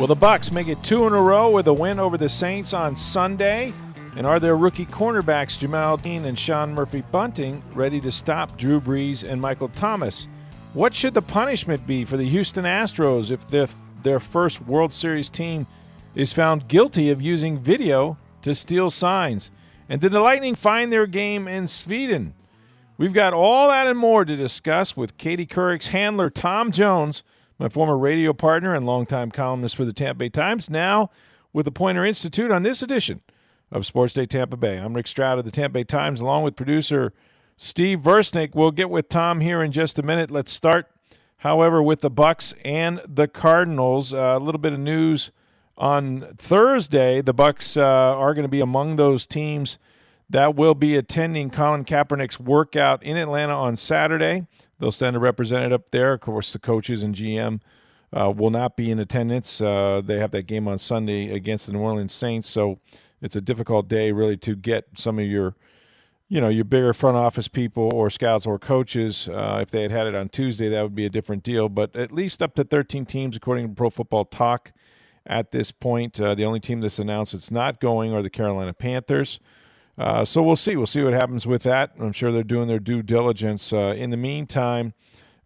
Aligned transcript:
Will 0.00 0.06
the 0.06 0.14
Bucks 0.14 0.50
make 0.50 0.68
it 0.68 0.82
two 0.82 1.06
in 1.06 1.12
a 1.12 1.20
row 1.20 1.50
with 1.50 1.68
a 1.68 1.74
win 1.74 1.98
over 1.98 2.16
the 2.16 2.30
Saints 2.30 2.72
on 2.72 2.96
Sunday? 2.96 3.74
And 4.16 4.26
are 4.26 4.40
their 4.40 4.56
rookie 4.56 4.86
cornerbacks 4.86 5.58
Jamel 5.58 6.00
Dean 6.00 6.24
and 6.24 6.38
Sean 6.38 6.72
Murphy 6.72 7.02
Bunting 7.12 7.62
ready 7.74 8.00
to 8.00 8.10
stop 8.10 8.56
Drew 8.56 8.80
Brees 8.80 9.30
and 9.30 9.42
Michael 9.42 9.68
Thomas? 9.68 10.26
What 10.72 10.94
should 10.94 11.12
the 11.12 11.20
punishment 11.20 11.86
be 11.86 12.06
for 12.06 12.16
the 12.16 12.26
Houston 12.26 12.64
Astros 12.64 13.30
if 13.30 13.46
the, 13.50 13.68
their 14.02 14.20
first 14.20 14.62
World 14.62 14.94
Series 14.94 15.28
team 15.28 15.66
is 16.14 16.32
found 16.32 16.66
guilty 16.66 17.10
of 17.10 17.20
using 17.20 17.58
video 17.58 18.16
to 18.40 18.54
steal 18.54 18.88
signs? 18.88 19.50
And 19.86 20.00
did 20.00 20.12
the 20.12 20.20
Lightning 20.20 20.54
find 20.54 20.90
their 20.90 21.06
game 21.06 21.46
in 21.46 21.66
Sweden? 21.66 22.32
We've 22.96 23.12
got 23.12 23.34
all 23.34 23.68
that 23.68 23.86
and 23.86 23.98
more 23.98 24.24
to 24.24 24.34
discuss 24.34 24.96
with 24.96 25.18
Katie 25.18 25.44
Couric's 25.44 25.88
handler, 25.88 26.30
Tom 26.30 26.72
Jones, 26.72 27.22
my 27.60 27.68
former 27.68 27.98
radio 27.98 28.32
partner 28.32 28.74
and 28.74 28.86
longtime 28.86 29.30
columnist 29.30 29.76
for 29.76 29.84
the 29.84 29.92
Tampa 29.92 30.20
Bay 30.20 30.28
Times, 30.30 30.70
now 30.70 31.10
with 31.52 31.66
the 31.66 31.70
Poynter 31.70 32.06
Institute 32.06 32.50
on 32.50 32.62
this 32.62 32.80
edition 32.80 33.20
of 33.70 33.84
Sports 33.84 34.14
Day 34.14 34.24
Tampa 34.24 34.56
Bay. 34.56 34.78
I'm 34.78 34.94
Rick 34.94 35.06
Stroud 35.06 35.38
of 35.38 35.44
the 35.44 35.50
Tampa 35.50 35.74
Bay 35.74 35.84
Times, 35.84 36.22
along 36.22 36.42
with 36.42 36.56
producer 36.56 37.12
Steve 37.58 38.00
Versnick. 38.00 38.54
We'll 38.54 38.70
get 38.70 38.88
with 38.88 39.10
Tom 39.10 39.40
here 39.40 39.62
in 39.62 39.72
just 39.72 39.98
a 39.98 40.02
minute. 40.02 40.30
Let's 40.30 40.50
start, 40.50 40.90
however, 41.36 41.82
with 41.82 42.00
the 42.00 42.08
Bucks 42.08 42.54
and 42.64 43.02
the 43.06 43.28
Cardinals. 43.28 44.14
Uh, 44.14 44.36
a 44.36 44.40
little 44.40 44.58
bit 44.58 44.72
of 44.72 44.78
news 44.78 45.30
on 45.76 46.34
Thursday. 46.38 47.20
The 47.20 47.34
Bucks 47.34 47.76
uh, 47.76 47.82
are 47.82 48.32
going 48.32 48.44
to 48.44 48.48
be 48.48 48.62
among 48.62 48.96
those 48.96 49.26
teams 49.26 49.78
that 50.30 50.54
will 50.54 50.74
be 50.74 50.96
attending 50.96 51.50
Colin 51.50 51.84
Kaepernick's 51.84 52.40
workout 52.40 53.02
in 53.02 53.16
Atlanta 53.16 53.52
on 53.52 53.76
Saturday. 53.76 54.46
They'll 54.78 54.92
send 54.92 55.16
a 55.16 55.18
representative 55.18 55.72
up 55.72 55.90
there. 55.90 56.14
Of 56.14 56.20
course, 56.20 56.52
the 56.52 56.58
coaches 56.58 57.02
and 57.02 57.14
GM 57.14 57.60
uh, 58.12 58.32
will 58.34 58.50
not 58.50 58.76
be 58.76 58.90
in 58.90 58.98
attendance. 58.98 59.60
Uh, 59.60 60.00
they 60.04 60.18
have 60.18 60.30
that 60.30 60.44
game 60.44 60.68
on 60.68 60.78
Sunday 60.78 61.30
against 61.30 61.66
the 61.66 61.72
New 61.72 61.80
Orleans 61.80 62.14
Saints, 62.14 62.48
so 62.48 62.78
it's 63.20 63.36
a 63.36 63.40
difficult 63.40 63.88
day 63.88 64.12
really 64.12 64.36
to 64.38 64.54
get 64.54 64.86
some 64.94 65.18
of 65.18 65.26
your, 65.26 65.54
you 66.28 66.40
know, 66.40 66.48
your 66.48 66.64
bigger 66.64 66.94
front 66.94 67.16
office 67.16 67.48
people 67.48 67.90
or 67.92 68.08
scouts 68.08 68.46
or 68.46 68.58
coaches. 68.58 69.28
Uh, 69.28 69.58
if 69.60 69.70
they 69.70 69.82
had 69.82 69.90
had 69.90 70.06
it 70.06 70.14
on 70.14 70.28
Tuesday, 70.28 70.68
that 70.68 70.82
would 70.82 70.94
be 70.94 71.04
a 71.04 71.10
different 71.10 71.42
deal. 71.42 71.68
But 71.68 71.94
at 71.96 72.12
least 72.12 72.40
up 72.40 72.54
to 72.54 72.64
13 72.64 73.04
teams, 73.04 73.36
according 73.36 73.68
to 73.68 73.74
Pro 73.74 73.90
Football 73.90 74.24
Talk, 74.24 74.72
at 75.26 75.50
this 75.50 75.70
point. 75.70 76.20
Uh, 76.20 76.34
the 76.34 76.44
only 76.44 76.60
team 76.60 76.80
that's 76.80 76.98
announced 76.98 77.34
it's 77.34 77.50
not 77.50 77.80
going 77.80 78.12
are 78.12 78.22
the 78.22 78.30
Carolina 78.30 78.72
Panthers. 78.72 79.40
Uh, 80.00 80.24
so 80.24 80.42
we'll 80.42 80.56
see. 80.56 80.76
We'll 80.76 80.86
see 80.86 81.04
what 81.04 81.12
happens 81.12 81.46
with 81.46 81.62
that. 81.64 81.92
I'm 82.00 82.12
sure 82.12 82.32
they're 82.32 82.42
doing 82.42 82.68
their 82.68 82.78
due 82.78 83.02
diligence. 83.02 83.70
Uh, 83.70 83.94
in 83.94 84.08
the 84.08 84.16
meantime, 84.16 84.94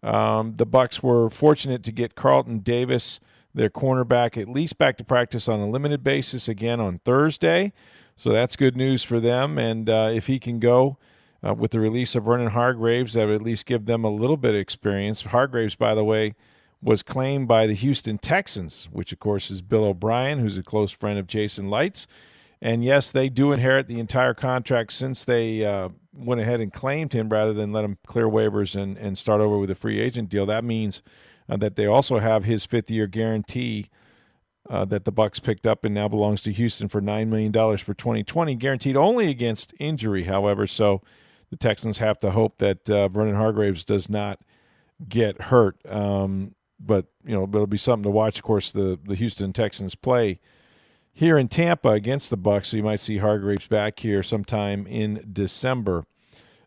um, 0.01 0.55
the 0.55 0.65
Bucks 0.65 1.03
were 1.03 1.29
fortunate 1.29 1.83
to 1.83 1.91
get 1.91 2.15
Carlton 2.15 2.59
Davis, 2.59 3.19
their 3.53 3.69
cornerback, 3.69 4.41
at 4.41 4.47
least 4.47 4.77
back 4.77 4.95
to 4.95 5.03
practice 5.03 5.49
on 5.49 5.59
a 5.59 5.67
limited 5.69 6.05
basis 6.05 6.47
again 6.47 6.79
on 6.79 6.99
Thursday. 6.99 7.73
So 8.15 8.29
that's 8.29 8.55
good 8.55 8.77
news 8.77 9.03
for 9.03 9.19
them. 9.19 9.57
And 9.57 9.89
uh, 9.89 10.11
if 10.13 10.27
he 10.27 10.39
can 10.39 10.59
go 10.59 10.97
uh, 11.45 11.53
with 11.53 11.71
the 11.71 11.81
release 11.81 12.15
of 12.15 12.23
Vernon 12.23 12.51
Hargreaves, 12.51 13.15
that 13.15 13.25
would 13.25 13.35
at 13.35 13.41
least 13.41 13.65
give 13.65 13.87
them 13.87 14.05
a 14.05 14.09
little 14.09 14.37
bit 14.37 14.55
of 14.55 14.61
experience. 14.61 15.23
Hargreaves, 15.23 15.75
by 15.75 15.93
the 15.93 16.05
way, 16.05 16.33
was 16.81 17.03
claimed 17.03 17.49
by 17.49 17.67
the 17.67 17.73
Houston 17.73 18.17
Texans, 18.17 18.87
which 18.93 19.11
of 19.11 19.19
course 19.19 19.51
is 19.51 19.61
Bill 19.61 19.83
O'Brien, 19.83 20.39
who's 20.39 20.57
a 20.57 20.63
close 20.63 20.93
friend 20.93 21.19
of 21.19 21.27
Jason 21.27 21.69
Licht's. 21.69 22.07
And 22.65 22.83
yes, 22.83 23.11
they 23.11 23.29
do 23.29 23.51
inherit 23.51 23.87
the 23.87 23.99
entire 23.99 24.33
contract 24.33 24.91
since 24.91 25.23
they 25.23 25.63
uh, 25.63 25.89
went 26.11 26.41
ahead 26.41 26.61
and 26.61 26.73
claimed 26.73 27.13
him 27.13 27.29
rather 27.29 27.53
than 27.53 27.71
let 27.71 27.85
him 27.85 27.99
clear 28.07 28.25
waivers 28.25 28.75
and, 28.75 28.97
and 28.97 29.19
start 29.19 29.39
over 29.39 29.59
with 29.59 29.69
a 29.69 29.75
free 29.75 29.99
agent 29.99 30.29
deal. 30.29 30.47
That 30.47 30.63
means 30.63 31.03
uh, 31.47 31.57
that 31.57 31.75
they 31.75 31.85
also 31.85 32.17
have 32.17 32.43
his 32.43 32.65
fifth 32.65 32.89
year 32.89 33.05
guarantee 33.05 33.91
uh, 34.67 34.83
that 34.85 35.05
the 35.05 35.11
Bucks 35.11 35.39
picked 35.39 35.67
up 35.67 35.85
and 35.85 35.93
now 35.93 36.07
belongs 36.07 36.41
to 36.41 36.51
Houston 36.51 36.87
for 36.87 37.01
nine 37.01 37.29
million 37.29 37.51
dollars 37.51 37.81
for 37.81 37.93
2020, 37.93 38.55
guaranteed 38.55 38.95
only 38.97 39.29
against 39.29 39.75
injury. 39.79 40.23
However, 40.23 40.65
so 40.65 41.03
the 41.51 41.57
Texans 41.57 41.99
have 41.99 42.17
to 42.21 42.31
hope 42.31 42.57
that 42.57 42.89
uh, 42.89 43.09
Vernon 43.09 43.35
Hargreaves 43.35 43.85
does 43.85 44.09
not 44.09 44.39
get 45.07 45.39
hurt. 45.39 45.77
Um, 45.87 46.55
but 46.79 47.05
you 47.23 47.35
know, 47.35 47.43
it'll 47.43 47.67
be 47.67 47.77
something 47.77 48.05
to 48.05 48.09
watch. 48.09 48.39
Of 48.39 48.43
course, 48.43 48.71
the 48.71 48.99
the 49.05 49.13
Houston 49.13 49.53
Texans 49.53 49.93
play 49.93 50.39
here 51.15 51.37
in 51.37 51.47
Tampa 51.47 51.91
against 51.91 52.29
the 52.29 52.37
Bucks, 52.37 52.69
so 52.69 52.77
you 52.77 52.83
might 52.83 52.99
see 52.99 53.19
Hargreaves 53.19 53.67
back 53.67 53.99
here 53.99 54.21
sometime 54.21 54.85
in 54.85 55.25
December. 55.31 56.03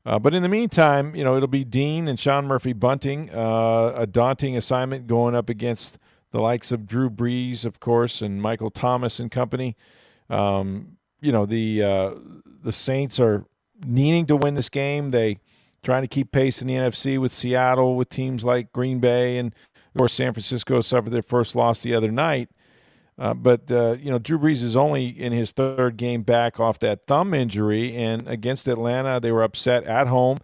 Uh, 0.07 0.19
but 0.19 0.35
in 0.35 0.43
the 0.43 0.49
meantime, 0.49 1.15
you 1.15 1.23
know 1.23 1.37
it'll 1.37 1.47
be 1.47 1.65
Dean 1.65 2.09
and 2.09 2.19
Sean 2.19 2.47
Murphy 2.47 2.73
Bunting, 2.73 3.29
uh, 3.33 3.93
a 3.95 4.07
daunting 4.07 4.57
assignment 4.57 5.07
going 5.07 5.35
up 5.35 5.51
against 5.51 5.99
the 6.33 6.41
likes 6.41 6.73
of 6.73 6.87
Drew 6.87 7.11
Brees, 7.11 7.67
of 7.67 7.79
course, 7.79 8.23
and 8.23 8.41
Michael 8.41 8.71
Thomas 8.71 9.21
and 9.21 9.31
company. 9.31 9.77
Um, 10.31 10.97
you 11.21 11.31
know 11.31 11.45
the 11.45 11.83
uh, 11.83 12.15
the 12.63 12.73
Saints 12.73 13.21
are 13.21 13.45
needing 13.85 14.25
to 14.27 14.37
win 14.37 14.55
this 14.55 14.71
game. 14.71 15.11
They 15.11 15.41
trying 15.83 16.03
to 16.03 16.09
keep 16.09 16.33
pace 16.33 16.63
in 16.63 16.69
the 16.69 16.75
NFC 16.75 17.19
with 17.19 17.33
Seattle, 17.33 17.97
with 17.97 18.09
teams 18.09 18.45
like 18.45 18.73
Green 18.73 18.99
Bay, 19.01 19.37
and 19.37 19.55
of 19.75 19.99
course 19.99 20.15
San 20.15 20.33
Francisco 20.33 20.81
suffered 20.81 21.11
their 21.11 21.23
first 21.23 21.55
loss 21.55 21.83
the 21.83 21.95
other 21.95 22.11
night. 22.11 22.49
Uh, 23.19 23.35
but 23.35 23.71
uh, 23.71 23.97
you 24.01 24.11
know, 24.11 24.19
Drew 24.19 24.39
Brees 24.39 24.63
is 24.63 24.77
only 24.77 25.07
in 25.09 25.33
his 25.33 25.53
third 25.53 25.97
game 25.97 26.23
back 26.23 26.61
off 26.61 26.79
that 26.81 27.07
thumb 27.07 27.35
injury, 27.35 27.97
and 27.97 28.27
against 28.29 28.69
Atlanta, 28.69 29.19
they 29.19 29.33
were 29.33 29.43
upset 29.43 29.85
at 29.85 30.07
home, 30.07 30.39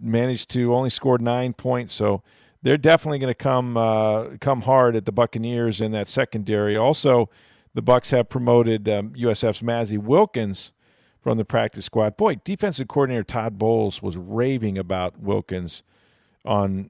managed 0.00 0.48
to 0.50 0.74
only 0.74 0.88
score 0.88 1.18
nine 1.18 1.52
points. 1.52 1.92
So 1.92 2.22
they're 2.62 2.78
definitely 2.78 3.18
going 3.18 3.30
to 3.30 3.38
come 3.38 3.76
uh, 3.76 4.36
come 4.40 4.62
hard 4.62 4.96
at 4.96 5.04
the 5.04 5.12
Buccaneers 5.12 5.82
in 5.82 5.92
that 5.92 6.08
secondary. 6.08 6.76
Also, 6.76 7.28
the 7.74 7.82
Bucks 7.82 8.10
have 8.10 8.30
promoted 8.30 8.88
um, 8.88 9.10
USF's 9.10 9.60
Mazzi 9.60 9.98
Wilkins 9.98 10.72
from 11.20 11.36
the 11.36 11.44
practice 11.44 11.84
squad. 11.84 12.16
Boy, 12.16 12.36
defensive 12.42 12.88
coordinator 12.88 13.22
Todd 13.22 13.58
Bowles 13.58 14.00
was 14.00 14.16
raving 14.16 14.78
about 14.78 15.20
Wilkins 15.20 15.82
on 16.44 16.88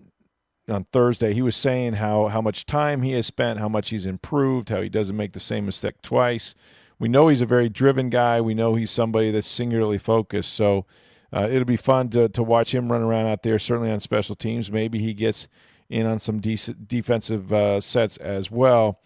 on 0.68 0.84
Thursday, 0.92 1.32
he 1.32 1.42
was 1.42 1.56
saying 1.56 1.94
how 1.94 2.28
how 2.28 2.40
much 2.40 2.66
time 2.66 3.02
he 3.02 3.12
has 3.12 3.26
spent, 3.26 3.58
how 3.58 3.68
much 3.68 3.90
he's 3.90 4.06
improved, 4.06 4.68
how 4.68 4.80
he 4.80 4.88
doesn't 4.88 5.16
make 5.16 5.32
the 5.32 5.40
same 5.40 5.66
mistake 5.66 6.00
twice. 6.02 6.54
We 6.98 7.08
know 7.08 7.28
he's 7.28 7.40
a 7.40 7.46
very 7.46 7.68
driven 7.68 8.10
guy. 8.10 8.40
We 8.40 8.54
know 8.54 8.74
he's 8.74 8.90
somebody 8.90 9.30
that's 9.30 9.46
singularly 9.46 9.98
focused. 9.98 10.52
So 10.52 10.84
uh, 11.32 11.48
it'll 11.50 11.64
be 11.64 11.76
fun 11.76 12.10
to 12.10 12.28
to 12.28 12.42
watch 12.42 12.74
him 12.74 12.90
run 12.90 13.02
around 13.02 13.26
out 13.26 13.42
there. 13.42 13.58
Certainly 13.58 13.90
on 13.90 14.00
special 14.00 14.36
teams, 14.36 14.70
maybe 14.70 14.98
he 14.98 15.14
gets 15.14 15.48
in 15.88 16.06
on 16.06 16.18
some 16.18 16.40
decent 16.40 16.88
defensive 16.88 17.52
uh, 17.52 17.80
sets 17.80 18.16
as 18.18 18.50
well. 18.50 19.00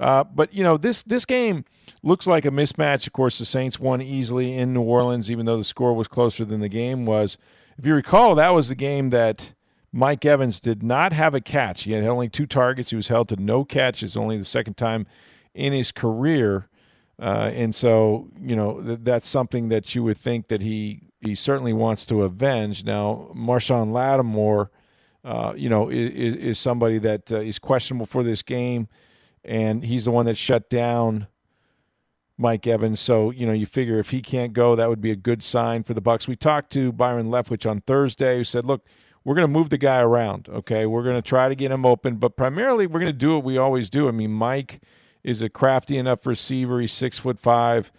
Uh, 0.00 0.24
but 0.24 0.52
you 0.52 0.64
know 0.64 0.76
this 0.76 1.02
this 1.02 1.24
game 1.24 1.64
looks 2.02 2.26
like 2.26 2.44
a 2.44 2.50
mismatch. 2.50 3.06
Of 3.06 3.12
course, 3.12 3.38
the 3.38 3.44
Saints 3.44 3.78
won 3.78 4.02
easily 4.02 4.56
in 4.56 4.72
New 4.72 4.82
Orleans, 4.82 5.30
even 5.30 5.46
though 5.46 5.56
the 5.56 5.64
score 5.64 5.94
was 5.94 6.08
closer 6.08 6.44
than 6.44 6.60
the 6.60 6.68
game 6.68 7.06
was. 7.06 7.38
If 7.78 7.86
you 7.86 7.94
recall, 7.94 8.34
that 8.36 8.54
was 8.54 8.68
the 8.68 8.74
game 8.74 9.10
that 9.10 9.54
Mike 9.96 10.24
Evans 10.24 10.58
did 10.58 10.82
not 10.82 11.12
have 11.12 11.34
a 11.34 11.40
catch. 11.40 11.84
He 11.84 11.92
had 11.92 12.02
only 12.02 12.28
two 12.28 12.46
targets. 12.46 12.90
He 12.90 12.96
was 12.96 13.06
held 13.06 13.28
to 13.28 13.36
no 13.36 13.64
catches, 13.64 14.16
only 14.16 14.36
the 14.36 14.44
second 14.44 14.76
time 14.76 15.06
in 15.54 15.72
his 15.72 15.92
career. 15.92 16.68
Uh, 17.16 17.52
and 17.54 17.72
so, 17.72 18.28
you 18.40 18.56
know, 18.56 18.82
th- 18.82 18.98
that's 19.02 19.28
something 19.28 19.68
that 19.68 19.94
you 19.94 20.02
would 20.02 20.18
think 20.18 20.48
that 20.48 20.62
he 20.62 21.02
he 21.20 21.36
certainly 21.36 21.72
wants 21.72 22.04
to 22.06 22.24
avenge. 22.24 22.84
Now, 22.84 23.30
Marshon 23.36 23.92
Lattimore, 23.92 24.72
uh, 25.24 25.54
you 25.56 25.68
know, 25.68 25.88
is, 25.88 26.34
is 26.34 26.58
somebody 26.58 26.98
that 26.98 27.30
uh, 27.30 27.38
is 27.38 27.60
questionable 27.60 28.06
for 28.06 28.24
this 28.24 28.42
game, 28.42 28.88
and 29.44 29.84
he's 29.84 30.06
the 30.06 30.10
one 30.10 30.26
that 30.26 30.36
shut 30.36 30.68
down 30.68 31.28
Mike 32.36 32.66
Evans. 32.66 32.98
So, 32.98 33.30
you 33.30 33.46
know, 33.46 33.52
you 33.52 33.64
figure 33.64 34.00
if 34.00 34.10
he 34.10 34.22
can't 34.22 34.54
go, 34.54 34.74
that 34.74 34.88
would 34.88 35.00
be 35.00 35.12
a 35.12 35.16
good 35.16 35.40
sign 35.40 35.84
for 35.84 35.94
the 35.94 36.00
Bucks. 36.00 36.26
We 36.26 36.34
talked 36.34 36.72
to 36.72 36.90
Byron 36.90 37.28
Leftwich 37.28 37.70
on 37.70 37.80
Thursday, 37.82 38.38
who 38.38 38.44
said, 38.44 38.66
"Look." 38.66 38.84
We're 39.24 39.34
going 39.34 39.46
to 39.46 39.52
move 39.52 39.70
the 39.70 39.78
guy 39.78 40.00
around. 40.00 40.48
Okay, 40.48 40.86
we're 40.86 41.02
going 41.02 41.16
to 41.16 41.22
try 41.26 41.48
to 41.48 41.54
get 41.54 41.70
him 41.70 41.86
open, 41.86 42.16
but 42.16 42.36
primarily 42.36 42.86
we're 42.86 43.00
going 43.00 43.12
to 43.12 43.12
do 43.12 43.34
what 43.34 43.44
we 43.44 43.56
always 43.56 43.88
do. 43.88 44.06
I 44.08 44.10
mean, 44.10 44.30
Mike 44.30 44.80
is 45.22 45.40
a 45.40 45.48
crafty 45.48 45.96
enough 45.96 46.26
receiver. 46.26 46.80
He's 46.80 46.92
six 46.92 47.18
foot 47.18 47.40
five. 47.40 47.90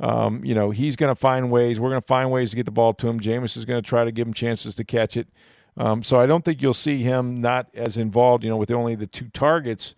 Um, 0.00 0.44
you 0.44 0.54
know, 0.54 0.70
he's 0.70 0.96
going 0.96 1.10
to 1.10 1.18
find 1.18 1.50
ways. 1.50 1.80
We're 1.80 1.90
going 1.90 2.02
to 2.02 2.06
find 2.06 2.30
ways 2.30 2.50
to 2.50 2.56
get 2.56 2.66
the 2.66 2.72
ball 2.72 2.92
to 2.94 3.08
him. 3.08 3.20
Jameis 3.20 3.56
is 3.56 3.64
going 3.64 3.82
to 3.82 3.88
try 3.88 4.04
to 4.04 4.12
give 4.12 4.26
him 4.26 4.34
chances 4.34 4.74
to 4.74 4.84
catch 4.84 5.16
it. 5.16 5.28
Um, 5.76 6.02
so 6.02 6.20
I 6.20 6.26
don't 6.26 6.44
think 6.44 6.60
you'll 6.60 6.74
see 6.74 7.02
him 7.02 7.40
not 7.40 7.68
as 7.74 7.96
involved, 7.96 8.44
you 8.44 8.50
know, 8.50 8.56
with 8.56 8.70
only 8.70 8.94
the 8.94 9.06
two 9.06 9.28
targets. 9.28 9.94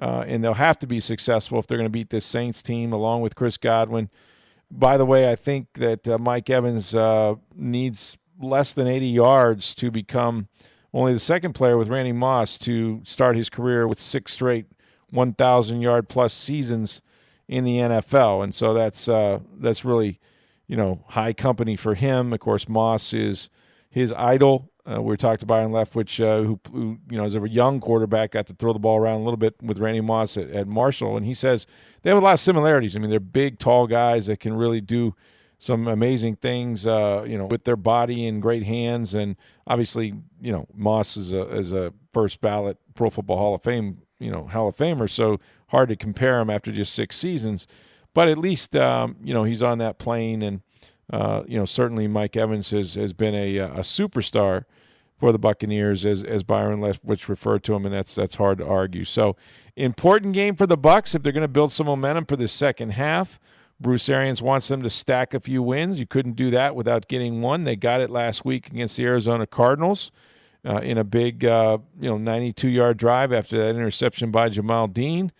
Uh, 0.00 0.24
and 0.26 0.42
they'll 0.42 0.54
have 0.54 0.78
to 0.78 0.86
be 0.86 0.98
successful 0.98 1.58
if 1.58 1.66
they're 1.66 1.76
going 1.76 1.84
to 1.84 1.90
beat 1.90 2.08
this 2.08 2.24
Saints 2.24 2.62
team 2.62 2.92
along 2.92 3.20
with 3.20 3.34
Chris 3.34 3.58
Godwin. 3.58 4.08
By 4.70 4.96
the 4.96 5.04
way, 5.04 5.30
I 5.30 5.36
think 5.36 5.74
that 5.74 6.08
uh, 6.08 6.16
Mike 6.16 6.48
Evans 6.48 6.94
uh, 6.94 7.34
needs 7.54 8.16
less 8.40 8.72
than 8.72 8.86
80 8.86 9.06
yards 9.06 9.74
to 9.76 9.90
become 9.90 10.48
only 10.92 11.12
the 11.12 11.20
second 11.20 11.52
player 11.52 11.76
with 11.76 11.88
Randy 11.88 12.12
Moss 12.12 12.58
to 12.58 13.00
start 13.04 13.36
his 13.36 13.48
career 13.48 13.86
with 13.86 14.00
six 14.00 14.32
straight 14.32 14.66
1,000 15.10 15.80
yard 15.80 16.08
plus 16.08 16.32
seasons 16.32 17.00
in 17.48 17.64
the 17.64 17.76
NFL. 17.78 18.44
And 18.44 18.54
so 18.54 18.72
that's 18.74 19.08
uh, 19.08 19.40
that's 19.58 19.84
really, 19.84 20.20
you 20.66 20.76
know, 20.76 21.04
high 21.08 21.32
company 21.32 21.76
for 21.76 21.94
him. 21.94 22.32
Of 22.32 22.40
course, 22.40 22.68
Moss 22.68 23.12
is 23.12 23.50
his 23.88 24.12
idol. 24.12 24.70
Uh, 24.90 25.02
we 25.02 25.16
talked 25.16 25.40
to 25.40 25.46
Byron 25.46 25.72
Leftwich, 25.72 26.24
uh, 26.24 26.42
who, 26.42 26.58
who, 26.72 26.98
you 27.10 27.18
know, 27.18 27.24
as 27.24 27.34
a 27.34 27.48
young 27.48 27.80
quarterback, 27.80 28.32
got 28.32 28.46
to 28.46 28.54
throw 28.54 28.72
the 28.72 28.78
ball 28.78 28.98
around 28.98 29.20
a 29.20 29.24
little 29.24 29.36
bit 29.36 29.54
with 29.62 29.78
Randy 29.78 30.00
Moss 30.00 30.36
at, 30.36 30.48
at 30.50 30.66
Marshall, 30.66 31.16
and 31.16 31.26
he 31.26 31.34
says 31.34 31.66
they 32.02 32.10
have 32.10 32.18
a 32.18 32.22
lot 32.22 32.32
of 32.32 32.40
similarities. 32.40 32.96
I 32.96 32.98
mean, 32.98 33.10
they're 33.10 33.20
big, 33.20 33.58
tall 33.58 33.86
guys 33.86 34.26
that 34.26 34.40
can 34.40 34.54
really 34.54 34.80
do 34.80 35.14
some 35.60 35.86
amazing 35.86 36.36
things, 36.36 36.86
uh, 36.86 37.22
you 37.28 37.36
know, 37.36 37.44
with 37.44 37.64
their 37.64 37.76
body 37.76 38.26
and 38.26 38.40
great 38.40 38.64
hands. 38.64 39.14
And 39.14 39.36
obviously, 39.66 40.14
you 40.40 40.50
know, 40.50 40.66
Moss 40.74 41.16
is 41.16 41.32
a 41.32 41.42
is 41.54 41.70
a 41.70 41.92
first 42.12 42.40
ballot 42.40 42.78
Pro 42.94 43.10
Football 43.10 43.36
Hall 43.36 43.54
of 43.54 43.62
Fame, 43.62 43.98
you 44.18 44.30
know, 44.30 44.46
Hall 44.46 44.68
of 44.68 44.76
Famer. 44.76 45.08
So 45.08 45.38
hard 45.68 45.90
to 45.90 45.96
compare 45.96 46.40
him 46.40 46.50
after 46.50 46.72
just 46.72 46.94
six 46.94 47.16
seasons. 47.16 47.66
But 48.14 48.28
at 48.28 48.38
least, 48.38 48.74
um, 48.74 49.16
you 49.22 49.32
know, 49.34 49.44
he's 49.44 49.62
on 49.62 49.78
that 49.78 49.98
plane 49.98 50.42
and 50.42 50.62
uh, 51.12 51.42
you 51.46 51.58
know, 51.58 51.64
certainly 51.64 52.06
Mike 52.08 52.36
Evans 52.36 52.70
has, 52.70 52.94
has 52.94 53.12
been 53.12 53.34
a, 53.34 53.56
a 53.58 53.80
superstar 53.80 54.64
for 55.18 55.32
the 55.32 55.38
Buccaneers, 55.38 56.06
as 56.06 56.24
as 56.24 56.42
Byron 56.42 56.80
Leftwich 56.80 57.28
referred 57.28 57.62
to 57.64 57.74
him, 57.74 57.84
and 57.84 57.94
that's 57.94 58.14
that's 58.14 58.36
hard 58.36 58.58
to 58.58 58.66
argue. 58.66 59.04
So, 59.04 59.36
important 59.76 60.32
game 60.32 60.56
for 60.56 60.66
the 60.66 60.78
Bucks 60.78 61.14
if 61.14 61.22
they're 61.22 61.32
going 61.32 61.42
to 61.42 61.48
build 61.48 61.72
some 61.72 61.86
momentum 61.86 62.24
for 62.24 62.36
the 62.36 62.48
second 62.48 62.90
half. 62.90 63.38
Bruce 63.80 64.08
Arians 64.08 64.42
wants 64.42 64.68
them 64.68 64.82
to 64.82 64.90
stack 64.90 65.32
a 65.32 65.40
few 65.40 65.62
wins. 65.62 65.98
You 65.98 66.06
couldn't 66.06 66.36
do 66.36 66.50
that 66.50 66.76
without 66.76 67.08
getting 67.08 67.40
one. 67.40 67.64
They 67.64 67.76
got 67.76 68.00
it 68.00 68.10
last 68.10 68.44
week 68.44 68.68
against 68.68 68.96
the 68.96 69.06
Arizona 69.06 69.46
Cardinals 69.46 70.10
uh, 70.66 70.80
in 70.82 70.98
a 70.98 71.04
big, 71.04 71.44
uh, 71.44 71.78
you 71.98 72.10
know, 72.10 72.18
92-yard 72.18 72.98
drive 72.98 73.32
after 73.32 73.58
that 73.58 73.70
interception 73.70 74.30
by 74.30 74.50
Jamel 74.50 74.92
Dean. 74.92 75.32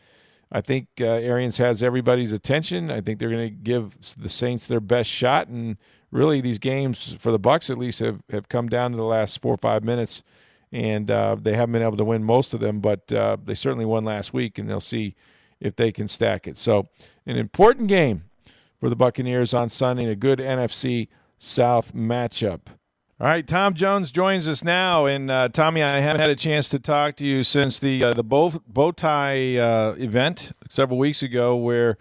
I 0.50 0.62
think 0.62 0.88
uh, 1.00 1.04
Arians 1.04 1.58
has 1.58 1.82
everybody's 1.82 2.32
attention. 2.32 2.90
I 2.90 3.02
think 3.02 3.19
they're 3.19 3.31
going 3.31 3.48
to 3.48 3.54
give 3.54 3.96
the 4.16 4.28
Saints 4.28 4.66
their 4.66 4.81
best 4.81 5.10
shot, 5.10 5.48
and 5.48 5.76
really 6.10 6.40
these 6.40 6.58
games 6.58 7.16
for 7.20 7.31
the 7.31 7.38
Bucks 7.38 7.70
at 7.70 7.78
least 7.78 8.00
have, 8.00 8.22
have 8.31 8.48
come 8.48 8.69
down 8.69 8.90
to 8.90 8.96
the 8.96 9.04
last 9.04 9.40
four 9.42 9.54
or 9.54 9.58
five 9.58 9.84
minutes, 9.84 10.22
and 10.72 11.10
uh, 11.10 11.37
they 11.40 11.54
haven't 11.54 11.75
been 11.75 11.82
able 11.82 11.98
to 11.98 12.04
win 12.04 12.25
most 12.25 12.54
of 12.54 12.60
them, 12.60 12.81
but 12.81 13.12
uh, 13.12 13.37
they 13.44 13.54
certainly 13.54 13.84
won 13.84 14.04
last 14.04 14.32
week, 14.32 14.58
and 14.58 14.69
they'll 14.69 14.81
see 14.81 15.14
if 15.60 15.76
they 15.76 15.92
can 15.92 16.08
stack 16.08 16.48
it. 16.48 16.56
So, 16.56 16.88
an 17.26 17.37
important 17.37 17.87
game 17.87 18.25
for 18.81 18.88
the 18.88 18.97
Buccaneers 18.97 19.53
on 19.53 19.69
Sunday, 19.69 20.06
a 20.06 20.17
good 20.17 20.38
NFC 20.38 21.09
South 21.38 21.94
matchup. 21.94 22.61
All 23.21 23.27
right, 23.27 23.47
Tom 23.47 23.75
Jones 23.75 24.11
joins 24.11 24.49
us 24.49 24.65
now, 24.65 25.05
and 25.05 25.31
uh, 25.31 25.50
Tommy, 25.50 25.82
I 25.82 26.00
haven't 26.00 26.23
had 26.23 26.31
a 26.31 26.37
chance 26.37 26.71
to 26.71 26.79
talk 26.79 27.17
to 27.17 27.25
you 27.25 27.43
since 27.43 27.79
the 27.79 28.03
uh, 28.03 28.15
the 28.15 28.25
bow, 28.25 28.62
bow 28.67 28.93
tie 28.93 29.59
uh, 29.59 29.94
event 29.99 30.53
several 30.71 30.99
weeks 30.99 31.23
ago, 31.23 31.55
where 31.55 31.99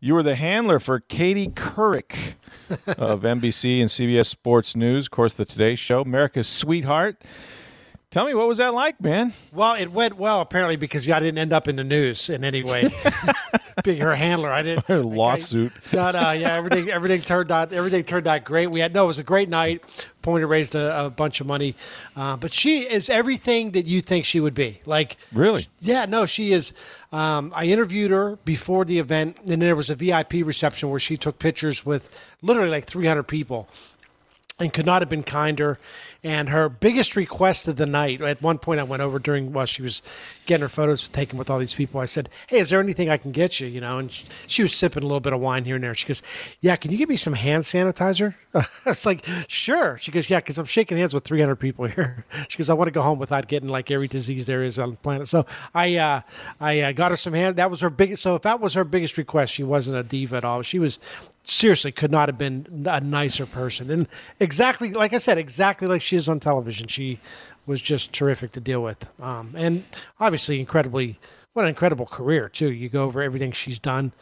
you 0.00 0.14
were 0.14 0.22
the 0.22 0.34
handler 0.34 0.78
for 0.78 0.98
Katie 0.98 1.48
Couric 1.48 2.36
of 2.86 3.20
NBC 3.20 3.80
and 3.80 3.90
CBS 3.90 4.26
Sports 4.26 4.74
News, 4.74 5.06
of 5.06 5.10
course, 5.10 5.34
the 5.34 5.44
Today 5.44 5.74
Show, 5.74 6.00
America's 6.00 6.48
sweetheart. 6.48 7.22
Tell 8.12 8.24
me, 8.24 8.34
what 8.34 8.46
was 8.46 8.58
that 8.58 8.72
like, 8.72 9.00
man? 9.00 9.32
Well, 9.52 9.74
it 9.74 9.90
went 9.92 10.16
well 10.16 10.40
apparently 10.40 10.76
because 10.76 11.08
I 11.10 11.18
didn't 11.18 11.38
end 11.38 11.52
up 11.52 11.66
in 11.68 11.76
the 11.76 11.84
news 11.84 12.30
in 12.30 12.44
any 12.44 12.62
way. 12.62 12.88
Being 13.84 14.00
her 14.00 14.14
handler, 14.14 14.50
I 14.50 14.62
didn't 14.62 14.86
Her 14.88 15.02
lawsuit. 15.02 15.72
No, 15.92 16.10
no, 16.12 16.30
yeah, 16.30 16.54
everything, 16.54 16.88
everything 16.88 17.20
turned 17.20 17.50
out, 17.50 17.72
everything 17.72 18.04
turned 18.04 18.26
out 18.26 18.44
great. 18.44 18.68
We 18.70 18.80
had 18.80 18.94
no, 18.94 19.04
it 19.04 19.06
was 19.08 19.18
a 19.18 19.22
great 19.24 19.48
night. 19.48 19.82
Poynter 20.22 20.46
raised 20.46 20.74
a, 20.74 21.06
a 21.06 21.10
bunch 21.10 21.40
of 21.40 21.46
money, 21.46 21.74
uh, 22.16 22.36
but 22.36 22.54
she 22.54 22.82
is 22.82 23.10
everything 23.10 23.72
that 23.72 23.84
you 23.86 24.00
think 24.00 24.24
she 24.24 24.40
would 24.40 24.54
be. 24.54 24.80
Like, 24.86 25.16
Really? 25.32 25.66
yeah, 25.80 26.06
no, 26.06 26.26
she 26.26 26.52
is. 26.52 26.72
Um, 27.12 27.52
I 27.54 27.66
interviewed 27.66 28.12
her 28.12 28.36
before 28.44 28.84
the 28.84 28.98
event, 28.98 29.36
and 29.40 29.48
then 29.48 29.58
there 29.58 29.76
was 29.76 29.90
a 29.90 29.94
VIP 29.94 30.34
reception 30.44 30.90
where 30.90 31.00
she 31.00 31.16
took 31.16 31.38
pictures 31.38 31.84
with 31.84 32.08
literally 32.40 32.70
like 32.70 32.86
300 32.86 33.24
people 33.24 33.68
and 34.58 34.72
could 34.72 34.86
not 34.86 35.02
have 35.02 35.10
been 35.10 35.22
kinder. 35.22 35.78
And 36.26 36.48
her 36.48 36.68
biggest 36.68 37.14
request 37.14 37.68
of 37.68 37.76
the 37.76 37.86
night, 37.86 38.20
at 38.20 38.42
one 38.42 38.58
point 38.58 38.80
I 38.80 38.82
went 38.82 39.00
over 39.00 39.20
during 39.20 39.52
while 39.52 39.64
she 39.64 39.80
was 39.80 40.02
getting 40.44 40.62
her 40.62 40.68
photos 40.68 41.08
taken 41.08 41.38
with 41.38 41.48
all 41.48 41.60
these 41.60 41.74
people. 41.74 42.00
I 42.00 42.06
said, 42.06 42.28
Hey, 42.48 42.58
is 42.58 42.68
there 42.68 42.80
anything 42.80 43.08
I 43.08 43.16
can 43.16 43.30
get 43.30 43.60
you? 43.60 43.68
You 43.68 43.80
know, 43.80 43.98
and 43.98 44.10
she, 44.10 44.24
she 44.48 44.62
was 44.62 44.74
sipping 44.74 45.04
a 45.04 45.06
little 45.06 45.20
bit 45.20 45.32
of 45.32 45.38
wine 45.38 45.64
here 45.64 45.76
and 45.76 45.84
there. 45.84 45.94
She 45.94 46.08
goes, 46.08 46.22
Yeah, 46.60 46.74
can 46.74 46.90
you 46.90 46.96
give 46.98 47.08
me 47.08 47.16
some 47.16 47.34
hand 47.34 47.62
sanitizer? 47.62 48.34
I 48.54 48.66
was 48.84 49.06
like, 49.06 49.24
Sure. 49.46 49.98
She 49.98 50.10
goes, 50.10 50.28
Yeah, 50.28 50.40
because 50.40 50.58
I'm 50.58 50.64
shaking 50.64 50.98
hands 50.98 51.14
with 51.14 51.22
300 51.22 51.54
people 51.54 51.84
here. 51.84 52.24
She 52.48 52.58
goes, 52.58 52.70
I 52.70 52.74
want 52.74 52.88
to 52.88 52.92
go 52.92 53.02
home 53.02 53.20
without 53.20 53.46
getting 53.46 53.68
like 53.68 53.92
every 53.92 54.08
disease 54.08 54.46
there 54.46 54.64
is 54.64 54.80
on 54.80 54.90
the 54.90 54.96
planet. 54.96 55.28
So 55.28 55.46
I, 55.74 55.94
uh, 55.96 56.22
I 56.60 56.80
uh, 56.80 56.92
got 56.92 57.12
her 57.12 57.16
some 57.16 57.34
hand. 57.34 57.54
That 57.54 57.70
was 57.70 57.82
her 57.82 57.90
biggest. 57.90 58.22
So 58.22 58.34
if 58.34 58.42
that 58.42 58.60
was 58.60 58.74
her 58.74 58.84
biggest 58.84 59.16
request, 59.16 59.54
she 59.54 59.62
wasn't 59.62 59.96
a 59.96 60.02
diva 60.02 60.36
at 60.36 60.44
all. 60.44 60.62
She 60.62 60.80
was 60.80 60.98
seriously 61.48 61.92
could 61.92 62.10
not 62.10 62.28
have 62.28 62.36
been 62.36 62.86
a 62.88 63.00
nicer 63.00 63.46
person 63.46 63.90
and 63.90 64.08
exactly 64.40 64.90
like 64.92 65.12
i 65.12 65.18
said 65.18 65.38
exactly 65.38 65.86
like 65.86 66.02
she 66.02 66.16
is 66.16 66.28
on 66.28 66.40
television 66.40 66.86
she 66.88 67.20
was 67.66 67.80
just 67.80 68.12
terrific 68.12 68.52
to 68.52 68.60
deal 68.60 68.82
with 68.82 69.08
um, 69.20 69.52
and 69.56 69.84
obviously 70.20 70.58
incredibly 70.60 71.18
what 71.52 71.62
an 71.62 71.68
incredible 71.68 72.06
career 72.06 72.48
too 72.48 72.70
you 72.70 72.88
go 72.88 73.04
over 73.04 73.22
everything 73.22 73.52
she's 73.52 73.78
done 73.78 74.12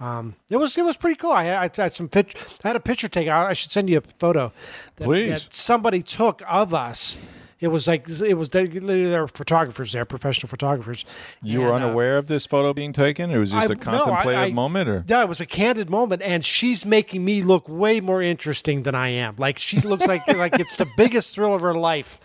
um, 0.00 0.34
it 0.50 0.56
was 0.56 0.76
it 0.76 0.84
was 0.84 0.96
pretty 0.96 1.16
cool. 1.16 1.30
I, 1.30 1.44
I 1.54 1.70
had 1.74 1.94
some 1.94 2.08
pitch. 2.08 2.34
I 2.64 2.68
had 2.68 2.76
a 2.76 2.80
picture 2.80 3.08
taken. 3.08 3.32
I, 3.32 3.50
I 3.50 3.52
should 3.52 3.70
send 3.70 3.88
you 3.88 3.98
a 3.98 4.02
photo 4.18 4.52
that, 4.96 5.04
Please. 5.04 5.30
that 5.30 5.54
somebody 5.54 6.02
took 6.02 6.42
of 6.48 6.74
us. 6.74 7.16
It 7.60 7.68
was 7.68 7.86
like 7.86 8.08
it 8.08 8.34
was 8.34 8.50
they, 8.50 8.66
they 8.66 9.18
were 9.18 9.28
photographers 9.28 9.92
there, 9.92 10.04
professional 10.04 10.48
photographers. 10.48 11.04
You 11.42 11.60
were 11.60 11.72
And, 11.72 11.82
uh, 11.82 11.86
unaware 11.86 12.18
of 12.18 12.26
this 12.26 12.46
photo 12.46 12.72
being 12.74 12.92
taken, 12.92 13.32
or 13.32 13.40
was 13.40 13.52
it 13.52 13.54
just 13.56 13.70
a 13.70 13.72
I- 13.72 13.92
no, 13.92 13.98
I- 14.02 14.04
contemplative 14.04 14.40
I- 14.40 14.50
moment? 14.50 14.88
Or 14.88 15.04
No, 15.08 15.20
it 15.22 15.28
was 15.28 15.40
a 15.40 15.46
candid 15.46 15.88
moment, 15.88 16.22
and 16.22 16.44
she's 16.44 16.84
making 16.84 17.24
me 17.24 17.42
look 17.42 17.68
way 17.68 18.00
more 18.00 18.20
interesting 18.20 18.82
than 18.82 18.94
I 18.94 19.08
am. 19.08 19.36
Like 19.38 19.58
she 19.58 19.80
looks 19.80 20.06
like 20.06 20.26
like 20.36 20.58
it's 20.58 20.76
the 20.76 20.86
biggest 20.96 21.34
thrill 21.34 21.54
of 21.54 21.62
her 21.62 21.74
life 21.74 22.20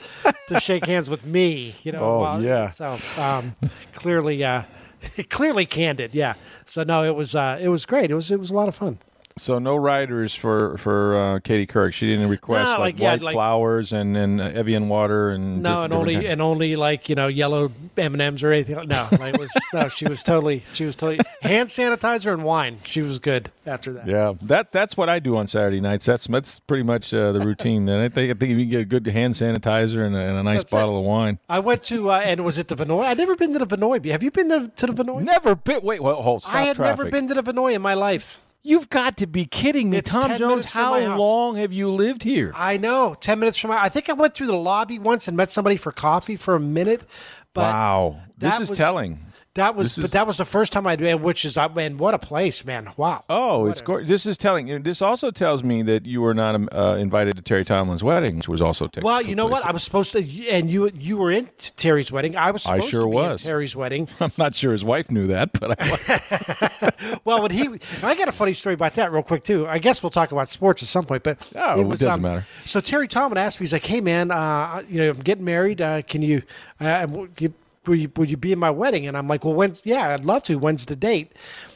to 0.48 0.60
shake 0.60 0.86
hands 0.86 1.10
with 1.10 1.26
me. 1.26 1.76
You 1.84 1.92
know? 1.94 2.00
Oh, 2.02 2.20
while- 2.20 2.42
yeah. 2.42 2.70
So 2.72 2.98
um, 3.18 3.56
clearly, 3.94 4.44
uh, 4.44 4.64
clearly 5.30 5.66
candid. 5.66 6.14
Yeah. 6.14 6.34
So 6.66 6.84
no, 6.84 7.04
it 7.04 7.16
was 7.16 7.36
uh, 7.36 7.60
it 7.62 7.70
was 7.70 7.86
great. 7.86 8.12
It 8.12 8.16
was 8.16 8.32
it 8.32 8.40
was 8.40 8.52
a 8.52 8.56
lot 8.56 8.68
of 8.68 8.76
fun. 8.76 9.00
So 9.38 9.58
no 9.58 9.78
riders 9.78 10.36
for 10.36 10.78
for 10.78 11.16
uh, 11.16 11.40
Katie 11.40 11.66
Couric. 11.66 11.94
She 11.94 12.08
didn't 12.08 12.28
request 12.30 12.66
No, 12.66 12.72
like, 12.72 12.80
like, 12.80 13.00
yeah, 13.00 13.12
white 13.12 13.22
like- 13.22 13.34
flowers 13.34 13.94
and 13.94 14.18
and 14.18 14.42
uh, 14.42 14.46
Evian 14.46 14.90
water 14.90 15.30
and 15.30 15.64
No, 15.64 15.84
and 15.84 15.94
only 15.94 16.16
kind- 16.16 16.26
and 16.28 16.42
only 16.42 16.76
like 16.76 17.08
you 17.08 17.16
know 17.16 17.28
yellow 17.28 17.72
M 17.98 18.14
and 18.14 18.22
M's 18.22 18.44
or 18.44 18.52
anything. 18.52 18.76
No, 18.88 19.08
like 19.14 19.36
it 19.36 19.40
was 19.40 19.52
no. 19.74 19.88
She 19.88 20.08
was 20.10 20.24
totally 20.24 20.64
she 20.74 20.84
was 20.84 20.98
totally 20.98 21.20
hand 21.42 21.70
sanitizer 21.70 22.34
and 22.34 22.44
wine. 22.44 22.80
She 22.84 23.02
was 23.02 23.18
good 23.20 23.50
after 23.66 23.94
that. 23.94 24.08
Yeah, 24.08 24.34
that 24.42 24.74
that's 24.74 24.98
what 24.98 25.08
I 25.08 25.20
do 25.20 25.38
on 25.38 25.48
Saturday 25.48 25.80
nights. 25.80 26.06
That's 26.06 26.28
that's 26.28 26.60
pretty 26.60 26.84
much 26.84 27.14
uh, 27.14 27.32
the 27.32 27.40
routine. 27.40 27.86
Then 27.86 28.02
I 28.02 28.10
think 28.10 28.32
I 28.32 28.38
think 28.38 28.52
if 28.52 28.58
you 28.58 28.66
can 28.66 28.70
get 28.70 28.82
a 28.82 28.86
good 28.86 29.08
hand 29.08 29.36
sanitizer 29.36 30.06
and 30.06 30.16
a, 30.18 30.20
and 30.20 30.38
a 30.38 30.44
nice 30.44 30.60
That's 30.64 30.74
it. 30.74 30.76
bottle 30.76 30.98
of 30.98 31.06
wine. 31.06 31.40
I 31.48 31.60
went 31.60 31.84
to 31.84 32.12
uh, 32.12 32.20
and 32.20 32.44
was 32.44 32.58
it 32.58 32.68
the 32.68 32.76
Vinoy? 32.76 33.06
I'd 33.06 33.18
never 33.18 33.38
been 33.38 33.54
to 33.54 33.60
the 33.60 33.68
Vinoy. 33.78 34.04
Have 34.12 34.22
you 34.22 34.32
been 34.32 34.50
to, 34.50 34.68
to 34.68 34.88
the 34.88 35.02
Vinoy? 35.04 35.24
Never 35.24 35.56
been. 35.56 35.82
Wait, 35.82 36.04
well, 36.04 36.22
hold. 36.22 36.44
I 36.46 36.64
had 36.64 36.76
traffic. 36.76 36.98
never 36.98 37.10
been 37.10 37.28
to 37.30 37.36
the 37.42 37.44
Vinoy 37.44 37.74
in 37.74 37.82
my 37.82 37.94
life. 37.94 38.42
You've 38.62 38.90
got 38.90 39.18
to 39.18 39.28
be 39.28 39.46
kidding 39.46 39.90
me, 39.90 39.98
It's 39.98 40.12
Tom 40.12 40.38
Jones. 40.38 40.66
How 40.66 41.00
long 41.18 41.56
have 41.56 41.72
you 41.72 41.90
lived 41.92 42.24
here? 42.24 42.52
I 42.54 42.76
know, 42.78 43.16
ten 43.20 43.40
minutes 43.40 43.58
from 43.58 43.70
my. 43.70 43.82
I 43.82 43.90
think 43.90 44.10
I 44.10 44.14
went 44.14 44.34
through 44.34 44.48
the 44.48 44.56
lobby 44.58 45.00
once 45.00 45.28
and 45.28 45.38
met 45.38 45.52
somebody 45.52 45.78
for 45.78 45.92
coffee 45.92 46.36
for 46.36 46.56
a 46.56 46.60
minute. 46.60 47.06
But 47.54 47.62
wow, 47.74 48.20
this 48.38 48.60
is 48.60 48.70
was- 48.72 48.78
telling. 48.78 49.26
That 49.56 49.76
was, 49.76 49.98
is- 49.98 50.04
but 50.04 50.12
that 50.12 50.28
was 50.28 50.38
the 50.38 50.46
first 50.46 50.72
time 50.72 50.86
I'd 50.86 51.00
been. 51.00 51.24
Which 51.24 51.44
is, 51.44 51.58
I 51.58 51.68
man, 51.70 51.98
what 51.98 52.14
a 52.14 52.20
place, 52.20 52.64
man! 52.64 52.92
Wow. 52.98 53.24
Oh, 53.30 53.62
What 53.62 53.72
it's 53.72 53.82
a- 53.82 53.84
gorgeous. 53.84 54.08
This 54.10 54.26
is 54.28 54.38
telling. 54.38 54.84
This 54.84 55.02
also 55.02 55.32
tells 55.32 55.64
me 55.64 55.82
that 55.82 56.06
you 56.06 56.22
were 56.22 56.36
not 56.36 56.54
um, 56.54 56.70
uh, 56.72 56.96
invited 57.00 57.36
to 57.36 57.42
Terry 57.42 57.66
Tomalin's 57.66 58.04
wedding, 58.04 58.38
which 58.38 58.48
was 58.48 58.62
also. 58.62 58.88
Well, 59.02 59.24
you 59.24 59.34
know 59.36 59.48
what? 59.48 59.66
I 59.66 59.72
was 59.72 59.84
supposed 59.84 60.12
to, 60.12 60.20
and 60.50 60.70
you 60.70 60.92
you 60.94 61.18
were 61.18 61.32
in 61.32 61.50
Terry's 61.78 62.12
wedding. 62.12 62.38
I 62.38 62.52
was 62.52 62.68
I 62.68 62.80
sure 62.80 63.02
to 63.02 63.08
be 63.08 63.14
was. 63.16 63.42
in 63.42 63.48
Terry's 63.50 63.76
wedding. 63.76 64.08
I'm 64.20 64.32
not 64.38 64.54
sure 64.54 64.72
his 64.72 64.86
wife 64.86 65.10
knew 65.10 65.26
that, 65.28 65.52
but 65.60 65.76
I, 65.82 67.20
Well, 67.26 67.42
when 67.42 67.52
he, 67.52 67.68
I 68.04 68.14
got 68.16 68.28
a 68.28 68.32
funny 68.32 68.54
story 68.54 68.76
about 68.76 68.94
that 68.94 69.12
real 69.12 69.24
quick 69.24 69.44
too. 69.44 69.68
I 69.68 69.80
guess 69.80 70.04
we'll 70.04 70.10
talk 70.12 70.32
about 70.32 70.48
sports 70.50 70.84
at 70.84 70.90
some 70.90 71.06
point, 71.06 71.24
but 71.24 71.40
Oh, 71.56 71.82
it 71.82 71.90
doesn't 72.00 72.22
matter. 72.22 72.46
So 72.66 72.82
Terry 72.82 73.08
Tomalin 73.08 73.38
asked 73.38 73.60
me, 73.60 73.64
he's 73.64 73.74
like, 73.74 73.86
"Hey 73.86 74.00
man, 74.00 74.30
uh, 74.32 74.84
you 74.88 75.02
know, 75.02 75.10
I'm 75.10 75.20
getting 75.20 75.44
married. 75.44 75.82
Uh, 75.82 76.04
can 76.04 76.22
you, 76.22 76.44
uh, 76.80 77.08
you- 77.40 77.54
will 77.90 77.96
you, 77.98 78.12
will 78.16 78.26
you 78.30 78.38
be 78.38 78.52
in 78.54 78.60
my 78.60 78.70
wedding?" 78.72 79.08
And 79.08 79.18
I'm 79.18 79.28
like, 79.28 79.44
"Well, 79.44 79.54
when? 79.56 79.76
Yeah, 79.84 80.14
I'd 80.14 80.24
love 80.26 80.44
to. 80.44 80.56
When's 80.58 80.86
the 80.86 80.96
date?" 80.96 81.34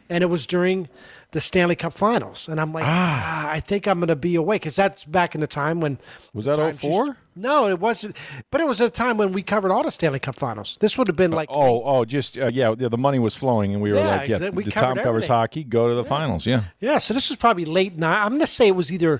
And 0.09 0.23
it 0.23 0.27
was 0.27 0.45
during 0.47 0.87
the 1.31 1.41
Stanley 1.41 1.75
Cup 1.75 1.93
Finals, 1.93 2.47
and 2.47 2.61
I'm 2.61 2.71
like, 2.73 2.83
ah, 2.85 3.49
I 3.49 3.59
think 3.59 3.87
I'm 3.87 3.97
going 3.99 4.09
to 4.09 4.15
be 4.15 4.35
away 4.35 4.57
because 4.57 4.75
that's 4.75 5.03
back 5.05 5.33
in 5.33 5.41
the 5.41 5.47
time 5.47 5.79
when 5.79 5.97
Was 6.31 6.45
that 6.45 6.57
time 6.57 6.77
she's- 6.77 6.93
04? 6.93 7.17
No, 7.35 7.67
it 7.67 7.79
wasn't. 7.79 8.15
But 8.51 8.61
it 8.61 8.67
was 8.67 8.79
a 8.79 8.91
time 8.91 9.17
when 9.17 9.33
we 9.33 9.41
covered 9.41 9.71
all 9.71 9.81
the 9.81 9.89
Stanley 9.89 10.19
Cup 10.19 10.35
Finals. 10.35 10.77
This 10.79 10.95
would 10.95 11.07
have 11.07 11.15
been 11.15 11.31
like 11.31 11.49
Oh, 11.51 11.81
oh, 11.83 12.05
just 12.05 12.37
uh, 12.37 12.51
yeah, 12.53 12.75
yeah. 12.77 12.87
The 12.87 12.99
money 12.99 13.17
was 13.17 13.33
flowing, 13.33 13.73
and 13.73 13.81
we 13.81 13.91
were 13.91 13.97
Yeah, 13.97 14.07
like, 14.17 14.29
yeah, 14.29 14.49
we 14.51 14.65
the 14.65 14.71
Tom 14.71 14.95
covers 14.97 15.25
hockey. 15.25 15.63
Go 15.63 15.89
to 15.89 15.95
the 15.95 16.05
finals. 16.05 16.45
Yeah. 16.45 16.65
Yeah, 16.79 16.99
so 16.99 17.15
this 17.15 17.29
was 17.29 17.37
probably 17.37 17.65
late 17.65 17.97
nine. 17.97 18.21
I'm 18.21 18.29
going 18.29 18.41
to 18.41 18.45
say 18.47 18.67
it 18.67 18.75
was 18.75 18.91
either 18.91 19.19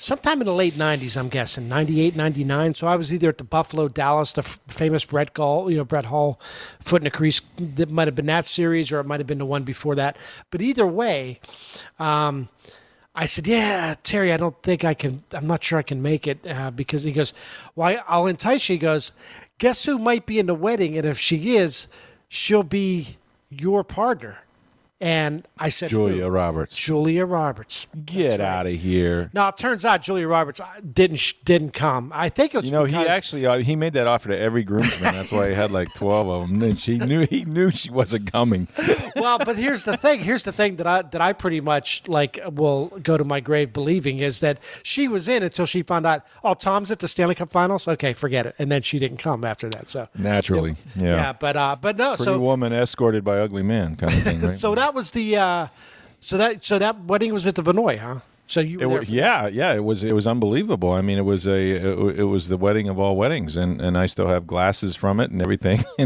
sometime 0.00 0.40
in 0.40 0.46
the 0.46 0.54
late 0.54 0.74
90s, 0.74 1.16
I'm 1.16 1.28
guessing, 1.28 1.68
98, 1.68 2.16
99. 2.16 2.74
So 2.74 2.86
I 2.86 2.96
was 2.96 3.12
either 3.12 3.28
at 3.28 3.36
the 3.36 3.44
Buffalo, 3.44 3.86
Dallas, 3.86 4.32
the 4.32 4.40
f- 4.40 4.58
famous 4.66 5.04
Brett 5.04 5.34
Gall, 5.34 5.70
you 5.70 5.76
know, 5.76 5.84
Brett 5.84 6.06
Hull 6.06 6.40
foot 6.80 7.02
in 7.02 7.04
the 7.04 7.10
crease. 7.10 7.42
That 7.58 7.90
might 7.90 8.08
have 8.08 8.14
been 8.14 8.26
that 8.26 8.46
series 8.46 8.90
or 8.90 9.00
it 9.00 9.04
might 9.04 9.20
have 9.20 9.26
been 9.26 9.38
the 9.38 9.44
one 9.44 9.62
before 9.62 9.94
that. 9.96 10.16
But 10.50 10.62
either 10.62 10.86
way, 10.86 11.38
um, 11.98 12.48
I 13.14 13.26
said, 13.26 13.46
"Yeah, 13.46 13.96
Terry, 14.02 14.32
I 14.32 14.38
don't 14.38 14.60
think 14.62 14.84
I 14.84 14.94
can. 14.94 15.22
I'm 15.32 15.46
not 15.46 15.62
sure 15.62 15.78
I 15.78 15.82
can 15.82 16.00
make 16.00 16.26
it 16.26 16.46
uh, 16.46 16.70
because 16.70 17.02
he 17.02 17.12
goes, 17.12 17.34
"Why? 17.74 18.02
I'll 18.08 18.26
entice 18.26 18.68
you." 18.68 18.74
He 18.74 18.78
goes, 18.78 19.12
"Guess 19.58 19.84
who 19.84 19.98
might 19.98 20.24
be 20.24 20.38
in 20.38 20.46
the 20.46 20.54
wedding? 20.54 20.96
And 20.96 21.06
if 21.06 21.18
she 21.18 21.56
is, 21.56 21.88
she'll 22.28 22.62
be 22.62 23.18
your 23.50 23.84
partner." 23.84 24.38
And 25.02 25.48
I 25.58 25.70
said, 25.70 25.88
Julia 25.88 26.24
"Who?" 26.24 26.28
Roberts. 26.28 26.74
Julia 26.74 27.24
Roberts. 27.24 27.86
Get 28.04 28.38
out 28.38 28.66
of 28.66 28.74
here. 28.74 29.30
Now 29.32 29.48
it 29.48 29.56
turns 29.56 29.84
out 29.86 30.02
Julia 30.02 30.28
Roberts 30.28 30.60
uh, 30.60 30.66
didn't 30.92 31.16
sh- 31.16 31.32
didn't 31.42 31.70
come. 31.70 32.12
I 32.14 32.28
think 32.28 32.54
it 32.54 32.58
was 32.60 32.66
You 32.66 32.72
know, 32.72 32.84
he 32.84 32.96
actually 32.96 33.46
uh, 33.46 33.58
he 33.58 33.76
made 33.76 33.94
that 33.94 34.06
offer 34.06 34.28
to 34.28 34.38
every 34.38 34.62
groomsman. 34.62 35.14
That's 35.14 35.32
why 35.32 35.48
he 35.48 35.54
had 35.54 35.70
like 35.70 35.94
twelve 35.94 36.28
of 36.28 36.48
them. 36.48 36.62
And 36.62 36.78
she 36.78 36.98
knew 36.98 37.20
he 37.30 37.46
knew 37.46 37.70
she 37.70 37.90
wasn't 37.90 38.30
coming. 38.30 38.68
well, 39.16 39.38
but 39.38 39.56
here's 39.56 39.84
the 39.84 39.96
thing. 39.96 40.20
Here's 40.20 40.42
the 40.42 40.52
thing 40.52 40.76
that 40.76 40.86
I 40.86 41.00
that 41.00 41.20
I 41.22 41.32
pretty 41.32 41.62
much 41.62 42.06
like 42.06 42.38
will 42.52 42.88
go 43.02 43.16
to 43.16 43.24
my 43.24 43.40
grave 43.40 43.72
believing 43.72 44.18
is 44.18 44.40
that 44.40 44.58
she 44.82 45.08
was 45.08 45.28
in 45.28 45.42
until 45.42 45.64
she 45.64 45.82
found 45.82 46.06
out. 46.06 46.26
Oh, 46.44 46.52
Tom's 46.52 46.90
at 46.90 46.98
the 46.98 47.08
Stanley 47.08 47.34
Cup 47.34 47.50
Finals. 47.50 47.88
Okay, 47.88 48.12
forget 48.12 48.44
it. 48.44 48.54
And 48.58 48.70
then 48.70 48.82
she 48.82 48.98
didn't 48.98 49.16
come 49.18 49.44
after 49.44 49.70
that. 49.70 49.88
So 49.88 50.08
Naturally, 50.14 50.76
yeah. 50.94 51.04
yeah, 51.16 51.32
but 51.32 51.56
uh, 51.56 51.76
but 51.80 51.96
no. 51.96 52.16
Pretty 52.16 52.24
so 52.24 52.38
woman 52.38 52.74
escorted 52.74 53.24
by 53.24 53.38
ugly 53.38 53.62
man, 53.62 53.96
kind 53.96 54.12
of 54.12 54.22
thing. 54.22 54.40
Right? 54.50 54.58
so 54.58 54.74
that 54.74 54.89
was 54.94 55.10
the 55.12 55.36
uh, 55.36 55.66
so 56.20 56.36
that 56.38 56.64
so 56.64 56.78
that 56.78 57.04
wedding 57.04 57.32
was 57.32 57.46
at 57.46 57.54
the 57.54 57.62
Vinoy, 57.62 57.98
huh? 57.98 58.20
So 58.46 58.60
you 58.60 58.78
were 58.78 58.84
It 58.84 58.88
there 58.88 58.98
wa- 58.98 59.04
for- 59.04 59.10
yeah, 59.12 59.46
yeah, 59.46 59.74
it 59.74 59.84
was 59.84 60.02
it 60.02 60.12
was 60.14 60.26
unbelievable. 60.26 60.92
I 60.92 61.02
mean, 61.02 61.18
it 61.18 61.24
was 61.24 61.46
a 61.46 61.70
it, 61.70 62.18
it 62.20 62.24
was 62.24 62.48
the 62.48 62.56
wedding 62.56 62.88
of 62.88 62.98
all 62.98 63.16
weddings, 63.16 63.56
and, 63.56 63.80
and 63.80 63.96
I 63.96 64.06
still 64.06 64.26
have 64.26 64.46
glasses 64.46 64.96
from 64.96 65.20
it 65.20 65.30
and 65.30 65.40
everything. 65.40 65.84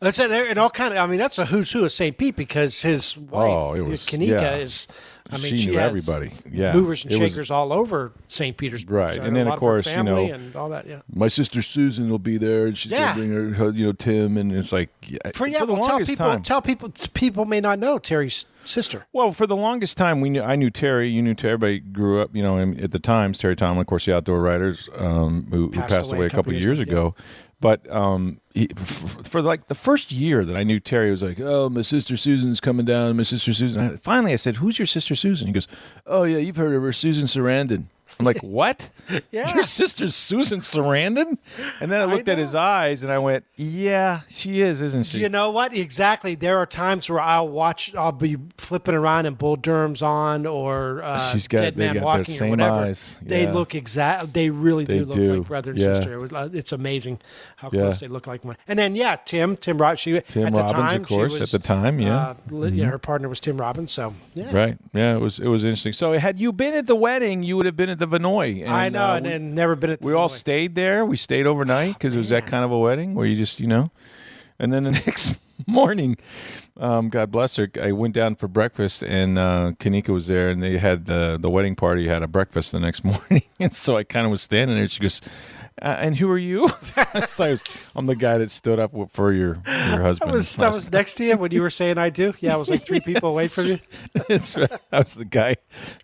That's 0.00 0.18
it, 0.18 0.30
and 0.30 0.58
all 0.58 0.70
kind 0.70 0.94
of. 0.94 1.00
I 1.00 1.06
mean, 1.10 1.18
that's 1.18 1.38
a 1.38 1.44
who's 1.46 1.72
who 1.72 1.84
of 1.84 1.90
St. 1.90 2.16
Pete 2.16 2.36
because 2.36 2.82
his 2.82 3.18
wife, 3.18 3.50
Oh, 3.50 3.82
was- 3.82 4.06
Kanika, 4.06 4.28
yeah. 4.28 4.54
is. 4.56 4.86
I 5.32 5.38
mean, 5.38 5.56
she, 5.56 5.70
knew 5.70 5.78
has 5.78 6.08
everybody. 6.08 6.32
Yeah. 6.50 6.74
movers 6.74 7.04
and 7.04 7.12
It 7.12 7.20
was- 7.20 7.32
shakers 7.32 7.50
all 7.50 7.72
over 7.72 8.12
St. 8.28 8.56
Petersburg. 8.56 8.94
Right, 8.94 9.18
and 9.18 9.34
then, 9.34 9.48
of 9.48 9.58
course, 9.58 9.86
you 9.86 10.02
know, 10.02 10.24
and 10.30 10.54
all 10.54 10.68
that. 10.68 10.86
Yeah. 10.86 11.00
My 11.14 11.28
sister 11.28 11.62
Susan 11.62 12.08
will 12.10 12.18
be 12.18 12.36
there, 12.36 12.66
and 12.66 12.76
she's 12.76 12.92
Yeah. 12.92 13.14
gonna 13.14 13.26
bring 13.26 13.52
her, 13.54 13.70
you 13.70 13.86
know, 13.86 13.92
Tim, 13.92 14.36
and 14.36 14.52
it's 14.52 14.72
like 14.72 14.90
yeah, 15.06 15.18
For 15.34 15.46
yeah, 15.46 15.64
the 15.64 15.72
well, 15.74 15.82
tell 15.82 15.98
people. 16.00 16.16
time. 16.16 16.42
Tell 16.42 16.62
people. 16.62 16.92
People 17.14 17.44
may 17.44 17.60
not 17.60 17.78
know 17.78 17.98
Terry's 17.98 18.46
sister. 18.64 19.06
Well, 19.12 19.32
for 19.32 19.46
the 19.46 19.56
longest 19.56 19.96
time, 19.96 20.20
we 20.20 20.30
knew 20.30 20.42
I 20.42 20.56
knew 20.56 20.70
Terry. 20.70 21.08
You 21.08 21.22
knew 21.22 21.34
Terry. 21.34 21.54
Everybody 21.54 21.80
grew 21.80 22.20
up, 22.20 22.34
you 22.34 22.42
know, 22.42 22.58
at 22.58 22.92
the 22.92 22.98
times, 22.98 23.38
Terry 23.38 23.56
Tomalin, 23.56 23.80
of 23.80 23.86
course, 23.86 24.06
the 24.06 24.14
outdoor 24.14 24.40
writers, 24.40 24.88
um, 24.96 25.46
who, 25.50 25.68
who 25.68 25.80
passed, 25.80 26.12
away, 26.12 26.26
a 26.26 26.30
couple 26.30 26.52
years, 26.52 26.78
ago. 26.78 27.14
But 27.60 27.88
um, 27.94 28.40
he, 28.54 28.68
f- 28.76 29.18
f- 29.20 29.26
for 29.26 29.40
like 29.40 29.68
the 29.68 29.74
first 29.76 30.10
year 30.10 30.44
that 30.44 30.56
I 30.56 30.64
knew 30.64 30.80
Terry, 30.80 31.10
was 31.12 31.22
like, 31.22 31.38
"Oh, 31.40 31.68
my 31.68 31.82
sister 31.82 32.16
Susan's 32.16 32.60
coming 32.60 32.84
down. 32.84 33.16
My 33.16 33.22
sister 33.22 33.54
Susan." 33.54 33.80
I- 33.92 33.96
finally, 33.96 34.32
I 34.32 34.36
said, 34.36 34.56
"Who's 34.56 34.78
your 34.80 34.86
sister 34.86 35.14
Susan?" 35.14 35.46
He 35.46 35.52
goes, 35.52 35.68
"Oh 36.06 36.24
yeah, 36.24 36.38
you've 36.38 36.56
heard 36.56 36.74
of 36.74 36.82
her, 36.82 36.92
Susan 36.92 37.26
Sarandon." 37.26 37.84
I'm 38.22 38.26
like, 38.34 38.42
"What? 38.42 38.90
Yeah. 39.30 39.54
Your 39.54 39.64
sister's 39.64 40.14
Susan 40.14 40.60
Sarandon?" 40.60 41.38
And 41.80 41.90
then 41.92 42.00
I 42.00 42.04
looked 42.04 42.28
at 42.28 42.38
his 42.38 42.54
eyes 42.54 43.02
and 43.02 43.12
I 43.12 43.18
went, 43.18 43.44
"Yeah, 43.56 44.20
she 44.28 44.60
is, 44.60 44.80
isn't 44.80 45.04
she?" 45.06 45.18
You 45.18 45.28
know 45.28 45.50
what? 45.50 45.74
Exactly. 45.76 46.34
There 46.34 46.58
are 46.58 46.66
times 46.66 47.08
where 47.10 47.20
I'll 47.20 47.48
watch. 47.48 47.94
I'll 47.94 48.12
be 48.12 48.36
flipping 48.58 48.94
around 48.94 49.26
and 49.26 49.36
Bull 49.36 49.56
Durham's 49.56 50.02
on, 50.02 50.46
or 50.46 51.02
uh, 51.02 51.20
She's 51.32 51.48
got- 51.48 51.58
Dead 51.60 51.76
Man 51.76 51.94
got 51.94 52.04
Walking, 52.04 52.42
or 52.42 52.48
whatever. 52.50 52.80
eyes. 52.80 53.16
They 53.20 53.46
look 53.46 53.74
exact. 53.74 54.32
They 54.32 54.50
really 54.50 54.84
They 54.84 55.00
do 55.00 55.04
look 55.04 55.16
do. 55.16 55.36
like 55.38 55.46
brother 55.48 55.72
and 55.72 55.80
Yeah. 55.80 55.94
sister. 55.94 56.14
It 56.14 56.18
was, 56.18 56.32
uh, 56.32 56.48
it's 56.52 56.72
amazing 56.72 57.18
how 57.62 57.70
Yeah. 57.72 57.80
close 57.82 58.00
they 58.00 58.08
look 58.08 58.26
like. 58.26 58.44
One. 58.44 58.56
And 58.68 58.78
then 58.78 58.94
yeah, 58.94 59.16
Tim, 59.24 59.56
Tim 59.56 59.78
Robbins. 59.78 60.00
She 60.00 60.20
Tim 60.28 60.46
at 60.46 60.52
the 60.54 60.60
Robbins, 60.60 60.70
of 60.70 60.76
time, 60.76 61.04
she 61.04 61.14
course, 61.14 61.40
at 61.40 61.48
the 61.48 61.58
time, 61.58 62.00
yeah. 62.00 62.16
uh, 62.18 62.34
li- 62.50 62.70
yeah, 62.72 62.86
her 62.90 62.98
partner 62.98 63.28
was 63.28 63.40
Tim 63.40 63.56
Robbins. 63.56 63.92
So 63.92 64.12
yeah, 64.34 64.54
Right. 64.54 64.76
Yeah, 64.92 65.16
it 65.16 65.20
was 65.20 65.38
it 65.38 65.48
was 65.48 65.64
interesting. 65.64 65.92
So 65.94 66.12
had 66.18 66.38
you 66.38 66.52
been 66.52 66.74
at 66.74 66.86
the 66.86 66.96
wedding, 66.96 67.42
you 67.42 67.56
would 67.56 67.64
have 67.66 67.76
been 67.76 67.88
at 67.88 67.98
the 67.98 68.06
Vinoy. 68.08 68.68
I 68.68 68.88
know, 68.90 69.02
uh, 69.12 69.16
and, 69.16 69.26
we, 69.26 69.32
and 69.32 69.54
never 69.54 69.74
been 69.76 69.90
at. 69.90 70.00
The 70.00 70.06
we 70.08 70.12
all 70.12 70.28
Vinoy. 70.28 70.32
stayed 70.32 70.74
there. 70.74 71.06
We 71.06 71.16
stayed 71.16 71.46
overnight 71.46 71.94
because 71.94 72.14
it 72.14 72.18
was 72.18 72.28
that 72.28 72.46
kind 72.46 72.64
of 72.64 72.70
a 72.72 72.78
wedding 72.78 73.14
where 73.14 73.26
you 73.26 73.36
just 73.36 73.60
you 73.60 73.66
know, 73.66 73.90
and 74.58 74.72
then 74.72 74.84
the 74.84 74.90
next 75.06 75.36
morning, 75.66 76.16
um, 76.80 77.08
God 77.08 77.30
bless 77.30 77.54
her, 77.56 77.70
I 77.80 77.92
went 77.92 78.14
down 78.14 78.34
for 78.34 78.48
breakfast 78.48 79.02
and 79.04 79.38
uh, 79.38 79.72
Kanika 79.78 80.08
was 80.08 80.26
there, 80.26 80.50
and 80.50 80.60
they 80.62 80.78
had 80.78 81.06
the 81.06 81.38
the 81.40 81.48
wedding 81.50 81.76
party 81.76 82.08
had 82.08 82.22
a 82.22 82.26
breakfast 82.28 82.72
the 82.72 82.80
next 82.80 83.04
morning, 83.12 83.42
and 83.60 83.72
so 83.72 83.96
I 83.96 84.02
kind 84.04 84.24
of 84.26 84.30
was 84.32 84.42
standing 84.42 84.76
there. 84.76 84.88
She 84.88 85.00
goes. 85.00 85.20
Uh, 85.80 85.86
and 85.98 86.16
who 86.16 86.30
are 86.30 86.38
you? 86.38 86.68
so 87.26 87.44
I 87.44 87.50
was, 87.50 87.64
I'm 87.96 88.06
the 88.06 88.14
guy 88.14 88.38
that 88.38 88.50
stood 88.50 88.78
up 88.78 88.92
for 89.10 89.32
your 89.32 89.62
your 89.66 90.02
husband. 90.02 90.30
I 90.30 90.34
was 90.34 90.56
that 90.56 90.72
was 90.72 90.90
next 90.92 91.14
to 91.14 91.24
you 91.24 91.36
when 91.36 91.50
you 91.50 91.62
were 91.62 91.70
saying 91.70 91.98
I 91.98 92.10
do. 92.10 92.34
Yeah, 92.40 92.52
I 92.54 92.56
was 92.56 92.68
like 92.68 92.84
three 92.84 93.00
people 93.04 93.30
away 93.30 93.48
from 93.48 93.66
you. 93.66 93.78
It's 94.28 94.56
right. 94.56 94.70
I 94.92 94.98
was 94.98 95.14
the 95.14 95.24
guy 95.24 95.56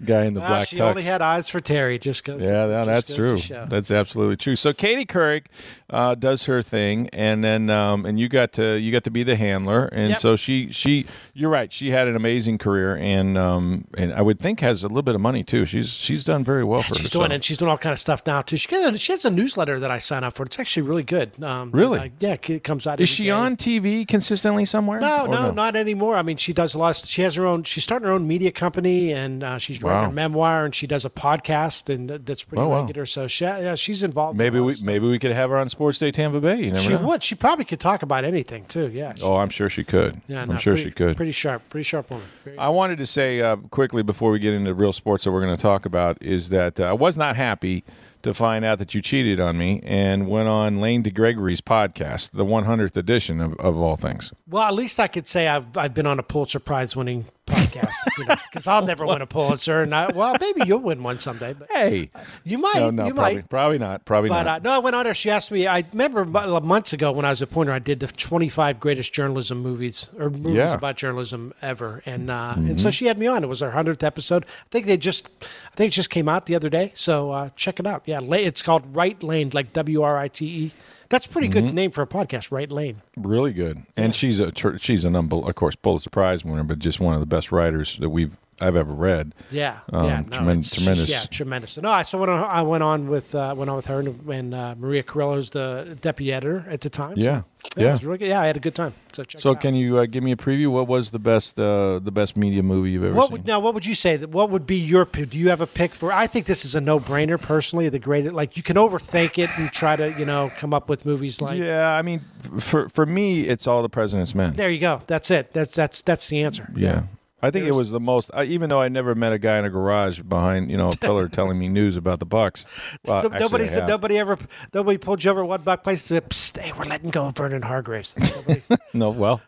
guy 0.04 0.24
in 0.24 0.34
the 0.34 0.40
Ah, 0.42 0.48
black 0.48 0.68
she 0.68 0.76
tux. 0.76 0.88
only 0.88 1.02
had 1.02 1.20
eyes 1.22 1.48
for 1.48 1.60
Terry. 1.60 1.98
Just 1.98 2.24
goes. 2.24 2.42
Yeah, 2.42 2.66
to, 2.66 2.68
no, 2.68 2.84
just 2.84 3.08
that's 3.08 3.18
goes 3.18 3.46
true. 3.46 3.64
That's 3.68 3.90
absolutely 3.90 4.36
true. 4.36 4.56
So 4.56 4.72
Katie 4.72 5.04
Couric 5.06 5.46
uh, 5.90 6.14
does 6.14 6.44
her 6.44 6.62
thing, 6.62 7.08
and 7.12 7.44
then 7.44 7.68
um, 7.70 8.06
and 8.06 8.18
you 8.18 8.28
got 8.28 8.52
to 8.54 8.76
you 8.78 8.90
got 8.90 9.04
to 9.04 9.10
be 9.10 9.22
the 9.22 9.36
handler, 9.36 9.86
and 9.86 10.10
Yep. 10.10 10.18
so 10.20 10.36
she 10.36 10.72
she 10.72 11.06
you're 11.34 11.50
right. 11.50 11.72
She 11.72 11.90
had 11.90 12.08
an 12.08 12.16
amazing 12.16 12.58
career, 12.58 12.96
and 12.96 13.36
um, 13.36 13.86
and 13.96 14.12
I 14.14 14.22
would 14.22 14.38
think 14.40 14.60
has 14.60 14.82
a 14.82 14.88
little 14.88 15.02
bit 15.02 15.14
of 15.14 15.20
money 15.20 15.44
too. 15.44 15.64
She's 15.66 15.88
she's 15.90 16.24
done 16.24 16.42
very 16.44 16.64
well 16.64 16.82
for 16.82 16.94
She's 16.94 17.06
herself. 17.08 17.12
doing 17.24 17.32
it. 17.32 17.44
She's 17.44 17.58
doing 17.58 17.70
all 17.70 17.78
kind 17.78 17.92
of 17.92 18.00
stuff 18.00 18.26
now 18.26 18.40
too. 18.42 18.56
She, 18.56 18.68
got 18.68 18.94
a, 18.94 18.98
she 18.98 19.12
has 19.12 19.24
a 19.24 19.30
newsletter 19.30 19.57
that 19.80 19.90
I 19.90 19.98
sign 19.98 20.24
up 20.24 20.34
for. 20.34 20.44
It's 20.44 20.58
actually 20.58 20.82
really 20.82 21.02
good. 21.02 21.42
Um, 21.42 21.70
Really? 21.72 21.98
uh, 21.98 22.08
yeah, 22.20 22.36
it 22.48 22.64
comes 22.64 22.86
out. 22.86 23.00
Is 23.00 23.08
she 23.08 23.24
day. 23.24 23.30
on 23.30 23.56
TV 23.56 24.06
consistently 24.06 24.64
somewhere? 24.64 25.00
No, 25.00 25.26
Or 25.26 25.28
no, 25.28 25.50
not 25.50 25.74
anymore. 25.76 26.16
I 26.16 26.22
mean, 26.22 26.36
she 26.36 26.52
does 26.52 26.74
a 26.74 26.78
lot. 26.78 27.02
Of, 27.02 27.08
she 27.08 27.22
has 27.22 27.34
her 27.34 27.44
own. 27.46 27.62
She's 27.64 27.84
starting 27.84 28.06
her 28.06 28.12
own 28.14 28.26
media 28.26 28.52
company, 28.52 29.12
and 29.12 29.42
uh, 29.42 29.58
she's 29.58 29.82
writing 29.82 30.00
Wow. 30.02 30.06
her 30.06 30.12
memoir, 30.12 30.64
and 30.64 30.74
she 30.74 30.86
does 30.86 31.04
a 31.04 31.10
podcast, 31.10 31.92
and 31.92 32.08
that, 32.10 32.26
that's 32.26 32.44
pretty 32.44 32.62
Oh, 32.62 32.68
wow. 32.68 32.80
regular. 32.82 33.06
So 33.06 33.26
she, 33.26 33.44
yeah, 33.44 33.74
she's 33.74 34.02
involved. 34.02 34.36
Maybe 34.38 34.58
lot 34.60 34.66
we 34.66 34.76
maybe 34.84 35.06
we 35.08 35.18
could 35.18 35.32
have 35.32 35.50
her 35.50 35.56
on 35.58 35.68
Sports 35.68 35.98
Day 35.98 36.10
Tampa 36.10 36.40
Bay. 36.40 36.56
You 36.58 36.66
never 36.72 36.80
She 36.80 36.90
know. 36.90 37.06
would. 37.06 37.22
She 37.22 37.34
probably 37.34 37.64
could 37.64 37.80
talk 37.80 38.02
about 38.02 38.24
anything 38.24 38.64
too. 38.66 38.88
Yeah. 38.88 39.14
She, 39.14 39.22
Oh, 39.22 39.36
I'm 39.36 39.50
sure 39.50 39.68
she 39.68 39.84
could. 39.84 40.20
yeah. 40.28 40.42
I'm 40.42 40.48
no, 40.48 40.56
sure 40.56 40.74
pretty- 40.74 40.90
she 40.90 40.94
could. 40.94 41.16
Pretty 41.16 41.32
sharp. 41.32 41.62
Pretty 41.70 41.84
sharp 41.84 42.10
woman. 42.10 42.26
Very- 42.44 42.58
I 42.58 42.68
wanted 42.68 42.98
to 42.98 43.06
say 43.06 43.40
uh, 43.40 43.56
quickly 43.56 44.02
before 44.02 44.30
we 44.30 44.38
get 44.38 44.54
into 44.54 44.72
real 44.74 44.92
sports 44.92 45.24
that 45.24 45.32
we're 45.32 45.40
going 45.42 45.56
to 45.56 45.60
talk 45.62 45.84
about 45.86 46.22
is 46.22 46.48
that 46.50 46.78
uh, 46.80 46.84
I 46.84 46.92
was 46.92 47.16
not 47.16 47.36
happy 47.36 47.84
to 48.22 48.34
find 48.34 48.64
out 48.64 48.78
that 48.78 48.94
you 48.94 49.02
cheated 49.02 49.40
on 49.40 49.56
me 49.58 49.80
and 49.84 50.28
went 50.28 50.48
on 50.48 50.80
Lane 50.80 51.02
DeGregory's 51.02 51.60
podcast, 51.60 52.30
the 52.32 52.44
100th 52.44 52.96
edition 52.96 53.40
of, 53.40 53.54
of 53.54 53.76
all 53.76 53.96
things. 53.96 54.32
Well, 54.48 54.64
at 54.64 54.74
least 54.74 54.98
I 55.00 55.08
could 55.08 55.26
say 55.26 55.48
I've 55.48 55.76
I've 55.76 55.94
been 55.94 56.06
on 56.06 56.18
a 56.18 56.22
Pulitzer 56.22 56.60
Prize 56.60 56.96
winning 56.96 57.26
podcast, 57.48 57.94
you 58.18 58.24
know, 58.26 58.36
because 58.50 58.66
I'll 58.66 58.84
never 58.86 59.04
win 59.06 59.22
a 59.22 59.26
Pulitzer, 59.26 59.82
and 59.82 59.94
I, 59.94 60.08
well, 60.14 60.36
maybe 60.40 60.62
you'll 60.66 60.80
win 60.80 61.02
one 61.02 61.18
someday, 61.18 61.52
but 61.54 61.68
Hey, 61.72 62.10
you 62.44 62.58
might, 62.58 62.76
no, 62.76 62.90
no, 62.90 63.06
you 63.06 63.14
probably, 63.14 63.34
might. 63.36 63.48
probably 63.50 63.78
not, 63.78 64.04
probably 64.04 64.28
But 64.28 64.46
uh, 64.46 64.50
not. 64.52 64.62
no, 64.62 64.70
I 64.72 64.78
went 64.78 64.94
on 64.96 65.04
there. 65.04 65.14
She 65.14 65.30
asked 65.30 65.50
me. 65.50 65.66
I 65.66 65.84
remember 65.92 66.24
months 66.24 66.92
ago 66.92 67.12
when 67.12 67.24
I 67.24 67.30
was 67.30 67.42
a 67.42 67.46
Poynter, 67.46 67.72
I 67.72 67.78
did 67.78 68.00
the 68.00 68.06
25 68.06 68.78
greatest 68.80 69.12
journalism 69.12 69.58
movies 69.60 70.10
or 70.18 70.30
movies 70.30 70.54
Yeah. 70.54 70.74
about 70.74 70.96
journalism 70.96 71.52
ever, 71.62 72.02
and 72.06 72.30
uh, 72.30 72.54
and 72.56 72.80
so 72.80 72.90
she 72.90 73.06
had 73.06 73.18
me 73.18 73.26
on. 73.26 73.42
It 73.44 73.48
was 73.48 73.62
our 73.62 73.70
hundredth 73.70 74.02
episode. 74.04 74.44
I 74.44 74.68
think 74.70 74.86
they 74.86 74.96
just, 74.96 75.28
I 75.42 75.76
think 75.76 75.92
it 75.92 75.94
just 75.94 76.10
came 76.10 76.28
out 76.28 76.46
the 76.46 76.54
other 76.54 76.68
day. 76.68 76.92
So 76.94 77.30
uh, 77.30 77.50
check 77.56 77.80
it 77.80 77.86
out. 77.86 78.02
Yeah, 78.06 78.20
it's 78.22 78.62
called 78.62 78.92
WriteLane, 78.92 79.54
like 79.54 79.72
W 79.72 80.02
R 80.02 80.16
I 80.18 80.28
T 80.28 80.46
E. 80.46 80.72
That's 81.10 81.26
a 81.26 81.28
pretty 81.28 81.48
Mm-hmm. 81.48 81.66
good 81.66 81.74
name 81.74 81.90
for 81.90 82.02
a 82.02 82.06
podcast, 82.06 82.50
WriteLane. 82.50 82.96
really 83.16 83.52
good, 83.52 83.82
and 83.96 84.14
she's 84.14 84.40
a 84.40 84.52
she's 84.78 85.04
an 85.04 85.14
unbel- 85.14 85.48
of 85.48 85.54
course 85.54 85.74
Pulitzer 85.76 86.10
Prize 86.10 86.44
winner, 86.44 86.64
but 86.64 86.78
just 86.78 87.00
one 87.00 87.14
of 87.14 87.20
the 87.20 87.26
best 87.26 87.50
writers 87.50 87.96
that 88.00 88.10
we've 88.10 88.36
I've 88.60 88.76
ever 88.76 88.92
read. 88.92 89.34
Yeah, 89.50 89.78
Um, 89.92 90.04
yeah, 90.06 90.20
no, 90.20 90.26
tremen- 90.38 90.74
tremendous. 90.74 91.08
Yeah, 91.08 91.24
tremendous. 91.30 91.76
No, 91.76 91.90
I 91.90 92.02
so 92.02 92.18
went 92.18 92.30
on, 92.30 92.44
I 92.44 92.62
went 92.62 92.82
on 92.82 93.08
with 93.08 93.34
uh, 93.34 93.54
went 93.56 93.70
on 93.70 93.76
with 93.76 93.86
her 93.86 94.00
and, 94.00 94.28
and 94.28 94.54
uh, 94.54 94.74
Maria 94.78 95.02
Carrillo's 95.02 95.50
the 95.50 95.96
deputy 96.00 96.32
editor 96.32 96.64
at 96.68 96.80
the 96.80 96.90
time. 96.90 97.16
So, 97.16 97.22
Yeah, 97.22 97.42
yeah, 97.76 97.82
yeah. 97.82 97.88
It 97.88 97.92
was 97.92 98.04
really 98.04 98.18
good. 98.18 98.28
yeah, 98.28 98.40
I 98.40 98.46
had 98.46 98.56
a 98.56 98.60
good 98.60 98.74
time. 98.74 98.94
So 99.12 99.24
So 99.38 99.50
it 99.50 99.56
out. 99.56 99.60
can 99.62 99.74
you 99.74 99.98
uh, 99.98 100.06
give 100.06 100.22
me 100.22 100.32
a 100.32 100.36
preview? 100.36 100.68
What 100.70 100.86
was 100.88 101.10
the 101.10 101.18
best 101.18 101.58
uh, 101.58 101.98
the 102.00 102.10
best 102.10 102.36
media 102.36 102.62
movie 102.62 102.90
you've 102.90 103.04
ever 103.04 103.14
What 103.14 103.28
seen? 103.28 103.32
would 103.32 103.46
now? 103.46 103.60
What 103.60 103.74
would 103.74 103.86
you 103.86 103.94
say? 103.94 104.16
That 104.16 104.30
what 104.30 104.50
would 104.50 104.66
be 104.66 104.76
your? 104.76 105.04
Do 105.04 105.38
you 105.38 105.48
have 105.50 105.60
a 105.60 105.66
pick 105.66 105.94
for? 105.94 106.12
I 106.12 106.26
think 106.26 106.46
this 106.46 106.64
is 106.64 106.74
a 106.74 106.80
no-brainer. 106.80 107.40
Personally, 107.40 107.88
the 107.88 107.98
greatest. 107.98 108.34
Like 108.34 108.56
you 108.56 108.62
can 108.62 108.76
overthink 108.76 109.38
it 109.38 109.50
and 109.56 109.70
try 109.72 109.96
to 109.96 110.10
you 110.18 110.24
know 110.26 110.50
come 110.56 110.74
up 110.74 110.88
with 110.88 111.04
movies 111.06 111.40
like. 111.40 111.58
yeah, 111.58 111.92
I 111.92 112.02
mean, 112.02 112.20
for 112.58 112.88
for 112.88 113.06
me, 113.06 113.42
it's 113.42 113.66
all 113.66 113.82
the 113.82 113.88
President's 113.88 114.34
Men. 114.34 114.52
There 114.54 114.70
you 114.70 114.80
go. 114.80 115.00
That's 115.06 115.30
it. 115.30 115.52
That's 115.52 115.74
that's 115.74 116.02
that's 116.02 116.28
the 116.28 116.42
answer. 116.42 116.68
Yeah. 116.76 117.02
I 117.40 117.50
think 117.52 117.66
it 117.66 117.74
was 117.74 117.90
the 117.90 118.00
most. 118.00 118.30
Uh, 118.34 118.44
even 118.46 118.68
though 118.68 118.80
I 118.80 118.88
never 118.88 119.14
met 119.14 119.32
a 119.32 119.38
guy 119.38 119.58
in 119.58 119.64
a 119.64 119.70
garage 119.70 120.20
behind, 120.22 120.70
you 120.70 120.76
know, 120.76 120.88
a 120.88 120.96
pillar 120.96 121.28
telling 121.28 121.58
me 121.58 121.68
news 121.68 121.96
about 121.96 122.18
the 122.18 122.26
Bucks. 122.26 122.64
Well, 123.04 123.22
So 123.22 123.28
nobody 123.28 123.68
said 123.68 123.86
nobody 123.88 124.18
ever 124.18 124.38
nobody 124.74 124.98
pulled 124.98 125.22
you 125.22 125.30
over 125.30 125.44
one 125.44 125.62
buck 125.62 125.84
place 125.84 126.00
and 126.02 126.08
said, 126.08 126.30
Psst, 126.30 126.58
hey, 126.60 126.72
we're 126.72 126.84
letting 126.84 127.10
go 127.10 127.26
of 127.26 127.36
Vernon 127.36 127.62
Hargreaves. 127.62 128.16
Nobody- 128.18 128.62
No, 128.92 129.10
well, 129.10 129.40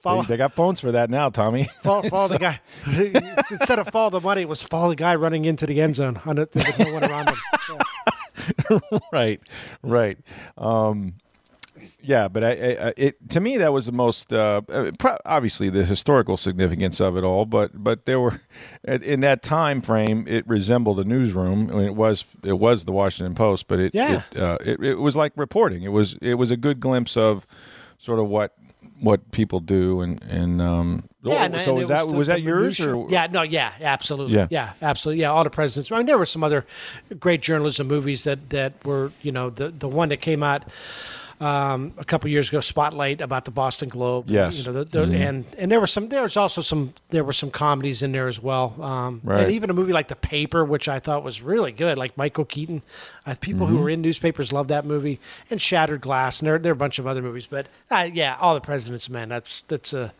Follow- 0.00 0.22
they, 0.22 0.28
they 0.28 0.36
got 0.36 0.52
phones 0.52 0.78
for 0.80 0.92
that 0.92 1.10
now, 1.10 1.28
Tommy. 1.30 1.64
follow, 1.82 2.08
follow 2.08 2.28
the 2.28 2.38
guy. 2.38 2.60
Instead 3.50 3.78
of 3.80 3.88
follow 3.88 4.10
the 4.10 4.20
money, 4.20 4.42
it 4.42 4.48
was 4.48 4.62
follow 4.62 4.90
the 4.90 4.96
guy 4.96 5.14
running 5.16 5.44
into 5.44 5.66
the 5.66 5.80
end 5.80 5.96
zone 5.96 6.20
on 6.26 6.38
it 6.38 6.54
no 6.78 6.92
one 6.92 7.04
around 7.04 7.28
him. 7.30 7.36
Yeah. 8.70 8.78
right, 9.12 9.40
right. 9.82 10.18
Um, 10.56 11.14
yeah, 12.02 12.28
but 12.28 12.44
I, 12.44 12.50
I, 12.50 12.92
it 12.96 13.30
to 13.30 13.40
me 13.40 13.56
that 13.58 13.72
was 13.72 13.86
the 13.86 13.92
most 13.92 14.32
uh, 14.32 14.62
pro- 14.98 15.18
obviously 15.24 15.70
the 15.70 15.84
historical 15.84 16.36
significance 16.36 17.00
of 17.00 17.16
it 17.16 17.24
all. 17.24 17.44
But 17.44 17.70
but 17.82 18.04
there 18.06 18.20
were 18.20 18.40
in 18.84 19.20
that 19.20 19.42
time 19.42 19.82
frame 19.82 20.24
it 20.28 20.46
resembled 20.48 21.00
a 21.00 21.04
newsroom. 21.04 21.70
I 21.70 21.74
mean, 21.74 21.84
it 21.86 21.94
was 21.96 22.24
it 22.44 22.58
was 22.58 22.84
the 22.84 22.92
Washington 22.92 23.34
Post, 23.34 23.68
but 23.68 23.78
it 23.80 23.94
Yeah. 23.94 24.22
it, 24.32 24.38
uh, 24.40 24.58
it 24.64 24.80
it 24.82 24.94
was 24.96 25.16
like 25.16 25.32
reporting. 25.36 25.82
It 25.82 25.92
was 25.92 26.14
it 26.20 26.34
was 26.34 26.50
a 26.50 26.56
good 26.56 26.80
glimpse 26.80 27.16
of 27.16 27.46
sort 27.98 28.18
of 28.18 28.28
what 28.28 28.54
what 29.00 29.30
people 29.30 29.60
do 29.60 30.00
and 30.00 30.22
and 30.28 30.60
um. 30.62 31.04
Yeah, 31.22 31.44
and- 31.44 31.60
so 31.60 31.70
and 31.72 31.78
was 31.80 31.88
that 31.88 32.06
the- 32.08 32.16
was 32.16 32.28
that 32.28 32.40
yours 32.42 32.78
or 32.80 33.10
Yeah, 33.10 33.26
no, 33.26 33.42
yeah, 33.42 33.72
absolutely. 33.80 34.36
Yeah. 34.36 34.46
Yeah. 34.48 34.72
absolutely. 34.80 35.22
Yeah, 35.22 35.32
all 35.32 35.42
the 35.42 35.50
presidents. 35.50 35.90
I 35.90 35.96
mean, 35.96 36.06
there 36.06 36.16
were 36.18 36.24
some 36.24 36.44
other 36.44 36.64
great 37.18 37.42
journalism 37.42 37.88
movies 37.88 38.22
that 38.24 38.50
that 38.50 38.72
were, 38.84 39.10
you 39.22 39.32
know, 39.32 39.50
the 39.50 39.70
the 39.70 39.88
one 39.88 40.08
that 40.10 40.20
came 40.20 40.44
out 40.44 40.62
um, 41.40 41.92
a 41.98 42.04
couple 42.04 42.30
years 42.30 42.48
ago, 42.48 42.60
Spotlight 42.60 43.20
about 43.20 43.44
the 43.44 43.50
Boston 43.50 43.88
Globe. 43.88 44.28
Yes. 44.28 44.56
you 44.58 44.64
know, 44.64 44.72
the, 44.72 44.84
the, 44.84 45.02
and 45.14 45.44
and 45.58 45.70
there 45.70 45.80
was 45.80 45.92
some. 45.92 46.08
There 46.08 46.22
was 46.22 46.36
also 46.36 46.60
some. 46.60 46.94
There 47.10 47.24
were 47.24 47.32
some 47.32 47.50
comedies 47.50 48.02
in 48.02 48.12
there 48.12 48.28
as 48.28 48.40
well. 48.40 48.80
Um, 48.82 49.20
Right. 49.22 49.42
And 49.42 49.52
even 49.52 49.70
a 49.70 49.74
movie 49.74 49.92
like 49.92 50.08
The 50.08 50.16
Paper, 50.16 50.64
which 50.64 50.88
I 50.88 50.98
thought 50.98 51.24
was 51.24 51.42
really 51.42 51.72
good, 51.72 51.98
like 51.98 52.16
Michael 52.16 52.44
Keaton. 52.44 52.82
Uh, 53.26 53.34
people 53.40 53.66
who 53.66 53.78
were 53.78 53.90
in 53.90 54.00
newspapers 54.02 54.52
love 54.52 54.68
that 54.68 54.84
movie. 54.84 55.20
And 55.50 55.60
Shattered 55.60 56.00
Glass, 56.00 56.40
and 56.40 56.46
there 56.46 56.58
there 56.58 56.72
are 56.72 56.74
a 56.74 56.76
bunch 56.76 56.98
of 56.98 57.06
other 57.06 57.22
movies. 57.22 57.46
But 57.46 57.66
uh, 57.90 58.08
yeah, 58.12 58.36
All 58.40 58.54
the 58.54 58.60
President's 58.60 59.08
Men. 59.10 59.28
That's 59.28 59.62
that's 59.62 59.92
a 59.92 60.12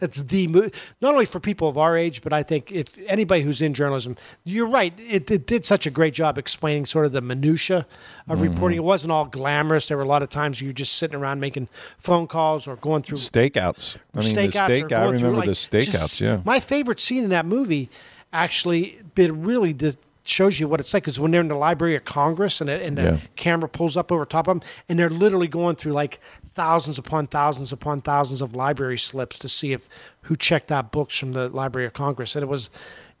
it's 0.00 0.22
the 0.22 0.46
movie, 0.48 0.72
not 1.00 1.12
only 1.12 1.26
for 1.26 1.40
people 1.40 1.68
of 1.68 1.78
our 1.78 1.96
age, 1.96 2.22
but 2.22 2.32
I 2.32 2.42
think 2.42 2.70
if 2.72 2.96
anybody 3.06 3.42
who's 3.42 3.62
in 3.62 3.74
journalism, 3.74 4.16
you're 4.44 4.66
right. 4.68 4.92
It, 4.98 5.30
it 5.30 5.46
did 5.46 5.66
such 5.66 5.86
a 5.86 5.90
great 5.90 6.14
job 6.14 6.38
explaining 6.38 6.86
sort 6.86 7.06
of 7.06 7.12
the 7.12 7.20
minutia 7.20 7.86
of 8.28 8.38
mm-hmm. 8.38 8.52
reporting. 8.52 8.78
It 8.78 8.84
wasn't 8.84 9.12
all 9.12 9.26
glamorous. 9.26 9.86
There 9.86 9.96
were 9.96 10.02
a 10.02 10.08
lot 10.08 10.22
of 10.22 10.28
times 10.28 10.60
you 10.60 10.68
were 10.68 10.72
just 10.72 10.94
sitting 10.94 11.16
around 11.16 11.40
making 11.40 11.68
phone 11.98 12.26
calls 12.26 12.66
or 12.66 12.76
going 12.76 13.02
through 13.02 13.18
stakeouts? 13.18 13.96
I 14.14 14.20
mean, 14.20 14.34
stakeouts. 14.34 14.56
I 14.56 14.80
going 14.80 15.16
through, 15.16 15.30
remember 15.30 15.46
the 15.46 15.52
stakeouts. 15.52 15.92
just- 15.92 16.20
Yeah. 16.20 16.40
My 16.44 16.60
favorite 16.60 17.00
scene 17.00 17.24
in 17.24 17.30
that 17.30 17.46
movie 17.46 17.90
actually 18.32 18.98
it 19.16 19.32
really 19.32 19.72
dis- 19.72 19.96
shows 20.22 20.60
you 20.60 20.68
what 20.68 20.78
it's 20.78 20.92
like 20.92 21.02
because 21.02 21.18
when 21.18 21.30
they're 21.30 21.40
in 21.40 21.48
the 21.48 21.54
Library 21.54 21.96
of 21.96 22.04
Congress 22.04 22.60
and, 22.60 22.68
and 22.68 22.98
the 22.98 23.02
Yeah. 23.02 23.16
camera 23.36 23.68
pulls 23.68 23.96
up 23.96 24.12
over 24.12 24.24
top 24.24 24.46
of 24.46 24.60
them 24.60 24.68
and 24.88 24.98
they're 24.98 25.08
literally 25.08 25.48
going 25.48 25.76
through 25.76 25.92
like 25.92 26.20
thousands 26.58 26.98
upon 26.98 27.28
thousands 27.28 27.72
upon 27.72 28.00
thousands 28.00 28.42
of 28.42 28.52
library 28.52 28.98
slips 28.98 29.38
to 29.38 29.48
see 29.48 29.72
if 29.72 29.88
who 30.22 30.34
checked 30.34 30.72
out 30.72 30.90
books 30.90 31.16
from 31.16 31.32
the 31.32 31.48
Library 31.48 31.86
of 31.86 31.92
Congress 31.92 32.34
and 32.34 32.42
it 32.42 32.48
was 32.48 32.68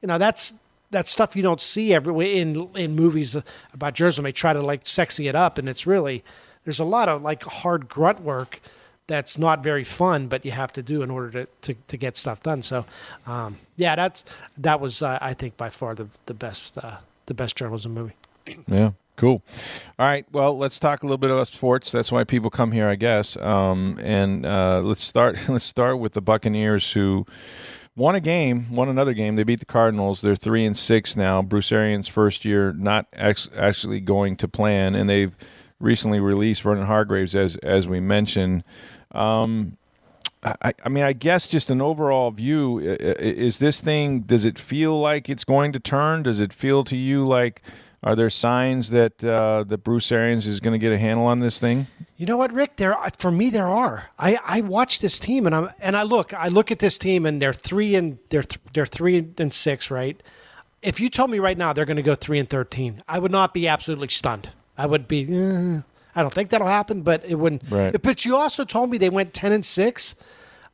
you 0.02 0.08
know 0.08 0.18
that's 0.18 0.52
that's 0.90 1.08
stuff 1.08 1.36
you 1.36 1.42
don't 1.42 1.60
see 1.60 1.94
everywhere 1.94 2.26
in 2.26 2.68
in 2.74 2.96
movies 2.96 3.36
about 3.72 3.94
journalism 3.94 4.24
they 4.24 4.32
try 4.32 4.52
to 4.52 4.60
like 4.60 4.80
sexy 4.88 5.28
it 5.28 5.36
up 5.36 5.56
and 5.56 5.68
it's 5.68 5.86
really 5.86 6.24
there's 6.64 6.80
a 6.80 6.84
lot 6.84 7.08
of 7.08 7.22
like 7.22 7.44
hard 7.44 7.88
grunt 7.88 8.20
work 8.20 8.60
that's 9.06 9.38
not 9.38 9.62
very 9.62 9.84
fun, 9.84 10.28
but 10.28 10.44
you 10.44 10.50
have 10.50 10.70
to 10.74 10.82
do 10.82 11.00
in 11.00 11.10
order 11.10 11.30
to, 11.30 11.48
to, 11.62 11.80
to 11.86 11.96
get 11.96 12.18
stuff 12.18 12.42
done. 12.42 12.62
So, 12.62 12.84
um, 13.26 13.56
yeah, 13.76 13.96
that's 13.96 14.22
that 14.58 14.80
was 14.80 15.00
uh, 15.00 15.16
I 15.22 15.32
think 15.32 15.56
by 15.56 15.70
far 15.70 15.94
the 15.94 16.08
the 16.26 16.34
best 16.34 16.76
uh, 16.76 16.98
the 17.24 17.32
best 17.32 17.56
journalism 17.56 17.94
movie. 17.94 18.16
Yeah, 18.66 18.90
cool. 19.18 19.42
All 19.98 20.06
right, 20.06 20.24
well, 20.32 20.56
let's 20.56 20.78
talk 20.78 21.02
a 21.02 21.06
little 21.06 21.18
bit 21.18 21.30
about 21.30 21.48
sports. 21.48 21.92
That's 21.92 22.10
why 22.10 22.24
people 22.24 22.48
come 22.48 22.72
here, 22.72 22.88
I 22.88 22.94
guess. 22.94 23.36
Um, 23.36 23.98
and 24.00 24.46
uh, 24.46 24.80
let's 24.82 25.04
start. 25.04 25.36
Let's 25.48 25.64
start 25.64 25.98
with 25.98 26.12
the 26.14 26.22
Buccaneers, 26.22 26.92
who 26.92 27.26
won 27.96 28.14
a 28.14 28.20
game, 28.20 28.74
won 28.74 28.88
another 28.88 29.12
game. 29.12 29.36
They 29.36 29.42
beat 29.42 29.58
the 29.58 29.66
Cardinals. 29.66 30.20
They're 30.20 30.36
three 30.36 30.64
and 30.64 30.76
six 30.76 31.16
now. 31.16 31.42
Bruce 31.42 31.72
Arians' 31.72 32.06
first 32.06 32.44
year, 32.44 32.72
not 32.72 33.06
ex- 33.12 33.48
actually 33.56 34.00
going 34.00 34.36
to 34.36 34.48
plan, 34.48 34.94
and 34.94 35.10
they've 35.10 35.34
recently 35.80 36.20
released 36.20 36.62
Vernon 36.62 36.86
Hargreaves, 36.86 37.34
as 37.34 37.56
as 37.56 37.88
we 37.88 37.98
mentioned. 38.00 38.62
Um, 39.10 39.76
I, 40.44 40.72
I 40.84 40.88
mean, 40.88 41.02
I 41.02 41.12
guess 41.12 41.48
just 41.48 41.68
an 41.70 41.80
overall 41.80 42.30
view 42.30 42.78
is 42.78 43.58
this 43.58 43.80
thing. 43.80 44.20
Does 44.20 44.44
it 44.44 44.58
feel 44.58 44.98
like 44.98 45.28
it's 45.28 45.44
going 45.44 45.72
to 45.72 45.80
turn? 45.80 46.22
Does 46.22 46.38
it 46.38 46.52
feel 46.52 46.84
to 46.84 46.96
you 46.96 47.26
like 47.26 47.62
are 48.02 48.14
there 48.14 48.30
signs 48.30 48.90
that 48.90 49.24
uh, 49.24 49.64
that 49.64 49.78
Bruce 49.78 50.10
Arians 50.12 50.46
is 50.46 50.60
going 50.60 50.72
to 50.72 50.78
get 50.78 50.92
a 50.92 50.98
handle 50.98 51.26
on 51.26 51.40
this 51.40 51.58
thing? 51.58 51.86
You 52.16 52.26
know 52.26 52.36
what, 52.36 52.52
Rick? 52.52 52.76
There 52.76 52.96
for 53.18 53.30
me 53.30 53.50
there 53.50 53.66
are. 53.68 54.06
I, 54.18 54.38
I 54.44 54.60
watch 54.60 55.00
this 55.00 55.18
team 55.18 55.46
and 55.46 55.54
I'm 55.54 55.70
and 55.80 55.96
I 55.96 56.02
look 56.02 56.32
I 56.34 56.48
look 56.48 56.70
at 56.70 56.78
this 56.78 56.98
team 56.98 57.26
and 57.26 57.40
they're 57.42 57.52
three 57.52 57.94
and 57.94 58.18
they're 58.30 58.42
th- 58.42 58.60
they're 58.72 58.86
three 58.86 59.26
and 59.38 59.52
six, 59.52 59.90
right? 59.90 60.20
If 60.80 61.00
you 61.00 61.10
told 61.10 61.30
me 61.30 61.38
right 61.40 61.58
now 61.58 61.72
they're 61.72 61.84
going 61.84 61.96
to 61.96 62.02
go 62.02 62.14
three 62.14 62.38
and 62.38 62.48
thirteen, 62.48 63.02
I 63.08 63.18
would 63.18 63.32
not 63.32 63.52
be 63.52 63.66
absolutely 63.66 64.08
stunned. 64.08 64.50
I 64.76 64.86
would 64.86 65.08
be. 65.08 65.22
"Eh, 65.32 65.80
I 66.14 66.22
don't 66.22 66.32
think 66.34 66.50
that'll 66.50 66.66
happen, 66.66 67.02
but 67.02 67.24
it 67.24 67.36
wouldn't. 67.36 67.62
Right. 67.68 68.00
But 68.00 68.24
you 68.24 68.36
also 68.36 68.64
told 68.64 68.90
me 68.90 68.98
they 68.98 69.10
went 69.10 69.34
ten 69.34 69.52
and 69.52 69.64
six. 69.64 70.14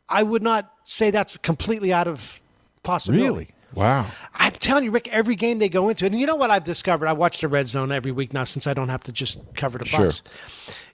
I 0.08 0.22
would 0.22 0.42
not 0.42 0.72
say 0.84 1.10
that's 1.10 1.36
completely 1.38 1.92
out 1.92 2.06
of 2.06 2.42
possibility. 2.82 3.48
Wow. 3.74 4.06
I'm 4.34 4.52
telling 4.52 4.84
you, 4.84 4.90
Rick, 4.90 5.08
every 5.08 5.34
game 5.34 5.58
they 5.58 5.68
go 5.68 5.88
into, 5.88 6.06
and 6.06 6.18
you 6.18 6.26
know 6.26 6.36
what 6.36 6.50
I've 6.50 6.64
discovered? 6.64 7.06
I 7.06 7.12
watch 7.12 7.40
the 7.40 7.48
red 7.48 7.68
zone 7.68 7.90
every 7.92 8.12
week 8.12 8.32
now 8.32 8.44
since 8.44 8.66
I 8.66 8.74
don't 8.74 8.88
have 8.88 9.02
to 9.04 9.12
just 9.12 9.40
cover 9.56 9.78
the 9.78 9.84
Sure. 9.84 10.06
Bucks. 10.06 10.22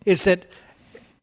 Is 0.06 0.24
that 0.24 0.46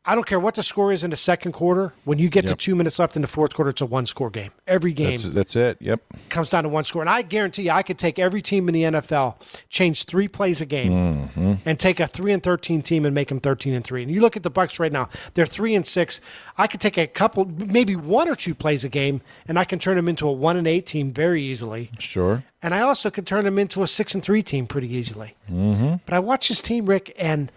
I 0.10 0.16
don't 0.16 0.26
care 0.26 0.40
what 0.40 0.56
the 0.56 0.64
score 0.64 0.94
is 0.94 1.04
in 1.04 1.10
the 1.12 1.18
second 1.18 1.52
quarter. 1.52 1.94
When 2.06 2.18
you 2.18 2.30
get 2.30 2.48
to 2.48 2.56
two 2.56 2.76
minutes 2.76 2.98
left 2.98 3.18
in 3.18 3.22
the 3.22 3.28
fourth 3.28 3.54
quarter, 3.54 3.72
it's 3.72 3.82
a 3.82 3.86
one 3.86 4.06
score 4.06 4.30
game. 4.30 4.52
Every 4.66 4.94
game 4.94 5.12
That's 5.18 5.24
that's 5.32 5.56
it. 5.58 5.78
Yep. 5.82 6.02
comes 6.30 6.50
down 6.50 6.64
to 6.64 6.70
one 6.70 6.86
score. 6.86 7.02
And 7.02 7.10
I 7.10 7.24
guarantee 7.24 7.64
you, 7.64 7.72
I 7.72 7.84
could 7.84 7.98
take 8.00 8.18
every 8.18 8.42
team 8.42 8.70
in 8.70 8.74
the 8.74 8.84
NFL, 8.84 9.36
change 9.68 10.06
three 10.06 10.30
plays 10.30 10.62
a 10.62 10.66
game, 10.66 10.94
Mm-hmm. 10.94 11.54
and 11.66 11.78
take 11.78 12.00
a 12.00 12.08
three 12.08 12.32
and 12.32 12.42
thirteen 12.42 12.82
team 12.82 13.06
and 13.06 13.14
make 13.14 13.28
them 13.28 13.42
thirteen 13.42 13.74
and 13.74 13.84
three. 13.84 14.02
And 14.02 14.10
you 14.10 14.22
look 14.22 14.38
at 14.38 14.44
the 14.44 14.50
Bucks 14.50 14.80
right 14.80 14.94
now; 14.94 15.10
they're 15.34 15.46
three 15.46 15.76
and 15.76 15.86
six. 15.86 16.22
I 16.58 16.68
could 16.68 16.80
take 16.80 16.98
a 16.98 17.06
couple, 17.06 17.44
maybe 17.46 17.98
one 17.98 18.30
or 18.30 18.36
two 18.36 18.56
plays 18.56 18.86
a 18.86 18.90
game, 18.90 19.20
and 19.46 19.60
I 19.60 19.66
can 19.66 19.78
turn 19.78 19.98
them 19.98 20.08
into 20.08 20.26
a 20.26 20.32
one 20.32 20.56
and 20.56 20.68
eight 20.68 20.86
team 20.86 21.12
very 21.12 21.44
easily. 21.44 21.92
Sure. 22.00 22.46
And 22.64 22.74
I 22.74 22.80
also 22.80 23.10
could 23.10 23.28
turn 23.28 23.44
them 23.44 23.60
into 23.60 23.84
a 23.84 23.88
six 23.88 24.16
and 24.16 24.24
three 24.24 24.42
team 24.42 24.68
pretty 24.68 24.88
easily. 24.92 25.36
Mm-hmm. 25.52 25.96
But 26.06 26.14
I 26.14 26.20
watch 26.20 26.48
this 26.48 26.62
team, 26.62 26.86
Rick, 26.86 27.14
and 27.20 27.52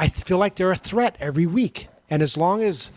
I 0.00 0.08
feel 0.08 0.38
like 0.38 0.54
they're 0.54 0.72
a 0.72 0.76
threat 0.76 1.16
every 1.20 1.46
week. 1.46 1.88
And 2.08 2.22
as 2.22 2.36
long 2.36 2.62
as 2.62 2.90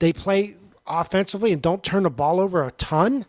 they 0.00 0.12
play 0.12 0.56
offensively 0.86 1.52
and 1.52 1.62
don't 1.62 1.84
turn 1.84 2.02
the 2.02 2.10
ball 2.10 2.40
over 2.40 2.64
a 2.64 2.72
ton, 2.72 3.24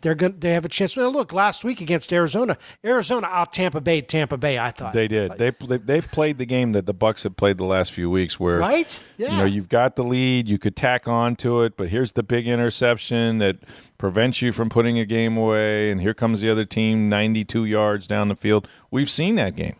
they're 0.00 0.14
going. 0.14 0.38
They 0.38 0.52
have 0.52 0.64
a 0.64 0.68
chance. 0.68 0.96
Well, 0.96 1.12
look, 1.12 1.32
last 1.32 1.64
week 1.64 1.80
against 1.80 2.12
Arizona, 2.12 2.56
Arizona 2.84 3.26
out 3.28 3.52
Tampa 3.52 3.80
Bay, 3.80 4.00
Tampa 4.00 4.36
Bay. 4.36 4.58
I 4.58 4.70
thought 4.70 4.92
They 4.94 5.08
did. 5.08 5.38
They 5.38 5.50
they 5.50 5.76
they've 5.76 6.10
played 6.10 6.38
the 6.38 6.44
game 6.46 6.72
that 6.72 6.86
the 6.86 6.92
Bucks 6.92 7.22
have 7.22 7.36
played 7.36 7.56
the 7.58 7.64
last 7.64 7.92
few 7.92 8.10
weeks, 8.10 8.38
where 8.38 8.58
Right? 8.58 9.02
yeah. 9.16 9.30
you 9.30 9.36
know, 9.38 9.44
you've 9.44 9.68
got 9.68 9.96
the 9.96 10.02
lead, 10.04 10.48
you 10.48 10.58
could 10.58 10.74
tack 10.76 11.06
on 11.06 11.36
to 11.36 11.62
it, 11.62 11.76
but 11.76 11.88
here's 11.88 12.12
the 12.12 12.24
big 12.24 12.48
interception 12.48 13.38
that 13.38 13.58
prevents 13.96 14.42
you 14.42 14.50
from 14.50 14.68
putting 14.68 14.98
a 14.98 15.04
game 15.04 15.36
away, 15.36 15.90
and 15.90 16.00
here 16.00 16.14
comes 16.14 16.40
the 16.40 16.50
other 16.50 16.64
team, 16.64 17.08
92 17.08 17.64
yards 17.64 18.08
down 18.08 18.28
the 18.28 18.36
field. 18.36 18.66
We've 18.90 19.10
seen 19.10 19.36
that 19.36 19.54
game. 19.54 19.76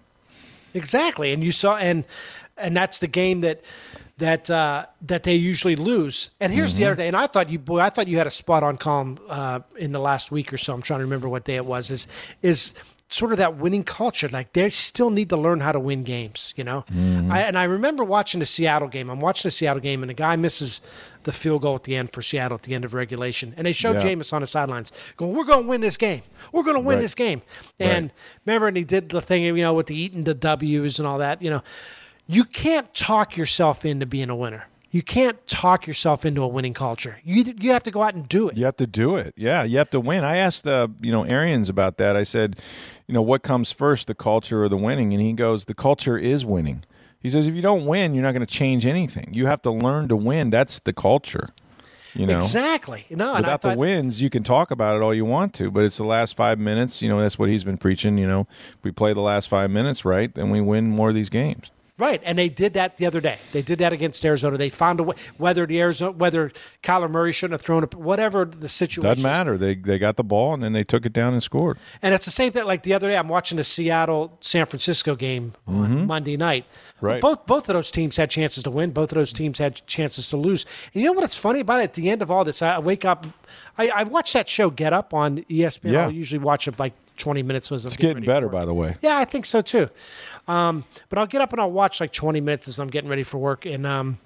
Exactly, 0.74 1.32
and 1.32 1.42
you 1.42 1.52
saw, 1.52 1.76
and 1.76 2.04
and 2.56 2.76
that's 2.76 2.98
the 2.98 3.06
game 3.08 3.40
that 3.42 3.62
that 4.18 4.48
uh, 4.50 4.86
that 5.02 5.22
they 5.24 5.34
usually 5.34 5.74
lose. 5.76 6.30
And 6.40 6.52
here's 6.52 6.74
the 6.74 6.84
other 6.84 6.96
thing. 6.96 7.08
And 7.08 7.16
I 7.16 7.26
thought 7.26 7.50
you, 7.50 7.58
boy, 7.58 7.80
I 7.80 7.90
thought 7.90 8.06
you 8.08 8.18
had 8.18 8.26
a 8.26 8.30
spot 8.30 8.62
on 8.62 8.76
column 8.76 9.18
uh, 9.28 9.60
in 9.76 9.92
the 9.92 9.98
last 10.00 10.30
week 10.30 10.52
or 10.52 10.56
so. 10.58 10.72
I'm 10.74 10.82
trying 10.82 11.00
to 11.00 11.04
remember 11.04 11.28
what 11.28 11.44
day 11.44 11.56
it 11.56 11.66
was. 11.66 11.90
Is 11.90 12.06
is 12.42 12.74
sort 13.08 13.30
of 13.32 13.36
that 13.38 13.56
winning 13.56 13.84
culture. 13.84 14.28
Like 14.28 14.52
they 14.52 14.70
still 14.70 15.10
need 15.10 15.28
to 15.30 15.36
learn 15.36 15.60
how 15.60 15.72
to 15.72 15.80
win 15.80 16.02
games. 16.04 16.54
You 16.56 16.64
know, 16.64 16.84
I, 17.30 17.42
and 17.42 17.58
I 17.58 17.64
remember 17.64 18.04
watching 18.04 18.38
the 18.40 18.46
Seattle 18.46 18.88
game. 18.88 19.10
I'm 19.10 19.20
watching 19.20 19.48
the 19.48 19.50
Seattle 19.50 19.80
game, 19.82 20.02
and 20.02 20.10
a 20.10 20.14
guy 20.14 20.36
misses 20.36 20.80
the 21.24 21.32
field 21.32 21.62
goal 21.62 21.74
at 21.76 21.84
the 21.84 21.94
end 21.96 22.10
for 22.10 22.20
Seattle 22.22 22.56
at 22.56 22.62
the 22.62 22.74
end 22.74 22.84
of 22.84 22.94
regulation, 22.94 23.54
and 23.56 23.66
they 23.66 23.72
showed 23.72 23.96
Yeah. 23.96 24.02
Jameis 24.14 24.32
on 24.32 24.40
the 24.42 24.46
sidelines 24.46 24.92
going, 25.16 25.34
"We're 25.34 25.44
going 25.44 25.62
to 25.64 25.68
win 25.68 25.80
this 25.80 25.96
game. 25.96 26.22
We're 26.52 26.64
going 26.64 26.76
to 26.76 26.80
win 26.80 26.96
Right. 26.98 27.02
this 27.02 27.14
game." 27.14 27.42
And 27.80 28.06
Right. 28.06 28.12
remember, 28.46 28.68
and 28.68 28.76
he 28.76 28.84
did 28.84 29.08
the 29.08 29.20
thing, 29.20 29.42
you 29.42 29.52
know, 29.56 29.74
with 29.74 29.86
the 29.86 29.96
eating 29.96 30.24
the 30.24 30.34
W's 30.34 30.98
and 30.98 31.06
all 31.08 31.18
that. 31.18 31.40
You 31.42 31.50
know, 31.50 31.62
you 32.26 32.44
can't 32.44 32.92
talk 32.94 33.36
yourself 33.36 33.84
into 33.84 34.06
being 34.06 34.30
a 34.30 34.36
winner. 34.36 34.66
You 34.90 35.02
can't 35.02 35.44
talk 35.46 35.86
yourself 35.86 36.26
into 36.26 36.42
a 36.42 36.48
winning 36.48 36.74
culture. 36.74 37.18
You 37.24 37.54
you 37.58 37.72
have 37.72 37.82
to 37.84 37.90
go 37.90 38.02
out 38.02 38.14
and 38.14 38.28
do 38.28 38.48
it. 38.50 38.58
You 38.58 38.66
have 38.66 38.76
to 38.76 38.86
do 38.86 39.16
it. 39.16 39.32
Yeah, 39.38 39.62
you 39.62 39.78
have 39.78 39.88
to 39.90 40.00
win. 40.00 40.22
I 40.22 40.36
asked, 40.36 40.66
uh, 40.66 40.88
you 41.00 41.10
know, 41.10 41.24
Arians 41.24 41.70
about 41.70 41.96
that. 41.96 42.14
I 42.14 42.24
said, 42.24 42.56
you 43.06 43.14
know, 43.14 43.22
what 43.22 43.42
comes 43.42 43.72
first, 43.72 44.06
the 44.06 44.14
culture 44.14 44.62
or 44.62 44.68
the 44.68 44.76
winning? 44.76 45.14
And 45.14 45.22
he 45.22 45.32
goes, 45.32 45.64
the 45.64 45.74
culture 45.74 46.18
is 46.18 46.44
winning. 46.44 46.84
He 47.20 47.30
says, 47.30 47.48
if 47.48 47.54
you 47.54 47.62
don't 47.62 47.86
win, 47.86 48.12
you're 48.12 48.22
not 48.22 48.32
going 48.32 48.44
to 48.44 48.54
change 48.54 48.84
anything. 48.84 49.30
You 49.32 49.46
have 49.46 49.62
to 49.62 49.70
learn 49.70 50.08
to 50.08 50.16
win. 50.16 50.50
That's 50.50 50.78
the 50.80 50.92
culture. 50.92 51.50
You 52.14 52.26
know, 52.26 52.36
exactly. 52.36 53.06
No, 53.08 53.36
without 53.36 53.62
the 53.62 53.74
wins, 53.74 54.20
you 54.20 54.28
can 54.28 54.42
talk 54.42 54.70
about 54.70 54.96
it 54.96 55.02
all 55.02 55.14
you 55.14 55.24
want 55.24 55.54
to, 55.54 55.70
but 55.70 55.84
it's 55.84 55.96
the 55.96 56.04
last 56.04 56.36
five 56.36 56.58
minutes. 56.58 57.00
You 57.00 57.08
know, 57.08 57.18
that's 57.18 57.38
what 57.38 57.48
he's 57.48 57.64
been 57.64 57.78
preaching. 57.78 58.18
You 58.18 58.26
know, 58.26 58.46
if 58.50 58.84
we 58.84 58.90
play 58.90 59.14
the 59.14 59.20
last 59.20 59.48
five 59.48 59.70
minutes 59.70 60.04
right, 60.04 60.34
then 60.34 60.50
we 60.50 60.60
win 60.60 60.90
more 60.90 61.08
of 61.08 61.14
these 61.14 61.30
games. 61.30 61.70
Right, 62.02 62.20
and 62.24 62.36
they 62.36 62.48
did 62.48 62.72
that 62.72 62.96
the 62.96 63.06
other 63.06 63.20
day. 63.20 63.38
They 63.52 63.62
did 63.62 63.78
that 63.78 63.92
against 63.92 64.24
Arizona. 64.24 64.56
They 64.56 64.70
found 64.70 64.98
a 64.98 65.04
way. 65.04 65.14
Whether 65.36 65.66
the 65.66 65.80
Arizona, 65.80 66.10
whether 66.10 66.50
Kyler 66.82 67.08
Murray 67.08 67.30
shouldn't 67.30 67.52
have 67.52 67.62
thrown 67.62 67.84
it, 67.84 67.94
whatever 67.94 68.44
the 68.44 68.68
situation. 68.68 69.04
Doesn't 69.04 69.22
matter. 69.22 69.56
They 69.56 69.76
they 69.76 70.00
got 70.00 70.16
the 70.16 70.24
ball 70.24 70.52
and 70.52 70.64
then 70.64 70.72
they 70.72 70.82
took 70.82 71.06
it 71.06 71.12
down 71.12 71.32
and 71.32 71.40
scored. 71.40 71.78
And 72.02 72.12
it's 72.12 72.24
the 72.24 72.32
same 72.32 72.50
thing. 72.50 72.64
Like 72.64 72.82
the 72.82 72.92
other 72.92 73.06
day, 73.06 73.16
I'm 73.16 73.28
watching 73.28 73.56
the 73.56 73.62
Seattle 73.62 74.36
San 74.40 74.66
Francisco 74.66 75.14
game 75.14 75.52
on 75.68 76.08
Monday 76.08 76.36
night. 76.36 76.64
Mm-hmm. 76.64 77.06
Right. 77.06 77.22
Both 77.22 77.46
both 77.46 77.68
of 77.68 77.74
those 77.74 77.92
teams 77.92 78.16
had 78.16 78.30
chances 78.30 78.64
to 78.64 78.70
win. 78.72 78.90
Both 78.90 79.12
of 79.12 79.16
those 79.16 79.32
teams 79.32 79.58
had 79.58 79.86
chances 79.86 80.28
to 80.30 80.36
lose. 80.36 80.66
And 80.92 81.02
you 81.02 81.06
know 81.06 81.12
what's 81.12 81.36
funny 81.36 81.60
about 81.60 81.78
it? 81.80 81.84
At 81.84 81.94
the 81.94 82.10
end 82.10 82.20
of 82.20 82.32
all 82.32 82.44
this, 82.44 82.62
I 82.62 82.80
wake 82.80 83.04
up. 83.04 83.26
I, 83.78 83.88
I 83.90 84.02
watch 84.02 84.32
that 84.32 84.48
show 84.48 84.70
Get 84.70 84.92
Up 84.92 85.14
on 85.14 85.38
ESPN. 85.44 85.92
Yeah. 85.92 86.06
I 86.06 86.10
usually 86.10 86.40
watch 86.40 86.66
it 86.66 86.80
like 86.80 86.94
20 87.18 87.42
minutes. 87.42 87.70
Was 87.70 87.86
It's 87.86 87.96
getting 87.96 88.24
better, 88.24 88.48
by 88.48 88.64
the 88.64 88.74
way. 88.74 88.96
Yeah, 89.00 89.18
I 89.18 89.24
think 89.24 89.46
so 89.46 89.60
too. 89.60 89.88
Um, 90.48 90.84
but 91.08 91.18
I'll 91.18 91.26
get 91.26 91.40
up 91.40 91.52
and 91.52 91.60
I'll 91.60 91.70
watch 91.70 92.00
like 92.00 92.12
20 92.12 92.40
minutes 92.40 92.68
as 92.68 92.78
I'm 92.78 92.88
getting 92.88 93.08
ready 93.08 93.22
for 93.22 93.38
work. 93.38 93.64
And 93.64 93.86
um, 93.86 94.18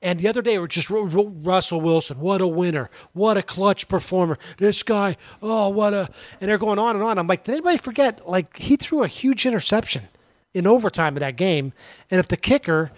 and 0.00 0.20
the 0.20 0.28
other 0.28 0.42
day, 0.42 0.58
we're 0.58 0.68
just 0.68 0.90
Ru- 0.90 1.06
Ru- 1.06 1.34
Russell 1.42 1.80
Wilson. 1.80 2.20
What 2.20 2.40
a 2.40 2.46
winner! 2.46 2.88
What 3.14 3.36
a 3.36 3.42
clutch 3.42 3.88
performer! 3.88 4.38
This 4.58 4.84
guy, 4.84 5.16
oh, 5.42 5.70
what 5.70 5.92
a! 5.92 6.08
And 6.40 6.48
they're 6.48 6.58
going 6.58 6.78
on 6.78 6.94
and 6.94 7.04
on. 7.04 7.18
I'm 7.18 7.26
like, 7.26 7.42
did 7.44 7.52
anybody 7.52 7.78
forget? 7.78 8.28
Like 8.28 8.56
he 8.58 8.76
threw 8.76 9.02
a 9.02 9.08
huge 9.08 9.44
interception 9.44 10.04
in 10.54 10.68
overtime 10.68 11.16
of 11.16 11.20
that 11.20 11.36
game, 11.36 11.72
and 12.10 12.20
if 12.20 12.28
the 12.28 12.36
kicker 12.36 12.92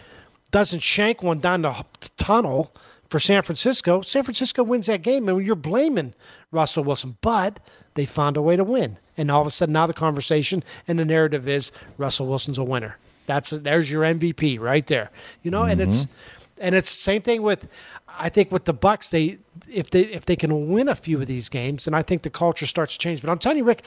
doesn't 0.50 0.80
shank 0.80 1.22
one 1.22 1.38
down 1.38 1.62
the 1.62 1.84
tunnel 2.18 2.74
for 3.08 3.18
San 3.18 3.42
Francisco, 3.42 4.02
San 4.02 4.22
Francisco 4.22 4.62
wins 4.62 4.86
that 4.86 5.00
game, 5.00 5.26
and 5.28 5.44
you're 5.46 5.56
blaming 5.56 6.12
Russell 6.50 6.84
Wilson. 6.84 7.16
But 7.22 7.60
they 7.94 8.04
found 8.04 8.36
a 8.36 8.42
way 8.42 8.56
to 8.56 8.64
win, 8.64 8.98
and 9.20 9.30
all 9.30 9.42
of 9.42 9.46
a 9.46 9.50
sudden 9.50 9.74
now 9.74 9.86
the 9.86 9.92
conversation 9.92 10.64
and 10.88 10.98
the 10.98 11.04
narrative 11.04 11.46
is 11.46 11.70
Russell 11.98 12.26
Wilson's 12.26 12.56
a 12.56 12.64
winner. 12.64 12.96
That's 13.26 13.50
there's 13.50 13.90
your 13.90 14.02
MVP 14.02 14.58
right 14.58 14.86
there. 14.86 15.10
You 15.42 15.50
know, 15.50 15.64
and 15.64 15.80
it's 15.80 16.04
mm-hmm. 16.04 16.12
and 16.58 16.74
it's 16.74 16.94
the 16.96 17.02
same 17.02 17.22
thing 17.22 17.42
with 17.42 17.68
I 18.08 18.30
think 18.30 18.50
with 18.50 18.64
the 18.64 18.72
Bucks 18.72 19.10
they 19.10 19.38
if 19.68 19.90
they 19.90 20.02
if 20.02 20.24
they 20.24 20.36
can 20.36 20.70
win 20.70 20.88
a 20.88 20.96
few 20.96 21.20
of 21.20 21.26
these 21.26 21.48
games, 21.48 21.86
and 21.86 21.94
I 21.94 22.02
think 22.02 22.22
the 22.22 22.30
culture 22.30 22.66
starts 22.66 22.94
to 22.94 22.98
change. 22.98 23.20
But 23.20 23.30
I'm 23.30 23.38
telling 23.38 23.58
you, 23.58 23.64
Rick, 23.64 23.84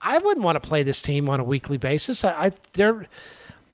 I 0.00 0.18
wouldn't 0.18 0.44
want 0.44 0.56
to 0.62 0.66
play 0.66 0.82
this 0.82 1.02
team 1.02 1.28
on 1.28 1.40
a 1.40 1.44
weekly 1.44 1.78
basis. 1.78 2.24
I, 2.24 2.46
I 2.46 2.52
they're 2.74 3.06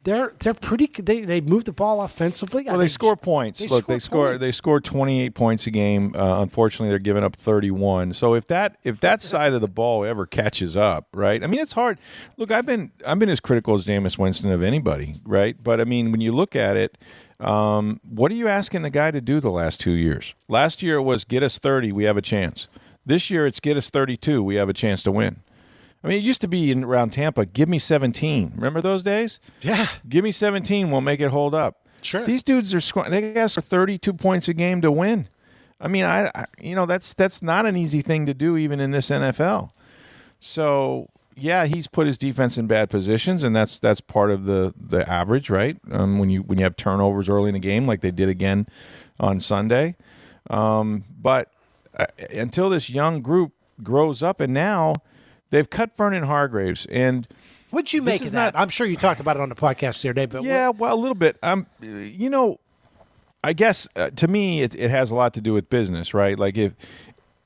they're 0.04 0.32
they're 0.40 0.54
pretty. 0.54 0.86
They 0.86 1.22
they 1.22 1.40
move 1.40 1.64
the 1.64 1.72
ball 1.72 2.00
offensively. 2.02 2.64
Well, 2.64 2.78
they 2.78 2.88
score 2.88 3.16
points. 3.16 3.58
They 3.60 3.68
Look, 3.68 3.84
score 3.84 3.94
they 3.94 3.98
score. 4.00 4.26
points. 4.30 4.40
They 4.40 4.52
score 4.52 4.80
28 4.80 5.34
points 5.34 5.66
a 5.66 5.70
game. 5.70 6.14
Uh, 6.16 6.42
unfortunately, 6.42 6.88
they're 6.88 6.98
giving 6.98 7.22
up 7.24 7.36
31. 7.36 8.12
So 8.14 8.34
if 8.34 8.46
that 8.48 8.78
if 8.82 9.00
that 9.00 9.22
side 9.22 9.52
of 9.52 9.60
the 9.60 9.68
ball 9.68 10.04
ever 10.04 10.26
catches 10.26 10.76
up, 10.76 11.06
right? 11.14 11.42
I 11.42 11.46
mean, 11.46 11.60
it's 11.60 11.72
hard. 11.74 11.98
Look, 12.36 12.50
I've 12.50 12.66
been 12.66 12.90
I've 13.06 13.18
been 13.18 13.28
as 13.28 13.40
critical 13.40 13.74
as 13.74 13.84
Jameis 13.84 14.18
Winston 14.18 14.50
of 14.50 14.62
anybody, 14.62 15.14
right? 15.24 15.56
But 15.62 15.80
I 15.80 15.84
mean, 15.84 16.10
when 16.10 16.20
you 16.20 16.32
look 16.32 16.56
at 16.56 16.76
it, 16.76 16.98
um, 17.38 18.00
what 18.08 18.30
are 18.32 18.36
you 18.36 18.48
asking 18.48 18.82
the 18.82 18.90
guy 18.90 19.10
to 19.10 19.20
do 19.20 19.40
the 19.40 19.50
last 19.50 19.80
two 19.80 19.92
years? 19.92 20.34
Last 20.48 20.82
year 20.82 20.96
it 20.96 21.02
was 21.02 21.24
get 21.24 21.42
us 21.42 21.58
30, 21.58 21.92
we 21.92 22.04
have 22.04 22.16
a 22.16 22.22
chance. 22.22 22.68
This 23.04 23.30
year 23.30 23.46
it's 23.46 23.58
get 23.58 23.76
us 23.76 23.90
32, 23.90 24.42
we 24.44 24.54
have 24.56 24.68
a 24.68 24.72
chance 24.72 25.02
to 25.04 25.10
win. 25.12 25.42
I 26.04 26.08
mean, 26.08 26.18
it 26.18 26.24
used 26.24 26.40
to 26.40 26.48
be 26.48 26.70
in 26.70 26.84
around 26.84 27.12
Tampa. 27.12 27.46
Give 27.46 27.68
me 27.68 27.78
17. 27.78 28.52
Remember 28.56 28.80
those 28.80 29.02
days? 29.02 29.38
Yeah. 29.60 29.86
Give 30.08 30.24
me 30.24 30.32
17. 30.32 30.90
We'll 30.90 31.00
make 31.00 31.20
it 31.20 31.30
hold 31.30 31.54
up. 31.54 31.86
Sure. 32.02 32.24
These 32.24 32.42
dudes 32.42 32.74
are 32.74 32.80
scoring. 32.80 33.10
They 33.10 33.32
got 33.32 33.50
32 33.50 34.12
points 34.14 34.48
a 34.48 34.54
game 34.54 34.80
to 34.80 34.90
win. 34.90 35.28
I 35.80 35.88
mean, 35.88 36.04
I, 36.04 36.30
I 36.34 36.46
you 36.60 36.74
know 36.74 36.86
that's 36.86 37.12
that's 37.12 37.42
not 37.42 37.66
an 37.66 37.76
easy 37.76 38.02
thing 38.02 38.26
to 38.26 38.34
do 38.34 38.56
even 38.56 38.80
in 38.80 38.92
this 38.92 39.10
NFL. 39.10 39.70
So 40.38 41.08
yeah, 41.36 41.66
he's 41.66 41.86
put 41.86 42.06
his 42.06 42.18
defense 42.18 42.56
in 42.58 42.66
bad 42.66 42.90
positions, 42.90 43.42
and 43.42 43.54
that's 43.54 43.80
that's 43.80 44.00
part 44.00 44.30
of 44.30 44.44
the 44.44 44.74
the 44.76 45.08
average, 45.08 45.50
right? 45.50 45.76
Um, 45.90 46.18
when 46.18 46.30
you 46.30 46.42
when 46.42 46.58
you 46.58 46.64
have 46.64 46.76
turnovers 46.76 47.28
early 47.28 47.48
in 47.48 47.54
the 47.54 47.60
game, 47.60 47.86
like 47.86 48.00
they 48.00 48.10
did 48.10 48.28
again 48.28 48.66
on 49.18 49.40
Sunday. 49.40 49.96
Um, 50.50 51.04
but 51.20 51.50
uh, 51.96 52.06
until 52.30 52.70
this 52.70 52.88
young 52.88 53.20
group 53.20 53.52
grows 53.82 54.22
up, 54.22 54.40
and 54.40 54.54
now 54.54 54.94
they've 55.52 55.70
cut 55.70 55.96
Vernon 55.96 56.24
Hargreaves, 56.24 56.86
and 56.86 57.28
What'd 57.70 57.92
you 57.92 58.02
make 58.02 58.20
is 58.20 58.28
of 58.28 58.32
that? 58.32 58.54
not- 58.54 58.60
I'm 58.60 58.68
sure 58.68 58.86
you 58.86 58.96
talked 58.96 59.20
about 59.20 59.36
it 59.36 59.40
on 59.40 59.48
the 59.48 59.54
podcast 59.54 60.02
the 60.02 60.08
other 60.08 60.14
day, 60.14 60.26
but 60.26 60.42
yeah, 60.42 60.70
well, 60.70 60.92
a 60.92 60.98
little 60.98 61.14
bit. 61.14 61.38
Um, 61.44 61.66
you 61.80 62.28
know, 62.28 62.58
I 63.44 63.52
guess 63.52 63.86
uh, 63.94 64.10
to 64.10 64.26
me 64.26 64.62
it, 64.62 64.74
it 64.74 64.90
has 64.90 65.10
a 65.10 65.14
lot 65.14 65.32
to 65.34 65.40
do 65.40 65.52
with 65.52 65.70
business, 65.70 66.12
right? 66.12 66.38
Like 66.38 66.56
if 66.58 66.74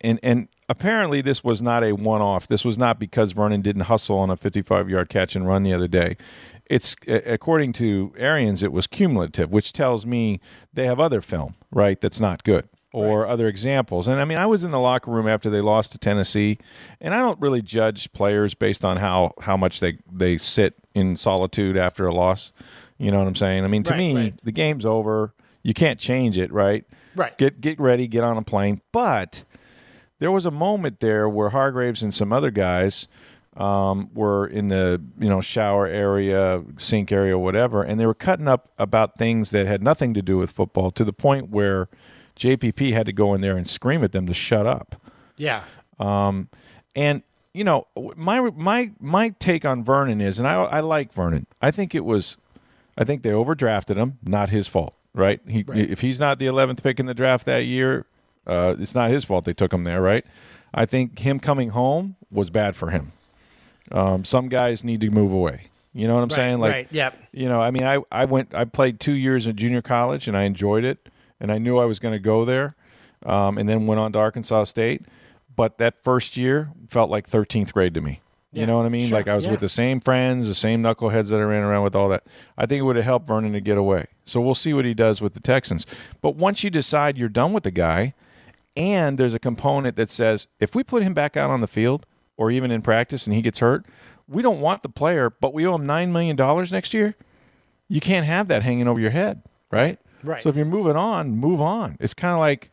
and 0.01 0.19
and 0.23 0.49
apparently 0.69 1.21
this 1.21 1.45
was 1.45 1.63
not 1.63 1.85
a 1.85 1.93
one-off. 1.93 2.49
This 2.49 2.65
was 2.65 2.77
not 2.77 2.99
because 2.99 3.33
Vernon 3.33 3.61
didn't 3.63 3.83
hustle 3.83 4.19
on 4.19 4.31
a 4.31 4.37
55-yard 4.37 5.09
catch 5.09 5.37
and 5.37 5.47
run 5.47 5.63
the 5.63 5.73
other 5.73 5.87
day. 5.89 6.17
It's 6.69 6.97
according 7.07 7.75
to 7.75 8.13
Arians, 8.19 8.65
it 8.65 8.73
was 8.73 8.89
cumulative, 8.89 9.53
which 9.53 9.73
tells 9.73 10.05
me 10.05 10.41
they 10.75 10.87
have 10.87 10.99
other 10.99 11.21
film, 11.21 11.55
right? 11.71 12.01
That's 12.01 12.19
not 12.19 12.43
good. 12.43 12.69
Or 13.05 13.27
other 13.27 13.47
examples. 13.49 14.09
And 14.09 14.21
I 14.21 14.25
mean, 14.25 14.39
I 14.39 14.47
was 14.47 14.65
in 14.65 14.71
the 14.71 14.81
locker 14.81 15.11
room 15.11 15.29
after 15.29 15.51
they 15.51 15.61
lost 15.61 15.93
to 15.93 15.99
Tennessee, 15.99 16.59
and 17.01 17.15
I 17.15 17.19
don't 17.19 17.41
really 17.41 17.63
judge 17.63 18.13
players 18.13 18.55
based 18.55 18.85
on 18.85 18.97
how, 18.97 19.35
how 19.43 19.57
much 19.57 19.81
they, 19.81 19.99
they 20.11 20.39
sit 20.39 20.75
in 20.95 21.17
solitude 21.17 21.77
after 21.77 22.07
a 22.07 22.13
loss. 22.13 22.53
You 22.99 23.11
know 23.11 23.19
what 23.19 23.29
I'm 23.29 23.35
saying? 23.35 23.65
I 23.65 23.69
mean, 23.69 23.83
to 23.85 23.91
Right, 23.91 23.99
me, 23.99 24.15
right. 24.15 24.35
the 24.43 24.53
game's 24.53 24.87
over. 24.87 25.35
You 25.63 25.75
can't 25.75 25.99
change 26.01 26.39
it, 26.39 26.51
right? 26.53 26.85
Right. 27.15 27.37
Get 27.37 27.61
get 27.61 27.79
ready, 27.81 28.07
get 28.07 28.25
on 28.25 28.37
a 28.39 28.43
plane. 28.43 28.81
But 28.93 29.45
there 30.19 30.31
was 30.31 30.47
a 30.47 30.51
moment 30.51 31.01
there 31.01 31.29
where 31.29 31.51
Hargreaves 31.51 32.03
and 32.03 32.15
some 32.15 32.33
other 32.33 32.51
guys 32.51 33.09
um, 33.57 34.11
were 34.15 34.47
in 34.47 34.69
the 34.69 35.03
you 35.19 35.29
know 35.29 35.41
shower 35.41 35.87
area, 35.87 36.63
sink 36.79 37.11
area, 37.13 37.39
whatever, 37.39 37.83
and 37.83 37.99
they 37.99 38.07
were 38.07 38.15
cutting 38.15 38.49
up 38.49 38.71
about 38.79 39.19
things 39.19 39.51
that 39.51 39.67
had 39.67 39.83
nothing 39.83 40.15
to 40.15 40.23
do 40.23 40.37
with 40.39 40.51
football 40.51 40.91
to 40.93 41.05
the 41.05 41.13
point 41.13 41.51
where 41.51 41.89
JPP 42.37 42.93
had 42.93 43.07
to 43.07 43.13
go 43.13 43.35
in 43.35 43.41
there 43.41 43.57
and 43.57 43.67
scream 43.67 44.05
at 44.05 44.13
them 44.13 44.27
to 44.27 44.35
shut 44.35 44.67
up. 44.67 45.01
yeah, 45.37 45.65
Um, 45.99 46.49
and 46.95 47.23
you 47.53 47.65
know, 47.65 47.87
my 48.17 48.41
my 48.51 48.93
my 49.01 49.31
take 49.39 49.65
on 49.65 49.83
Vernon 49.83 50.21
is, 50.21 50.39
and 50.39 50.47
I 50.47 50.55
I 50.65 50.81
like 50.81 51.13
Vernon. 51.13 51.47
I 51.63 51.71
think 51.71 51.95
it 51.95 52.05
was, 52.05 52.37
I 52.99 53.05
think 53.05 53.23
they 53.23 53.31
overdrafted 53.31 53.97
him. 53.97 54.19
Not 54.23 54.51
his 54.51 54.69
fault, 54.69 54.95
right? 55.15 55.41
He 55.49 55.65
if 55.69 56.03
he's 56.03 56.21
not 56.21 56.39
the 56.39 56.47
eleventh 56.47 56.83
pick 56.83 57.01
in 57.01 57.07
the 57.07 57.15
draft 57.15 57.47
that 57.47 57.65
year, 57.65 58.05
uh, 58.47 58.75
it's 58.79 58.95
not 58.95 59.11
his 59.11 59.25
fault 59.25 59.45
they 59.47 59.55
took 59.55 59.73
him 59.73 59.85
there, 59.85 60.03
right? 60.03 60.25
I 60.75 60.85
think 60.85 61.21
him 61.21 61.41
coming 61.41 61.71
home 61.71 62.17
was 62.31 62.51
bad 62.51 62.77
for 62.77 62.91
him. 62.91 63.13
Um, 63.91 64.25
some 64.25 64.49
guys 64.49 64.85
need 64.85 65.01
to 65.01 65.11
move 65.11 65.33
away. 65.33 65.71
You 65.97 66.07
know 66.07 66.15
what 66.15 66.23
I'm 66.25 66.31
saying? 66.31 66.59
Like, 66.59 66.73
right, 66.73 66.89
yep. 66.91 67.17
you 67.33 67.49
know, 67.49 67.59
I 67.59 67.71
mean, 67.71 67.85
I, 67.85 68.03
I 68.13 68.27
went, 68.27 68.55
I 68.55 68.67
played 68.67 69.01
two 69.01 69.15
years 69.15 69.47
in 69.47 69.57
junior 69.57 69.81
college 69.81 70.29
and 70.29 70.37
I 70.37 70.43
enjoyed 70.43 70.85
it. 70.85 71.09
And 71.41 71.53
I 71.53 71.59
knew 71.59 71.79
I 71.79 71.85
was 71.85 71.99
going 71.99 72.13
to 72.13 72.19
go 72.19 72.45
there. 72.45 72.77
Um, 73.25 73.59
and 73.59 73.69
then 73.69 73.87
went 73.87 73.99
on 73.99 74.13
to 74.13 74.19
Arkansas 74.19 74.65
State. 74.65 75.03
But 75.57 75.79
that 75.79 76.03
first 76.05 76.37
year 76.37 76.71
felt 76.89 77.11
like 77.11 77.29
13th 77.29 77.73
grade 77.73 77.95
to 77.95 78.01
me. 78.01 78.21
Yeah, 78.53 78.61
You 78.61 78.67
know 78.67 78.77
what 78.77 78.87
I 78.87 78.91
mean? 78.91 79.09
sure, 79.09 79.19
like 79.19 79.27
I 79.27 79.35
was 79.35 79.47
yeah. 79.47 79.53
with 79.53 79.61
the 79.61 79.69
same 79.69 80.01
friends, 80.01 80.47
the 80.47 80.55
same 80.55 80.83
knuckleheads 80.83 81.31
that 81.31 81.37
I 81.37 81.43
ran 81.43 81.63
around 81.63 81.83
with, 81.83 81.97
all 81.97 82.09
that. 82.11 82.25
I 82.57 82.67
think 82.67 82.81
it 82.81 82.83
would 82.83 82.97
have 82.97 83.05
helped 83.05 83.27
Vernon 83.27 83.53
to 83.55 83.61
get 83.61 83.79
away. 83.79 84.07
So 84.25 84.41
we'll 84.41 84.55
see 84.55 84.73
what 84.73 84.85
he 84.85 84.95
does 84.95 85.21
with 85.21 85.35
the 85.35 85.41
Texans. 85.41 85.87
But 86.21 86.37
once 86.37 86.63
you 86.63 86.71
decide 86.71 87.19
you're 87.19 87.29
done 87.29 87.53
with 87.53 87.65
the 87.65 87.71
guy, 87.71 88.15
and 88.77 89.19
there's 89.19 89.35
a 89.35 89.39
component 89.39 89.97
that 89.97 90.11
says 90.11 90.47
if 90.61 90.75
we 90.75 90.85
put 90.85 91.03
him 91.03 91.15
back 91.15 91.37
out 91.37 91.51
on 91.51 91.61
the 91.61 91.67
field 91.67 92.07
or 92.37 92.51
even 92.51 92.71
in 92.71 92.83
practice 92.83 93.27
and 93.27 93.35
he 93.35 93.43
gets 93.43 93.61
hurt, 93.61 93.87
we 94.29 94.43
don't 94.43 94.61
want 94.61 94.83
the 94.83 94.89
player, 94.89 95.31
but 95.31 95.55
we 95.55 95.67
owe 95.67 95.75
him 95.75 95.87
$9 95.87 96.11
million 96.11 96.37
next 96.71 96.93
year. 96.93 97.15
You 97.89 98.01
can't 98.01 98.27
have 98.27 98.49
that 98.49 98.63
hanging 98.63 98.89
over 98.89 99.01
your 99.01 99.11
head, 99.11 99.43
right? 99.71 99.99
Right. 100.23 100.43
So 100.43 100.49
if 100.49 100.57
you're 100.57 100.65
moving 100.65 100.97
on, 100.97 101.31
move 101.37 101.61
on. 101.61 101.97
It's 102.01 102.15
kind 102.15 102.33
of 102.33 102.39
like, 102.39 102.71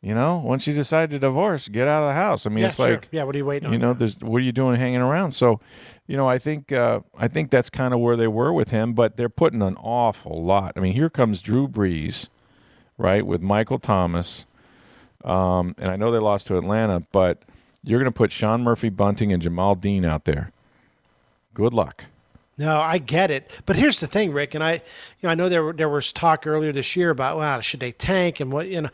you 0.00 0.14
know, 0.14 0.36
once 0.36 0.66
you 0.66 0.74
decide 0.74 1.10
to 1.10 1.18
divorce, 1.18 1.68
get 1.68 1.88
out 1.88 2.02
of 2.02 2.08
the 2.08 2.14
house. 2.14 2.46
I 2.46 2.50
mean, 2.50 2.58
yeah, 2.58 2.68
it's 2.68 2.76
sure. 2.76 2.90
like, 2.90 3.08
yeah. 3.10 3.24
What 3.24 3.34
are 3.34 3.38
you 3.38 3.44
waiting 3.44 3.66
on? 3.66 3.72
you 3.72 3.78
know, 3.78 3.94
there's 3.94 4.18
what 4.20 4.38
are 4.38 4.44
you 4.44 4.52
doing 4.52 4.76
hanging 4.76 5.00
around? 5.00 5.32
So, 5.32 5.60
you 6.06 6.16
know, 6.16 6.28
I 6.28 6.38
think 6.38 6.72
uh, 6.72 7.00
I 7.16 7.28
think 7.28 7.50
that's 7.50 7.68
kind 7.68 7.92
of 7.92 8.00
where 8.00 8.16
they 8.16 8.28
were 8.28 8.52
with 8.52 8.70
him, 8.70 8.92
but 8.92 9.16
they're 9.16 9.28
putting 9.28 9.60
an 9.60 9.76
awful 9.76 10.42
lot. 10.42 10.72
I 10.76 10.80
mean, 10.80 10.94
here 10.94 11.10
comes 11.10 11.42
Drew 11.42 11.66
Brees, 11.66 12.28
right, 12.96 13.26
with 13.26 13.42
Michael 13.42 13.78
Thomas, 13.78 14.46
um, 15.24 15.74
and 15.78 15.90
I 15.90 15.96
know 15.96 16.12
they 16.12 16.18
lost 16.18 16.46
to 16.46 16.56
Atlanta, 16.56 17.00
but 17.12 17.42
you're 17.82 17.98
going 17.98 18.10
to 18.10 18.16
put 18.16 18.30
Sean 18.30 18.62
Murphy 18.62 18.88
Bunting 18.88 19.32
and 19.32 19.42
Jamel 19.42 19.74
Dean 19.74 20.04
out 20.04 20.24
there. 20.24 20.52
Good 21.54 21.74
luck. 21.74 22.04
No, 22.56 22.80
I 22.80 22.98
get 22.98 23.30
it, 23.30 23.50
but 23.66 23.76
here's 23.76 24.00
the 24.00 24.06
thing, 24.06 24.32
Rick, 24.32 24.54
and 24.54 24.64
I, 24.64 24.74
you 25.17 25.17
know, 25.22 25.30
I 25.30 25.34
know 25.34 25.48
there 25.48 25.64
were, 25.64 25.72
there 25.72 25.88
was 25.88 26.12
talk 26.12 26.46
earlier 26.46 26.72
this 26.72 26.94
year 26.96 27.10
about 27.10 27.38
well, 27.38 27.60
should 27.60 27.80
they 27.80 27.92
tank 27.92 28.40
and 28.40 28.52
what 28.52 28.68
you 28.68 28.82
know. 28.82 28.90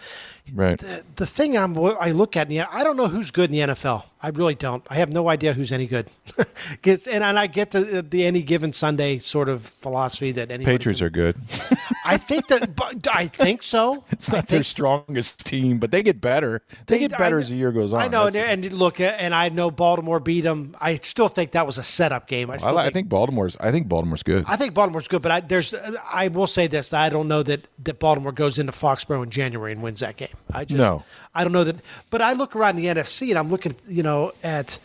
Right. 0.53 0.79
The, 0.79 1.03
the 1.17 1.27
thing 1.27 1.57
I'm 1.57 1.79
I 1.79 2.11
look 2.11 2.37
at 2.37 2.51
in 2.51 2.57
the 2.59 2.75
I 2.75 2.85
don't 2.85 2.99
know 2.99 3.09
who's 3.09 3.31
good 3.31 3.51
in 3.51 3.69
the 3.69 3.75
NFL. 3.75 4.05
I 4.23 4.29
really 4.29 4.55
don't. 4.55 4.87
I 4.91 4.97
have 4.97 5.13
no 5.13 5.29
idea 5.29 5.55
who's 5.55 5.73
any 5.73 5.87
good. 5.87 6.11
and, 6.85 7.07
and 7.07 7.39
I 7.39 7.47
get 7.47 7.71
the 7.71 8.03
the 8.03 8.27
any 8.27 8.43
given 8.43 8.73
Sunday 8.73 9.19
sort 9.21 9.49
of 9.49 9.63
philosophy 9.63 10.33
that 10.33 10.51
any 10.51 10.65
Patriots 10.65 11.01
are 11.01 11.11
good. 11.11 11.37
I 12.05 12.19
think 12.19 12.49
that. 12.49 12.77
But 12.77 13.07
I 13.09 13.27
think 13.27 13.63
so. 13.63 14.05
It's 14.15 14.31
not 14.31 14.47
their 14.47 14.59
think- 14.59 14.65
strongest 14.65 15.45
team, 15.45 15.79
but 15.79 15.91
they 15.91 16.03
get 16.03 16.21
better. 16.21 16.63
They, 16.87 17.01
get 17.01 17.11
better 17.11 17.37
I- 17.37 17.41
as 17.41 17.49
the 17.49 17.57
year 17.57 17.73
goes 17.73 17.93
on. 17.93 18.01
I 18.01 18.09
know, 18.09 18.27
and, 18.27 18.37
and 18.37 18.73
look, 18.73 19.01
and 19.01 19.35
I 19.35 19.49
know 19.49 19.71
Baltimore 19.71 20.21
beat 20.21 20.43
them. 20.43 20.77
I 20.81 20.97
still 20.99 21.29
think 21.29 21.53
that 21.53 21.67
was 21.67 21.79
a 21.79 21.83
setup 21.83 22.29
game. 22.29 22.51
I 22.51 22.55
I, 22.55 22.57
still 22.59 22.79
I 22.79 22.91
think 22.91 23.09
Baltimore's. 23.09 23.57
I 23.61 23.71
think 23.71 23.89
Baltimore's 23.89 24.23
good. 24.23 24.45
I 24.47 24.57
think 24.57 24.73
Baltimore's 24.73 25.09
good, 25.09 25.21
but 25.23 25.33
I, 25.33 25.41
there's 25.41 25.75
uh, 25.75 25.93
I 26.15 26.29
will 26.29 26.47
say 26.47 26.67
this: 26.67 26.93
I 26.93 27.09
don't 27.09 27.29
know 27.29 27.43
that, 27.43 27.67
that 27.85 27.99
Baltimore 27.99 28.33
goes 28.33 28.59
into 28.59 28.73
Foxborough 28.73 29.23
in 29.25 29.31
January 29.31 29.73
and 29.73 29.83
wins 29.83 30.01
that 30.01 30.17
game. 30.17 30.29
I 30.53 30.65
just 30.65 30.79
No. 30.79 31.03
I 31.35 31.43
don't 31.45 31.53
know 31.53 31.65
that. 31.65 31.77
But 32.11 32.23
I 32.23 32.33
look 32.35 32.55
around 32.57 32.77
the 32.77 32.87
NFC 32.87 33.31
and 33.31 33.39
I'm 33.39 33.51
looking, 33.51 33.75
you 33.89 34.03
know, 34.03 34.33
at 34.43 34.79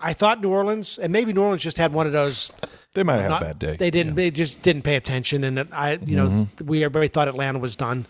I 0.00 0.12
thought 0.12 0.42
New 0.42 0.50
Orleans 0.50 0.98
and 0.98 1.12
maybe 1.12 1.32
New 1.32 1.42
Orleans 1.42 1.62
just 1.62 1.78
had 1.78 1.92
one 1.92 2.06
of 2.06 2.12
those. 2.12 2.50
they 2.94 3.02
might 3.02 3.20
have 3.20 3.30
not- 3.30 3.42
a 3.42 3.44
bad 3.46 3.58
day. 3.58 3.76
They 3.76 3.90
didn't. 3.90 4.14
They 4.14 4.30
just 4.30 4.62
didn't 4.62 4.82
pay 4.82 4.96
attention, 4.96 5.42
and 5.44 5.68
I, 5.72 5.98
you 6.04 6.16
know, 6.16 6.26
Mm-hmm. 6.28 6.66
we 6.66 6.84
everybody 6.84 7.08
thought 7.08 7.28
Atlanta 7.28 7.58
was 7.58 7.76
done 7.76 8.06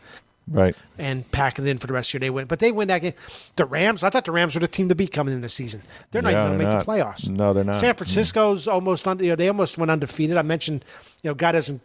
right. 0.49 0.75
and 0.99 1.31
packing 1.33 1.67
it 1.67 1.71
in 1.71 1.79
for 1.79 1.87
the 1.87 1.93
rest 1.93 2.11
of 2.11 2.15
your 2.15 2.21
day. 2.21 2.31
Win, 2.31 2.47
but 2.47 2.59
they 2.59 2.73
win 2.73 2.89
that 2.89 2.99
game. 3.01 3.15
The 3.57 3.65
Rams. 3.67 4.03
I 4.03 4.11
thought 4.11 4.25
the 4.25 4.33
Rams 4.33 4.55
were 4.55 4.61
the 4.61 4.69
team 4.69 4.89
to 4.89 4.95
beat 4.95 5.13
coming 5.13 5.35
in 5.35 5.41
the 5.41 5.49
season. 5.49 5.83
They're 6.11 6.23
not 6.23 6.33
Yeah, 6.33 6.47
even 6.47 6.59
going 6.59 6.71
to 6.71 6.77
make 6.77 6.87
the 6.87 6.93
playoffs. 6.93 7.29
No, 7.29 7.53
they're 7.53 7.65
not. 7.65 7.77
San 7.77 7.95
Francisco's 7.95 8.69
almost 8.69 9.07
on. 9.07 9.19
You 9.19 9.31
know, 9.31 9.37
they 9.37 9.49
almost 9.49 9.79
went 9.79 9.91
undefeated. 9.91 10.37
I 10.37 10.43
mentioned, 10.43 10.85
you 11.23 11.31
know, 11.31 11.35
Gould 11.35 11.53
doesn't, 11.53 11.81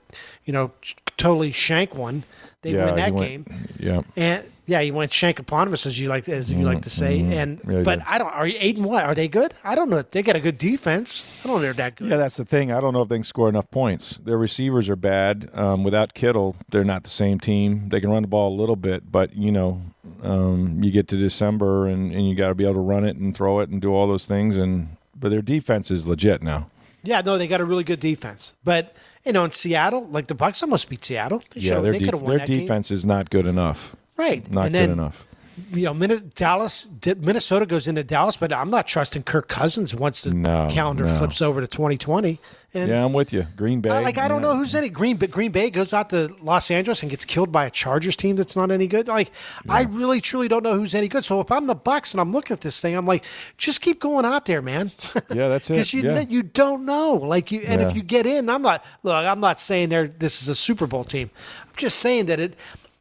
you 0.46 0.54
know, 0.54 0.72
totally 1.18 1.52
shank 1.52 1.96
one. 1.96 2.24
They 2.62 2.74
yeah, 2.74 2.86
win 2.86 2.96
that 2.98 3.14
went- 3.14 3.46
game. 3.48 3.68
Yeah. 3.80 4.02
And 4.16 4.44
yeah, 4.68 4.80
you 4.80 4.94
went 4.94 5.12
shank 5.12 5.40
eponymous 5.40 5.86
as 5.86 6.00
you 6.00 6.08
like 6.08 6.30
as 6.30 6.52
you 6.52 6.62
like 6.62 6.84
to 6.84 6.90
say. 6.90 7.20
And 7.20 7.60
Mm-hmm. 7.60 7.78
He 7.80 7.84
but. 7.84 8.02
I 8.06 8.18
don't. 8.18 8.28
Are 8.30 8.48
you 8.48 8.56
eight 8.60 8.78
and 8.78 8.86
what? 8.86 9.04
Are 9.04 9.16
they 9.16 9.28
good? 9.28 9.54
I 9.64 9.76
don't 9.76 9.90
know. 9.90 10.02
They 10.02 10.22
got 10.24 10.36
a 10.36 10.40
good 10.40 10.58
defense. 10.58 11.26
I 11.44 11.48
don't 11.48 11.54
know 11.54 11.58
if 11.58 11.62
they're 11.64 11.86
that 11.90 11.96
good. 11.98 12.10
Yeah, 12.10 12.18
that's 12.18 12.38
the 12.38 12.46
thing. 12.46 12.72
I 12.72 12.80
don't 12.80 12.94
know 12.94 13.02
if 13.02 13.10
they 13.10 13.16
can 13.18 13.24
score 13.24 13.50
enough 13.50 13.70
points. 13.72 14.20
Their 14.24 14.38
receivers 14.38 14.88
are 14.90 14.96
bad. 14.96 15.50
Um, 15.54 15.84
without 15.84 16.14
Kittle, 16.14 16.56
they're 16.70 16.84
not 16.84 17.04
the 17.04 17.10
same 17.10 17.40
team. 17.40 17.90
They 17.90 18.00
can 18.00 18.10
run 18.12 18.22
the 18.22 18.28
ball 18.28 18.54
a 18.54 18.58
little 18.60 18.76
bit, 18.76 19.12
but 19.12 19.36
you 19.36 19.52
know, 19.52 19.82
um, 20.24 20.84
you 20.84 20.92
get 20.92 21.08
to 21.10 21.18
December 21.18 21.88
and, 21.88 22.12
and 22.12 22.28
you 22.30 22.36
got 22.36 22.50
to 22.50 22.56
be 22.56 22.64
able 22.64 22.76
to 22.76 22.80
run 22.82 23.04
it 23.06 23.18
and 23.18 23.36
throw 23.36 23.60
it 23.60 23.70
and 23.70 23.82
do 23.82 23.94
all 23.94 24.08
those 24.08 24.26
things. 24.26 24.58
And 24.58 24.96
but 25.20 25.30
their 25.30 25.42
defense 25.42 25.92
is 25.92 26.08
legit 26.08 26.42
now. 26.44 26.70
Yeah, 27.04 27.22
no, 27.22 27.38
they 27.38 27.48
got 27.48 27.62
a 27.62 27.66
really 27.66 27.84
good 27.84 28.00
defense. 28.00 28.54
But 28.64 28.96
you 29.26 29.34
know, 29.34 29.44
in 29.46 29.52
Seattle, 29.52 30.08
like 30.08 30.28
the 30.28 30.36
Bucks 30.36 30.62
almost 30.64 30.88
beat 30.90 31.04
Seattle. 31.04 31.44
They 31.52 31.62
Yeah, 31.62 31.80
their 31.82 31.92
they 31.92 32.00
de- 32.00 32.06
could 32.06 32.14
have 32.14 32.22
won 32.22 32.30
their 32.30 32.40
that 32.40 32.48
game. 32.48 32.60
defense 32.62 32.92
is 32.92 33.06
not 33.06 33.30
good 33.30 33.48
enough. 33.48 33.96
Right? 34.22 34.50
Not 34.52 34.66
and 34.68 34.74
good 34.74 34.80
then, 34.82 34.90
enough. 34.92 35.26
You 35.74 35.84
know, 35.86 35.94
Min- 35.94 36.32
Dallas, 36.34 36.88
Minnesota 37.18 37.66
goes 37.66 37.88
into 37.88 38.04
Dallas, 38.04 38.38
but 38.38 38.52
I'm 38.54 38.70
not 38.72 38.88
trusting 38.88 39.24
Kirk 39.24 39.48
Cousins 39.48 39.94
once 39.94 40.22
the 40.24 40.34
No, 40.34 40.68
calendar 40.72 41.04
no. 41.06 41.14
flips 41.18 41.42
over 41.42 41.60
to 41.62 41.68
2020. 41.68 42.40
And 42.74 42.90
Yeah, 42.90 43.04
I'm 43.04 43.12
with 43.12 43.34
you. 43.34 43.46
Green 43.58 43.82
Bay. 43.82 43.90
I, 43.90 44.00
like 44.00 44.18
I 44.18 44.30
don't 44.30 44.42
yeah. 44.42 44.48
know 44.48 44.56
who's 44.56 44.74
any 44.74 44.88
Green, 44.88 45.18
but 45.18 45.30
Green 45.30 45.52
Bay 45.52 45.70
goes 45.70 45.92
out 45.94 46.10
to 46.12 46.34
Los 46.42 46.72
Angeles 46.72 47.02
and 47.04 47.10
gets 47.12 47.26
killed 47.26 47.52
by 47.52 47.66
a 47.66 47.70
Chargers 47.70 48.16
team 48.16 48.38
that's 48.38 48.56
not 48.56 48.72
any 48.72 48.88
good. 48.88 49.10
Like 49.10 49.30
I 49.68 49.84
really 49.84 50.22
truly 50.22 50.48
don't 50.48 50.64
know 50.64 50.76
who's 50.76 50.96
any 50.96 51.10
good. 51.10 51.26
So 51.26 51.42
if 51.42 51.52
I'm 51.52 51.68
the 51.68 51.76
Bucks 51.76 52.14
and 52.14 52.22
I'm 52.22 52.32
looking 52.32 52.54
at 52.54 52.62
this 52.62 52.80
thing, 52.80 52.96
I'm 52.96 53.06
like, 53.06 53.26
just 53.58 53.82
keep 53.82 54.00
going 54.00 54.24
out 54.26 54.46
there, 54.46 54.62
man. 54.62 54.92
Yeah, 55.34 55.50
that's 55.50 55.70
it. 55.70 55.74
Because 55.74 55.94
you 55.94 56.04
Yeah. 56.04 56.22
you 56.22 56.44
don't 56.44 56.86
know. 56.86 57.16
Like 57.16 57.52
you, 57.52 57.60
and 57.68 57.82
if 57.82 57.94
you 57.94 58.02
get 58.02 58.26
in, 58.26 58.50
I'm 58.50 58.62
not 58.62 58.86
look. 59.04 59.14
I'm 59.16 59.42
not 59.42 59.60
saying 59.60 59.90
they're 59.90 60.08
this 60.08 60.42
is 60.42 60.48
a 60.48 60.56
Super 60.56 60.88
Bowl 60.88 61.04
team. 61.04 61.30
I'm 61.68 61.74
just 61.76 62.00
saying 62.00 62.28
that 62.28 62.40
it. 62.40 62.56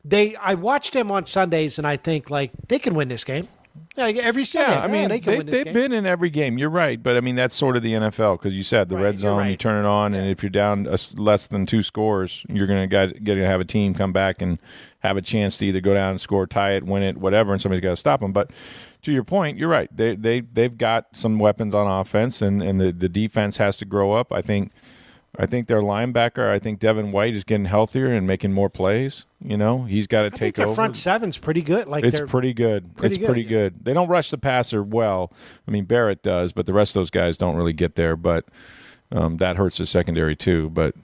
They 0.05 0.35
I 0.37 0.55
watch 0.55 0.91
them 0.93 1.11
on 1.11 1.27
Sundays 1.27 1.79
and 1.79 1.87
I 1.87 1.97
think 1.97 2.31
like 2.31 2.53
they 2.69 2.79
can 2.79 2.95
win 2.95 3.09
this 3.09 3.25
game. 3.25 3.49
Like 3.97 4.17
every 4.17 4.45
Sunday, 4.45 4.73
Yeah, 4.73 4.83
I 4.83 4.87
mean, 4.89 5.09
they 5.09 5.17
they 5.17 5.21
can 5.21 5.39
win 5.39 5.47
this 5.47 5.65
have 5.65 5.75
been 5.75 5.93
in 5.93 6.05
every 6.07 6.31
game. 6.31 6.59
You're 6.59 6.71
right, 6.71 7.01
but 7.01 7.17
I 7.17 7.21
mean 7.21 7.37
that's 7.37 7.55
sort 7.55 7.77
of 7.77 7.83
the 7.83 7.93
NFL 7.93 8.39
because 8.39 8.55
you 8.55 8.63
said 8.63 8.89
the 8.89 8.97
Right, 8.97 9.03
red 9.03 9.19
zone. 9.19 9.49
You 9.49 9.57
turn 9.57 9.85
it 9.85 9.89
on, 9.89 10.15
and 10.15 10.29
if 10.29 10.43
you're 10.43 10.51
down 10.51 10.87
a 10.87 10.99
less 11.15 11.47
than 11.47 11.67
two 11.67 11.83
scores, 11.83 12.45
you're 12.49 12.67
gonna 12.67 12.87
get, 12.87 13.23
get 13.23 13.35
to 13.35 13.47
have 13.47 13.61
a 13.61 13.65
team 13.65 13.95
come 13.95 14.13
back 14.13 14.43
and 14.43 14.59
have 15.01 15.17
a 15.17 15.23
chance 15.23 15.59
to 15.59 15.67
either 15.67 15.81
go 15.81 15.95
down 15.95 16.11
and 16.11 16.21
score, 16.21 16.47
tie 16.47 16.73
it, 16.73 16.85
win 16.85 17.03
it, 17.03 17.17
whatever, 17.19 17.53
and 17.53 17.61
somebody's 17.63 17.83
got 17.83 17.91
to 17.91 17.97
stop 17.97 18.21
them. 18.21 18.33
But 18.33 18.51
to 19.03 19.13
your 19.13 19.25
point, 19.25 19.57
you're 19.59 19.69
right. 19.69 19.95
They 19.97 20.17
they 20.17 20.41
they've 20.41 20.77
got 20.77 21.07
some 21.13 21.39
weapons 21.39 21.75
on 21.75 21.87
offense, 21.87 22.43
and 22.43 22.63
and 22.63 22.81
the 22.81 22.93
the 22.93 23.09
defense 23.09 23.59
has 23.59 23.77
to 23.79 23.85
grow 23.85 24.13
up. 24.13 24.33
I 24.33 24.43
think. 24.43 24.73
I 25.39 25.47
think 25.47 25.69
their 25.69 25.81
linebacker. 25.81 26.49
I 26.51 26.59
think 26.59 26.81
Devin 26.81 27.13
White 27.13 27.35
is 27.35 27.45
getting 27.45 27.67
healthier 27.67 28.13
and 28.13 28.27
making 28.27 28.53
more 28.53 28.69
plays. 28.69 29.25
You 29.43 29.57
know, 29.57 29.85
he's 29.85 30.07
got 30.07 30.23
to 30.23 30.27
I 30.27 30.31
take 30.31 30.39
think 30.39 30.57
their 30.57 30.67
over. 30.67 30.75
front 30.75 30.97
seven's 30.97 31.39
pretty 31.39 31.63
good. 31.63 31.87
Like 31.87 32.05
It's 32.05 32.21
pretty 32.21 32.53
good. 32.53 32.97
pretty 32.97 33.15
it's 33.15 33.21
good, 33.21 33.27
pretty 33.27 33.43
yeah. 33.43 33.49
good. 33.49 33.85
They 33.85 33.93
don't 33.95 34.09
rush 34.09 34.31
the 34.31 34.39
passer 34.39 34.83
well. 34.83 35.33
I 35.67 35.71
mean, 35.71 35.85
Barrett 35.85 36.23
does, 36.23 36.53
but 36.53 36.67
the 36.67 36.73
rest 36.73 36.97
of 36.97 37.01
those 37.01 37.11
guys 37.11 37.39
don't 37.39 37.57
really 37.57 37.73
get 37.73 37.95
there. 37.95 38.17
But 38.17 38.47
um, 39.13 39.37
that 39.39 39.57
hurts 39.57 39.79
the 39.79 39.87
secondary 39.87 40.35
too. 40.37 40.69
But 40.71 40.95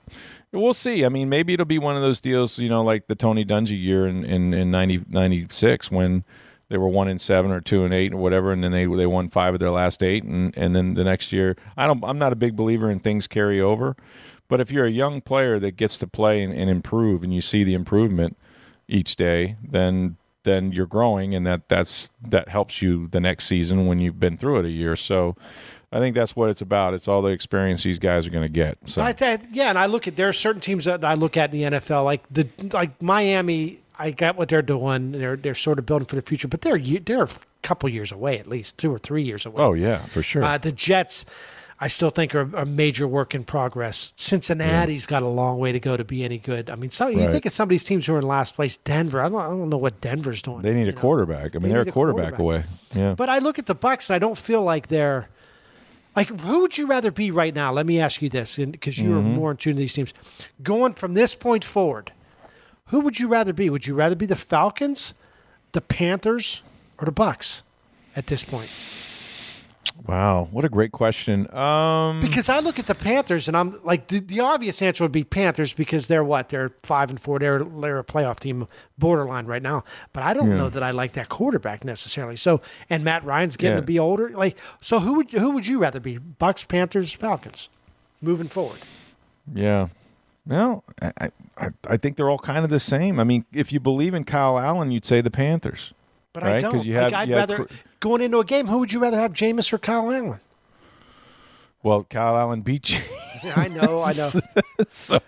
we'll 0.52 0.74
see. 0.74 1.04
I 1.04 1.08
mean, 1.08 1.28
maybe 1.28 1.54
it'll 1.54 1.64
be 1.64 1.78
one 1.78 1.96
of 1.96 2.02
those 2.02 2.20
deals, 2.20 2.58
you 2.58 2.68
know, 2.68 2.82
like 2.82 3.06
the 3.06 3.14
Tony 3.14 3.44
Dungy 3.44 3.80
year 3.80 4.06
in 4.06 4.24
in, 4.24 4.52
in 4.52 4.70
90, 4.70 5.04
96 5.08 5.90
when 5.90 6.24
they 6.68 6.78
were 6.78 6.88
one 6.88 7.08
in 7.08 7.18
seven 7.18 7.52
or 7.52 7.60
two 7.60 7.84
and 7.84 7.94
eight 7.94 8.12
or 8.12 8.16
whatever, 8.16 8.52
and 8.52 8.62
then 8.62 8.72
they 8.72 8.86
they 8.86 9.06
won 9.06 9.28
five 9.28 9.54
of 9.54 9.60
their 9.60 9.70
last 9.70 10.02
eight, 10.02 10.24
and 10.24 10.56
and 10.56 10.74
then 10.74 10.94
the 10.94 11.04
next 11.04 11.32
year, 11.32 11.56
I 11.76 11.86
don't. 11.86 12.02
I'm 12.04 12.18
not 12.18 12.32
a 12.32 12.36
big 12.36 12.56
believer 12.56 12.90
in 12.90 13.00
things 13.00 13.26
carry 13.26 13.60
over, 13.60 13.96
but 14.48 14.60
if 14.60 14.70
you're 14.70 14.86
a 14.86 14.90
young 14.90 15.20
player 15.20 15.58
that 15.60 15.76
gets 15.76 15.96
to 15.98 16.06
play 16.06 16.42
and, 16.42 16.52
and 16.52 16.68
improve, 16.68 17.22
and 17.22 17.32
you 17.32 17.40
see 17.40 17.62
the 17.64 17.74
improvement 17.74 18.36
each 18.88 19.16
day, 19.16 19.56
then 19.62 20.16
then 20.42 20.72
you're 20.72 20.86
growing, 20.86 21.34
and 21.34 21.46
that 21.46 21.68
that's 21.68 22.10
that 22.20 22.48
helps 22.48 22.82
you 22.82 23.08
the 23.08 23.20
next 23.20 23.46
season 23.46 23.86
when 23.86 24.00
you've 24.00 24.18
been 24.18 24.36
through 24.36 24.60
it 24.60 24.64
a 24.64 24.70
year. 24.70 24.96
So. 24.96 25.36
I 25.92 26.00
think 26.00 26.16
that's 26.16 26.34
what 26.34 26.50
it's 26.50 26.60
about. 26.60 26.94
It's 26.94 27.06
all 27.06 27.22
the 27.22 27.30
experience 27.30 27.84
these 27.84 28.00
guys 28.00 28.26
are 28.26 28.30
going 28.30 28.42
to 28.42 28.50
get. 28.50 28.76
So 28.86 29.00
I 29.00 29.12
th- 29.12 29.42
yeah, 29.52 29.70
and 29.70 29.78
I 29.78 29.86
look 29.86 30.08
at 30.08 30.16
there 30.16 30.28
are 30.28 30.32
certain 30.32 30.60
teams 30.60 30.84
that 30.84 31.04
I 31.04 31.14
look 31.14 31.36
at 31.36 31.54
in 31.54 31.60
the 31.70 31.78
NFL, 31.78 32.04
like 32.04 32.24
the 32.28 32.48
like 32.72 33.00
Miami. 33.00 33.78
I 33.98 34.10
got 34.10 34.36
what 34.36 34.48
they're 34.48 34.62
doing. 34.62 35.12
They're 35.12 35.36
they're 35.36 35.54
sort 35.54 35.78
of 35.78 35.86
building 35.86 36.06
for 36.06 36.16
the 36.16 36.22
future, 36.22 36.48
but 36.48 36.60
they're 36.62 36.78
they're 36.78 37.24
a 37.24 37.28
couple 37.62 37.88
years 37.88 38.12
away, 38.12 38.38
at 38.38 38.46
least 38.46 38.78
two 38.78 38.92
or 38.92 38.98
three 38.98 39.22
years 39.22 39.46
away. 39.46 39.62
oh 39.62 39.72
yeah, 39.72 39.98
for 40.06 40.22
sure. 40.22 40.42
Uh, 40.44 40.58
the 40.58 40.70
Jets, 40.72 41.24
I 41.80 41.88
still 41.88 42.10
think 42.10 42.34
are 42.34 42.48
a 42.56 42.64
major 42.66 43.06
work 43.08 43.34
in 43.34 43.44
progress. 43.44 44.12
Cincinnati's 44.16 45.04
got 45.06 45.22
a 45.22 45.28
long 45.28 45.58
way 45.58 45.72
to 45.72 45.80
go 45.80 45.96
to 45.96 46.04
be 46.04 46.24
any 46.24 46.38
good. 46.38 46.70
I 46.70 46.74
mean, 46.76 46.90
so 46.90 47.08
you 47.08 47.20
Right. 47.20 47.30
think 47.30 47.46
of 47.46 47.52
some 47.52 47.64
of 47.64 47.68
these 47.70 47.84
teams 47.84 48.06
who 48.06 48.14
are 48.14 48.18
in 48.18 48.26
last 48.26 48.54
place. 48.54 48.76
Denver, 48.76 49.20
I 49.20 49.28
don't, 49.28 49.40
I 49.40 49.46
don't 49.48 49.68
know 49.68 49.76
what 49.76 50.00
Denver's 50.00 50.40
doing. 50.42 50.62
They 50.62 50.72
need 50.74 50.88
a 50.88 50.92
know? 50.92 51.00
quarterback. 51.00 51.54
I 51.56 51.58
mean, 51.58 51.72
They 51.72 51.78
are 51.78 51.82
a 51.82 51.90
quarterback, 51.92 52.34
quarterback. 52.34 52.66
away. 52.94 53.00
Yeah. 53.02 53.14
But 53.14 53.28
I 53.28 53.38
look 53.38 53.58
at 53.58 53.66
the 53.66 53.74
Bucks 53.74 54.08
and 54.08 54.14
I 54.14 54.18
don't 54.18 54.38
feel 54.38 54.62
like 54.62 54.88
they're 54.88 55.28
like 56.14 56.28
who 56.40 56.60
would 56.62 56.78
you 56.78 56.86
rather 56.86 57.10
be 57.10 57.30
right 57.30 57.54
now? 57.54 57.72
Let 57.72 57.84
me 57.84 58.00
ask 58.00 58.22
you 58.22 58.30
this, 58.30 58.56
because 58.56 58.98
you're 58.98 59.18
Mm-hmm. 59.20 59.34
more 59.34 59.50
in 59.50 59.56
tune 59.58 59.74
to 59.74 59.80
these 59.80 59.92
teams. 59.92 60.14
Going 60.62 60.94
from 60.94 61.12
this 61.12 61.34
point 61.34 61.62
forward, 61.62 62.10
who 62.86 63.00
would 63.00 63.18
you 63.18 63.28
rather 63.28 63.52
be? 63.52 63.68
Would 63.70 63.86
you 63.86 63.94
rather 63.94 64.16
be 64.16 64.26
the 64.26 64.36
Falcons, 64.36 65.14
the 65.72 65.80
Panthers, 65.80 66.62
or 66.98 67.04
the 67.04 67.12
Bucks 67.12 67.62
at 68.14 68.26
this 68.28 68.42
point? 68.44 68.70
wow, 70.06 70.46
what 70.52 70.64
a 70.64 70.68
great 70.68 70.92
question. 70.92 71.52
Um, 71.54 72.20
Because 72.20 72.48
I 72.48 72.60
look 72.60 72.78
at 72.78 72.86
the 72.86 72.94
Panthers 72.94 73.48
and 73.48 73.56
I'm 73.56 73.80
like 73.82 74.08
the, 74.08 74.20
the 74.20 74.40
obvious 74.40 74.80
answer 74.82 75.02
would 75.02 75.10
be 75.12 75.24
Panthers 75.24 75.72
because 75.72 76.06
they're 76.06 76.22
what 76.22 76.48
they're 76.50 76.70
five 76.82 77.10
and 77.10 77.18
four 77.18 77.38
they're 77.38 77.64
they're 77.64 77.98
a 77.98 78.04
playoff 78.04 78.38
team 78.38 78.68
borderline 78.98 79.46
right 79.46 79.62
now. 79.62 79.84
But 80.12 80.22
I 80.22 80.34
don't 80.34 80.54
know 80.54 80.68
that 80.68 80.82
I 80.82 80.90
like 80.90 81.12
that 81.14 81.28
quarterback 81.28 81.84
necessarily. 81.84 82.36
So 82.36 82.60
and 82.90 83.04
Matt 83.04 83.24
Ryan's 83.24 83.56
getting 83.56 83.76
Yeah. 83.76 83.80
to 83.80 83.86
be 83.86 83.98
older. 83.98 84.30
Like 84.30 84.56
so, 84.82 85.00
who 85.00 85.14
would 85.14 85.30
who 85.32 85.50
would 85.50 85.66
you 85.66 85.78
rather 85.80 85.98
be? 86.00 86.18
Bucks, 86.18 86.62
Panthers, 86.64 87.12
Falcons, 87.12 87.68
moving 88.20 88.48
forward. 88.48 88.78
yeah. 89.52 89.88
No, 90.46 90.84
I, 91.02 91.30
I, 91.58 91.70
I 91.88 91.96
think 91.96 92.16
they're 92.16 92.30
all 92.30 92.38
kind 92.38 92.64
of 92.64 92.70
the 92.70 92.78
same. 92.78 93.18
I 93.18 93.24
mean, 93.24 93.44
if 93.52 93.72
you 93.72 93.80
believe 93.80 94.14
in 94.14 94.24
Kyle 94.24 94.58
Allen, 94.58 94.92
you'd 94.92 95.04
say 95.04 95.20
the 95.20 95.30
Panthers. 95.30 95.92
But 96.32 96.44
I 96.44 96.58
don't. 96.60 96.84
you 96.84 96.94
like 96.94 97.14
I'd 97.14 97.28
you 97.28 97.34
rather 97.34 97.64
Cr- 97.64 97.74
going 97.98 98.20
into 98.20 98.38
a 98.38 98.44
game. 98.44 98.66
Who 98.66 98.78
would 98.78 98.92
you 98.92 99.00
rather 99.00 99.18
have, 99.18 99.32
Jameis 99.32 99.72
or 99.72 99.78
Kyle 99.78 100.12
Allen? 100.12 100.38
Well, 101.82 102.04
Kyle 102.04 102.36
Allen 102.36 102.62
beat 102.62 102.90
you. 102.90 103.00
Yeah, 103.44 103.52
I 103.54 103.68
know, 103.68 104.02
I 104.02 104.14
know. 104.14 104.30
so 104.88 105.20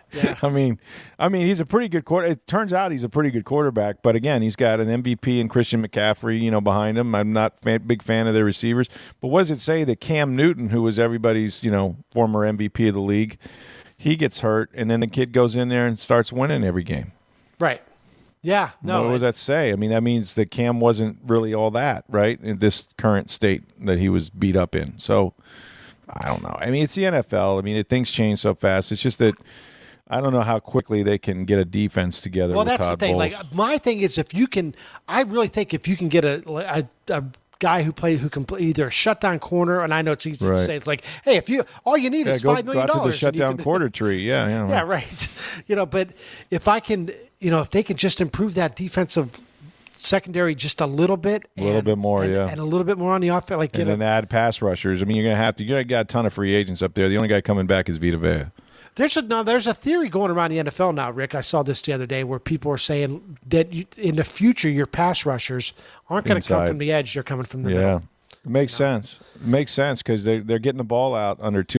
I 0.42 0.48
mean, 0.48 0.80
I 1.18 1.28
mean, 1.28 1.46
he's 1.46 1.60
a 1.60 1.66
pretty 1.66 1.90
good 1.90 2.06
quarter. 2.06 2.26
It 2.26 2.46
turns 2.46 2.72
out 2.72 2.90
he's 2.90 3.04
a 3.04 3.08
pretty 3.08 3.30
good 3.30 3.44
quarterback, 3.44 4.02
but 4.02 4.16
again, 4.16 4.40
he's 4.40 4.56
got 4.56 4.80
an 4.80 4.88
MVP 5.02 5.40
and 5.42 5.50
Christian 5.50 5.86
McCaffrey, 5.86 6.40
you 6.40 6.50
know, 6.50 6.62
behind 6.62 6.96
him. 6.96 7.14
I'm 7.14 7.34
not 7.34 7.58
a 7.66 7.78
big 7.78 8.02
fan 8.02 8.26
of 8.26 8.32
their 8.32 8.46
receivers, 8.46 8.88
but 9.20 9.28
what 9.28 9.40
does 9.40 9.50
it 9.50 9.60
say 9.60 9.84
that 9.84 10.00
Cam 10.00 10.34
Newton, 10.34 10.70
who 10.70 10.80
was 10.82 10.98
everybody's, 10.98 11.62
you 11.62 11.70
know, 11.70 11.96
former 12.10 12.50
MVP 12.50 12.88
of 12.88 12.94
the 12.94 13.00
league, 13.00 13.38
he 13.98 14.14
gets 14.14 14.40
hurt, 14.40 14.70
and 14.72 14.88
then 14.88 15.00
the 15.00 15.08
kid 15.08 15.32
goes 15.32 15.56
in 15.56 15.68
there 15.68 15.84
and 15.84 15.98
starts 15.98 16.32
winning 16.32 16.62
every 16.62 16.84
game. 16.84 17.12
Right. 17.58 17.82
Yeah. 18.40 18.70
No. 18.80 19.02
what 19.02 19.12
does 19.14 19.20
that 19.22 19.34
say? 19.34 19.72
I 19.72 19.74
mean, 19.76 19.90
that 19.90 20.04
means 20.04 20.36
that 20.36 20.52
Cam 20.52 20.78
wasn't 20.78 21.18
really 21.26 21.52
all 21.52 21.72
that, 21.72 22.04
right? 22.08 22.40
In 22.40 22.58
this 22.58 22.88
current 22.96 23.28
state 23.28 23.64
that 23.84 23.98
he 23.98 24.08
was 24.08 24.30
beat 24.30 24.54
up 24.54 24.76
in. 24.76 24.96
So 25.00 25.34
I 26.08 26.28
don't 26.28 26.42
know. 26.42 26.56
I 26.58 26.70
mean, 26.70 26.84
it's 26.84 26.94
the 26.94 27.02
NFL. 27.02 27.58
I 27.58 27.62
mean, 27.62 27.76
it, 27.76 27.88
things 27.88 28.12
change 28.12 28.38
so 28.38 28.54
fast. 28.54 28.92
It's 28.92 29.02
just 29.02 29.18
that 29.18 29.34
I 30.06 30.20
don't 30.20 30.32
know 30.32 30.42
how 30.42 30.60
quickly 30.60 31.02
they 31.02 31.18
can 31.18 31.44
get 31.44 31.58
a 31.58 31.64
defense 31.64 32.20
together. 32.20 32.54
Well, 32.54 32.64
that's 32.64 32.82
Todd 32.82 33.00
the 33.00 33.06
thing. 33.06 33.18
Bowles. 33.18 33.32
Like 33.32 33.52
my 33.52 33.78
thing 33.78 34.00
is, 34.00 34.16
if 34.16 34.32
you 34.32 34.46
can, 34.46 34.76
I 35.08 35.22
really 35.22 35.48
think 35.48 35.74
if 35.74 35.88
you 35.88 35.96
can 35.96 36.08
get 36.08 36.24
a 36.24 36.42
a, 36.48 36.88
a 37.12 37.24
guy 37.60 37.82
who 37.82 37.92
play 37.92 38.16
who 38.16 38.28
can 38.28 38.44
play 38.44 38.60
either 38.60 38.86
a 38.86 38.90
shutdown 38.90 39.38
corner, 39.38 39.80
and 39.82 39.92
I 39.92 40.02
know 40.02 40.12
it's 40.12 40.26
easy 40.26 40.46
Right. 40.46 40.56
to 40.56 40.64
say. 40.64 40.76
It's 40.76 40.86
like, 40.86 41.02
hey, 41.24 41.36
if 41.36 41.48
you 41.48 41.64
all 41.84 41.96
you 41.96 42.08
need 42.10 42.26
Yeah, 42.26 42.34
is 42.34 42.42
go, 42.42 42.54
five 42.54 42.64
million 42.64 42.86
to 42.86 42.92
the 42.92 42.98
dollars, 42.98 43.14
and 43.14 43.20
shutdown 43.36 43.56
can- 43.56 43.64
quarter 43.64 43.88
tree. 43.88 44.18
Yeah, 44.26 44.48
yeah. 44.48 44.68
Yeah, 44.68 44.82
right. 44.82 45.28
You 45.66 45.74
know, 45.76 45.86
but 45.86 46.10
if 46.50 46.68
I 46.68 46.78
can, 46.80 47.10
you 47.40 47.50
know, 47.50 47.60
if 47.60 47.70
they 47.70 47.82
can 47.82 47.96
just 47.96 48.20
improve 48.20 48.54
that 48.54 48.76
defensive 48.76 49.32
secondary 49.94 50.54
just 50.54 50.80
a 50.80 50.86
little 50.86 51.16
bit, 51.16 51.46
A 51.58 51.62
little 51.62 51.82
bit 51.82 51.98
more, 51.98 52.22
and- 52.24 52.32
yeah. 52.32 52.46
and 52.48 52.60
a 52.60 52.64
little 52.64 52.84
bit 52.84 52.96
more 52.98 53.12
on 53.14 53.20
the 53.20 53.28
offense, 53.28 53.58
like 53.58 53.74
And 53.74 53.86
get 53.86 53.98
then 53.98 54.02
add 54.02 54.30
pass 54.30 54.62
rushers. 54.62 55.02
I 55.02 55.04
mean, 55.04 55.16
you're 55.16 55.26
gonna 55.26 55.36
have 55.36 55.56
to. 55.56 55.64
You 55.64 55.82
got 55.84 56.00
a 56.02 56.04
ton 56.04 56.26
of 56.26 56.32
free 56.32 56.54
agents 56.54 56.82
up 56.82 56.94
there. 56.94 57.08
The 57.08 57.16
only 57.16 57.28
guy 57.28 57.40
coming 57.40 57.66
back 57.66 57.88
is 57.88 57.96
Vita 57.96 58.16
Vea. 58.18 58.44
There's 58.98 59.16
a 59.16 59.22
now 59.22 59.44
there's 59.44 59.68
a 59.68 59.72
theory 59.74 60.08
going 60.08 60.32
around 60.32 60.50
the 60.50 60.58
NFL 60.58 60.92
now, 60.92 61.12
Rick. 61.12 61.36
I 61.36 61.40
saw 61.40 61.62
this 61.62 61.80
the 61.82 61.92
other 61.92 62.04
day 62.04 62.24
where 62.24 62.40
people 62.40 62.72
are 62.72 62.76
saying 62.78 63.38
that 63.46 63.72
you, 63.72 63.86
in 63.96 64.16
the 64.16 64.24
future 64.24 64.68
your 64.68 64.86
pass 64.86 65.24
rushers 65.24 65.72
aren't 66.10 66.26
going 66.26 66.40
to 66.42 66.48
come 66.48 66.66
from 66.66 66.78
the 66.78 66.90
edge; 66.90 67.14
they're 67.14 67.22
coming 67.22 67.44
from 67.46 67.62
the 67.62 67.70
Yeah, 67.70 67.76
middle. 67.76 68.02
it 68.44 68.50
makes 68.50 68.74
sense. 68.74 69.20
It 69.36 69.46
makes 69.46 69.70
sense 69.72 70.02
because 70.02 70.24
they 70.24 70.40
they're 70.40 70.58
getting 70.58 70.78
the 70.78 70.84
ball 70.84 71.14
out 71.14 71.38
under 71.40 71.62
two. 71.62 71.78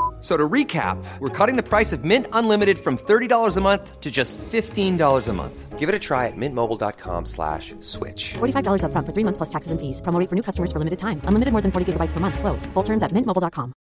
F- 0.21 0.23
So 0.23 0.37
to 0.37 0.47
recap, 0.47 1.03
we're 1.19 1.29
cutting 1.29 1.55
the 1.57 1.63
price 1.67 1.91
of 1.91 2.03
Mint 2.03 2.27
Unlimited 2.31 2.77
from 2.77 2.95
$30 2.97 3.57
a 3.57 3.61
month 3.61 3.99
to 4.01 4.11
just 4.11 4.37
$15 4.37 5.27
a 5.27 5.33
month. 5.33 5.79
Give 5.79 5.89
it 5.89 5.95
a 5.95 5.99
try 5.99 6.27
at 6.27 6.37
mintmobile.com 6.37 7.25
slash 7.25 7.73
switch. 7.81 8.35
$45 8.37 8.83
upfront 8.83 9.05
for 9.07 9.13
three 9.13 9.23
months 9.23 9.37
plus 9.37 9.49
taxes 9.49 9.71
and 9.71 9.81
fees. 9.81 9.99
Promo 10.01 10.19
rate 10.19 10.29
for 10.29 10.35
new 10.35 10.43
customers 10.43 10.71
for 10.71 10.77
limited 10.77 10.99
time. 10.99 11.21
Unlimited 11.25 11.51
more 11.51 11.61
than 11.61 11.71
40 11.71 11.93
gigabytes 11.93 12.11
per 12.13 12.19
month. 12.19 12.37
Slows. 12.37 12.67
Full 12.75 12.83
terms 12.83 13.01
at 13.01 13.11
mintmobile.com. 13.11 13.73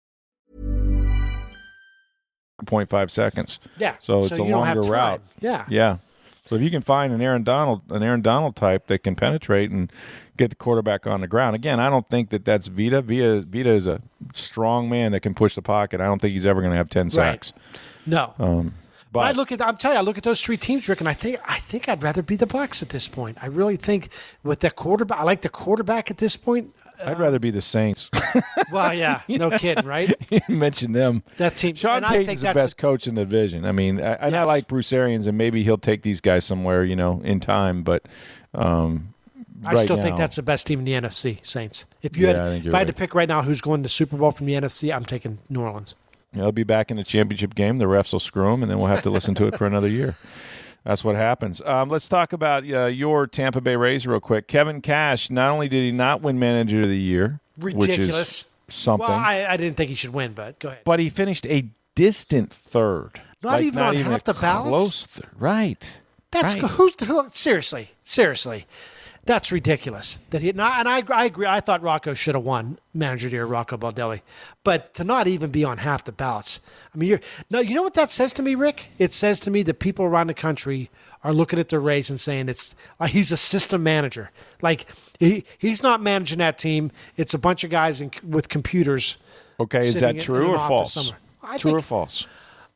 0.5 2.66 3.10
seconds. 3.12 3.60
Yeah, 3.78 3.96
So 4.00 4.22
so 4.22 4.28
it's 4.28 4.40
a 4.40 4.44
you 4.44 4.52
don't 4.52 4.66
have 4.68 4.78
longer 4.78 4.92
route. 4.92 5.22
Yeah. 5.42 5.66
Yeah. 5.70 5.98
So 6.46 6.56
if 6.56 6.62
you 6.62 6.70
can 6.72 6.82
find 6.82 7.14
an 7.14 7.22
Aaron 7.22 7.44
Donald, 7.44 7.82
an 7.90 8.02
Aaron 8.04 8.22
Donald 8.22 8.56
type 8.56 8.88
that 8.88 9.00
can 9.04 9.16
penetrate 9.16 9.72
and 9.72 9.92
get 10.40 10.50
the 10.50 10.56
quarterback 10.56 11.06
on 11.06 11.22
the 11.22 11.28
ground. 11.28 11.56
Again, 11.56 11.80
I 11.80 11.90
don't 11.90 12.10
think 12.10 12.30
that 12.32 12.46
that's 12.46 12.68
Vita. 12.68 13.02
Vita, 13.04 13.42
Vita 13.48 13.70
is 13.70 13.86
a 13.86 14.02
strong 14.34 14.90
man 14.90 15.12
that 15.12 15.20
can 15.20 15.34
push 15.36 15.54
the 15.56 15.62
pocket. 15.62 16.02
I 16.02 16.06
don't 16.06 16.20
think 16.20 16.34
he's 16.34 16.46
ever 16.46 16.62
going 16.62 16.72
to 16.72 16.78
have 16.78 16.90
10 16.90 17.10
sacks. 17.12 17.54
No. 18.08 18.34
Um, 18.40 18.74
But 19.12 19.22
I 19.22 19.32
look 19.32 19.52
at 19.52 19.60
I'm 19.62 19.76
telling 19.78 19.96
you, 19.96 20.00
I 20.00 20.04
look 20.04 20.18
at 20.18 20.24
those 20.24 20.42
three 20.42 20.58
teams, 20.58 20.88
Rick, 20.88 21.00
and 21.00 21.10
I 21.10 21.14
think 21.14 21.40
I 21.46 21.58
think 21.60 21.90
I'd 21.90 22.02
rather 22.04 22.22
be 22.22 22.36
the 22.36 22.46
Bucks 22.48 22.82
at 22.84 22.90
this 22.90 23.08
point. 23.08 23.38
I 23.42 23.48
really 23.48 23.76
think 23.76 24.10
with 24.44 24.60
that 24.60 24.76
quarterback, 24.76 25.20
I 25.20 25.24
like 25.24 25.42
the 25.42 25.50
quarterback 25.50 26.12
at 26.12 26.18
this 26.20 26.38
point. 26.38 26.74
I'd 27.04 27.18
rather 27.18 27.40
be 27.40 27.52
the 27.52 27.62
Saints. 27.62 28.10
Well, 28.72 28.94
yeah, 28.94 29.22
no 29.28 29.50
kidding, 29.50 29.86
right? 29.88 30.14
you 30.30 30.42
mentioned 30.48 30.94
them. 30.96 31.24
That 31.38 31.58
team- 31.58 31.74
Sean 31.74 31.98
and 31.98 32.06
I 32.06 32.18
Payton's 32.18 32.42
the 32.42 32.54
best 32.54 32.76
the- 32.78 32.82
coach 32.82 33.08
in 33.08 33.16
the 33.16 33.26
division. 33.26 33.66
I 33.66 33.72
mean, 33.72 34.00
I, 34.00 34.14
and 34.14 34.36
I 34.38 34.44
like 34.44 34.68
Bruce 34.68 34.94
Arians, 34.94 35.26
and 35.26 35.36
maybe 35.36 35.64
he'll 35.64 35.80
take 35.80 36.04
these 36.04 36.22
guys 36.22 36.46
somewhere, 36.46 36.84
you 36.84 36.96
know, 36.96 37.20
in 37.24 37.40
time. 37.40 37.82
But 37.82 38.04
um, 38.54 39.16
I 39.66 39.74
right 39.74 39.84
still 39.84 39.98
now, 39.98 40.04
think 40.04 40.18
that's 40.18 40.36
the 40.38 40.44
best 40.44 40.68
team 40.68 40.80
in 40.80 40.86
the 40.86 40.94
NFC, 40.94 41.46
Saints. 41.46 41.86
If 42.02 42.16
you 42.18 42.28
Yeah, 42.28 42.46
had, 42.52 42.66
if 42.66 42.74
I 42.74 42.80
had 42.80 42.88
to 42.88 42.94
pick 42.94 43.14
right 43.14 43.28
now 43.28 43.42
who's 43.42 43.62
going 43.62 43.84
to 43.84 43.90
Super 43.90 44.16
Bowl 44.18 44.32
from 44.32 44.46
the 44.46 44.54
NFC, 44.54 44.94
I'm 44.96 45.06
taking 45.06 45.40
New 45.50 45.62
Orleans. 45.62 45.96
They'll 46.34 46.52
be 46.52 46.64
back 46.64 46.92
in 46.92 46.98
the 46.98 47.04
championship 47.04 47.56
game. 47.56 47.78
The 47.80 47.86
refs 47.86 48.14
will 48.14 48.20
screw 48.20 48.52
them, 48.52 48.62
and 48.62 48.72
then 48.72 48.78
we'll 48.78 48.88
have 48.88 49.02
to 49.04 49.10
listen 49.10 49.34
to 49.36 49.48
it 49.48 49.58
for 49.58 49.66
another 49.66 49.88
year. 49.88 50.16
That's 50.86 51.04
what 51.04 51.16
happens. 51.16 51.62
Um, 51.66 51.90
let's 51.90 52.08
talk 52.08 52.32
about 52.34 52.64
uh, 52.70 52.86
your 52.86 53.28
Tampa 53.28 53.62
Bay 53.62 53.76
Rays 53.76 54.08
real 54.08 54.20
quick. 54.20 54.48
Kevin 54.48 54.82
Cash. 54.82 55.30
Not 55.30 55.50
only 55.52 55.68
did 55.68 55.84
he 55.84 55.92
not 55.92 56.22
win 56.22 56.40
Manager 56.40 56.80
of 56.82 56.88
the 56.88 56.98
Year, 57.00 57.40
Ridiculous. 57.58 57.88
which 57.88 58.10
is 58.10 58.50
something, 58.70 59.08
Well, 59.08 59.18
I, 59.18 59.46
I 59.50 59.58
didn't 59.58 59.76
think 59.76 59.90
he 59.90 59.96
should 59.96 60.14
win, 60.14 60.34
but 60.34 60.58
go 60.60 60.70
ahead. 60.70 60.82
but 60.86 61.00
he 61.00 61.10
finished 61.10 61.46
a 61.48 61.66
distant 61.96 62.54
third. 62.54 63.20
Not 63.44 63.62
even 63.62 63.82
on 63.82 63.96
half 63.96 64.22
a 64.22 64.34
the 64.34 64.34
ballots? 64.40 64.70
Close 64.70 65.06
third. 65.08 65.30
Right. 65.38 66.00
That's 66.32 66.54
right. 66.54 66.64
who, 66.72 66.92
who 67.06 67.28
seriously, 67.34 67.92
seriously. 68.04 68.66
That's 69.30 69.52
ridiculous. 69.52 70.18
That 70.32 70.42
he 70.42 70.52
not, 70.54 70.80
and 70.80 70.90
I, 70.90 71.04
I 71.16 71.26
agree. 71.26 71.46
I 71.46 71.60
thought 71.60 71.84
Rocco 71.84 72.16
should 72.16 72.34
have 72.34 72.44
won 72.44 72.80
manager 72.96 73.28
of 73.28 73.32
the 73.32 73.36
year, 73.38 73.46
Rocco 73.46 73.78
Baldelli, 73.78 74.22
but 74.64 74.96
to 74.96 75.04
not 75.04 75.28
even 75.28 75.52
be 75.52 75.64
on 75.64 75.78
half 75.78 76.04
the 76.04 76.12
ballots. 76.12 76.62
I 76.96 76.98
mean, 76.98 77.10
you're 77.10 77.20
no. 77.52 77.60
You 77.60 77.76
know 77.76 77.84
what 77.84 77.94
that 77.94 78.10
says 78.10 78.34
to 78.34 78.42
me, 78.42 78.56
Rick? 78.56 78.88
It 78.98 79.14
says 79.14 79.40
to 79.42 79.52
me 79.52 79.62
that 79.62 79.76
people 79.78 80.04
around 80.04 80.28
the 80.28 80.34
country 80.34 80.90
are 81.24 81.32
looking 81.32 81.60
at 81.60 81.70
the 81.70 81.78
Rays 81.78 82.10
and 82.10 82.20
saying 82.20 82.50
it's 82.50 82.74
like 83.00 83.12
he's 83.12 83.32
a 83.32 83.38
system 83.38 83.84
manager. 83.84 84.32
Like 84.64 84.88
he, 85.20 85.44
he's 85.60 85.84
not 85.84 86.02
managing 86.02 86.40
that 86.40 86.58
team. 86.58 86.92
It's 87.16 87.36
a 87.36 87.38
bunch 87.38 87.64
of 87.64 87.70
guys 87.70 88.02
in, 88.02 88.10
with 88.28 88.50
computers. 88.50 89.18
Okay, 89.60 89.82
is 89.82 89.94
that 90.00 90.20
true 90.22 90.48
or 90.48 90.58
false? 90.58 90.98
I 91.44 91.60
True 91.60 91.70
think- 91.70 91.78
or 91.78 91.82
false? 91.84 92.26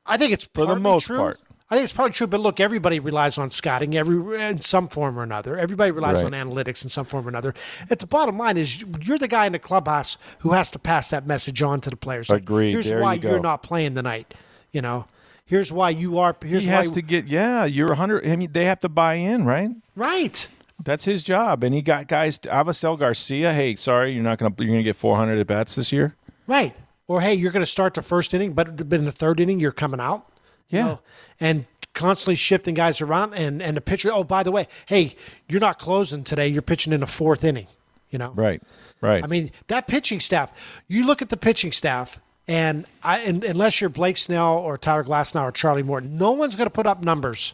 I 0.05 0.17
think 0.17 0.33
it's 0.33 0.47
For 0.53 0.65
the 0.67 0.75
most 0.75 1.05
true. 1.07 1.17
part. 1.17 1.39
I 1.69 1.75
think 1.75 1.85
it's 1.85 1.93
probably 1.93 2.11
true, 2.13 2.27
but 2.27 2.39
look, 2.39 2.59
everybody 2.59 2.99
relies 2.99 3.37
on 3.37 3.49
scouting 3.49 3.95
every 3.97 4.39
in 4.41 4.61
some 4.61 4.87
form 4.87 5.17
or 5.17 5.23
another. 5.23 5.57
Everybody 5.57 5.91
relies 5.91 6.21
Right. 6.23 6.33
on 6.33 6.49
analytics 6.49 6.83
in 6.83 6.89
some 6.89 7.05
form 7.05 7.25
or 7.25 7.29
another. 7.29 7.53
At 7.89 7.99
the 7.99 8.05
bottom 8.05 8.37
line 8.37 8.57
is 8.57 8.83
you're 9.01 9.17
the 9.17 9.27
guy 9.27 9.45
in 9.45 9.53
the 9.53 9.59
clubhouse 9.59 10.17
who 10.39 10.51
has 10.51 10.69
to 10.71 10.79
pass 10.79 11.09
that 11.09 11.25
message 11.25 11.61
on 11.61 11.81
to 11.81 11.89
the 11.89 11.95
players. 11.95 12.29
Like, 12.29 12.41
Agreed. 12.43 12.71
Here's 12.71 12.89
There 12.89 13.01
why 13.01 13.15
you 13.15 13.29
are 13.33 13.39
not 13.39 13.63
playing 13.63 13.95
tonight. 13.95 14.33
You 14.71 14.81
know, 14.81 15.07
here's 15.45 15.71
why 15.71 15.89
you 15.91 16.19
are. 16.19 16.35
Here's 16.41 16.63
why 16.63 16.69
he 16.69 16.75
why 16.75 16.77
has 16.83 16.91
to 16.91 17.01
get. 17.01 17.27
Yeah, 17.27 17.65
you're 17.65 17.93
hundred. 17.95 18.27
I 18.27 18.35
mean, 18.35 18.51
they 18.51 18.65
have 18.65 18.81
to 18.81 18.89
buy 18.89 19.15
in, 19.15 19.45
right? 19.45 19.71
right. 19.95 20.47
That's 20.83 21.05
his 21.05 21.23
job, 21.23 21.63
and 21.63 21.73
he 21.73 21.81
got 21.81 22.07
guys. 22.07 22.39
Avisail 22.39 22.99
Garcia. 22.99 23.53
Hey, 23.53 23.75
sorry, 23.77 24.11
you're 24.11 24.23
not 24.23 24.37
gonna. 24.37 24.53
You're 24.59 24.67
gonna 24.67 24.83
get 24.83 24.95
400 24.97 25.39
at 25.39 25.47
bats 25.47 25.75
this 25.75 25.91
year. 25.91 26.15
Right. 26.45 26.75
Or 27.07 27.21
hey, 27.21 27.33
you're 27.33 27.51
going 27.51 27.61
to 27.65 27.69
start 27.69 27.93
the 27.93 28.01
first 28.01 28.33
inning, 28.33 28.53
but 28.53 28.89
but 28.89 28.99
in 28.99 29.05
the 29.05 29.11
third 29.11 29.39
inning 29.39 29.59
you're 29.59 29.71
coming 29.71 29.99
out. 29.99 30.27
You 30.73 30.79
Yeah. 30.79 30.85
know, 30.85 30.99
and 31.39 31.65
constantly 31.93 32.35
shifting 32.35 32.73
guys 32.73 33.01
around 33.01 33.33
and 33.33 33.61
and 33.61 33.77
the 33.77 33.81
pitcher. 33.81 34.11
Oh, 34.11 34.23
by 34.23 34.43
the 34.43 34.51
way, 34.51 34.67
hey, 34.87 35.15
you're 35.47 35.61
not 35.61 35.79
closing 35.79 36.23
today. 36.23 36.47
You're 36.47 36.61
pitching 36.61 36.93
in 36.93 36.99
the 37.01 37.07
fourth 37.07 37.43
inning. 37.43 37.67
You 38.09 38.19
know. 38.19 38.31
Right. 38.35 38.61
Right. 39.01 39.23
I 39.23 39.27
mean, 39.27 39.51
that 39.67 39.87
pitching 39.87 40.19
staff. 40.19 40.51
You 40.87 41.05
look 41.05 41.21
at 41.21 41.29
the 41.29 41.37
pitching 41.37 41.71
staff, 41.71 42.21
and 42.47 42.85
I 43.03 43.19
and, 43.19 43.43
unless 43.43 43.81
you're 43.81 43.89
Blake 43.89 44.17
Snell 44.17 44.57
or 44.57 44.77
Tyler 44.77 45.03
Glasnow 45.03 45.43
or 45.43 45.51
Charlie 45.51 45.83
Morton, 45.83 46.17
no 46.17 46.31
one's 46.31 46.55
going 46.55 46.67
to 46.67 46.73
put 46.73 46.87
up 46.87 47.03
numbers. 47.03 47.53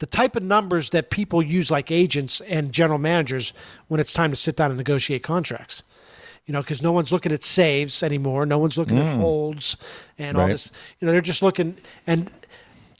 The 0.00 0.06
type 0.06 0.36
of 0.36 0.42
numbers 0.42 0.90
that 0.90 1.08
people 1.08 1.40
use, 1.42 1.70
like 1.70 1.90
agents 1.90 2.40
and 2.42 2.72
general 2.72 2.98
managers, 2.98 3.52
when 3.88 4.00
it's 4.00 4.12
time 4.12 4.30
to 4.30 4.36
sit 4.36 4.56
down 4.56 4.70
and 4.70 4.78
negotiate 4.78 5.22
contracts. 5.22 5.82
You 6.46 6.52
know, 6.52 6.60
because 6.60 6.82
no 6.82 6.92
one's 6.92 7.10
looking 7.10 7.32
at 7.32 7.42
saves 7.42 8.02
anymore. 8.02 8.44
No 8.44 8.58
one's 8.58 8.76
looking 8.76 8.98
at 8.98 9.06
mm. 9.06 9.20
holds 9.20 9.78
and 10.18 10.36
all 10.36 10.46
this. 10.46 10.70
You 11.00 11.06
know, 11.06 11.12
they're 11.12 11.22
just 11.22 11.40
looking 11.40 11.78
and 12.06 12.30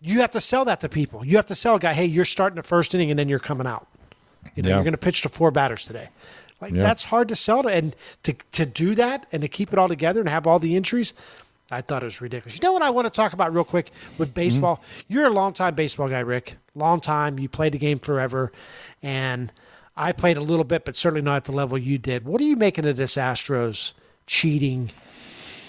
you 0.07 0.21
have 0.21 0.31
to 0.33 0.41
sell 0.41 0.65
that 0.67 0.81
to 0.83 0.89
people. 0.89 1.25
You 1.25 1.37
have 1.37 1.47
to 1.47 1.55
sell 1.55 1.77
a 1.77 1.79
guy, 1.79 1.95
hey, 1.95 2.05
you're 2.05 2.25
starting 2.27 2.57
the 2.57 2.63
first 2.63 2.95
inning 2.95 3.11
and 3.11 3.19
then 3.19 3.29
you're 3.29 3.39
coming 3.39 3.67
out. 3.67 3.87
You 4.55 4.63
know, 4.63 4.69
Yeah. 4.69 4.75
you're 4.77 4.85
going 4.85 4.93
to 4.93 4.99
pitch 4.99 5.23
to 5.23 5.29
four 5.31 5.51
batters 5.51 5.85
today. 5.85 6.09
Like 6.61 6.75
Yeah. 6.75 6.83
that's 6.83 7.05
hard 7.05 7.29
to 7.29 7.35
sell 7.37 7.63
to, 7.63 7.69
and 7.71 7.97
to 8.23 8.35
to 8.53 8.67
do 8.67 8.95
that 8.97 9.27
and 9.33 9.41
to 9.43 9.49
keep 9.49 9.73
it 9.73 9.79
all 9.79 9.89
together 9.89 10.21
and 10.21 10.29
have 10.29 10.47
all 10.47 10.59
the 10.59 10.77
entries. 10.77 11.15
I 11.73 11.81
thought 11.81 12.03
it 12.03 12.07
was 12.07 12.21
ridiculous. 12.21 12.55
You 12.59 12.63
know 12.63 12.73
what 12.75 12.83
I 12.83 12.91
want 12.91 13.07
to 13.07 13.11
talk 13.11 13.33
about 13.33 13.53
real 13.55 13.65
quick 13.65 13.91
with 14.19 14.35
baseball? 14.35 14.83
You're 15.09 15.27
a 15.27 15.31
longtime 15.31 15.75
baseball 15.75 16.09
guy, 16.11 16.21
Rick. 16.21 16.59
Long 16.75 17.01
time. 17.01 17.39
You 17.39 17.49
played 17.49 17.73
the 17.73 17.79
game 17.79 17.99
forever, 17.99 18.53
and 19.03 19.51
I 19.97 20.13
played 20.13 20.37
a 20.37 20.43
little 20.43 20.65
bit, 20.65 20.85
but 20.85 20.95
certainly 20.97 21.23
not 21.23 21.37
at 21.37 21.45
the 21.45 21.53
level 21.53 21.79
you 21.79 21.97
did. 21.97 22.27
What 22.27 22.41
are 22.43 22.45
you 22.45 22.57
making 22.57 22.85
of 22.87 22.97
this 22.97 23.17
Astros 23.17 23.93
cheating? 24.27 24.91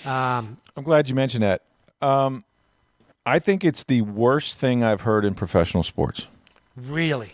Um, 0.06 0.58
I'm 0.76 0.84
glad 0.84 1.08
you 1.10 1.16
mentioned 1.16 1.44
that. 1.44 1.62
Um, 2.02 2.44
I 3.26 3.40
think 3.40 3.64
it's 3.64 3.84
the 3.84 4.02
worst 4.02 4.58
thing 4.58 4.84
I've 4.84 5.02
heard 5.02 5.26
in 5.26 5.34
professional 5.34 5.84
sports. 5.84 6.28
Really? 6.76 7.34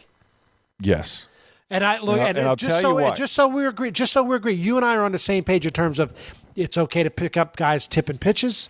Yes. 0.79 1.25
And 1.69 1.83
I 1.83 1.99
look, 1.99 2.13
And 2.17 2.21
I'll- 2.21 2.27
and, 2.27 2.37
and 2.39 2.47
I'll 2.47 2.55
just 2.55 2.71
tell 2.71 2.81
so 2.81 2.97
you 2.99 3.03
why. 3.05 3.15
just 3.15 3.33
so 3.33 3.47
we 3.47 3.65
agree, 3.65 3.91
just 3.91 4.13
so 4.13 4.23
we 4.23 4.35
agree, 4.35 4.53
you 4.53 4.75
and 4.77 4.85
I 4.85 4.95
are 4.95 5.03
on 5.03 5.11
the 5.11 5.19
same 5.19 5.43
page 5.43 5.65
in 5.65 5.73
terms 5.73 5.99
of 5.99 6.11
it's 6.55 6.77
okay 6.77 7.03
to 7.03 7.09
pick 7.09 7.37
up 7.37 7.55
guys 7.55 7.87
tipping 7.87 8.17
pitches. 8.17 8.69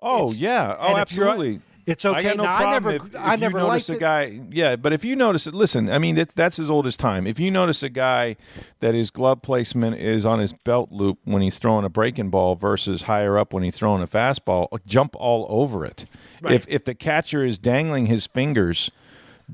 Oh 0.00 0.24
It's- 0.26 0.38
yeah. 0.38 0.76
Oh, 0.78 0.88
and 0.94 0.98
if 0.98 1.12
you're- 1.12 1.28
absolutely. 1.28 1.60
It's 1.88 2.04
I 2.04 2.10
okay. 2.10 2.22
got 2.22 2.36
no 2.36 2.42
Now, 2.44 2.54
I 2.56 2.70
never- 2.72 2.90
if, 2.90 3.06
if 3.06 3.16
I 3.16 3.34
you 3.34 3.40
never 3.40 3.58
notice 3.58 3.88
a 3.88 3.94
it. 3.94 4.00
guy. 4.00 4.40
Yeah, 4.50 4.76
but 4.76 4.92
if 4.92 5.04
you 5.04 5.16
notice 5.16 5.46
it, 5.46 5.54
listen. 5.54 5.90
I 5.90 5.98
mean, 5.98 6.14
that's 6.14 6.34
that's 6.34 6.58
as 6.58 6.68
old 6.70 6.86
as 6.86 6.96
time. 6.96 7.26
If 7.26 7.40
you 7.40 7.50
notice 7.50 7.82
a 7.82 7.88
guy 7.88 8.36
that 8.80 8.94
his 8.94 9.10
glove 9.10 9.42
placement 9.42 9.96
is 9.96 10.24
on 10.26 10.38
his 10.38 10.52
belt 10.52 10.92
loop 10.92 11.18
when 11.24 11.42
he's 11.42 11.58
throwing 11.58 11.84
a 11.84 11.88
breaking 11.88 12.30
ball 12.30 12.54
versus 12.54 13.02
higher 13.02 13.36
up 13.38 13.52
when 13.52 13.62
he's 13.62 13.76
throwing 13.76 14.02
a 14.02 14.06
fastball, 14.06 14.68
uh, 14.70 14.78
jump 14.86 15.16
all 15.16 15.46
over 15.48 15.84
it. 15.84 16.06
If 16.48 16.66
if 16.68 16.84
the 16.84 16.94
catcher 16.94 17.44
is 17.44 17.58
dangling 17.58 18.06
his 18.06 18.26
fingers 18.26 18.90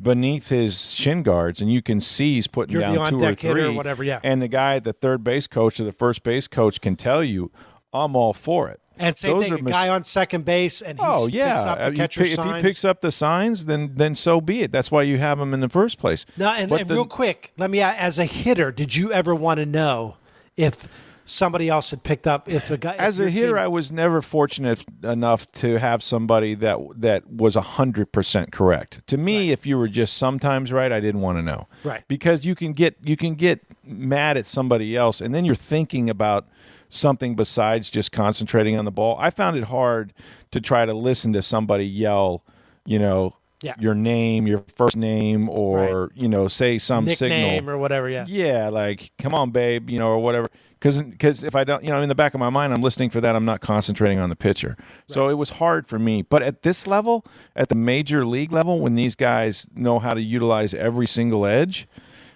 beneath 0.00 0.48
his 0.48 0.90
shin 0.92 1.22
guards 1.22 1.60
and 1.60 1.72
you 1.72 1.80
can 1.80 2.00
see 2.00 2.34
he's 2.34 2.48
putting 2.48 2.72
You're 2.72 2.80
down 2.82 2.94
two 2.94 3.00
or 3.00 3.04
on-deck 3.04 3.44
or 3.44 3.52
three, 3.52 3.68
whatever, 3.68 4.02
yeah. 4.02 4.18
and 4.24 4.42
the 4.42 4.48
guy, 4.48 4.80
the 4.80 4.92
third 4.92 5.22
base 5.22 5.46
coach 5.46 5.78
or 5.78 5.84
the 5.84 5.92
first 5.92 6.24
base 6.24 6.48
coach 6.48 6.80
can 6.80 6.96
tell 6.96 7.22
you, 7.22 7.52
I'm 7.92 8.16
all 8.16 8.32
for 8.32 8.68
it. 8.68 8.80
And 8.98 9.18
same 9.18 9.34
Those 9.34 9.44
thing, 9.44 9.52
a 9.58 9.62
mis- 9.62 9.72
guy 9.72 9.88
on 9.88 10.04
second 10.04 10.44
base, 10.44 10.80
and 10.80 10.98
he 10.98 11.04
Oh 11.04 11.24
picks 11.26 11.34
yeah, 11.34 11.60
up 11.62 11.78
Uh, 11.78 11.84
the 11.86 11.90
you 11.90 11.96
catcher 11.96 12.22
pick- 12.22 12.38
if 12.38 12.44
he 12.44 12.60
picks 12.62 12.84
up 12.84 13.00
the 13.00 13.10
signs, 13.10 13.66
then 13.66 13.92
then 13.96 14.14
so 14.14 14.40
be 14.40 14.62
it. 14.62 14.70
That's 14.72 14.90
why 14.90 15.02
you 15.02 15.18
have 15.18 15.40
him 15.40 15.52
in 15.52 15.60
the 15.60 15.68
first 15.68 15.98
place. 15.98 16.24
No, 16.36 16.50
and, 16.50 16.70
and 16.70 16.88
the- 16.88 16.94
real 16.94 17.04
quick, 17.06 17.52
let 17.58 17.70
me 17.70 17.80
as 17.80 18.18
a 18.18 18.24
hitter, 18.24 18.70
did 18.70 18.94
you 18.96 19.12
ever 19.12 19.34
want 19.34 19.58
to 19.58 19.66
know 19.66 20.16
if 20.56 20.86
somebody 21.26 21.70
else 21.70 21.88
had 21.90 22.02
picked 22.02 22.26
up 22.26 22.50
if 22.50 22.68
the 22.68 22.76
guy 22.76 22.94
as 22.96 23.18
a 23.18 23.30
hitter, 23.30 23.46
team- 23.54 23.56
I 23.56 23.66
was 23.66 23.90
never 23.90 24.20
fortunate 24.20 24.84
enough 25.02 25.50
to 25.52 25.78
have 25.78 26.02
somebody 26.02 26.54
that 26.56 26.78
that 26.96 27.26
was 27.30 27.54
hundred 27.54 28.12
percent 28.12 28.52
correct. 28.52 29.00
To 29.08 29.16
me, 29.16 29.50
if 29.50 29.66
you 29.66 29.78
were 29.78 29.88
just 29.88 30.16
sometimes 30.18 30.70
right, 30.70 30.92
I 30.92 31.00
didn't 31.00 31.22
want 31.22 31.38
to 31.38 31.42
know. 31.42 31.66
Right. 31.82 32.04
Because 32.08 32.44
you 32.44 32.54
can 32.54 32.72
get 32.74 32.96
you 33.02 33.16
can 33.16 33.34
get 33.34 33.60
mad 33.82 34.36
at 34.36 34.46
somebody 34.46 34.94
else, 34.96 35.20
and 35.20 35.34
then 35.34 35.44
you're 35.44 35.54
thinking 35.54 36.08
about 36.10 36.46
something 36.88 37.34
besides 37.34 37.90
just 37.90 38.12
concentrating 38.12 38.78
on 38.78 38.84
the 38.84 38.90
ball. 38.90 39.16
I 39.18 39.30
found 39.30 39.56
it 39.56 39.64
hard 39.64 40.12
to 40.50 40.60
try 40.60 40.86
to 40.86 40.94
listen 40.94 41.32
to 41.32 41.42
somebody 41.42 41.86
yell, 41.86 42.44
you 42.84 42.98
know. 42.98 43.36
Yeah. 43.62 43.74
Your 43.78 43.94
name, 43.94 44.46
your 44.46 44.62
first 44.76 44.94
name, 44.94 45.48
or 45.48 46.10
you 46.14 46.28
know, 46.28 46.48
say 46.48 46.78
some 46.78 47.06
nickname 47.06 47.60
signal 47.60 47.70
or 47.70 47.78
whatever. 47.78 48.10
Yeah. 48.10 48.26
yeah, 48.28 48.68
like 48.68 49.10
come 49.18 49.32
on, 49.32 49.52
babe, 49.52 49.88
you 49.88 49.98
know, 49.98 50.08
or 50.08 50.18
whatever. 50.18 50.48
Because 50.78 51.42
if 51.42 51.56
I 51.56 51.64
don't, 51.64 51.82
you 51.82 51.88
know, 51.88 52.02
in 52.02 52.10
the 52.10 52.14
back 52.14 52.34
of 52.34 52.40
my 52.40 52.50
mind, 52.50 52.74
I'm 52.74 52.82
listening 52.82 53.08
for 53.08 53.22
that. 53.22 53.34
I'm 53.34 53.46
not 53.46 53.62
concentrating 53.62 54.18
on 54.18 54.28
the 54.28 54.36
pitcher. 54.36 54.76
So 55.08 55.30
it 55.30 55.38
was 55.38 55.48
hard 55.48 55.88
for 55.88 55.98
me. 55.98 56.20
But 56.20 56.42
at 56.42 56.62
this 56.62 56.86
level, 56.86 57.24
at 57.56 57.70
the 57.70 57.74
major 57.74 58.26
league 58.26 58.52
level, 58.52 58.80
when 58.80 58.96
these 58.96 59.14
guys 59.14 59.66
know 59.74 59.98
how 59.98 60.12
to 60.12 60.20
utilize 60.20 60.74
every 60.74 61.06
single 61.06 61.46
edge, 61.46 61.88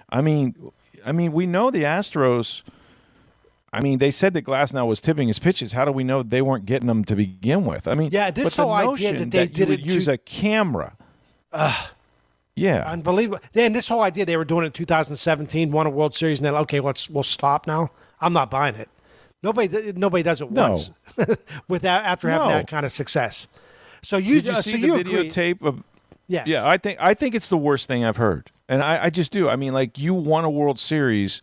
I 0.09 0.23
mean, 0.23 0.73
I 1.05 1.13
mean, 1.13 1.33
we 1.33 1.45
know 1.45 1.71
the 1.71 1.83
Astros. 1.83 2.63
I 3.73 3.81
mean, 3.83 3.99
they 3.99 4.11
said 4.11 4.33
that 4.35 4.45
Glasnow 4.47 4.87
was 4.87 5.01
tipping 5.01 5.29
his 5.29 5.39
pitches. 5.39 5.73
How 5.73 5.85
do 5.85 5.93
we 5.93 6.03
know 6.03 6.23
they 6.23 6.41
weren't 6.41 6.65
getting 6.65 6.87
them 6.87 7.05
to 7.05 7.15
begin 7.15 7.65
with? 7.67 7.87
I 7.87 7.95
mean, 7.95 8.11
Yeah, 8.13 8.31
this 8.31 8.57
the 8.57 8.63
whole 8.63 8.73
idea 8.73 9.13
that 9.19 9.31
they 9.31 9.43
you 9.43 9.49
did 9.49 9.71
it 9.71 9.81
use 9.81 10.07
to- 10.07 10.13
a 10.13 10.19
camera. 10.19 10.97
yeah, 12.55 12.85
Unbelievable. 12.87 13.41
Then 13.53 13.73
this 13.73 13.89
whole 13.89 14.03
idea 14.03 14.25
they 14.27 14.37
were 14.37 14.45
doing 14.45 14.65
it 14.65 14.69
in 14.69 14.73
2017, 14.73 15.71
won 15.71 15.87
a 15.87 15.91
World 15.91 16.15
Series, 16.15 16.39
and 16.41 16.47
then 16.47 16.55
okay, 16.55 16.81
let's 16.81 17.09
we'll 17.09 17.23
stop 17.23 17.67
now. 17.67 17.89
I'm 18.21 18.33
not 18.33 18.51
buying 18.51 18.75
it. 18.75 18.89
Nobody 19.43 19.93
nobody 19.93 20.23
does 20.25 20.41
it 20.41 20.51
No. 20.51 20.71
once 20.71 20.91
without 21.69 22.05
after 22.05 22.29
having 22.29 22.49
No. 22.49 22.55
that 22.55 22.67
kind 22.67 22.85
of 22.85 22.91
success. 22.91 23.47
So 24.03 24.17
you 24.17 24.37
Did 24.37 24.47
you 24.47 24.53
uh, 24.53 24.63
see 24.63 24.71
so 24.73 24.77
the 24.79 24.87
you 24.87 24.95
agree. 24.97 25.13
videotape 25.29 25.63
of 25.63 25.83
Yes. 26.31 26.47
Yeah, 26.47 26.67
I 26.69 26.77
think 26.77 26.99
I 27.01 27.15
think 27.15 27.35
it's 27.35 27.49
the 27.49 27.57
worst 27.57 27.87
thing 27.89 28.05
I've 28.05 28.19
heard, 28.19 28.51
and 28.69 28.83
I, 28.83 29.05
I 29.05 29.11
just 29.11 29.33
do. 29.33 29.49
I 29.49 29.57
mean, 29.57 29.73
like 29.73 29.97
you 29.99 30.13
won 30.13 30.45
a 30.45 30.51
World 30.51 30.79
Series, 30.79 31.41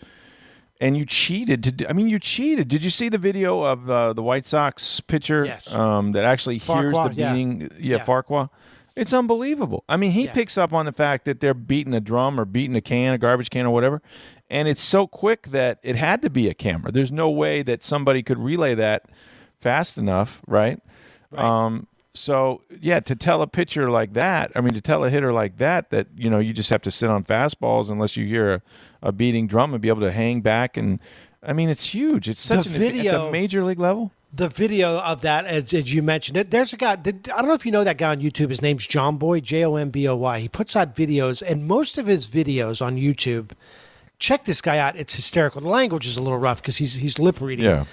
and 0.81 0.97
you 0.97 1.05
cheated. 1.05 1.63
To 1.63 1.71
do, 1.71 1.85
I 1.87 1.93
mean, 1.93 2.07
you 2.09 2.19
cheated. 2.19 2.67
Did 2.67 2.83
you 2.83 2.89
see 2.89 3.09
the 3.09 3.17
video 3.17 3.61
of 3.63 3.89
uh, 3.89 4.13
the 4.13 4.23
White 4.23 4.45
Sox 4.45 4.99
pitcher 5.01 5.45
Yes. 5.45 5.73
um, 5.73 6.11
that 6.13 6.25
actually 6.25 6.57
hears 6.57 6.93
the 6.93 7.11
yeah. 7.13 7.33
beating? 7.33 7.61
Yeah, 7.79 7.97
Yeah. 7.97 8.03
Farquhar. 8.03 8.49
It's 8.95 9.11
unbelievable. 9.11 9.83
I 9.89 9.97
mean, 9.97 10.11
he 10.11 10.25
Yeah. 10.25 10.33
picks 10.33 10.57
up 10.57 10.71
on 10.71 10.85
the 10.85 10.93
fact 10.93 11.25
that 11.25 11.41
they're 11.41 11.53
beating 11.53 11.93
a 11.93 11.99
drum 11.99 12.39
or 12.39 12.45
beating 12.45 12.75
a 12.77 12.81
can, 12.81 13.13
a 13.13 13.17
garbage 13.17 13.49
can, 13.49 13.65
or 13.65 13.71
whatever, 13.71 14.01
and 14.49 14.67
it's 14.69 14.81
so 14.81 15.05
quick 15.05 15.47
that 15.47 15.79
it 15.83 15.95
had 15.97 16.21
to 16.21 16.29
be 16.29 16.47
a 16.49 16.53
camera. 16.53 16.91
There's 16.91 17.11
no 17.11 17.29
way 17.29 17.61
that 17.63 17.83
somebody 17.83 18.23
could 18.23 18.39
relay 18.39 18.73
that 18.75 19.03
fast 19.59 19.97
enough, 19.97 20.41
right? 20.47 20.79
Um, 21.35 21.87
so 22.13 22.61
yeah, 22.79 23.01
to 23.01 23.15
tell 23.15 23.41
a 23.41 23.47
pitcher 23.47 23.89
like 23.91 24.13
that, 24.13 24.51
I 24.55 24.61
mean, 24.61 24.73
to 24.73 24.79
tell 24.81 25.03
a 25.03 25.09
hitter 25.09 25.33
like 25.33 25.57
that 25.57 25.89
that 25.89 26.07
you 26.15 26.29
know 26.29 26.39
you 26.39 26.53
just 26.53 26.69
have 26.69 26.81
to 26.83 26.91
sit 26.91 27.09
on 27.09 27.25
fastballs 27.25 27.89
unless 27.89 28.15
you 28.15 28.25
hear 28.25 28.49
a, 28.53 28.61
a 29.05 29.11
beating 29.13 29.47
drum 29.47 29.73
and 29.73 29.81
be 29.81 29.87
able 29.89 30.01
to 30.01 30.11
hang 30.11 30.41
back 30.41 30.75
and. 30.77 30.99
I 31.47 31.53
mean, 31.53 31.69
it's 31.69 31.93
huge. 31.93 32.27
It's 32.27 32.41
such 32.41 32.65
The 32.65 32.87
an 32.87 32.93
adva- 32.95 33.05
at 33.05 33.25
the 33.25 33.31
major 33.31 33.63
league 33.63 33.79
level. 33.79 34.11
the 34.33 34.47
video 34.47 34.97
of 34.97 35.21
that, 35.21 35.45
as, 35.45 35.75
as 35.75 35.93
you 35.93 36.01
mentioned, 36.01 36.37
it, 36.37 36.49
there's 36.49 36.73
a 36.73 36.77
guy. 36.77 36.93
I 36.93 36.95
don't 36.95 37.45
know 37.47 37.53
if 37.53 37.67
you 37.67 37.71
know 37.71 37.83
that 37.83 37.99
guy 37.99 38.09
on 38.09 38.19
YouTube. 38.19 38.49
His 38.49 38.63
name's 38.63 38.87
Jomboy, 38.87 39.43
J 39.43 39.63
O 39.63 39.75
M 39.75 39.91
B 39.91 40.07
O 40.07 40.15
Y. 40.15 40.39
He 40.39 40.47
puts 40.49 40.75
out 40.75 40.95
videos, 40.95 41.43
and 41.45 41.67
most 41.67 41.99
of 41.99 42.07
his 42.07 42.25
videos 42.25 42.83
on 42.83 42.95
YouTube. 42.97 43.51
Check 44.17 44.45
this 44.45 44.59
guy 44.59 44.79
out; 44.79 44.95
it's 44.95 45.13
hysterical. 45.13 45.61
The 45.61 45.69
language 45.69 46.07
is 46.07 46.17
a 46.17 46.21
little 46.23 46.39
rough 46.39 46.63
because 46.63 46.77
he's 46.77 46.95
he's 46.95 47.19
lip 47.19 47.39
reading. 47.39 47.65
Yeah. 47.65 47.85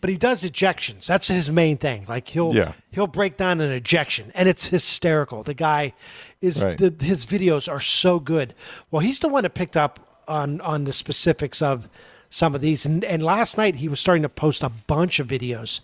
but 0.00 0.10
he 0.10 0.16
does 0.16 0.42
ejections. 0.42 1.06
That's 1.06 1.28
his 1.28 1.52
main 1.52 1.76
thing. 1.76 2.04
Like 2.08 2.26
he'll 2.26 2.52
Yeah. 2.52 2.72
he'll 2.90 3.06
break 3.06 3.36
down 3.36 3.60
an 3.60 3.70
ejection, 3.70 4.32
and 4.34 4.48
it's 4.48 4.66
hysterical. 4.66 5.44
The 5.44 5.54
guy 5.54 5.92
is 6.40 6.64
Right. 6.64 6.76
the, 6.76 6.92
his 7.04 7.24
videos 7.26 7.70
are 7.70 7.80
so 7.80 8.18
good. 8.18 8.54
Well, 8.90 9.00
he's 9.00 9.20
the 9.20 9.28
one 9.28 9.44
that 9.44 9.54
picked 9.54 9.76
up 9.76 10.00
on 10.28 10.60
on 10.60 10.84
the 10.84 10.92
specifics 10.92 11.62
of 11.62 11.88
some 12.30 12.54
of 12.54 12.60
these, 12.60 12.84
and 12.84 13.04
and 13.04 13.22
last 13.22 13.56
night 13.56 13.76
he 13.76 13.88
was 13.88 14.00
starting 14.00 14.22
to 14.22 14.28
post 14.28 14.62
a 14.62 14.68
bunch 14.68 15.18
of 15.18 15.26
videos 15.26 15.80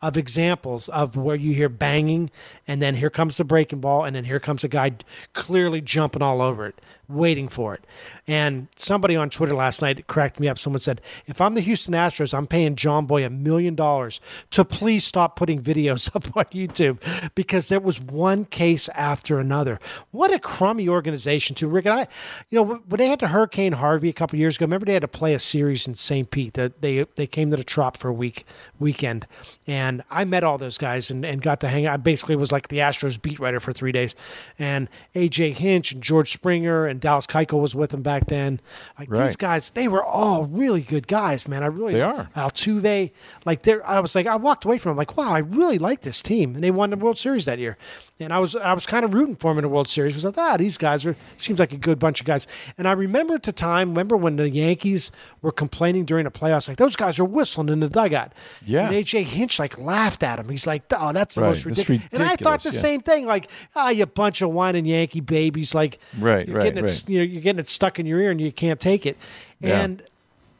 of 0.00 0.16
examples 0.16 0.88
of 0.90 1.16
where 1.16 1.36
you 1.36 1.52
hear 1.54 1.68
banging, 1.68 2.30
and 2.66 2.80
then 2.80 2.94
here 2.96 3.10
comes 3.10 3.36
the 3.36 3.44
breaking 3.44 3.80
ball, 3.80 4.04
and 4.04 4.14
then 4.14 4.24
here 4.24 4.40
comes 4.40 4.62
a 4.62 4.68
guy 4.68 4.92
clearly 5.32 5.80
jumping 5.80 6.22
all 6.22 6.40
over 6.40 6.66
it 6.66 6.80
waiting 7.08 7.48
for 7.48 7.74
it. 7.74 7.84
And 8.26 8.68
somebody 8.76 9.16
on 9.16 9.30
Twitter 9.30 9.54
last 9.54 9.80
night 9.80 10.06
cracked 10.06 10.38
me 10.38 10.48
up. 10.48 10.58
Someone 10.58 10.80
said, 10.80 11.00
if 11.26 11.40
I'm 11.40 11.54
the 11.54 11.60
Houston 11.60 11.94
Astros, 11.94 12.36
I'm 12.36 12.46
paying 12.46 12.76
Jomboy 12.76 13.24
a 13.24 13.30
million 13.30 13.74
dollars 13.74 14.20
to 14.50 14.64
please 14.64 15.04
stop 15.04 15.36
putting 15.36 15.62
videos 15.62 16.08
up 16.16 16.36
on 16.36 16.44
YouTube 16.46 17.00
because 17.34 17.68
there 17.68 17.80
was 17.80 18.00
one 18.00 18.44
case 18.44 18.88
after 18.90 19.38
another. 19.38 19.80
What 20.10 20.32
a 20.32 20.38
crummy 20.38 20.88
organization, 20.88 21.56
too. 21.56 21.68
Rick, 21.68 21.86
and 21.86 22.00
I, 22.00 22.08
you 22.50 22.58
know, 22.58 22.82
when 22.86 22.98
they 22.98 23.08
had 23.08 23.20
to 23.20 23.28
Hurricane 23.28 23.72
Harvey 23.72 24.08
a 24.08 24.14
couple 24.14 24.38
years 24.38 24.56
ago, 24.56 24.64
remember 24.64 24.86
they 24.86 24.92
had 24.92 25.02
to 25.02 25.08
play 25.08 25.34
a 25.34 25.38
series 25.38 25.86
in 25.86 25.94
St. 25.94 26.30
Pete 26.30 26.54
that 26.54 26.82
they 26.82 27.06
they 27.16 27.26
came 27.26 27.50
to 27.50 27.56
the 27.56 27.64
Trop 27.64 27.96
for 27.96 28.08
a 28.08 28.12
week 28.12 28.44
weekend. 28.78 29.26
And 29.66 30.02
I 30.10 30.24
met 30.24 30.44
all 30.44 30.58
those 30.58 30.78
guys 30.78 31.10
and, 31.10 31.24
and 31.24 31.42
got 31.42 31.60
to 31.60 31.68
hang 31.68 31.86
out. 31.86 31.94
I 31.94 31.96
basically 31.98 32.36
was 32.36 32.52
like 32.52 32.68
the 32.68 32.78
Astros 32.78 33.20
beat 33.20 33.38
writer 33.38 33.60
for 33.60 33.72
three 33.72 33.92
days. 33.92 34.14
And 34.58 34.88
AJ 35.14 35.54
Hinch 35.54 35.92
and 35.92 36.02
George 36.02 36.32
Springer 36.32 36.86
and 36.86 36.97
Dallas 37.00 37.26
Keuchel 37.26 37.60
was 37.60 37.74
with 37.74 37.90
them 37.90 38.02
back 38.02 38.26
then. 38.26 38.60
Like 38.98 39.10
these 39.10 39.36
guys, 39.36 39.70
they 39.70 39.88
were 39.88 40.04
all 40.04 40.46
really 40.46 40.82
good 40.82 41.06
guys, 41.06 41.48
man. 41.48 41.62
I 41.62 41.66
really 41.66 41.94
They 41.94 42.02
are. 42.02 42.28
Altuve, 42.36 43.10
like 43.44 43.62
they're. 43.62 43.86
I 43.88 44.00
was 44.00 44.14
like, 44.14 44.26
I 44.26 44.36
walked 44.36 44.64
away 44.64 44.78
from 44.78 44.90
them 44.90 44.96
like, 44.96 45.16
wow, 45.16 45.30
I 45.30 45.38
really 45.38 45.78
like 45.78 46.00
this 46.02 46.22
team, 46.22 46.54
and 46.54 46.62
they 46.62 46.70
won 46.70 46.90
the 46.90 46.96
World 46.96 47.18
Series 47.18 47.44
that 47.46 47.58
year. 47.58 47.76
And 48.20 48.32
I 48.32 48.40
was 48.40 48.56
I 48.56 48.74
was 48.74 48.84
kind 48.84 49.04
of 49.04 49.14
rooting 49.14 49.36
for 49.36 49.50
them 49.50 49.58
in 49.58 49.62
the 49.62 49.68
World 49.68 49.88
Series 49.88 50.12
because 50.12 50.24
I 50.24 50.30
thought 50.32 50.54
ah, 50.54 50.56
these 50.56 50.76
guys 50.76 51.06
are 51.06 51.14
seems 51.36 51.60
like 51.60 51.72
a 51.72 51.76
good 51.76 52.00
bunch 52.00 52.20
of 52.20 52.26
guys. 52.26 52.48
And 52.76 52.88
I 52.88 52.92
remember 52.92 53.34
at 53.34 53.44
the 53.44 53.52
time, 53.52 53.90
remember 53.90 54.16
when 54.16 54.36
the 54.36 54.50
Yankees 54.50 55.12
were 55.40 55.52
complaining 55.52 56.04
during 56.04 56.24
the 56.24 56.30
playoffs, 56.30 56.68
like 56.68 56.78
those 56.78 56.96
guys 56.96 57.18
are 57.20 57.24
whistling 57.24 57.68
in 57.68 57.78
the 57.78 57.88
dugout. 57.88 58.32
Yeah. 58.64 58.88
And 58.88 58.94
AJ 58.94 59.24
Hinch 59.24 59.60
like 59.60 59.78
laughed 59.78 60.24
at 60.24 60.40
him. 60.40 60.48
He's 60.48 60.66
like, 60.66 60.82
oh, 60.90 61.12
that's 61.12 61.36
the 61.36 61.42
Right, 61.42 61.48
most 61.48 61.64
that's 61.64 61.88
ridiculous. 61.88 62.08
And 62.12 62.22
I 62.22 62.34
thought 62.34 62.62
the 62.62 62.70
yeah. 62.70 62.80
same 62.80 63.02
thing, 63.02 63.24
like, 63.24 63.48
ah, 63.76 63.90
you 63.90 64.04
bunch 64.06 64.42
of 64.42 64.50
whining 64.50 64.84
Yankee 64.84 65.20
babies, 65.20 65.74
like, 65.74 65.98
Right, 66.18 66.48
you're 66.48 66.56
right, 66.56 66.64
getting 66.64 66.84
it, 66.84 66.88
right. 66.88 67.08
you 67.08 67.18
know, 67.18 67.24
you're 67.24 67.42
getting 67.42 67.60
it 67.60 67.68
stuck 67.68 68.00
in 68.00 68.06
your 68.06 68.20
ear 68.20 68.32
and 68.32 68.40
you 68.40 68.50
can't 68.50 68.80
take 68.80 69.06
it. 69.06 69.16
Yeah. 69.60 69.80
And 69.80 70.02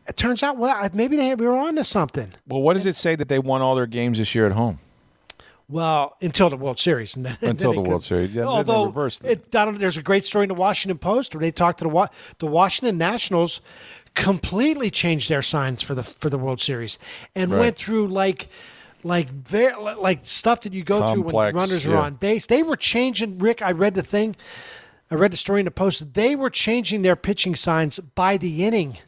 it 0.07 0.17
turns 0.17 0.43
out, 0.43 0.57
well, 0.57 0.89
maybe 0.95 1.17
they 1.17 1.35
we 1.35 1.47
were 1.47 1.57
on 1.57 1.75
to 1.75 1.85
something. 1.85 2.33
Well, 2.47 2.63
what 2.63 2.75
does 2.75 2.87
it 2.87 2.97
say 2.97 3.17
that 3.17 3.29
they 3.29 3.39
won 3.39 3.63
all 3.63 3.75
their 3.75 3.87
games 3.87 4.19
this 4.19 4.35
year 4.35 4.47
at 4.47 4.53
home? 4.53 4.79
Well, 5.71 6.16
until 6.23 6.49
the 6.51 6.57
World 6.57 6.79
Series, 6.79 7.14
and 7.16 7.27
then, 7.27 7.37
Until 7.43 7.73
then 7.75 7.83
the 7.85 7.89
World 7.91 8.03
could- 8.03 8.09
Series. 8.09 8.31
Yeah, 8.31 8.45
although 8.45 8.89
it. 9.25 9.51
there's 9.79 9.99
a 9.99 10.03
great 10.03 10.25
story 10.25 10.45
in 10.45 10.49
the 10.49 10.55
Washington 10.55 10.99
Post 10.99 11.35
where 11.35 11.41
they 11.41 11.51
talked 11.53 11.79
to 11.79 11.85
the 11.85 11.91
Wa- 11.91 12.09
the 12.39 12.47
Washington 12.47 12.97
Nationals, 12.99 13.61
completely 14.14 14.91
changed 14.91 15.29
their 15.29 15.43
signs 15.43 15.83
for 15.83 15.95
the 15.95 16.03
for 16.03 16.31
the 16.31 16.39
World 16.39 16.61
Series, 16.61 16.99
and 17.35 17.53
Right. 17.53 17.59
went 17.61 17.77
through 17.77 18.09
like. 18.09 18.49
Like 19.05 19.31
very 19.31 19.75
like 19.77 20.21
stuff 20.25 20.62
that 20.62 20.73
you 20.73 20.83
go 20.83 20.99
through 20.99 21.23
when 21.23 21.33
Complex, 21.33 21.55
runners 21.55 21.87
are 21.87 21.97
on 21.97 22.14
base. 22.14 22.47
They 22.47 22.64
were 22.64 22.75
changing. 22.77 23.39
Rick, 23.39 23.62
I 23.62 23.71
read 23.71 23.95
the 23.95 24.03
thing. 24.03 24.35
I 25.09 25.14
read 25.14 25.31
the 25.33 25.37
story 25.37 25.61
in 25.61 25.66
the 25.66 25.71
post. 25.71 26.14
They 26.14 26.35
were 26.35 26.51
changing 26.51 27.03
their 27.03 27.14
pitching 27.14 27.55
signs 27.55 28.01
by 28.01 28.39
the 28.39 28.64
inning. 28.64 28.99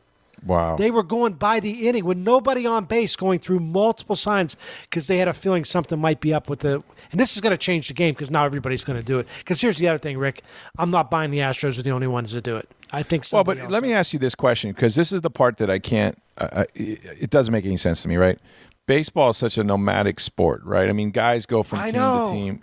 Wow. 0.45 0.77
They 0.77 0.91
were 0.91 1.03
going 1.03 1.35
by 1.35 1.61
the 1.61 1.89
inning 1.89 2.05
with 2.05 2.17
nobody 2.17 2.67
on 2.67 2.85
base, 2.85 3.17
going 3.17 3.39
through 3.39 3.61
multiple 3.61 4.17
signs 4.17 4.57
because 4.83 5.07
they 5.07 5.19
had 5.19 5.29
a 5.29 5.33
feeling 5.35 5.65
something 5.65 5.99
might 5.99 6.21
be 6.21 6.33
up 6.33 6.49
with 6.49 6.61
the. 6.61 6.83
And 7.13 7.21
this 7.21 7.35
is 7.35 7.41
going 7.41 7.53
to 7.53 7.59
change 7.59 7.89
the 7.89 7.95
game 7.95 8.15
because 8.15 8.31
now 8.31 8.45
everybody's 8.45 8.85
going 8.85 8.99
to 8.99 9.05
do 9.05 9.19
it. 9.19 9.29
Because 9.39 9.61
here's 9.61 9.79
the 9.79 9.89
other 9.89 9.99
thing, 9.99 10.19
Rick. 10.19 10.43
I'm 10.79 10.91
not 10.91 11.11
buying 11.11 11.31
the 11.31 11.39
Astros 11.39 11.79
are 11.79 11.83
the 11.83 11.91
only 11.91 12.07
ones 12.07 12.33
that 12.33 12.45
do 12.45 12.57
it. 12.57 12.71
I 12.93 13.03
think. 13.03 13.25
So. 13.25 13.37
Well, 13.39 13.45
but 13.45 13.71
let 13.71 13.83
me 13.83 13.93
ask 13.93 14.13
you 14.13 14.19
this 14.19 14.35
question 14.35 14.73
because 14.73 14.95
this 14.95 15.13
is 15.13 15.21
the 15.21 15.31
part 15.31 15.59
that 15.59 15.71
I 15.71 15.79
can't. 15.79 16.17
Uh, 16.39 16.65
it 16.75 17.01
it 17.23 17.31
doesn't 17.31 17.53
make 17.53 17.65
any 17.65 17.77
sense 17.77 18.03
to 18.03 18.09
me, 18.09 18.17
right? 18.17 18.39
Baseball 18.87 19.31
is 19.31 19.37
such 19.37 19.59
a 19.59 19.65
nomadic 19.65 20.19
sport, 20.19 20.63
right? 20.65 20.89
I 20.89 20.93
mean, 20.93 21.11
guys 21.11 21.47
go 21.47 21.63
from 21.63 21.79
I 21.79 21.91
team 21.91 22.01
know. 22.01 22.29
to 22.29 22.33
team. 22.35 22.63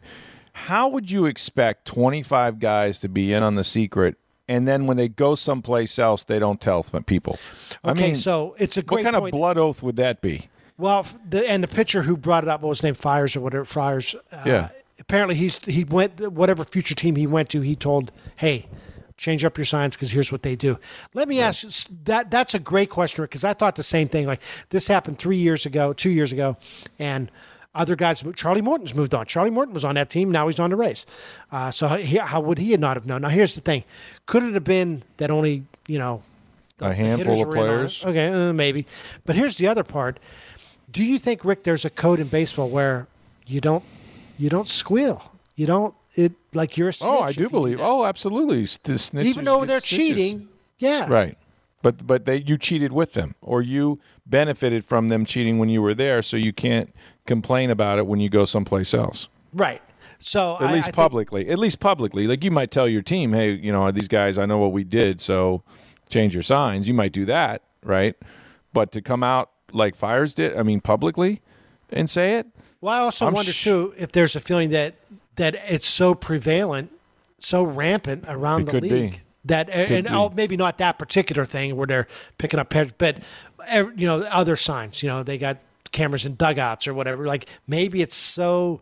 How 0.52 0.88
would 0.90 1.12
you 1.12 1.28
expect 1.28 1.86
25 1.86 2.60
guys 2.60 2.98
to 3.00 3.08
be 3.08 3.32
in 3.32 3.44
on 3.44 3.56
the 3.56 3.64
secret, 3.64 4.18
and 4.48 4.68
then 4.68 4.88
when 4.88 4.98
they 4.98 5.08
go 5.10 5.36
someplace 5.36 6.00
else, 6.00 6.24
they 6.24 6.40
don't 6.40 6.60
tell 6.62 6.84
people? 6.84 7.38
I 7.84 7.92
Okay, 7.92 8.04
mean, 8.08 8.16
so 8.16 8.56
it's 8.58 8.78
a 8.78 8.82
great 8.82 9.04
what 9.06 9.12
kind 9.12 9.22
point. 9.22 9.34
of 9.34 9.38
blood 9.40 9.58
oath 9.58 9.82
would 9.84 9.96
that 9.98 10.22
be? 10.22 10.50
Well, 10.78 11.06
the, 11.28 11.50
and 11.50 11.64
the 11.64 11.68
pitcher 11.68 12.04
who 12.04 12.16
brought 12.16 12.44
it 12.44 12.48
up, 12.50 12.62
what 12.62 12.70
was 12.70 12.78
his 12.80 12.84
name, 12.84 12.94
Fiers 12.94 13.36
or 13.36 13.42
whatever, 13.42 13.66
Fiers. 13.66 14.16
Uh, 14.32 14.44
Yeah. 14.46 14.70
Apparently, 15.00 15.36
he's 15.36 15.60
he 15.64 15.84
went 15.84 16.20
whatever 16.32 16.66
future 16.66 16.96
team 16.96 17.16
he 17.16 17.28
went 17.28 17.50
to. 17.50 17.62
He 17.62 17.76
told, 17.76 18.12
"Hey, 18.38 18.66
change 19.16 19.46
up 19.46 19.56
your 19.56 19.64
signs 19.64 19.96
because 19.96 20.10
here's 20.12 20.32
what 20.32 20.42
they 20.42 20.56
do." 20.56 20.80
Let 21.14 21.28
me 21.28 21.40
ask 21.40 21.64
you 21.64 21.70
that. 22.06 22.32
That's 22.32 22.56
a 22.56 22.60
great 22.60 22.90
question 22.90 23.24
because 23.24 23.44
I 23.44 23.54
thought 23.54 23.76
the 23.76 23.84
same 23.84 24.08
thing. 24.10 24.26
Like 24.26 24.42
this 24.70 24.88
happened 24.88 25.20
three 25.20 25.38
years 25.38 25.68
ago, 25.68 25.94
two 25.94 26.10
years 26.10 26.32
ago, 26.34 26.58
and 26.98 27.30
Other 27.78 27.96
guys, 27.96 28.24
Charlie 28.36 28.62
Morton's 28.62 28.96
moved 28.96 29.14
on. 29.14 29.26
Charlie 29.28 29.52
Morton 29.52 29.74
was 29.74 29.86
on 29.86 29.96
that 29.96 30.10
team. 30.10 30.32
Now 30.32 30.48
he's 30.48 30.60
on 30.60 30.72
the 30.72 30.76
Rays. 30.76 31.06
Uh, 31.52 31.70
so 31.72 31.88
he, 31.90 32.18
how 32.18 32.42
would 32.42 32.58
he 32.58 32.76
not 32.76 32.98
have 32.98 33.06
known? 33.06 33.22
Now 33.22 33.30
here's 33.30 33.54
the 33.56 33.62
thing: 33.62 33.84
could 34.26 34.42
it 34.44 34.54
have 34.56 34.64
been 34.64 35.04
that 35.18 35.30
only 35.30 35.64
you 35.88 36.00
know 36.00 36.24
A 36.82 36.90
the 36.90 36.96
handful 36.96 37.40
of 37.42 37.48
were 37.48 37.56
in 37.56 37.62
on 37.62 37.66
it? 37.66 37.70
players. 37.70 38.04
Okay, 38.04 38.28
uh, 38.50 38.52
maybe. 38.54 38.88
But 39.26 39.36
here's 39.36 39.56
the 39.58 39.68
other 39.68 39.84
part. 39.84 40.20
Do 40.92 41.04
you 41.04 41.20
think 41.20 41.46
Rick? 41.46 41.64
There's 41.64 41.86
a 41.86 41.90
code 41.90 42.20
in 42.20 42.28
baseball 42.28 42.70
where 42.70 43.08
you 43.46 43.62
don't 43.62 43.84
you 44.38 44.50
don't 44.50 44.68
squeal. 44.68 45.32
You 45.56 45.68
don't 45.68 45.94
it 46.16 46.34
like 46.54 46.78
you're. 46.78 46.90
A 46.90 46.94
snitch. 46.94 47.10
Oh, 47.10 47.20
I 47.20 47.32
do 47.32 47.50
believe. 47.50 47.80
Oh, 47.80 48.06
absolutely. 48.06 48.64
Snitches 48.64 49.24
even 49.24 49.46
though 49.46 49.66
they're 49.66 49.80
stitches. 49.80 49.98
cheating. 49.98 50.48
Yeah. 50.80 51.08
Right. 51.08 51.38
But 51.84 52.08
but 52.08 52.26
they 52.26 52.38
you 52.38 52.58
cheated 52.58 52.92
with 52.92 53.14
them 53.14 53.36
or 53.42 53.62
you 53.62 54.00
benefited 54.26 54.84
from 54.84 55.10
them 55.10 55.26
cheating 55.26 55.60
when 55.60 55.70
you 55.70 55.82
were 55.82 55.94
there 55.94 56.22
so 56.22 56.36
you 56.36 56.52
can't 56.52 56.94
complain 57.28 57.70
about 57.70 58.00
it 58.00 58.08
when 58.08 58.20
you 58.20 58.30
go 58.30 58.46
someplace 58.46 58.94
else. 58.94 59.28
Right. 59.54 59.82
So 60.20 60.56
At 60.56 60.70
I- 60.70 60.74
least 60.74 60.84
I 60.84 60.86
think- 60.88 60.96
publicly. 60.96 61.50
At 61.50 61.60
least 61.60 61.80
publicly. 61.80 62.26
Like 62.28 62.44
you 62.44 62.50
might 62.52 62.72
tell 62.72 62.88
your 62.88 63.04
team, 63.04 63.34
"Hey, 63.34 63.52
you 63.52 63.72
know, 63.72 63.92
these 63.92 64.08
guys, 64.08 64.38
I 64.40 64.46
know 64.48 64.58
what 64.58 64.72
we 64.72 64.84
did, 64.84 65.22
so 65.22 65.62
change 66.10 66.34
your 66.34 66.42
signs." 66.44 66.88
You 66.88 66.94
might 66.96 67.12
do 67.12 67.26
that, 67.26 67.62
right? 67.84 68.16
But 68.74 68.92
to 68.94 69.02
come 69.02 69.22
out 69.24 69.52
like 69.72 69.96
Fiers 69.96 70.34
did, 70.34 70.58
I 70.58 70.64
mean 70.64 70.82
publicly 70.82 71.42
and 71.92 72.10
say 72.10 72.36
it? 72.38 72.48
Well, 72.82 72.94
I 72.94 73.00
also 73.00 73.28
I'm 73.28 73.34
wonder 73.34 73.52
sh- 73.52 73.64
too 73.66 73.94
if 73.98 74.12
there's 74.12 74.36
a 74.36 74.40
feeling 74.40 74.70
that 74.72 74.96
that 75.36 75.56
it's 75.68 75.86
so 75.88 76.16
prevalent, 76.16 76.92
so 77.40 77.62
rampant 77.64 78.26
around 78.28 78.62
It 78.62 78.66
the 78.66 78.72
could 78.72 78.84
be. 78.84 78.90
league 78.90 79.22
that 79.46 79.70
and 79.70 80.06
be. 80.06 80.10
oh, 80.12 80.30
maybe 80.36 80.58
not 80.58 80.78
that 80.80 80.98
particular 80.98 81.46
thing 81.46 81.76
where 81.76 81.86
they're 81.88 82.08
picking 82.40 82.60
up 82.60 82.74
but 82.98 83.18
eh, 83.68 83.84
you 83.96 84.08
know 84.08 84.22
other 84.24 84.56
signs. 84.56 85.04
You 85.04 85.10
know 85.10 85.22
they 85.24 85.38
got 85.38 85.58
cameras 85.92 86.26
in 86.26 86.36
dugouts 86.36 86.88
or 86.88 86.94
whatever. 86.94 87.26
Like 87.26 87.48
maybe 87.68 88.02
it's 88.02 88.16
so. 88.16 88.82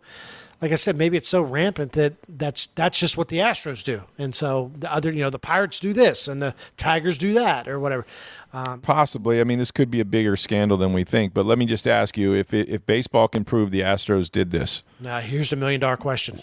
Like 0.61 0.71
I 0.71 0.77
said, 0.77 0.97
maybe 0.97 1.17
it's 1.17 1.27
so 1.27 1.41
rampant 1.41 1.91
that 1.91 2.13
that's 2.29 2.67
that's 2.67 2.97
just 2.97 3.17
what 3.17 3.27
the 3.27 3.37
Astros 3.39 3.83
do, 3.83 4.03
and 4.17 4.33
so 4.33 4.71
the 4.77 4.91
other, 4.91 5.11
you 5.11 5.19
know, 5.19 5.29
the 5.29 5.37
Pirates 5.37 5.81
do 5.81 5.91
this 5.91 6.29
and 6.29 6.41
the 6.41 6.55
Tigers 6.77 7.17
do 7.17 7.33
that 7.33 7.67
or 7.67 7.77
whatever. 7.77 8.05
Um, 8.53 8.79
Possibly. 8.79 9.41
I 9.41 9.43
mean, 9.43 9.59
this 9.59 9.69
could 9.69 9.91
be 9.91 9.99
a 9.99 10.05
bigger 10.05 10.37
scandal 10.37 10.77
than 10.77 10.93
we 10.93 11.03
think. 11.03 11.33
But 11.33 11.45
let 11.45 11.57
me 11.57 11.65
just 11.65 11.85
ask 11.85 12.17
you: 12.17 12.33
if 12.33 12.53
it, 12.53 12.69
if 12.69 12.85
baseball 12.85 13.27
can 13.27 13.43
prove 13.43 13.69
the 13.69 13.81
Astros 13.81 14.31
did 14.31 14.51
this, 14.51 14.81
Now, 15.01 15.19
here's 15.19 15.49
the 15.49 15.57
million 15.57 15.81
dollar 15.81 15.97
question: 15.97 16.39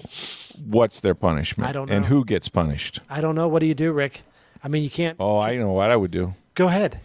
what's 0.62 1.00
their 1.00 1.14
punishment? 1.14 1.70
I 1.70 1.72
don't 1.72 1.88
know. 1.88 1.96
And 1.96 2.04
who 2.04 2.26
gets 2.26 2.50
punished? 2.50 3.00
I 3.08 3.22
don't 3.22 3.34
know. 3.34 3.48
What 3.48 3.60
do 3.60 3.66
you 3.66 3.74
do, 3.74 3.92
Rick? 3.92 4.22
I 4.62 4.68
mean, 4.68 4.84
you 4.84 4.90
can't. 4.90 5.16
Oh, 5.18 5.38
I 5.38 5.56
know 5.56 5.72
what 5.72 5.90
I 5.90 5.96
would 5.96 6.10
do. 6.10 6.34
Go 6.54 6.66
ahead. 6.68 7.00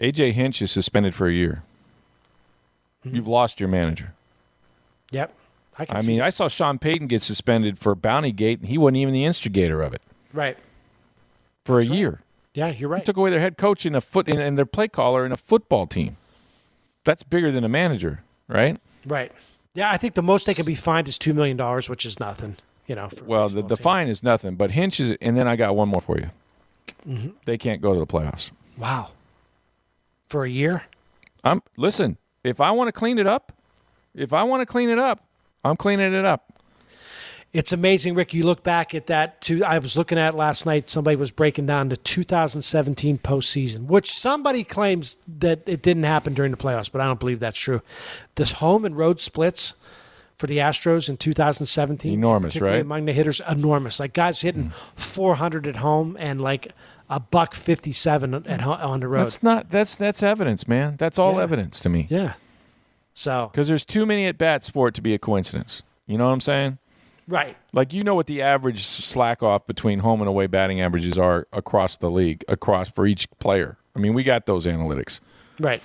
AJ 0.00 0.32
Hinch 0.32 0.60
is 0.60 0.70
suspended 0.70 1.14
for 1.14 1.28
a 1.28 1.32
year. 1.32 1.62
Mm-hmm. 3.04 3.16
You've 3.16 3.28
lost 3.28 3.60
your 3.60 3.68
manager. 3.68 4.14
Yep. 5.10 5.34
I 5.78 5.84
can 5.86 5.96
I 5.96 6.02
mean, 6.02 6.18
that. 6.18 6.26
I 6.26 6.30
saw 6.30 6.48
Sean 6.48 6.78
Payton 6.78 7.06
get 7.06 7.22
suspended 7.22 7.78
for 7.78 7.94
Bounty 7.94 8.32
Gate, 8.32 8.60
and 8.60 8.68
he 8.68 8.78
wasn't 8.78 8.98
even 8.98 9.14
the 9.14 9.24
instigator 9.24 9.82
of 9.82 9.94
it 9.94 10.02
right. 10.32 10.58
for 11.64 11.78
a 11.78 11.84
year. 11.84 12.20
Yeah, 12.54 12.68
you're 12.68 12.90
right. 12.90 13.04
Took 13.04 13.16
away 13.16 13.30
their 13.30 13.40
head 13.40 13.56
coach 13.56 13.86
and 13.86 13.96
a 13.96 14.00
foot 14.00 14.28
and, 14.28 14.38
and 14.38 14.58
their 14.58 14.66
play 14.66 14.88
caller 14.88 15.24
in 15.24 15.32
a 15.32 15.36
football 15.36 15.86
team. 15.86 16.16
That's 17.04 17.22
bigger 17.22 17.50
than 17.50 17.64
a 17.64 17.68
manager, 17.68 18.22
right? 18.46 18.78
right. 19.06 19.32
Yeah, 19.74 19.90
I 19.90 19.96
think 19.96 20.14
the 20.14 20.22
most 20.22 20.44
they 20.44 20.54
can 20.54 20.66
be 20.66 20.74
fined 20.74 21.08
is 21.08 21.18
two 21.18 21.32
million 21.32 21.56
dollars, 21.56 21.88
which 21.88 22.04
is 22.04 22.20
nothing. 22.20 22.58
You 22.86 22.94
know. 22.94 23.08
For 23.08 23.24
Well, 23.24 23.48
the, 23.48 23.62
the 23.62 23.76
team. 23.76 23.82
fine 23.82 24.08
is 24.08 24.22
nothing, 24.22 24.56
but 24.56 24.72
Hinch 24.72 25.00
is, 25.00 25.16
and 25.22 25.36
then 25.36 25.48
I 25.48 25.56
got 25.56 25.74
one 25.74 25.88
more 25.88 26.02
for 26.02 26.18
you. 26.18 26.30
Mm-hmm. 27.08 27.30
They 27.46 27.56
can't 27.56 27.80
go 27.80 27.94
to 27.94 27.98
the 27.98 28.06
playoffs. 28.06 28.50
Wow. 28.76 29.10
For 30.28 30.44
a 30.44 30.50
year. 30.50 30.84
I'm 31.42 31.62
listen. 31.76 32.18
If 32.44 32.60
I 32.60 32.70
want 32.72 32.88
to 32.88 32.92
clean 32.92 33.18
it 33.18 33.26
up, 33.26 33.52
if 34.14 34.32
I 34.32 34.42
want 34.42 34.60
to 34.60 34.66
clean 34.66 34.90
it 34.90 34.98
up, 34.98 35.24
I'm 35.64 35.76
cleaning 35.76 36.12
it 36.12 36.24
up. 36.24 36.52
It's 37.52 37.70
amazing, 37.70 38.14
Rick. 38.14 38.32
You 38.32 38.44
look 38.44 38.62
back 38.62 38.94
at 38.94 39.08
that. 39.08 39.42
Too, 39.42 39.62
I 39.62 39.78
was 39.78 39.94
looking 39.94 40.16
at 40.16 40.32
it 40.32 40.36
last 40.36 40.64
night. 40.64 40.88
Somebody 40.88 41.16
was 41.16 41.30
breaking 41.30 41.66
down 41.66 41.90
the 41.90 41.98
2017 41.98 43.18
postseason, 43.18 43.86
which 43.86 44.10
somebody 44.10 44.64
claims 44.64 45.18
that 45.38 45.60
it 45.66 45.82
didn't 45.82 46.04
happen 46.04 46.32
during 46.32 46.50
the 46.50 46.56
playoffs, 46.56 46.90
but 46.90 47.02
I 47.02 47.06
don't 47.06 47.20
believe 47.20 47.40
that's 47.40 47.58
true. 47.58 47.82
This 48.36 48.52
home 48.52 48.86
and 48.86 48.96
road 48.96 49.20
splits 49.20 49.74
for 50.38 50.46
the 50.46 50.58
Astros 50.58 51.10
in 51.10 51.18
2017, 51.18 52.14
Enormous, 52.14 52.56
right? 52.56 52.80
Among 52.80 53.04
the 53.04 53.12
hitters, 53.12 53.42
enormous. 53.46 54.00
Like 54.00 54.14
guys 54.14 54.40
hitting 54.40 54.70
mm. 54.70 54.72
400 54.96 55.66
at 55.66 55.76
home 55.76 56.16
and 56.18 56.40
like 56.40 56.72
a 57.14 57.20
buck 57.20 57.54
57 57.54 58.34
at 58.46 58.62
on 58.64 59.00
the 59.00 59.08
road. 59.08 59.22
That's 59.22 59.42
not 59.42 59.70
that's 59.70 59.96
that's 59.96 60.22
evidence, 60.22 60.66
man. 60.66 60.96
That's 60.98 61.18
all 61.18 61.34
Yeah. 61.36 61.42
evidence 61.42 61.78
to 61.80 61.88
me. 61.88 62.06
yeah. 62.10 62.34
So 63.14 63.50
Because 63.52 63.68
there's 63.68 63.84
too 63.84 64.06
many 64.06 64.24
at 64.26 64.38
bats 64.38 64.68
for 64.70 64.88
it 64.88 64.94
to 64.94 65.02
be 65.02 65.12
a 65.14 65.18
coincidence. 65.18 65.82
You 66.06 66.16
know 66.18 66.24
what 66.26 66.32
I'm 66.32 66.40
saying? 66.40 66.78
right. 67.28 67.56
Like 67.72 67.92
you 67.94 68.02
know 68.02 68.14
what 68.14 68.26
the 68.26 68.40
average 68.42 68.84
slack 68.84 69.42
off 69.42 69.66
between 69.66 69.98
home 70.00 70.20
and 70.20 70.28
away 70.28 70.46
batting 70.46 70.80
averages 70.80 71.16
are 71.18 71.46
across 71.52 71.96
the 71.96 72.10
league, 72.10 72.44
across 72.48 72.88
for 72.90 73.06
each 73.06 73.28
player. 73.38 73.76
I 73.94 73.98
mean, 73.98 74.14
we 74.14 74.22
got 74.24 74.46
those 74.46 74.66
analytics. 74.66 75.20
Right. 75.60 75.82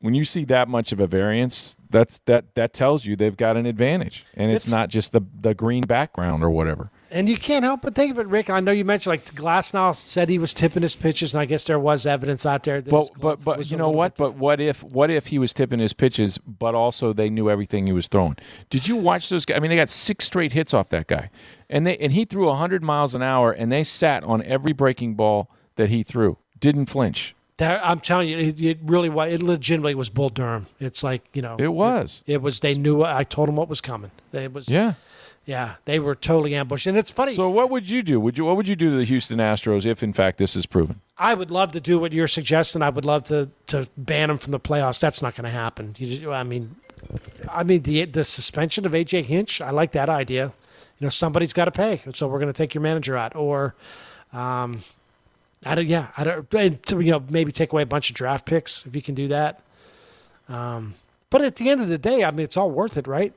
When 0.00 0.14
you 0.14 0.24
see 0.24 0.44
that 0.46 0.68
much 0.68 0.92
of 0.92 1.00
a 1.00 1.06
variance, 1.06 1.76
that's 1.90 2.20
that 2.26 2.54
that 2.56 2.72
tells 2.74 3.06
you 3.06 3.16
they've 3.16 3.36
got 3.36 3.56
an 3.56 3.64
advantage, 3.66 4.26
and 4.34 4.50
it's, 4.52 4.66
It's- 4.66 4.76
not 4.76 4.88
just 4.90 5.12
the 5.12 5.22
the 5.40 5.54
green 5.54 5.82
background 5.82 6.42
or 6.44 6.50
whatever. 6.50 6.90
And 7.14 7.28
you 7.28 7.36
can't 7.36 7.64
help 7.64 7.82
but 7.82 7.94
think 7.94 8.10
of 8.10 8.18
it, 8.18 8.26
Rick. 8.26 8.50
I 8.50 8.58
know 8.58 8.72
you 8.72 8.84
mentioned 8.84 9.12
like 9.12 9.36
Glasnow 9.36 9.94
said 9.94 10.28
he 10.28 10.40
was 10.40 10.52
tipping 10.52 10.82
his 10.82 10.96
pitches, 10.96 11.32
and 11.32 11.40
I 11.40 11.44
guess 11.44 11.62
there 11.62 11.78
was 11.78 12.06
evidence 12.06 12.44
out 12.44 12.64
there. 12.64 12.80
That 12.80 12.90
But 12.90 13.10
but 13.20 13.44
but 13.44 13.70
you 13.70 13.76
know 13.76 13.88
what? 13.88 14.16
But 14.16 14.34
what 14.34 14.60
if 14.60 14.82
what 14.82 15.10
if 15.10 15.28
he 15.28 15.38
was 15.38 15.54
tipping 15.54 15.78
his 15.78 15.92
pitches, 15.92 16.38
but 16.38 16.74
also 16.74 17.12
they 17.12 17.30
knew 17.30 17.48
everything 17.48 17.86
he 17.86 17.92
was 17.92 18.08
throwing? 18.08 18.36
Did 18.68 18.88
you 18.88 18.96
watch 18.96 19.28
those 19.28 19.44
guys? 19.44 19.56
I 19.56 19.60
mean, 19.60 19.68
they 19.68 19.76
got 19.76 19.90
six 19.90 20.24
straight 20.24 20.54
hits 20.54 20.74
off 20.74 20.88
that 20.88 21.06
guy, 21.06 21.30
and 21.70 21.86
they 21.86 21.96
and 21.98 22.10
he 22.10 22.24
threw 22.24 22.50
hundred 22.50 22.82
miles 22.82 23.14
an 23.14 23.22
hour, 23.22 23.52
and 23.52 23.70
they 23.70 23.84
sat 23.84 24.24
on 24.24 24.42
every 24.42 24.72
breaking 24.72 25.14
ball 25.14 25.48
that 25.76 25.90
he 25.90 26.02
threw, 26.02 26.38
didn't 26.58 26.86
flinch. 26.86 27.36
There, 27.58 27.80
I'm 27.84 28.00
telling 28.00 28.28
you, 28.28 28.38
it, 28.38 28.60
it 28.60 28.78
really 28.82 29.08
was. 29.08 29.32
It 29.32 29.40
legitimately 29.40 29.94
was 29.94 30.10
Bull 30.10 30.30
Durham. 30.30 30.66
It's 30.80 31.04
like 31.04 31.22
you 31.32 31.42
know, 31.42 31.54
It 31.60 31.68
was. 31.68 32.22
It, 32.26 32.42
was. 32.42 32.58
They 32.58 32.74
knew. 32.74 33.04
I 33.04 33.22
told 33.22 33.46
them 33.46 33.54
what 33.54 33.68
was 33.68 33.80
coming. 33.80 34.10
It 34.32 34.52
was. 34.52 34.68
Yeah. 34.68 34.94
Yeah. 35.46 35.74
They 35.84 35.98
were 35.98 36.14
totally 36.14 36.54
ambushed, 36.54 36.86
and 36.86 36.96
it's 36.96 37.10
funny. 37.10 37.34
So 37.34 37.50
what 37.50 37.70
would 37.70 37.88
you 37.88 38.02
do? 38.02 38.18
Would 38.20 38.38
you 38.38 38.44
what 38.44 38.56
would 38.56 38.68
you 38.68 38.76
do 38.76 38.90
to 38.90 38.96
the 38.96 39.04
Houston 39.04 39.38
Astros 39.38 39.84
if 39.84 40.02
in 40.02 40.12
fact 40.12 40.38
this 40.38 40.56
is 40.56 40.66
proven? 40.66 41.00
I 41.18 41.34
would 41.34 41.50
love 41.50 41.72
to 41.72 41.80
do 41.80 41.98
what 41.98 42.12
you're 42.12 42.26
suggesting. 42.26 42.82
I 42.82 42.90
would 42.90 43.04
love 43.04 43.24
to 43.24 43.50
to 43.66 43.88
ban 43.96 44.28
them 44.28 44.38
from 44.38 44.52
the 44.52 44.60
playoffs. 44.60 45.00
That's 45.00 45.22
not 45.22 45.34
going 45.34 45.44
to 45.44 45.50
happen. 45.50 45.94
You 45.98 46.06
just, 46.06 46.26
I 46.26 46.42
mean, 46.42 46.76
I 47.50 47.62
mean 47.64 47.82
the 47.82 48.04
the 48.06 48.24
suspension 48.24 48.86
of 48.86 48.92
AJ 48.92 49.24
Hinch. 49.24 49.60
I 49.60 49.70
like 49.70 49.92
that 49.92 50.08
idea. 50.08 50.52
You 50.98 51.06
know, 51.06 51.10
somebody's 51.10 51.52
got 51.52 51.64
to 51.66 51.72
pay, 51.72 52.00
so 52.14 52.28
we're 52.28 52.38
going 52.38 52.52
to 52.52 52.56
take 52.56 52.72
your 52.72 52.80
manager 52.80 53.16
out, 53.16 53.34
or, 53.34 53.74
um, 54.32 54.84
I 55.64 55.74
don't. 55.74 55.86
Yeah, 55.86 56.08
I 56.16 56.22
don't. 56.24 56.46
you 56.54 57.10
know, 57.10 57.22
maybe 57.28 57.50
take 57.50 57.72
away 57.72 57.82
a 57.82 57.86
bunch 57.86 58.10
of 58.10 58.16
draft 58.16 58.46
picks 58.46 58.86
if 58.86 58.94
you 58.94 59.02
can 59.02 59.14
do 59.16 59.28
that. 59.28 59.60
Um, 60.48 60.94
but 61.30 61.42
at 61.42 61.56
the 61.56 61.68
end 61.68 61.80
of 61.80 61.88
the 61.88 61.98
day, 61.98 62.22
I 62.22 62.30
mean, 62.30 62.44
it's 62.44 62.56
all 62.56 62.70
worth 62.70 62.96
it, 62.96 63.08
right? 63.08 63.32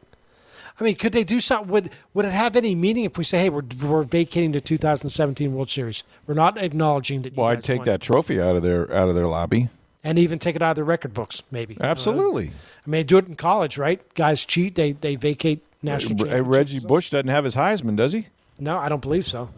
I 0.79 0.83
mean, 0.83 0.95
could 0.95 1.11
they 1.13 1.23
do 1.23 1.39
something? 1.39 1.69
Would 1.71 1.89
would 2.13 2.25
it 2.25 2.31
have 2.33 2.55
any 2.55 2.75
meaning 2.75 3.05
if 3.05 3.17
we 3.17 3.23
say, 3.23 3.39
"Hey, 3.39 3.49
we're 3.49 3.63
we're 3.83 4.03
vacating 4.03 4.51
the 4.51 4.61
2017 4.61 5.53
World 5.53 5.69
Series. 5.71 6.03
We're 6.27 6.35
not 6.35 6.57
acknowledging 6.57 7.23
that." 7.23 7.33
you 7.33 7.41
Well, 7.41 7.47
I'd 7.51 7.63
take 7.63 7.79
won." 7.79 7.85
that 7.87 8.01
trophy 8.01 8.39
out 8.39 8.55
of 8.55 8.61
their 8.63 8.91
out 8.93 9.09
of 9.09 9.15
their 9.15 9.27
lobby. 9.27 9.69
and 10.03 10.19
even 10.19 10.37
take 10.39 10.55
it 10.55 10.61
out 10.61 10.71
of 10.71 10.75
the 10.77 10.83
record 10.83 11.13
books, 11.13 11.41
maybe. 11.51 11.77
Absolutely. 11.81 12.51
I 12.85 12.89
mean, 12.89 13.05
do 13.07 13.17
it 13.17 13.27
in 13.27 13.35
college, 13.35 13.77
right? 13.77 14.01
Guys 14.13 14.45
cheat; 14.45 14.75
they 14.75 14.91
they 14.91 15.15
vacate 15.15 15.63
national. 15.81 16.17
Hey, 16.17 16.23
championships. 16.35 16.57
Reggie 16.57 16.87
Bush 16.87 17.09
doesn't 17.09 17.27
have 17.27 17.43
his 17.45 17.55
Heisman, 17.55 17.95
does 17.95 18.13
he? 18.13 18.27
No, 18.59 18.77
I 18.77 18.87
don't 18.89 19.01
believe 19.01 19.25
so. 19.25 19.49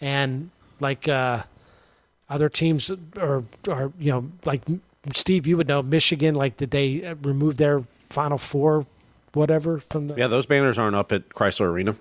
And 0.00 0.50
like 0.80 1.08
uh, 1.08 1.44
other 2.28 2.48
teams, 2.50 2.90
or 3.18 3.44
or 3.66 3.92
you 3.98 4.12
know, 4.12 4.30
like 4.44 4.62
Steve, 5.14 5.46
you 5.46 5.56
would 5.56 5.66
know 5.68 5.82
Michigan. 5.82 6.34
Like, 6.34 6.58
did 6.58 6.70
they 6.72 7.04
uh, 7.04 7.14
remove 7.22 7.56
their 7.56 7.84
Final 8.10 8.36
Four, 8.38 8.86
whatever, 9.38 9.78
from 9.78 10.08
the? 10.08 10.16
Yeah, 10.16 10.26
those 10.26 10.46
banners 10.46 10.78
aren't 10.78 10.96
up 10.96 11.12
at 11.12 11.28
Crisler 11.30 11.66
Arena. 11.66 11.94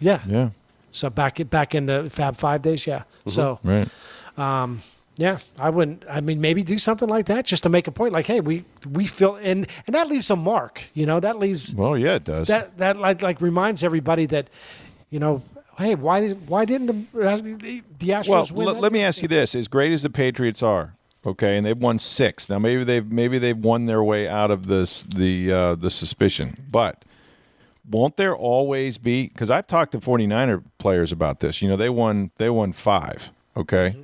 Yeah. 0.00 0.20
Yeah. 0.26 0.50
So 0.92 1.10
back 1.10 1.38
back 1.50 1.74
in 1.74 1.86
the 1.86 2.08
Fab 2.10 2.36
Five 2.36 2.62
days, 2.62 2.86
yeah. 2.86 3.02
So 3.26 3.58
Right. 3.62 3.88
Um, 4.38 4.82
yeah, 5.16 5.38
I 5.58 5.70
wouldn't. 5.70 6.04
I 6.08 6.20
mean, 6.20 6.40
maybe 6.40 6.62
do 6.62 6.78
something 6.78 7.08
like 7.08 7.26
that 7.26 7.44
just 7.44 7.64
to 7.64 7.68
make 7.68 7.88
a 7.88 7.90
point. 7.90 8.12
Like, 8.12 8.26
hey, 8.26 8.40
we 8.40 8.64
we 8.88 9.06
feel 9.06 9.34
and 9.34 9.66
and 9.86 9.94
that 9.94 10.08
leaves 10.08 10.30
a 10.30 10.36
mark. 10.36 10.82
You 10.94 11.06
know, 11.06 11.18
that 11.20 11.38
leaves 11.40 11.74
Well, 11.74 11.98
yeah, 11.98 12.14
it 12.14 12.24
does. 12.24 12.46
that 12.46 12.78
that 12.78 12.96
like 12.96 13.20
like 13.20 13.40
reminds 13.40 13.82
everybody 13.82 14.26
that, 14.26 14.46
you 15.10 15.18
know, 15.18 15.42
hey, 15.76 15.96
why 15.96 16.20
did 16.20 16.48
why 16.48 16.64
didn't 16.64 16.86
the, 17.12 17.20
uh, 17.20 17.36
the, 17.36 17.82
the 17.98 18.08
Astros 18.10 18.52
well, 18.52 18.66
win? 18.66 18.76
l- 18.76 18.80
let 18.80 18.92
me 18.92 19.02
ask 19.02 19.20
you 19.20 19.28
this: 19.28 19.56
as 19.56 19.66
great 19.66 19.90
as 19.92 20.04
the 20.04 20.10
Patriots 20.10 20.62
are, 20.62 20.94
okay, 21.28 21.56
and 21.56 21.64
they've 21.66 21.78
won 21.78 21.98
six. 21.98 22.48
Now, 22.48 22.58
maybe 22.58 22.84
they've 22.84 23.10
maybe 23.10 23.38
they've 23.38 23.56
won 23.56 23.86
their 23.86 24.02
way 24.02 24.28
out 24.28 24.50
of 24.50 24.66
this 24.66 25.02
the 25.04 25.52
uh, 25.52 25.74
the 25.74 25.90
suspicion, 25.90 26.66
but 26.70 27.04
won't 27.88 28.16
there 28.16 28.36
always 28.36 28.98
be? 28.98 29.28
Because 29.28 29.50
I've 29.50 29.66
talked 29.66 29.92
to 29.92 29.98
49er 29.98 30.62
players 30.78 31.10
about 31.12 31.40
this. 31.40 31.62
You 31.62 31.68
know, 31.68 31.76
they 31.76 31.88
won 31.88 32.30
they 32.36 32.50
won 32.50 32.72
five, 32.72 33.30
okay, 33.56 33.90
Mm-hmm. 33.90 34.02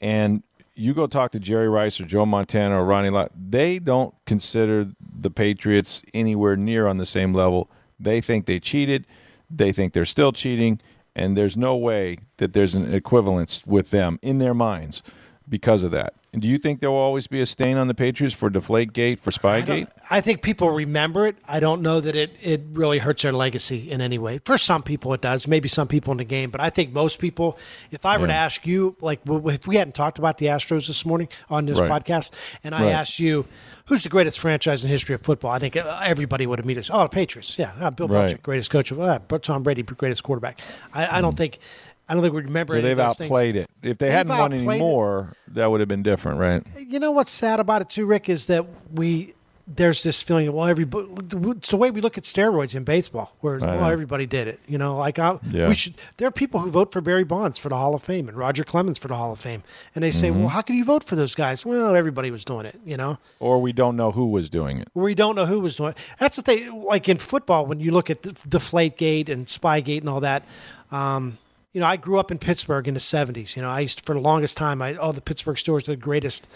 and 0.00 0.42
you 0.78 0.92
go 0.92 1.06
talk 1.06 1.30
to 1.32 1.40
Jerry 1.40 1.68
Rice 1.70 1.98
or 2.00 2.04
Joe 2.04 2.26
Montana 2.26 2.78
or 2.82 2.84
Ronnie 2.84 3.08
Lott, 3.08 3.32
they 3.34 3.78
don't 3.78 4.14
consider 4.26 4.86
the 5.00 5.30
Patriots 5.30 6.02
anywhere 6.12 6.54
near 6.54 6.86
on 6.86 6.98
the 6.98 7.06
same 7.06 7.32
level. 7.32 7.70
They 7.98 8.20
think 8.20 8.44
they 8.44 8.60
cheated. 8.60 9.06
They 9.50 9.72
think 9.72 9.94
they're 9.94 10.04
still 10.04 10.32
cheating, 10.32 10.80
and 11.14 11.34
there's 11.34 11.56
no 11.56 11.76
way 11.76 12.18
that 12.36 12.52
there's 12.52 12.74
an 12.74 12.92
equivalence 12.92 13.64
with 13.64 13.88
them 13.90 14.18
in 14.20 14.36
their 14.36 14.52
minds 14.52 15.02
because 15.48 15.82
of 15.82 15.90
that. 15.92 16.14
And 16.32 16.42
do 16.42 16.48
you 16.48 16.58
think 16.58 16.80
there 16.80 16.90
will 16.90 16.98
always 16.98 17.26
be 17.28 17.40
a 17.40 17.46
stain 17.46 17.78
on 17.78 17.88
the 17.88 17.94
Patriots 17.94 18.34
for 18.34 18.50
Deflategate, 18.50 19.20
for 19.20 19.30
Spygate? 19.30 19.88
I 20.10 20.20
think 20.20 20.42
people 20.42 20.70
remember 20.70 21.26
it. 21.26 21.36
I 21.48 21.60
don't 21.60 21.80
know 21.80 21.98
that 22.00 22.14
it, 22.14 22.32
it 22.42 22.62
really 22.72 22.98
hurts 22.98 23.22
their 23.22 23.32
legacy 23.32 23.90
in 23.90 24.02
any 24.02 24.18
way. 24.18 24.40
For 24.44 24.58
some 24.58 24.82
people, 24.82 25.14
it 25.14 25.22
does. 25.22 25.48
Maybe 25.48 25.68
some 25.68 25.88
people 25.88 26.10
in 26.12 26.18
the 26.18 26.24
game, 26.24 26.50
but 26.50 26.60
I 26.60 26.68
think 26.68 26.92
most 26.92 27.20
people. 27.20 27.56
If 27.90 28.04
I 28.04 28.18
were 28.18 28.26
to 28.26 28.34
ask 28.34 28.66
you, 28.66 28.96
like, 29.00 29.20
if 29.26 29.66
we 29.66 29.76
hadn't 29.76 29.94
talked 29.94 30.18
about 30.18 30.36
the 30.36 30.46
Astros 30.46 30.86
this 30.88 31.06
morning 31.06 31.28
on 31.48 31.64
this 31.64 31.80
Right. 31.80 31.90
podcast, 31.90 32.32
and 32.62 32.74
I 32.74 32.84
Right. 32.84 32.92
asked 32.92 33.18
you. 33.18 33.46
Who's 33.88 34.02
the 34.02 34.08
greatest 34.08 34.40
franchise 34.40 34.82
in 34.82 34.88
the 34.88 34.92
history 34.92 35.14
of 35.14 35.22
football? 35.22 35.52
I 35.52 35.60
think 35.60 35.76
uh, 35.76 36.00
everybody 36.02 36.44
would 36.44 36.58
have 36.58 36.76
us. 36.76 36.90
Oh, 36.92 37.04
the 37.04 37.08
Patriots. 37.08 37.56
Yeah, 37.56 37.70
uh, 37.80 37.88
Bill 37.92 38.08
Right. 38.08 38.34
Belichick, 38.34 38.42
greatest 38.42 38.68
coach 38.68 38.90
of 38.90 38.98
uh, 39.00 39.20
Tom 39.42 39.62
Brady, 39.62 39.82
greatest 39.84 40.24
quarterback. 40.24 40.60
I, 40.92 41.18
I 41.18 41.20
don't 41.20 41.36
think, 41.36 41.60
I 42.08 42.14
don't 42.14 42.22
think 42.22 42.34
we 42.34 42.42
remember. 42.42 42.74
So 42.74 42.82
they've 42.82 42.96
those 42.96 43.16
things. 43.16 43.28
outplayed 43.30 43.56
it. 43.56 43.70
If 43.82 43.98
they 43.98 44.06
They've 44.06 44.12
hadn't 44.14 44.36
won 44.38 44.52
any 44.52 44.62
outplayed 44.62 44.76
it. 44.76 44.84
more, 44.84 45.32
that 45.48 45.66
would 45.70 45.80
have 45.80 45.88
been 45.88 46.02
different, 46.02 46.38
right? 46.38 46.62
You 46.78 46.98
know 47.00 47.10
what's 47.10 47.32
sad 47.32 47.58
about 47.60 47.82
it 47.82 47.90
too, 47.90 48.06
Rick, 48.06 48.28
is 48.28 48.46
that 48.46 48.64
we 48.92 49.32
there's 49.68 50.04
this 50.04 50.22
feeling. 50.22 50.52
Well, 50.52 50.66
everybody. 50.68 51.08
It's 51.50 51.70
the 51.70 51.76
way 51.76 51.90
we 51.90 52.00
look 52.00 52.16
at 52.16 52.22
steroids 52.22 52.76
in 52.76 52.84
baseball, 52.84 53.34
where 53.40 53.58
well, 53.58 53.84
everybody 53.86 54.24
did 54.24 54.46
it. 54.46 54.60
You 54.68 54.78
know, 54.78 54.96
like 54.96 55.18
I, 55.18 55.40
Yeah. 55.50 55.66
we 55.66 55.74
should. 55.74 55.94
There 56.18 56.28
are 56.28 56.30
people 56.30 56.60
who 56.60 56.70
vote 56.70 56.92
for 56.92 57.00
Barry 57.00 57.24
Bonds 57.24 57.58
for 57.58 57.68
the 57.68 57.74
Hall 57.74 57.92
of 57.96 58.04
Fame 58.04 58.28
and 58.28 58.38
Roger 58.38 58.62
Clemens 58.62 58.96
for 58.96 59.08
the 59.08 59.16
Hall 59.16 59.32
of 59.32 59.40
Fame, 59.40 59.64
and 59.96 60.04
they 60.04 60.10
Mm-hmm. 60.10 60.20
say, 60.20 60.30
"Well, 60.30 60.46
how 60.46 60.62
can 60.62 60.76
you 60.76 60.84
vote 60.84 61.02
for 61.02 61.16
those 61.16 61.34
guys?" 61.34 61.66
Well, 61.66 61.96
everybody 61.96 62.30
was 62.30 62.44
doing 62.44 62.64
it. 62.66 62.78
You 62.84 62.96
know, 62.96 63.18
Or 63.40 63.60
we 63.60 63.72
don't 63.72 63.96
know 63.96 64.12
who 64.12 64.28
was 64.28 64.48
doing 64.48 64.78
it. 64.78 64.86
we 64.94 65.16
don't 65.16 65.34
know 65.34 65.46
who 65.46 65.58
was 65.58 65.74
doing 65.74 65.90
it. 65.90 65.98
That's 66.20 66.36
the 66.36 66.42
thing. 66.42 66.84
Like 66.84 67.08
in 67.08 67.16
football, 67.18 67.66
when 67.66 67.80
you 67.80 67.90
look 67.90 68.08
at 68.08 68.22
the 68.22 68.30
Deflategate 68.34 69.28
and 69.28 69.46
Spygate 69.46 69.98
and 70.00 70.08
all 70.08 70.20
that. 70.20 70.44
Um, 70.92 71.38
you 71.76 71.80
know, 71.80 71.86
I 71.86 71.96
grew 71.96 72.18
up 72.18 72.30
in 72.30 72.38
Pittsburgh 72.38 72.88
in 72.88 72.94
the 72.94 73.00
'70s. 73.00 73.54
You 73.54 73.60
know, 73.60 73.68
I 73.68 73.80
used 73.80 74.00
for 74.00 74.14
the 74.14 74.20
longest 74.20 74.56
time. 74.56 74.80
I 74.80 74.96
oh, 74.96 75.12
the 75.12 75.20
Pittsburgh 75.20 75.56
Steelers 75.56 75.82
are 75.82 75.90
the 75.90 75.96
greatest 75.96 76.46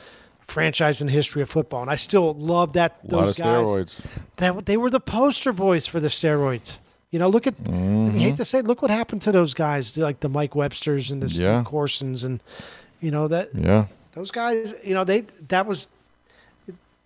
franchise 0.41 1.03
in 1.03 1.09
the 1.09 1.13
history 1.13 1.43
of 1.43 1.51
football, 1.51 1.83
and 1.83 1.91
I 1.91 1.97
still 1.97 2.33
love 2.33 2.73
that. 2.73 3.01
A 3.07 3.15
lot 3.15 3.25
those 3.27 3.39
of 3.39 3.45
guys. 3.45 3.67
steroids. 3.67 3.97
That 4.37 4.65
they 4.65 4.79
were 4.79 4.89
the 4.89 4.99
poster 4.99 5.53
boys 5.53 5.87
for 5.87 6.01
the 6.01 6.09
steroids. 6.09 6.79
You 7.11 7.19
know, 7.19 7.29
look 7.29 7.47
at. 7.47 7.53
I 7.67 7.71
mean, 7.71 8.07
mm-hmm. 8.07 8.17
hate 8.17 8.37
to 8.37 8.47
say, 8.47 8.63
look 8.63 8.81
what 8.81 8.91
happened 8.91 9.21
to 9.21 9.31
those 9.31 9.53
guys, 9.53 9.99
like 9.99 10.21
the 10.21 10.31
Mike 10.31 10.53
Websters 10.53 11.13
and 11.13 11.23
the 11.23 11.29
Steve 11.29 11.45
Yeah. 11.45 11.65
Coursons, 11.67 12.25
and 12.25 12.41
you 13.03 13.11
know 13.11 13.29
that 13.29 13.51
Yeah. 13.55 13.89
those 14.15 14.31
guys. 14.31 14.73
You 14.83 14.95
know, 14.95 15.05
they 15.05 15.27
that 15.49 15.67
was 15.67 15.87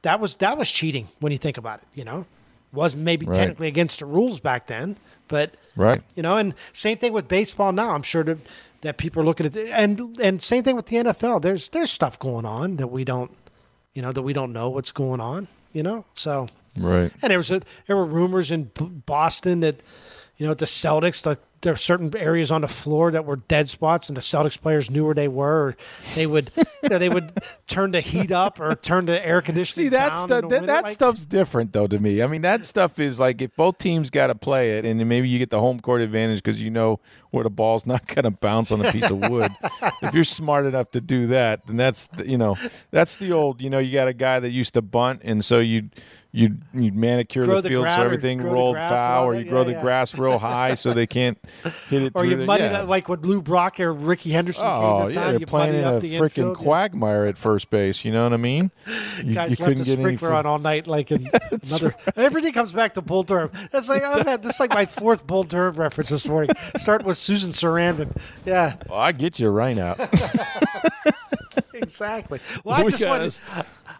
that 0.03 0.21
was 0.21 0.37
that 0.37 0.57
was 0.57 0.71
cheating 0.71 1.09
when 1.19 1.33
you 1.33 1.39
think 1.39 1.59
about 1.59 1.81
it. 1.81 1.89
You 1.97 2.05
know, 2.05 2.27
wasn't 2.73 3.03
maybe 3.03 3.27
Right. 3.27 3.35
technically 3.35 3.67
against 3.67 3.99
the 3.99 4.07
rules 4.07 4.39
back 4.39 4.69
then, 4.69 4.99
but 5.29 5.55
Right. 5.77 6.03
you 6.14 6.22
know, 6.22 6.37
and 6.37 6.55
same 6.72 6.99
thing 6.99 7.12
with 7.12 7.27
baseball 7.29 7.72
now. 7.72 7.91
I'm 7.95 8.03
sure 8.03 8.22
that, 8.25 8.39
that 8.83 8.97
people 8.99 9.22
are 9.22 9.25
looking 9.25 9.47
at 9.47 9.57
and 9.57 10.16
and 10.20 10.43
same 10.43 10.62
thing 10.62 10.77
with 10.77 10.87
the 10.87 10.97
NFL. 10.97 11.43
There's 11.43 11.68
there's 11.70 11.91
stuff 11.91 12.18
going 12.18 12.45
on 12.47 12.77
that 12.77 12.89
we 12.89 13.05
don't, 13.05 13.31
you 13.93 14.03
know, 14.03 14.12
that 14.12 14.22
we 14.22 14.33
don't 14.33 14.53
know 14.53 14.68
what's 14.70 14.93
going 14.93 15.20
on. 15.20 15.49
You 15.72 15.83
know, 15.83 16.05
so 16.14 16.49
Right. 16.79 17.11
and 17.22 17.31
there 17.31 17.39
was 17.39 17.51
a, 17.51 17.62
there 17.87 17.97
were 17.97 18.05
rumors 18.07 18.51
in 18.53 18.70
Boston 19.07 19.61
that, 19.61 19.81
you 20.37 20.47
know, 20.47 20.55
the 20.55 20.66
Celtics, 20.66 21.25
like 21.27 21.39
there 21.65 21.73
were 21.73 21.77
certain 21.79 22.17
areas 22.17 22.53
on 22.53 22.61
the 22.61 22.69
floor 22.69 23.11
that 23.11 23.25
were 23.25 23.37
dead 23.37 23.69
spots, 23.69 24.09
and 24.09 24.17
the 24.17 24.21
Celtics 24.21 24.61
players 24.61 24.89
knew 24.91 25.05
where 25.05 25.15
they 25.15 25.27
were. 25.29 25.45
Or 25.69 25.77
they 26.15 26.27
would, 26.27 26.53
you 26.83 26.89
know, 26.89 26.99
they 26.99 27.09
would 27.09 27.33
turn 27.67 27.91
the 27.91 28.01
heat 28.01 28.31
up 28.31 28.61
or 28.61 28.75
turn 28.77 29.07
the 29.07 29.27
air 29.27 29.43
conditioning 29.43 29.87
See 29.87 29.89
that 29.91 30.11
down. 30.11 30.19
stuff. 30.29 30.43
the 30.43 30.49
That, 30.49 30.67
that 30.67 30.85
Like, 30.85 30.93
stuff's 30.93 31.25
different, 31.25 31.73
though, 31.73 31.87
to 31.89 31.99
me. 31.99 32.23
I 32.23 32.27
mean, 32.29 32.43
that 32.43 32.65
stuff 32.65 32.99
is 33.01 33.19
like 33.19 33.43
if 33.43 33.57
both 33.57 33.79
teams 33.79 34.11
got 34.11 34.29
to 34.29 34.35
play 34.37 34.79
it, 34.79 34.85
and 34.85 35.01
then 35.01 35.09
maybe 35.09 35.29
you 35.29 35.39
get 35.41 35.51
the 35.51 35.59
home 35.61 35.81
court 35.81 36.01
advantage 36.03 36.43
because 36.43 36.61
you 36.62 36.71
know 36.71 37.01
where 37.33 37.43
the 37.43 37.51
ball's 37.51 37.85
not 37.87 38.07
going 38.07 38.25
to 38.25 38.31
bounce 38.31 38.71
on 38.71 38.85
a 38.85 38.93
piece 38.93 39.11
of 39.11 39.19
wood. 39.29 39.51
if 40.03 40.15
you're 40.15 40.23
smart 40.23 40.67
enough 40.67 40.91
to 40.93 41.01
do 41.01 41.27
that, 41.29 41.67
then 41.67 41.77
that's 41.77 42.07
the- 42.07 42.29
you 42.31 42.39
know 42.39 42.57
that's 42.91 43.17
the 43.17 43.33
old. 43.33 43.61
You 43.61 43.71
know, 43.71 43.79
you 43.79 43.93
got 43.93 44.07
a 44.07 44.12
guy 44.15 44.39
that 44.39 44.51
used 44.51 44.75
to 44.75 44.83
bunt, 44.83 45.23
and 45.25 45.45
so 45.45 45.59
you. 45.59 45.89
You 46.37 46.57
you 46.74 46.91
manicure 46.91 47.45
Grow 47.45 47.57
the 47.57 47.62
the 47.62 47.68
field 47.68 47.87
so 47.87 48.03
everything 48.03 48.43
rolled 48.43 48.76
foul, 48.76 49.26
or 49.26 49.37
you 49.37 49.45
grow 49.45 49.62
Yeah, 49.62 49.74
the 49.76 49.80
grass 49.80 50.16
real 50.18 50.41
high 50.41 50.74
so 50.74 50.93
they 50.93 51.07
can't 51.07 51.39
hit 51.89 52.03
it. 52.03 52.12
or 52.16 52.22
through 52.22 52.30
you 52.30 52.37
the, 52.39 52.45
muddied 52.45 52.72
yeah. 52.72 52.82
it 52.82 52.89
like 52.89 53.09
when 53.09 53.20
Lou 53.22 53.41
Brock 53.41 53.78
or 53.78 53.93
Rickey 53.93 54.30
Henderson 54.30 54.64
Oh 54.66 55.03
came 55.03 55.11
to 55.12 55.14
yeah, 55.14 55.22
town. 55.24 55.30
they're 55.35 55.41
you 55.41 55.47
playing 55.47 55.74
in 55.76 55.85
a 55.85 56.01
freaking 56.01 56.57
quagmire 56.57 57.26
at 57.26 57.39
first 57.39 57.70
base. 57.70 58.05
You 58.05 58.11
know 58.11 58.24
what 58.24 58.32
I 58.32 58.39
mean? 58.39 58.72
You, 59.22 59.32
Guys 59.32 59.59
you 59.59 59.64
left 59.64 59.78
couldn't 59.78 59.78
the 59.78 59.85
get 59.85 59.93
any. 59.93 60.03
sprinkler 60.03 60.32
on 60.32 60.45
all 60.45 60.59
night, 60.59 60.89
like 60.89 61.12
in 61.12 61.30
another. 61.53 61.95
Everything 62.16 62.53
comes 62.53 62.72
back 62.72 62.95
to 62.95 63.01
Bull 63.01 63.22
Durham. 63.22 63.53
That's 63.70 63.89
like 63.89 64.03
oh, 64.05 64.12
I've 64.12 64.26
had 64.26 64.43
this 64.43 64.55
is 64.55 64.61
like 64.61 64.70
my 64.74 64.87
fourth 64.87 65.24
Bull 65.26 65.45
Durham 65.45 65.76
reference 65.76 66.11
this 66.11 66.26
morning. 66.26 66.51
Starting 66.76 67.07
with 67.07 67.16
Susan 67.16 67.53
Sarandon. 67.53 68.14
Yeah, 68.45 68.74
Well, 68.89 68.99
I 68.99 69.12
get 69.12 69.39
you 69.39 69.51
right 69.51 69.78
out. 69.78 70.01
exactly. 71.83 72.41
Well, 72.62 72.75
I 72.75 72.91
just 72.91 73.05
wanted, 73.05 73.39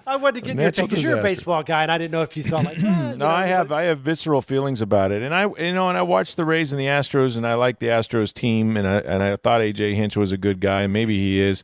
I 0.07 0.17
wanted 0.17 0.41
to 0.45 0.47
get 0.47 0.57
your 0.57 0.71
take 0.71 0.89
because 0.89 1.03
you're 1.03 1.19
a 1.19 1.23
baseball 1.23 1.63
guy, 1.63 1.83
and 1.83 1.93
I 1.93 1.99
didn't 1.99 2.13
know 2.13 2.23
if 2.23 2.37
you 2.37 2.43
thought 2.43 2.65
like. 2.65 2.79
No, 3.15 3.29
I 3.29 3.47
have 3.47 3.71
I 3.71 3.83
have 3.85 4.01
visceral 4.01 4.43
feelings 4.43 4.83
about 4.83 5.13
it, 5.13 5.23
and 5.23 5.33
I 5.35 5.43
you 5.43 5.73
know, 5.73 5.89
and 5.89 5.97
I 5.97 6.03
watched 6.03 6.37
the 6.37 6.45
Rays 6.45 6.73
and 6.73 6.81
the 6.81 6.87
Astros, 6.87 7.37
and 7.37 7.47
I 7.47 7.55
like 7.55 7.79
the 7.79 7.87
Astros 7.87 8.33
team, 8.33 8.77
and 8.77 8.89
I 8.89 8.97
and 8.99 9.23
I 9.23 9.37
thought 9.37 9.61
AJ 9.61 9.95
Hinch 9.95 10.17
was 10.17 10.33
a 10.33 10.37
good 10.37 10.59
guy, 10.61 10.83
and 10.83 10.93
maybe 10.93 11.17
he 11.17 11.39
is, 11.39 11.63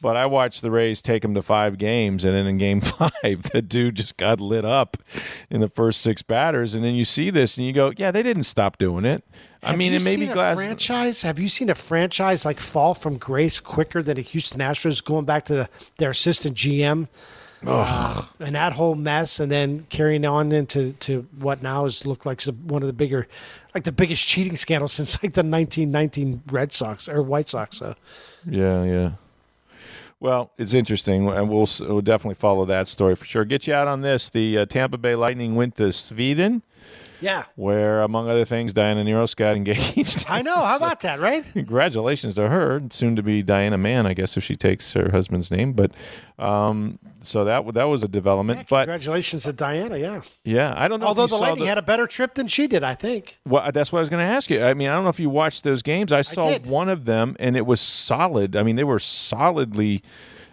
but 0.00 0.16
I 0.16 0.26
watched 0.26 0.62
the 0.62 0.70
Rays 0.70 1.02
take 1.02 1.24
him 1.24 1.34
to 1.34 1.42
five 1.42 1.78
games, 1.78 2.24
and 2.24 2.34
then 2.34 2.46
in 2.46 2.58
Game 2.58 2.80
Five, 2.80 3.42
the 3.52 3.62
dude 3.62 3.96
just 3.96 4.16
got 4.16 4.40
lit 4.40 4.64
up 4.64 4.96
in 5.50 5.60
the 5.60 5.68
first 5.68 6.00
six 6.00 6.22
batters, 6.22 6.74
and 6.74 6.84
then 6.84 6.94
you 6.94 7.04
see 7.04 7.30
this, 7.30 7.56
and 7.56 7.66
you 7.66 7.72
go, 7.72 7.92
yeah, 7.96 8.10
they 8.10 8.22
didn't 8.22 8.44
stop 8.44 8.78
doing 8.78 9.04
it. 9.04 9.24
I 9.62 9.76
mean, 9.76 9.92
it 9.92 10.02
may 10.02 10.16
be 10.16 10.26
a 10.26 10.32
glass. 10.32 10.56
franchise. 10.56 11.22
Have 11.22 11.38
you 11.38 11.48
seen 11.48 11.68
a 11.68 11.74
franchise 11.74 12.44
like 12.44 12.60
fall 12.60 12.94
from 12.94 13.18
grace 13.18 13.60
quicker 13.60 14.02
than 14.02 14.16
the 14.16 14.22
Houston 14.22 14.60
Astros 14.60 15.04
going 15.04 15.26
back 15.26 15.44
to 15.46 15.54
the, 15.54 15.68
their 15.98 16.10
assistant 16.10 16.56
GM? 16.56 17.08
Uh, 17.66 18.22
and 18.38 18.54
that 18.54 18.72
whole 18.72 18.94
mess, 18.94 19.38
and 19.38 19.52
then 19.52 19.86
carrying 19.90 20.24
on 20.24 20.50
into 20.50 20.92
to 20.94 21.26
what 21.38 21.62
now 21.62 21.84
is 21.84 22.06
looked 22.06 22.24
like 22.24 22.42
one 22.42 22.82
of 22.82 22.86
the 22.86 22.92
bigger, 22.94 23.28
like 23.74 23.84
the 23.84 23.92
biggest 23.92 24.26
cheating 24.26 24.56
scandal 24.56 24.88
since 24.88 25.14
like 25.22 25.34
the 25.34 25.42
1919 25.42 26.42
Red 26.50 26.72
Sox 26.72 27.08
or 27.08 27.22
White 27.22 27.50
Sox. 27.50 27.76
So 27.76 27.94
Yeah, 28.46 28.84
yeah. 28.84 29.10
Well, 30.20 30.50
it's 30.58 30.74
interesting, 30.74 31.30
and 31.30 31.48
we'll, 31.48 31.66
we'll 31.80 32.02
definitely 32.02 32.34
follow 32.34 32.66
that 32.66 32.88
story 32.88 33.16
for 33.16 33.24
sure. 33.24 33.46
Get 33.46 33.66
you 33.66 33.72
out 33.72 33.88
on 33.88 34.02
this. 34.02 34.28
The 34.28 34.58
uh, 34.58 34.66
Tampa 34.66 34.98
Bay 34.98 35.14
Lightning 35.14 35.54
went 35.54 35.76
to 35.76 35.90
Sweden, 35.92 36.62
yeah, 37.20 37.44
where, 37.56 38.02
among 38.02 38.28
other 38.28 38.44
things, 38.44 38.72
Diana 38.72 39.04
Nearhos 39.04 39.34
got 39.36 39.56
engaged. 39.56 40.24
I 40.28 40.42
know. 40.42 40.54
How 40.54 40.76
about 40.76 41.00
that, 41.00 41.20
right? 41.20 41.44
Congratulations 41.52 42.34
to 42.34 42.48
her, 42.48 42.82
soon 42.90 43.16
to 43.16 43.22
be 43.22 43.42
Diana 43.42 43.78
Mann, 43.78 44.06
I 44.06 44.14
guess, 44.14 44.36
if 44.36 44.44
she 44.44 44.56
takes 44.56 44.92
her 44.94 45.10
husband's 45.10 45.50
name. 45.50 45.72
But 45.72 45.92
um, 46.38 46.98
so 47.22 47.44
that 47.44 47.74
that 47.74 47.84
was 47.84 48.02
a 48.02 48.08
development. 48.08 48.66
but 48.68 48.86
Congratulations 48.86 49.44
to 49.44 49.52
Diana. 49.52 49.96
Yeah. 49.98 50.22
yeah, 50.44 50.74
I 50.76 50.88
don't 50.88 51.00
know. 51.00 51.06
Although 51.06 51.26
the 51.26 51.36
saw 51.36 51.38
Lightning 51.38 51.66
had 51.66 51.78
a 51.78 51.82
better 51.82 52.06
trip 52.06 52.34
than 52.34 52.48
she 52.48 52.66
did, 52.66 52.82
I 52.82 52.94
think. 52.94 53.38
Well, 53.46 53.70
that's 53.72 53.92
what 53.92 53.98
I 53.98 54.00
was 54.00 54.08
going 54.08 54.26
to 54.26 54.32
ask 54.32 54.50
you. 54.50 54.62
I 54.62 54.74
mean, 54.74 54.88
I 54.88 54.94
don't 54.94 55.04
know 55.04 55.10
if 55.10 55.20
you 55.20 55.30
watched 55.30 55.64
those 55.64 55.82
games. 55.82 56.12
I 56.12 56.22
saw 56.22 56.50
did. 56.50 56.66
one 56.66 56.88
of 56.88 57.04
them, 57.04 57.36
and 57.38 57.56
it 57.56 57.66
was 57.66 57.80
solid. 57.80 58.56
I 58.56 58.62
mean, 58.62 58.76
they 58.76 58.84
were 58.84 58.98
solidly 58.98 60.02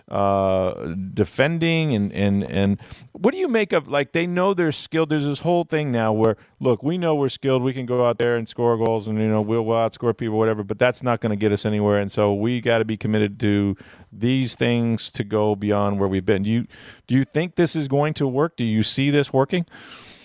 uh, 0.10 0.96
defending, 1.14 1.94
and 1.94 2.14
and 2.14 2.44
and 2.44 2.80
what 3.12 3.32
do 3.32 3.38
you 3.38 3.48
make 3.48 3.74
of 3.74 3.88
like 3.88 4.14
they 4.14 4.26
know 4.26 4.54
they're 4.54 4.72
skilled? 4.72 5.10
There's 5.10 5.26
this 5.26 5.42
whole 5.42 5.64
thing 5.64 5.92
now 5.92 6.14
where 6.14 6.38
look, 6.60 6.82
we 6.82 6.98
know 6.98 7.16
we're 7.16 7.30
skilled. 7.30 7.64
We 7.64 7.74
can 7.74 7.86
go 7.86 8.08
out 8.08 8.18
there 8.18 8.38
and 8.38 8.48
score 8.48 8.78
goals, 8.78 9.08
and 9.08 9.18
you 9.20 9.28
know 9.28 9.42
we'll, 9.42 9.64
we'll 9.64 9.78
outscore 9.78 10.16
people, 10.16 10.38
whatever. 10.38 10.64
But 10.64 10.80
that's 10.80 11.04
not 11.04 11.20
going 11.20 11.32
to 11.32 11.36
get 11.36 11.52
us 11.52 11.66
anywhere, 11.66 12.00
and 12.00 12.12
so 12.12 12.34
we 12.34 12.62
got 12.62 12.78
to 12.80 12.86
be 12.86 12.98
committed 12.98 13.40
to 13.42 13.76
these 14.12 14.56
things 14.56 15.12
to 15.12 15.24
go 15.24 15.56
beyond 15.56 16.00
where 16.00 16.08
we've 16.08 16.26
been. 16.26 16.44
Do 16.44 16.50
you 16.50 16.68
do 17.08 17.16
you 17.16 17.24
think 17.24 17.56
this 17.56 17.76
is 17.76 17.88
going 17.88 18.14
to 18.16 18.28
work? 18.28 18.56
Do 18.56 18.66
you 18.66 18.84
see 18.84 19.10
this 19.10 19.34
working? 19.34 19.66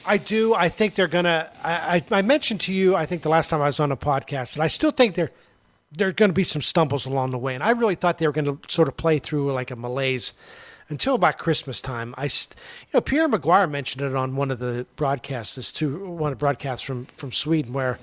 I 0.05 0.17
do. 0.19 0.55
I 0.55 0.69
think 0.69 0.95
they're 0.95 1.09
gonna. 1.09 1.51
I, 1.63 2.05
I, 2.11 2.19
I 2.19 2.23
mentioned 2.23 2.61
to 2.63 2.73
you. 2.73 2.97
I 2.97 3.07
think 3.07 3.23
the 3.23 3.29
last 3.29 3.49
time 3.49 3.61
I 3.61 3.67
was 3.67 3.81
on 3.81 3.93
a 3.93 3.97
podcast, 3.97 4.55
and 4.55 4.63
I 4.63 4.67
still 4.67 4.91
think 4.91 5.15
there 5.15 5.31
there's 5.97 6.15
going 6.15 6.31
to 6.31 6.35
be 6.35 6.45
some 6.45 6.63
stumbles 6.63 7.07
along 7.07 7.31
the 7.31 7.39
way. 7.39 7.55
And 7.55 7.63
I 7.63 7.71
really 7.71 7.95
thought 7.95 8.19
they 8.19 8.27
were 8.27 8.33
going 8.33 8.45
to 8.45 8.59
sort 8.69 8.89
of 8.89 8.97
play 8.97 9.19
through 9.19 9.53
like 9.53 9.71
a 9.71 9.77
malaise 9.77 10.33
until 10.89 11.15
about 11.15 11.39
Christmas 11.39 11.81
time. 11.81 12.15
I, 12.17 12.25
you 12.25 12.31
know, 12.95 13.01
Pierre 13.01 13.29
McGuire 13.29 13.71
mentioned 13.71 14.05
it 14.05 14.15
on 14.15 14.37
one 14.37 14.51
of 14.51 14.59
the 14.59 14.87
broadcasts 14.97 15.73
too. 15.73 16.07
One 16.07 16.33
of 16.33 16.39
broadcasts 16.39 16.85
from 16.85 17.07
from 17.17 17.33
Sweden, 17.33 17.73
where 17.73 17.99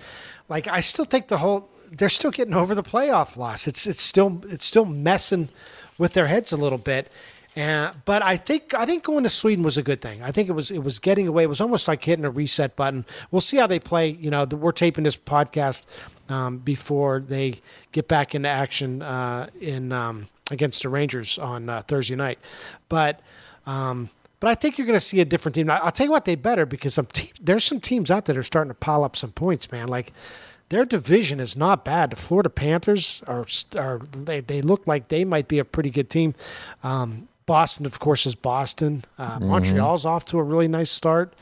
like 0.47 0.67
I 0.67 0.81
still 0.81 1.05
think 1.05 1.27
the 1.27 1.37
whole 1.37 1.69
they're 1.91 2.09
still 2.09 2.31
getting 2.31 2.53
over 2.53 2.75
the 2.75 2.83
playoff 2.83 3.37
loss. 3.37 3.67
It's 3.67 3.87
it's 3.87 4.01
still 4.01 4.41
it's 4.47 4.65
still 4.65 4.85
messing 4.85 5.49
with 5.97 6.13
their 6.13 6.27
heads 6.27 6.51
a 6.51 6.57
little 6.57 6.77
bit. 6.77 7.11
Uh, 7.57 7.91
but 8.05 8.21
I 8.21 8.37
think 8.37 8.73
I 8.73 8.85
think 8.85 9.03
going 9.03 9.23
to 9.23 9.29
Sweden 9.29 9.63
was 9.63 9.77
a 9.77 9.83
good 9.83 10.01
thing. 10.01 10.21
I 10.21 10.31
think 10.31 10.49
it 10.49 10.53
was 10.53 10.71
it 10.71 10.83
was 10.83 10.99
getting 10.99 11.27
away. 11.27 11.43
It 11.43 11.49
was 11.49 11.61
almost 11.61 11.87
like 11.87 12.03
hitting 12.03 12.25
a 12.25 12.29
reset 12.29 12.75
button. 12.75 13.05
We'll 13.31 13.41
see 13.41 13.57
how 13.57 13.67
they 13.67 13.79
play. 13.79 14.09
You 14.09 14.29
know, 14.29 14.45
the, 14.45 14.55
we're 14.55 14.71
taping 14.71 15.03
this 15.03 15.17
podcast 15.17 15.83
um, 16.29 16.59
before 16.59 17.19
they 17.19 17.61
get 17.91 18.07
back 18.07 18.35
into 18.35 18.49
action 18.49 19.01
uh, 19.01 19.49
in 19.59 19.91
um, 19.91 20.27
against 20.51 20.83
the 20.83 20.89
Rangers 20.89 21.37
on 21.37 21.69
uh, 21.69 21.81
Thursday 21.87 22.15
night. 22.15 22.39
But 22.87 23.21
um, 23.65 24.09
but 24.39 24.49
I 24.49 24.55
think 24.55 24.77
you're 24.77 24.87
going 24.87 24.99
to 24.99 25.05
see 25.05 25.19
a 25.19 25.25
different 25.25 25.55
team. 25.55 25.69
I'll 25.69 25.91
tell 25.91 26.05
you 26.05 26.11
what, 26.11 26.25
they 26.25 26.35
better 26.35 26.65
because 26.65 26.93
some 26.93 27.07
te- 27.07 27.33
there's 27.41 27.63
some 27.63 27.81
teams 27.81 28.09
out 28.09 28.25
there 28.25 28.35
that 28.35 28.39
are 28.39 28.43
starting 28.43 28.69
to 28.69 28.75
pile 28.75 29.03
up 29.03 29.15
some 29.15 29.31
points, 29.31 29.71
man. 29.71 29.87
Like 29.87 30.13
their 30.69 30.85
division 30.85 31.39
is 31.39 31.57
not 31.57 31.83
bad. 31.83 32.11
The 32.11 32.15
Florida 32.15 32.49
Panthers 32.49 33.21
are 33.27 33.45
are 33.77 33.99
they, 34.11 34.39
they 34.39 34.61
look 34.61 34.87
like 34.87 35.09
they 35.09 35.25
might 35.25 35.47
be 35.47 35.59
a 35.59 35.65
pretty 35.65 35.89
good 35.89 36.09
team. 36.09 36.35
Um, 36.83 37.27
Boston, 37.45 37.87
of 37.87 37.99
course, 37.99 38.27
is 38.27 38.35
Boston. 38.35 39.03
Uh, 39.17 39.39
Montreal's 39.39 40.05
off 40.05 40.23
to 40.25 40.37
a 40.37 40.43
really 40.43 40.67
nice 40.67 40.91
start. 40.91 41.33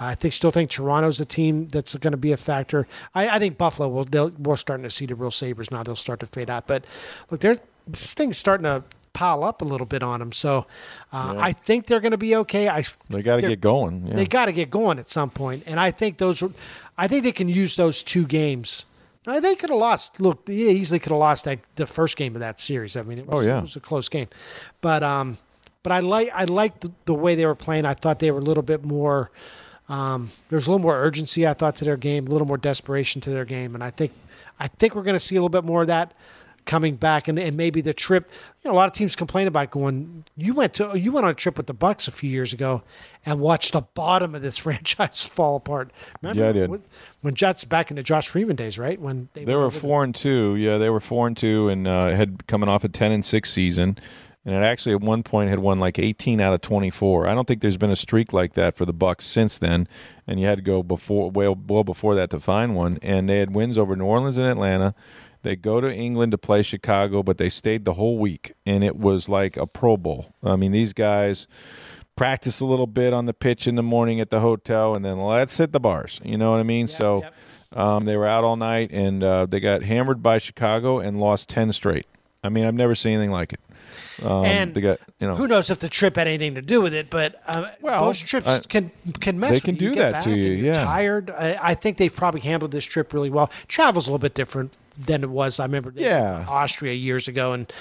I 0.00 0.14
think 0.14 0.34
still 0.34 0.50
think 0.50 0.70
Toronto's 0.70 1.20
a 1.20 1.24
team 1.24 1.68
that's 1.68 1.94
going 1.96 2.12
to 2.12 2.16
be 2.16 2.32
a 2.32 2.36
factor. 2.36 2.86
I, 3.14 3.28
I 3.28 3.38
think 3.38 3.58
Buffalo 3.58 3.88
will 3.88 4.04
they'll, 4.04 4.30
we're 4.30 4.56
starting 4.56 4.84
to 4.84 4.90
see 4.90 5.06
the 5.06 5.14
real 5.14 5.30
Sabres 5.30 5.70
now. 5.70 5.82
They'll 5.82 5.96
start 5.96 6.20
to 6.20 6.26
fade 6.26 6.50
out. 6.50 6.66
But 6.66 6.84
look, 7.30 7.40
there's 7.40 7.58
this 7.86 8.14
thing's 8.14 8.38
starting 8.38 8.64
to 8.64 8.84
pile 9.12 9.44
up 9.44 9.60
a 9.60 9.64
little 9.64 9.86
bit 9.86 10.02
on 10.02 10.20
them. 10.20 10.32
So 10.32 10.66
uh, 11.12 11.34
I 11.38 11.52
think 11.52 11.86
they're 11.86 12.00
going 12.00 12.12
to 12.12 12.18
be 12.18 12.34
okay. 12.36 12.68
I 12.68 12.82
They 13.10 13.22
got 13.22 13.36
to 13.36 13.42
get 13.42 13.60
going. 13.60 14.06
Yeah. 14.06 14.14
they 14.14 14.26
got 14.26 14.46
to 14.46 14.52
get 14.52 14.70
going 14.70 14.98
at 14.98 15.10
some 15.10 15.30
point. 15.30 15.64
point, 15.64 15.70
and 15.70 15.78
I 15.80 15.90
think 15.90 16.18
those. 16.18 16.42
I 16.96 17.08
think 17.08 17.24
they 17.24 17.32
can 17.32 17.48
use 17.48 17.76
those 17.76 18.02
two 18.02 18.26
games. 18.26 18.84
Now, 19.26 19.38
they 19.40 19.54
could 19.54 19.70
have 19.70 19.78
lost. 19.78 20.20
Look, 20.20 20.46
they 20.46 20.54
easily 20.54 20.98
could 20.98 21.10
have 21.12 21.18
lost 21.18 21.44
that 21.44 21.60
the 21.76 21.86
first 21.86 22.16
game 22.16 22.34
of 22.34 22.40
that 22.40 22.60
series. 22.60 22.96
I 22.96 23.02
mean, 23.02 23.18
it 23.18 23.26
was, 23.26 23.46
Oh, 23.46 23.48
yeah. 23.48 23.58
it 23.58 23.62
was 23.62 23.76
a 23.76 23.80
close 23.80 24.08
game, 24.08 24.28
but 24.80 25.02
um, 25.02 25.38
but 25.82 25.92
I 25.92 26.00
like 26.00 26.30
I 26.34 26.44
liked 26.44 26.80
the, 26.82 26.92
the 27.04 27.14
way 27.14 27.34
they 27.34 27.46
were 27.46 27.54
playing. 27.54 27.86
I 27.86 27.94
thought 27.94 28.18
they 28.18 28.30
were 28.30 28.40
a 28.40 28.42
little 28.44 28.62
bit 28.62 28.84
more. 28.84 29.30
Um, 29.92 30.30
there's 30.48 30.66
a 30.66 30.70
little 30.70 30.82
more 30.82 30.96
urgency, 30.96 31.46
I 31.46 31.52
thought, 31.52 31.76
to 31.76 31.84
their 31.84 31.98
game, 31.98 32.26
a 32.26 32.30
little 32.30 32.46
more 32.46 32.56
desperation 32.56 33.20
to 33.22 33.30
their 33.30 33.44
game, 33.44 33.74
and 33.74 33.84
I 33.84 33.90
think 33.90 34.12
I 34.58 34.68
think 34.68 34.94
we're 34.94 35.02
going 35.02 35.16
to 35.16 35.20
see 35.20 35.34
a 35.34 35.38
little 35.38 35.50
bit 35.50 35.64
more 35.64 35.82
of 35.82 35.88
that 35.88 36.14
coming 36.64 36.96
back, 36.96 37.28
and, 37.28 37.38
and 37.38 37.56
maybe 37.58 37.82
the 37.82 37.92
trip. 37.92 38.30
You 38.62 38.70
know, 38.70 38.74
a 38.74 38.78
lot 38.78 38.88
of 38.88 38.94
teams 38.94 39.14
complain 39.14 39.48
about 39.48 39.70
going. 39.70 40.24
You 40.34 40.54
went 40.54 40.72
to 40.74 40.98
you 40.98 41.12
went 41.12 41.26
on 41.26 41.32
a 41.32 41.34
trip 41.34 41.58
with 41.58 41.66
the 41.66 41.74
Bucks 41.74 42.08
a 42.08 42.10
few 42.10 42.30
years 42.30 42.54
ago, 42.54 42.82
and 43.26 43.38
watched 43.38 43.74
the 43.74 43.82
bottom 43.82 44.34
of 44.34 44.40
this 44.40 44.56
franchise 44.58 45.26
fall 45.26 45.56
apart. 45.56 45.90
Remember 46.22 46.42
Yeah, 46.42 46.48
I 46.48 46.52
did. 46.52 46.70
When, 46.70 46.82
when 47.20 47.34
Jets 47.34 47.64
back 47.64 47.90
in 47.90 47.96
the 47.96 48.02
Josh 48.02 48.28
Freeman 48.28 48.56
days, 48.56 48.78
right? 48.78 48.98
When 48.98 49.28
They 49.34 49.44
went 49.44 49.58
were 49.58 49.70
four 49.70 50.04
and 50.04 50.14
two. 50.14 50.56
Yeah, 50.56 50.78
they 50.78 50.88
were 50.88 51.00
four 51.00 51.26
and 51.26 51.36
two, 51.36 51.68
and 51.68 51.86
uh, 51.86 52.08
had 52.08 52.46
coming 52.46 52.70
off 52.70 52.82
a 52.82 52.88
ten 52.88 53.12
and 53.12 53.22
six 53.22 53.52
season, 53.52 53.98
and 54.44 54.54
it 54.54 54.62
actually 54.62 54.94
at 54.94 55.00
one 55.00 55.22
point 55.22 55.50
had 55.50 55.60
won 55.60 55.78
like 55.78 55.98
eighteen 55.98 56.40
out 56.40 56.52
of 56.52 56.60
twenty 56.60 56.90
four. 56.90 57.26
I 57.28 57.34
don't 57.34 57.46
think 57.46 57.60
there's 57.60 57.76
been 57.76 57.90
a 57.90 57.96
streak 57.96 58.32
like 58.32 58.54
that 58.54 58.76
for 58.76 58.84
the 58.84 58.92
Bucks 58.92 59.24
since 59.26 59.58
then, 59.58 59.86
and 60.26 60.40
you 60.40 60.46
had 60.46 60.58
to 60.58 60.62
go 60.62 60.82
before 60.82 61.30
well, 61.30 61.54
well 61.54 61.84
before 61.84 62.14
that 62.14 62.30
to 62.30 62.40
find 62.40 62.74
one. 62.74 62.98
And 63.02 63.28
they 63.28 63.38
had 63.38 63.54
wins 63.54 63.78
over 63.78 63.94
New 63.96 64.04
Orleans 64.04 64.38
and 64.38 64.46
Atlanta. 64.46 64.94
They 65.42 65.56
go 65.56 65.80
to 65.80 65.92
England 65.92 66.30
to 66.32 66.38
play 66.38 66.62
Chicago, 66.62 67.22
but 67.22 67.38
they 67.38 67.48
stayed 67.48 67.84
the 67.84 67.94
whole 67.94 68.18
week, 68.18 68.54
and 68.64 68.84
it 68.84 68.96
was 68.96 69.28
like 69.28 69.56
a 69.56 69.66
Pro 69.66 69.96
Bowl. 69.96 70.34
I 70.42 70.56
mean, 70.56 70.70
these 70.70 70.92
guys 70.92 71.48
practice 72.14 72.60
a 72.60 72.66
little 72.66 72.86
bit 72.86 73.12
on 73.12 73.26
the 73.26 73.34
pitch 73.34 73.66
in 73.66 73.74
the 73.74 73.82
morning 73.82 74.20
at 74.20 74.30
the 74.30 74.40
hotel, 74.40 74.94
and 74.94 75.04
then 75.04 75.18
let's 75.18 75.56
hit 75.56 75.72
the 75.72 75.80
bars. 75.80 76.20
You 76.24 76.36
know 76.38 76.50
what 76.50 76.60
I 76.60 76.64
mean? 76.64 76.86
so. 76.86 77.22
yep. 77.22 77.34
Um, 77.74 78.04
they 78.04 78.18
were 78.18 78.26
out 78.26 78.44
all 78.44 78.56
night 78.56 78.90
and 78.92 79.24
uh, 79.24 79.46
they 79.46 79.58
got 79.58 79.82
hammered 79.82 80.22
by 80.22 80.36
Chicago 80.36 80.98
and 80.98 81.18
lost 81.18 81.48
ten 81.48 81.72
straight. 81.72 82.04
I 82.44 82.50
mean, 82.50 82.64
I've 82.64 82.74
never 82.74 82.94
seen 82.94 83.14
anything 83.14 83.30
like 83.30 83.54
it. 83.54 83.60
Um, 84.24 84.44
and 84.44 84.82
got 84.82 85.00
you 85.18 85.26
know 85.26 85.34
who 85.34 85.46
knows 85.48 85.70
if 85.70 85.78
the 85.80 85.88
trip 85.88 86.16
had 86.16 86.26
anything 86.26 86.54
to 86.54 86.62
do 86.62 86.80
with 86.80 86.94
it, 86.94 87.10
but 87.10 87.40
uh, 87.46 87.68
Well, 87.80 88.06
those 88.06 88.20
trips 88.20 88.46
I- 88.48 88.60
can 88.60 88.90
can 89.20 89.38
mess. 89.40 89.50
they 89.52 89.60
can 89.60 89.74
do 89.74 89.94
that 89.96 90.22
to 90.24 90.30
you, 90.36 90.52
yeah. 90.52 90.74
Tired. 90.74 91.30
I, 91.30 91.58
I 91.70 91.74
think 91.74 91.96
they've 91.98 92.14
probably 92.14 92.40
handled 92.40 92.70
this 92.72 92.84
trip 92.84 93.12
really 93.12 93.30
well. 93.30 93.50
Travel's 93.68 94.06
a 94.06 94.10
little 94.10 94.18
bit 94.18 94.34
different 94.34 94.72
than 94.98 95.22
it 95.24 95.30
was. 95.30 95.58
I 95.58 95.64
remember 95.64 95.92
Yeah. 95.96 96.44
Austria 96.48 96.92
years 96.94 97.26
ago, 97.28 97.52
and 97.52 97.72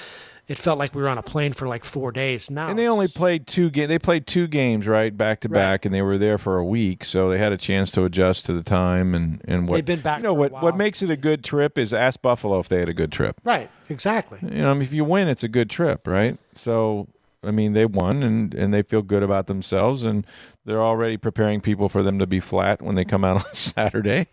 it 0.47 0.57
felt 0.57 0.77
like 0.79 0.93
we 0.93 1.01
were 1.01 1.07
on 1.07 1.17
a 1.17 1.23
plane 1.23 1.53
for 1.53 1.67
like 1.67 1.83
four 1.83 2.11
days. 2.11 2.49
Now 2.49 2.69
and 2.69 2.77
they 2.77 2.87
only 2.87 3.07
played 3.07 3.47
two 3.47 3.69
games. 3.69 3.87
They 3.89 3.99
played 3.99 4.27
two 4.27 4.47
games 4.47 4.87
right 4.87 5.15
back 5.15 5.39
to 5.41 5.49
back, 5.49 5.85
and 5.85 5.93
they 5.93 6.01
were 6.01 6.17
there 6.17 6.37
for 6.37 6.57
a 6.57 6.65
week, 6.65 7.05
so 7.05 7.29
they 7.29 7.37
had 7.37 7.51
a 7.51 7.57
chance 7.57 7.91
to 7.91 8.03
adjust 8.05 8.45
to 8.47 8.53
the 8.53 8.63
time 8.63 9.13
and 9.15 9.41
and 9.45 9.67
what 9.67 9.75
They've 9.75 9.85
been 9.85 10.01
back 10.01 10.19
You 10.19 10.23
know 10.23 10.33
what 10.33 10.51
what 10.51 10.75
makes 10.75 11.01
it 11.01 11.09
a 11.09 11.17
good 11.17 11.43
trip 11.43 11.77
is 11.77 11.93
ask 11.93 12.21
Buffalo 12.21 12.59
if 12.59 12.67
they 12.69 12.79
had 12.79 12.89
a 12.89 12.93
good 12.93 13.11
trip. 13.11 13.39
right. 13.43 13.69
Exactly. 13.89 14.39
You 14.41 14.61
know, 14.61 14.71
I 14.71 14.73
mean, 14.73 14.83
if 14.83 14.93
you 14.93 15.03
win, 15.03 15.27
it's 15.27 15.43
a 15.43 15.49
good 15.49 15.69
trip, 15.69 16.07
right? 16.07 16.37
So, 16.55 17.09
I 17.43 17.51
mean, 17.51 17.73
they 17.73 17.85
won 17.85 18.23
and 18.23 18.53
and 18.53 18.73
they 18.73 18.83
feel 18.83 19.01
good 19.01 19.21
about 19.21 19.47
themselves, 19.47 20.03
and 20.03 20.25
they're 20.65 20.81
already 20.81 21.17
preparing 21.17 21.59
people 21.59 21.89
for 21.89 22.01
them 22.01 22.17
to 22.19 22.25
be 22.27 22.39
flat 22.39 22.81
when 22.81 22.95
they 22.95 23.03
come 23.03 23.25
out 23.25 23.45
on 23.45 23.53
Saturday, 23.53 24.27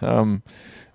um, 0.00 0.42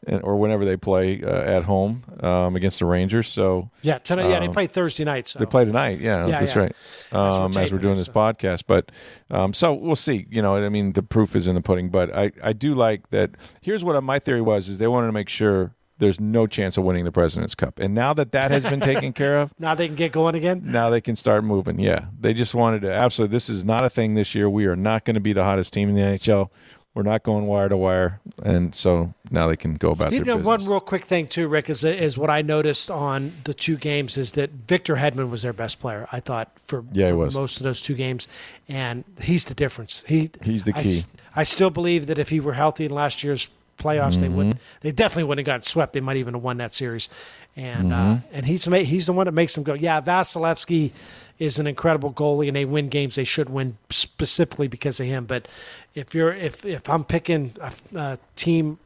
or 0.09 0.35
whenever 0.37 0.65
they 0.65 0.75
play 0.77 1.21
uh, 1.23 1.27
at 1.29 1.63
home 1.63 2.03
um, 2.21 2.55
against 2.55 2.79
the 2.79 2.85
Rangers. 2.85 3.27
So 3.27 3.69
Yeah. 3.81 3.97
Tonight. 3.99 4.29
Yeah. 4.29 4.39
They 4.39 4.47
Um, 4.47 4.53
play 4.53 4.67
Thursday 4.67 5.03
night. 5.03 5.27
So 5.27 5.39
they 5.39 5.45
play 5.45 5.65
tonight. 5.65 5.99
Yeah, 5.99 6.25
Yeah, 6.27 6.39
that's 6.39 6.55
yeah. 6.55 6.61
right. 6.61 6.75
Um, 7.11 7.55
as 7.57 7.71
we're 7.71 7.79
doing 7.79 7.95
this 7.95 8.05
so. 8.05 8.11
podcast, 8.13 8.63
but 8.67 8.91
um, 9.31 9.53
so 9.53 9.73
we'll 9.73 9.95
see. 9.95 10.25
You 10.29 10.41
know, 10.41 10.55
I 10.55 10.69
mean, 10.69 10.93
the 10.93 11.03
proof 11.03 11.35
is 11.35 11.47
in 11.47 11.55
the 11.55 11.61
pudding. 11.61 11.89
But 11.89 12.15
I, 12.15 12.31
I 12.43 12.53
do 12.53 12.73
like 12.75 13.09
that. 13.11 13.31
Here's 13.61 13.83
what 13.83 14.01
my 14.03 14.19
theory 14.19 14.41
was: 14.41 14.69
is 14.69 14.79
they 14.79 14.87
wanted 14.87 15.07
to 15.07 15.13
make 15.13 15.29
sure 15.29 15.73
there's 15.97 16.19
no 16.19 16.47
chance 16.47 16.77
of 16.77 16.85
winning 16.85 17.03
the 17.03 17.11
President's 17.11 17.55
Cup, 17.55 17.77
and 17.77 17.93
now 17.93 18.13
that 18.13 18.31
that 18.31 18.51
has 18.51 18.63
been 18.63 18.79
taken 18.79 19.11
care 19.11 19.37
of, 19.39 19.51
now 19.59 19.75
they 19.75 19.85
can 19.87 19.97
get 19.97 20.11
going 20.13 20.33
again. 20.33 20.61
now 20.63 20.89
they 20.89 21.01
can 21.01 21.15
start 21.15 21.43
moving. 21.43 21.77
Yeah, 21.79 22.05
they 22.19 22.33
just 22.33 22.53
wanted 22.53 22.83
to 22.83 22.93
absolutely. 22.93 23.35
This 23.35 23.49
is 23.49 23.65
not 23.65 23.83
a 23.83 23.89
thing 23.89 24.13
this 24.13 24.33
year. 24.33 24.49
We 24.49 24.65
are 24.65 24.77
not 24.77 25.03
going 25.03 25.15
to 25.15 25.19
be 25.19 25.33
the 25.33 25.43
hottest 25.43 25.73
team 25.73 25.89
in 25.89 25.95
the 25.95 26.01
NHL. 26.01 26.49
We're 26.95 27.03
not 27.03 27.21
going 27.23 27.45
wire 27.45 27.69
to 27.69 27.77
wire, 27.77 28.19
and 28.43 28.73
so 28.73 29.13
now 29.29 29.47
they 29.47 29.55
can 29.55 29.75
go 29.75 29.91
about 29.91 30.11
You 30.11 30.23
know, 30.23 30.37
one 30.37 30.65
real 30.65 30.79
quick 30.79 31.05
thing 31.05 31.27
too, 31.27 31.47
Rick, 31.47 31.69
is 31.69 31.83
is 31.83 32.17
what 32.17 32.29
I 32.31 32.41
noticed 32.41 32.89
on 32.89 33.31
the 33.43 33.53
two 33.53 33.77
games 33.77 34.17
is 34.17 34.31
that 34.33 34.49
Victor 34.49 34.95
Hedman 34.95 35.29
was 35.29 35.43
their 35.43 35.53
best 35.53 35.79
player. 35.79 36.07
I 36.11 36.19
thought 36.19 36.51
for, 36.61 36.83
Yeah, 36.91 37.09
for 37.09 37.29
most 37.29 37.57
of 37.57 37.63
those 37.63 37.79
two 37.79 37.93
games, 37.93 38.27
and 38.67 39.03
he's 39.21 39.45
the 39.45 39.53
difference. 39.53 40.03
He 40.07 40.31
He's 40.43 40.63
the 40.65 40.73
I 40.75 40.81
key. 40.83 40.89
s- 40.89 41.07
I, 41.35 41.43
still 41.43 41.69
believe 41.69 42.07
that 42.07 42.17
if 42.17 42.29
he 42.29 42.39
were 42.39 42.53
healthy 42.53 42.85
in 42.85 42.91
last 42.91 43.23
year's 43.23 43.47
playoffs, 43.77 44.17
they 44.19 44.27
would 44.27 44.47
Mm-hmm. 44.47 44.59
they 44.81 44.91
definitely 44.91 45.25
wouldn't 45.25 45.47
have 45.47 45.53
gotten 45.53 45.65
swept. 45.65 45.93
They 45.93 46.01
might 46.01 46.17
even 46.17 46.33
have 46.33 46.43
won 46.43 46.57
that 46.57 46.73
series. 46.73 47.07
And 47.55 47.93
uh, 47.93 47.95
Mm-hmm. 47.97 48.27
and 48.35 48.45
he's 48.47 48.65
he's 48.65 49.05
the 49.05 49.13
one 49.13 49.25
that 49.25 49.33
makes 49.33 49.53
them 49.53 49.63
go. 49.63 49.75
Yeah, 49.75 50.01
Vasilevskiy 50.01 50.91
is 51.39 51.57
an 51.57 51.65
incredible 51.65 52.11
goalie, 52.11 52.47
and 52.47 52.55
they 52.55 52.65
win 52.65 52.89
games 52.89 53.15
they 53.15 53.23
should 53.23 53.49
win 53.49 53.77
specifically 53.89 54.67
because 54.67 54.99
of 54.99 55.07
him. 55.07 55.25
But 55.25 55.47
if 55.95 56.13
you're 56.13 56.33
if 56.33 56.65
if 56.65 56.87
I'm 56.89 57.03
picking 57.03 57.53
a, 57.61 57.73
a 57.95 58.19
team 58.35 58.77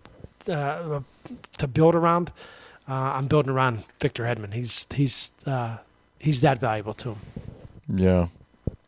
uh, 0.50 1.02
to 1.58 1.68
build 1.68 1.96
around, 1.96 2.32
uh, 2.88 2.94
I'm 2.94 3.28
building 3.28 3.52
around 3.52 3.84
Victor 4.00 4.24
Hedman. 4.24 4.54
He's 4.54 4.88
he's 4.94 5.32
uh, 5.46 5.78
he's 6.20 6.42
that 6.42 6.60
valuable 6.60 6.94
to 6.96 7.10
him. 7.10 7.20
Yeah. 7.90 8.28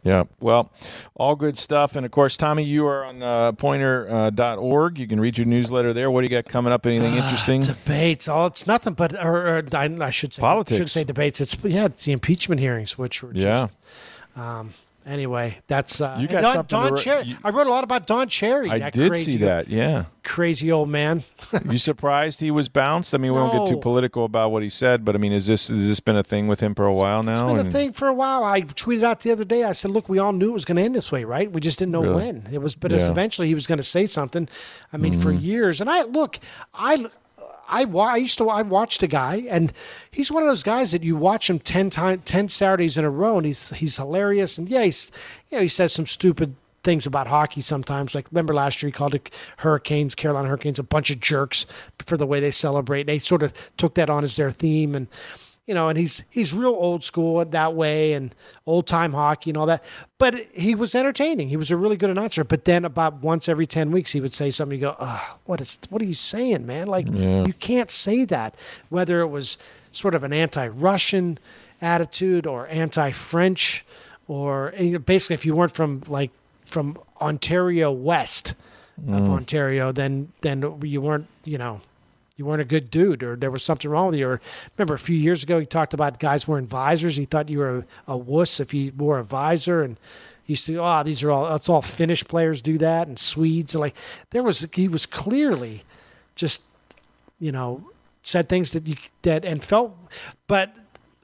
Yeah. 0.05 0.25
Well, 0.39 0.71
all 1.15 1.35
good 1.35 1.57
stuff. 1.57 1.95
And 1.95 2.05
of 2.05 2.11
course, 2.11 2.37
Tommy, 2.37 2.63
you 2.63 2.85
are 2.85 3.03
on 3.03 3.23
uh, 3.23 3.51
poynter.org. 3.53 4.39
Uh, 4.39 4.55
.org. 4.55 4.99
you 4.99 5.07
can 5.07 5.19
read 5.19 5.35
your 5.37 5.47
newsletter 5.47 5.93
there. 5.93 6.11
What 6.11 6.21
do 6.21 6.25
you 6.25 6.29
got 6.29 6.45
coming 6.45 6.71
up? 6.71 6.85
Anything 6.85 7.15
interesting? 7.15 7.61
Debates. 7.63 8.27
Oh, 8.27 8.45
it's 8.45 8.67
nothing 8.67 8.93
but 8.93 9.13
or, 9.15 9.57
or 9.57 9.63
I, 9.73 9.85
I 9.99 10.09
should 10.11 10.33
say 10.33 10.41
Politics. 10.41 10.77
Should 10.77 10.91
say 10.91 11.03
debates. 11.03 11.41
It's 11.41 11.57
yeah, 11.63 11.85
it's 11.85 12.05
the 12.05 12.11
impeachment 12.11 12.61
hearings, 12.61 12.97
which 12.99 13.23
were 13.23 13.33
Yeah. 13.33 13.41
just. 13.65 13.75
Um, 14.35 14.73
anyway, 15.05 15.59
that's 15.67 16.01
uh, 16.01 16.17
You 16.19 16.27
got 16.27 16.41
Don, 16.41 16.53
something 16.53 16.83
to 16.83 16.89
Don 16.89 16.97
Cherry. 16.97 17.25
you- 17.25 17.37
I 17.43 17.49
wrote 17.49 17.67
a 17.67 17.69
lot 17.69 17.83
about 17.83 18.07
Don 18.07 18.27
Cherry. 18.27 18.69
I 18.69 18.89
did 18.89 19.11
crazy, 19.11 19.31
see 19.31 19.37
that. 19.39 19.67
Yeah. 19.69 20.05
crazy 20.23 20.71
old 20.71 20.89
man. 20.89 21.23
you 21.69 21.77
surprised 21.77 22.39
he 22.39 22.49
was 22.51 22.67
bounced? 22.69 23.13
I 23.13 23.17
mean, 23.17 23.33
we 23.33 23.39
won't 23.39 23.53
get 23.53 23.67
too 23.73 23.79
political 23.79 24.25
about 24.25 24.51
what 24.51 24.63
he 24.63 24.69
said, 24.69 25.05
but 25.05 25.15
I 25.15 25.17
mean, 25.19 25.31
is 25.31 25.47
this 25.47 25.67
has 25.67 25.87
this 25.87 25.99
been 25.99 26.17
a 26.17 26.23
thing 26.23 26.47
with 26.47 26.59
him 26.59 26.73
for 26.75 26.85
a 26.85 26.93
while 26.93 27.23
now? 27.23 27.33
It's 27.33 27.41
been 27.41 27.67
a 27.67 27.71
thing 27.71 27.91
for 27.91 28.07
a 28.07 28.13
while. 28.13 28.43
I 28.43 28.61
tweeted 28.61 29.03
out 29.03 29.19
the 29.21 29.31
other 29.31 29.45
day. 29.45 29.63
I 29.63 29.71
said, 29.73 29.91
"Look, 29.91 30.09
we 30.09 30.17
all 30.19 30.33
knew 30.33 30.49
it 30.49 30.53
was 30.53 30.65
going 30.65 30.77
to 30.77 30.81
end 30.83 30.95
this 30.95 31.11
way, 31.11 31.23
right? 31.23 31.51
We 31.51 31.61
just 31.61 31.79
didn't 31.79 31.91
know 31.91 32.01
Really? 32.01 32.15
when. 32.15 32.47
It 32.51 32.61
was, 32.61 32.75
but 32.75 32.91
Yeah. 32.91 32.97
Mm-hmm. 32.99 33.11
eventually 33.11 33.47
he 33.47 33.53
was 33.53 33.67
going 33.67 33.77
to 33.77 33.83
say 33.83 34.05
something. 34.05 34.47
I 34.91 34.97
mean, 34.97 35.17
for 35.17 35.31
years. 35.31 35.81
And 35.81 35.89
I 35.89 36.03
look, 36.03 36.39
I, 36.73 37.05
I, 37.67 37.83
I 37.83 38.17
used 38.17 38.37
to. 38.37 38.49
I 38.49 38.61
watched 38.61 39.03
a 39.03 39.07
guy, 39.07 39.45
and 39.49 39.73
he's 40.11 40.31
one 40.31 40.43
of 40.43 40.49
those 40.49 40.63
guys 40.63 40.91
that 40.91 41.03
you 41.03 41.15
watch 41.15 41.49
him 41.49 41.59
ten 41.59 41.89
times, 41.89 42.21
ten 42.25 42.49
Saturdays 42.49 42.97
in 42.97 43.05
a 43.05 43.09
row, 43.09 43.37
and 43.37 43.45
he's 43.45 43.69
he's 43.71 43.97
hilarious. 43.97 44.57
And 44.57 44.69
yeah, 44.69 44.83
he's, 44.83 45.11
you 45.49 45.57
know, 45.57 45.61
he 45.61 45.67
says 45.67 45.93
some 45.93 46.05
stupid 46.05 46.55
things 46.83 47.05
about 47.05 47.27
hockey 47.27 47.61
sometimes. 47.61 48.13
Like 48.13 48.27
remember 48.31 48.53
last 48.53 48.81
year 48.81 48.89
he 48.89 48.93
called 48.93 49.15
it 49.15 49.31
Hurricanes, 49.57 50.15
Carolina 50.15 50.47
Hurricanes, 50.47 50.79
a 50.79 50.83
bunch 50.83 51.09
of 51.09 51.19
jerks 51.19 51.65
for 52.05 52.15
the 52.15 52.27
way 52.27 52.39
they 52.39 52.51
celebrate. 52.51 53.01
And 53.01 53.09
they 53.09 53.19
sort 53.19 53.41
of 53.41 53.51
took 53.77 53.95
that 53.95 54.09
on 54.09 54.23
as 54.23 54.35
their 54.35 54.51
theme, 54.51 54.95
and 54.95 55.07
you 55.65 55.73
know, 55.73 55.89
and 55.89 55.97
he's 55.97 56.23
he's 56.29 56.53
real 56.53 56.73
old 56.73 57.03
school 57.03 57.43
that 57.43 57.73
way 57.73 58.13
and 58.13 58.35
old 58.67 58.85
time 58.85 59.13
hockey 59.13 59.49
and 59.49 59.57
all 59.57 59.65
that. 59.65 59.83
But 60.19 60.35
he 60.53 60.75
was 60.75 60.93
entertaining. 60.93 61.49
He 61.49 61.57
was 61.57 61.71
a 61.71 61.77
really 61.77 61.97
good 61.97 62.11
announcer. 62.11 62.43
But 62.43 62.65
then 62.65 62.85
about 62.85 63.21
once 63.21 63.49
every 63.49 63.65
ten 63.65 63.91
weeks, 63.91 64.11
he 64.11 64.21
would 64.21 64.33
say 64.33 64.51
something. 64.51 64.77
You 64.77 64.87
go, 64.87 64.95
oh, 64.99 65.37
what 65.45 65.61
is 65.61 65.79
what 65.89 66.01
are 66.01 66.05
you 66.05 66.13
saying, 66.13 66.65
man? 66.65 66.87
Like 66.87 67.07
you 67.11 67.53
can't 67.59 67.89
say 67.89 68.25
that. 68.25 68.55
Whether 68.89 69.21
it 69.21 69.27
was 69.27 69.57
sort 69.91 70.13
of 70.13 70.23
an 70.23 70.33
anti-Russian 70.33 71.39
attitude 71.81 72.45
or 72.45 72.67
anti-French, 72.67 73.85
or 74.27 74.73
you 74.77 74.93
know, 74.93 74.99
basically 74.99 75.33
if 75.33 75.45
you 75.45 75.55
weren't 75.55 75.71
from 75.71 76.03
like 76.07 76.31
from 76.65 76.97
Ontario 77.19 77.91
West 77.91 78.53
of 78.97 79.03
mm. 79.23 79.29
Ontario, 79.29 79.91
then 79.91 80.31
then 80.41 80.79
you 80.83 81.01
weren't 81.01 81.27
you 81.43 81.57
know 81.57 81.81
you 82.37 82.45
weren't 82.45 82.61
a 82.61 82.65
good 82.65 82.91
dude, 82.91 83.23
or 83.23 83.35
there 83.35 83.51
was 83.51 83.63
something 83.63 83.89
wrong 83.89 84.07
with 84.07 84.19
you. 84.19 84.27
Or 84.27 84.41
remember 84.77 84.93
a 84.93 84.99
few 84.99 85.15
years 85.15 85.43
ago, 85.43 85.59
he 85.59 85.65
talked 85.65 85.93
about 85.93 86.19
guys 86.19 86.47
wearing 86.47 86.67
visors. 86.67 87.15
He 87.15 87.25
thought 87.25 87.49
you 87.49 87.59
were 87.59 87.77
a, 87.77 87.85
a 88.13 88.17
wuss 88.17 88.59
if 88.59 88.73
you 88.73 88.91
wore 88.95 89.19
a 89.19 89.23
visor, 89.23 89.83
and 89.83 89.97
he 90.43 90.53
used 90.53 90.65
to, 90.65 90.77
oh, 90.77 91.03
these 91.03 91.23
are 91.23 91.31
all 91.31 91.49
that's 91.49 91.69
all 91.69 91.81
Finnish 91.81 92.25
players 92.25 92.61
do 92.61 92.77
that, 92.79 93.07
and 93.07 93.17
Swedes, 93.17 93.73
and 93.73 93.81
like 93.81 93.95
there 94.31 94.43
was 94.43 94.67
he 94.73 94.87
was 94.87 95.05
clearly 95.05 95.83
just 96.35 96.61
you 97.39 97.51
know 97.51 97.89
said 98.21 98.49
things 98.49 98.71
that 98.71 98.85
you 98.85 98.95
that 99.21 99.45
and 99.45 99.63
felt, 99.63 99.97
but 100.47 100.75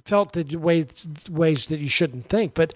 felt 0.06 0.32
the 0.32 0.56
ways 0.56 1.08
ways 1.30 1.66
that 1.68 1.80
you 1.80 1.90
shouldn't 1.90 2.28
think, 2.28 2.54
but. 2.54 2.74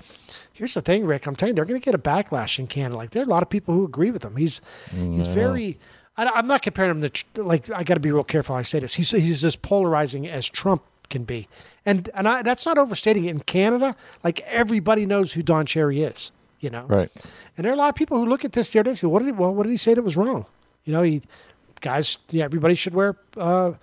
Here's 0.58 0.74
the 0.74 0.82
thing, 0.82 1.06
Rick. 1.06 1.28
I'm 1.28 1.36
telling 1.36 1.52
you, 1.52 1.56
they're 1.56 1.66
going 1.66 1.82
to 1.82 1.84
get 1.84 1.96
a 1.96 1.98
backlash 1.98 2.60
in 2.60 2.68
Canada. 2.68 2.96
Like 2.96 3.10
there 3.10 3.22
are 3.22 3.26
a 3.26 3.30
lot 3.30 3.44
of 3.44 3.50
people 3.50 3.74
who 3.74 3.84
agree 3.84 4.10
with 4.10 4.24
him. 4.24 4.38
He's 4.38 4.62
he's 4.90 5.28
very. 5.28 5.78
I, 6.18 6.26
I'm 6.30 6.48
not 6.48 6.62
comparing 6.62 6.92
him 7.02 7.10
to 7.10 7.44
like. 7.44 7.70
I 7.72 7.84
got 7.84 7.96
to 7.96 8.00
be 8.00 8.12
real 8.12 8.24
careful. 8.24 8.56
how 8.56 8.60
I 8.60 8.64
say 8.64 8.80
this. 8.80 8.96
He's 8.96 9.12
he's 9.12 9.44
as 9.44 9.56
polarizing 9.56 10.28
as 10.28 10.48
Trump 10.48 10.84
can 11.10 11.24
be, 11.24 11.48
and 11.86 12.10
and 12.14 12.28
I, 12.28 12.42
that's 12.42 12.66
not 12.66 12.78
overstating 12.78 13.26
it. 13.26 13.30
In 13.30 13.40
Canada, 13.42 13.96
like 14.24 14.40
everybody 14.42 15.06
knows 15.06 15.34
who 15.34 15.44
Don 15.44 15.66
Cherry 15.66 16.02
is. 16.02 16.32
You 16.62 16.70
know, 16.72 16.86
Right. 16.88 17.12
and 17.58 17.66
there 17.66 17.72
are 17.72 17.76
a 17.76 17.78
lot 17.78 17.90
of 17.90 17.96
people 17.96 18.18
who 18.18 18.26
look 18.26 18.44
at 18.46 18.54
this 18.54 18.72
the 18.72 18.80
other 18.80 18.86
day 18.86 18.90
and 18.92 18.98
say, 18.98 19.08
"What 19.08 19.20
did 19.20 19.26
he, 19.28 19.32
well? 19.34 19.54
What 19.54 19.64
did 19.64 19.70
he 19.72 19.78
say 19.78 19.94
that 19.94 20.02
was 20.02 20.18
wrong?" 20.18 20.46
You 20.86 20.94
know, 20.94 21.04
he 21.04 21.22
guys, 21.82 22.18
yeah, 22.32 22.46
everybody 22.46 22.74
should 22.74 22.96
wear 22.96 23.18
uh, 23.38 23.74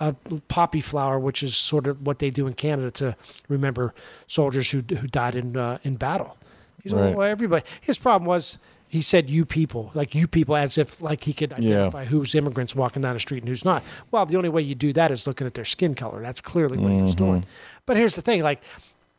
a 0.00 0.14
poppy 0.48 0.80
flower, 0.82 1.18
which 1.18 1.42
is 1.42 1.56
sort 1.56 1.86
of 1.86 2.04
what 2.04 2.18
they 2.18 2.28
do 2.30 2.46
in 2.46 2.52
Canada 2.54 2.90
to 2.90 3.16
remember 3.48 3.94
soldiers 4.26 4.70
who 4.70 4.78
who 4.80 5.06
died 5.06 5.34
in 5.36 5.56
uh, 5.56 5.78
in 5.84 5.96
battle. 5.96 6.36
He's 6.82 6.92
like, 6.92 7.02
Right. 7.04 7.14
well, 7.16 7.28
everybody. 7.28 7.64
His 7.80 7.96
problem 7.98 8.26
was 8.26 8.58
he 8.88 9.02
said 9.02 9.28
"you 9.28 9.44
people," 9.44 9.90
like 9.94 10.14
"you 10.14 10.26
people," 10.26 10.56
as 10.56 10.78
if 10.78 11.00
like 11.02 11.24
he 11.24 11.32
could 11.32 11.50
Yeah. 11.58 11.76
identify 11.78 12.04
who's 12.04 12.34
immigrants 12.34 12.74
walking 12.74 13.02
down 13.02 13.14
the 13.14 13.20
street 13.20 13.42
and 13.42 13.48
who's 13.48 13.64
not. 13.64 13.82
Well, 14.10 14.26
the 14.26 14.36
only 14.36 14.48
way 14.48 14.62
you 14.62 14.74
do 14.74 14.92
that 14.92 15.10
is 15.10 15.26
looking 15.26 15.46
at 15.46 15.54
their 15.54 15.64
skin 15.64 15.94
color. 15.94 16.20
That's 16.22 16.40
clearly 16.40 16.78
what 16.78 16.92
he 16.92 17.00
was 17.02 17.14
doing. 17.14 17.42
Mm-hmm. 17.42 17.50
But 17.86 17.96
here's 17.96 18.14
the 18.14 18.22
thing, 18.22 18.42
like. 18.42 18.62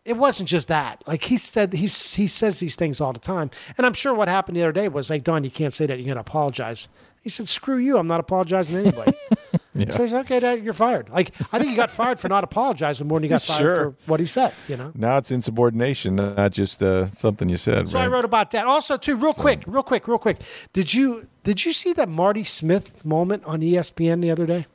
It 0.05 0.15
wasn't 0.15 0.47
just 0.47 0.69
that. 0.69 1.03
Like 1.05 1.25
he 1.25 1.35
said, 1.35 1.73
he 1.73 1.87
he 1.87 2.27
says 2.27 2.61
these 2.61 2.77
things 2.77 3.01
all 3.01 3.11
the 3.11 3.19
time, 3.19 3.51
and 3.77 3.85
I'm 3.85 3.91
sure 3.91 4.13
what 4.13 4.29
happened 4.29 4.55
the 4.55 4.61
other 4.61 4.71
day 4.71 4.87
was 4.87 5.09
like, 5.09 5.25
Don, 5.25 5.43
you 5.43 5.51
can't 5.51 5.73
say 5.73 5.85
that. 5.85 5.97
You're 5.97 6.05
going 6.05 6.15
to 6.15 6.21
apologize. 6.21 6.87
He 7.21 7.29
said, 7.29 7.49
"Screw 7.49 7.75
you! 7.77 7.97
I'm 7.97 8.07
not 8.07 8.21
apologizing 8.21 8.75
to 8.75 8.81
anybody." 8.87 9.11
So 9.91 10.01
he's 10.01 10.13
okay. 10.13 10.39
Dad, 10.39 10.63
you're 10.63 10.73
fired. 10.73 11.09
Like 11.09 11.31
I 11.53 11.59
think 11.59 11.71
he 11.71 11.75
got 11.75 11.91
fired 11.91 12.19
for 12.19 12.27
not 12.29 12.43
apologizing 12.43 13.07
more 13.07 13.17
than 13.19 13.23
he 13.23 13.29
got 13.29 13.41
fired 13.43 13.57
Sure. 13.59 13.75
for 13.91 13.95
what 14.05 14.19
he 14.19 14.25
said. 14.25 14.53
You 14.67 14.77
know. 14.77 14.91
Now 14.95 15.17
it's 15.17 15.31
insubordination, 15.31 16.15
not 16.15 16.51
just 16.51 16.81
uh, 16.83 17.07
something 17.11 17.49
you 17.49 17.57
said. 17.57 17.89
So 17.89 17.99
I 17.99 18.07
wrote 18.07 18.25
about 18.25 18.51
that. 18.51 18.65
Also, 18.65 18.97
too, 18.97 19.15
real 19.15 19.33
quick, 19.33 19.63
real 19.67 19.83
quick, 19.83 20.07
real 20.07 20.17
quick. 20.17 20.37
Did 20.73 20.93
you 20.93 21.27
did 21.43 21.65
you 21.65 21.73
see 21.73 21.93
that 21.93 22.09
Marty 22.09 22.43
Smith 22.43 23.05
moment 23.05 23.43
on 23.45 23.61
ESPN 23.61 24.21
the 24.21 24.31
other 24.31 24.45
day? 24.45 24.65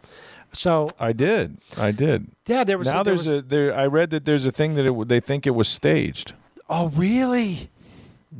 So 0.52 0.90
I 1.00 1.12
did. 1.12 1.58
I 1.78 1.92
did. 1.92 2.26
yeah, 2.46 2.62
there 2.62 2.76
was 2.76 2.86
now 2.86 3.02
there 3.02 3.14
there's 3.14 3.26
was- 3.26 3.36
a 3.38 3.42
there. 3.42 3.74
I 3.74 3.86
read 3.86 4.10
that 4.10 4.24
there's 4.24 4.44
a 4.44 4.52
thing 4.52 4.74
that 4.74 4.84
it, 4.86 5.08
they 5.08 5.20
think 5.20 5.46
it 5.46 5.54
was 5.54 5.68
staged. 5.68 6.34
oh 6.68 6.88
really? 6.88 7.70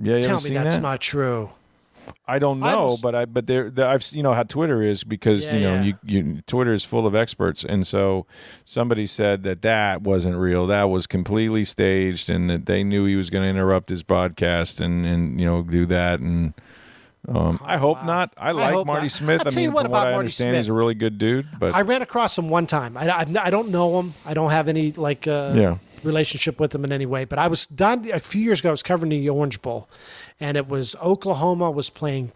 Yeah, 0.01 0.17
you 0.17 0.27
Tell 0.27 0.41
me 0.41 0.51
that's 0.51 0.77
that? 0.77 0.83
not 0.83 1.01
true. 1.01 1.51
I 2.27 2.39
don't 2.39 2.63
I 2.63 2.73
know, 2.73 2.87
was- 2.89 3.01
but 3.01 3.15
I 3.15 3.25
but 3.27 3.47
there, 3.47 3.69
there 3.71 3.87
I've 3.87 4.05
you 4.13 4.23
know 4.23 4.33
how 4.33 4.43
Twitter 4.45 4.81
is 4.83 5.05
because 5.05 5.45
Yeah, 5.45 5.55
you 5.55 5.61
know 5.61 5.75
yeah. 5.75 5.83
you, 5.83 5.95
you 6.05 6.43
Twitter 6.47 6.73
is 6.73 6.85
full 6.85 7.07
of 7.07 7.15
experts, 7.15 7.65
and 7.65 7.87
so 7.87 8.27
somebody 8.65 9.07
said 9.07 9.43
that 9.45 9.63
that 9.63 10.03
wasn't 10.03 10.37
real, 10.37 10.67
that 10.69 10.85
was 10.85 11.07
completely 11.07 11.65
staged, 11.65 12.31
and 12.31 12.49
that 12.49 12.67
they 12.67 12.85
knew 12.85 13.05
he 13.07 13.17
was 13.17 13.29
going 13.31 13.43
to 13.45 13.49
interrupt 13.51 13.89
his 13.91 14.03
broadcast 14.03 14.81
and 14.81 15.05
and 15.07 15.41
you 15.41 15.47
know 15.47 15.63
do 15.63 15.85
that, 15.87 16.21
and 16.21 16.55
um, 17.29 17.61
I 17.63 17.77
hope 17.77 18.05
not. 18.05 18.33
I 18.37 18.51
like 18.53 18.73
hope 18.73 18.87
Marty 18.87 19.03
not. 19.05 19.13
Smith. 19.13 19.41
I'll 19.43 19.49
I 19.49 19.51
tell 19.51 19.63
you 19.63 19.69
mean, 19.69 19.75
what 19.75 19.83
from 19.83 19.93
about 19.93 19.99
what 20.01 20.07
I 20.07 20.11
Marty 20.13 20.19
understand, 20.27 20.57
he's 20.57 20.69
a 20.69 20.73
really 20.73 20.95
good 20.95 21.19
dude, 21.19 21.47
but 21.59 21.75
I 21.75 21.83
ran 21.83 22.03
across 22.03 22.37
him 22.37 22.49
one 22.49 22.67
time. 22.67 22.97
I, 22.97 23.09
I, 23.09 23.27
I 23.41 23.51
don't 23.51 23.69
know 23.71 23.99
him. 24.01 24.15
I 24.27 24.35
don't 24.35 24.51
have 24.51 24.67
any 24.69 24.91
like 24.93 25.29
uh, 25.29 25.53
Yeah. 25.55 25.77
relationship 26.03 26.59
with 26.59 26.75
him 26.75 26.85
in 26.85 26.91
any 26.93 27.07
way. 27.07 27.25
But 27.25 27.39
I 27.39 27.47
was 27.47 27.67
done 27.67 28.11
a 28.13 28.19
few 28.19 28.43
years 28.43 28.59
ago. 28.61 28.71
I 28.71 28.73
was 28.73 28.83
covering 28.83 29.11
the 29.11 29.29
Orange 29.29 29.63
Bowl, 29.63 29.89
and 30.41 30.57
it 30.57 30.69
was 30.69 30.95
Oklahoma 31.03 31.71
was 31.71 31.91
playing. 31.91 32.33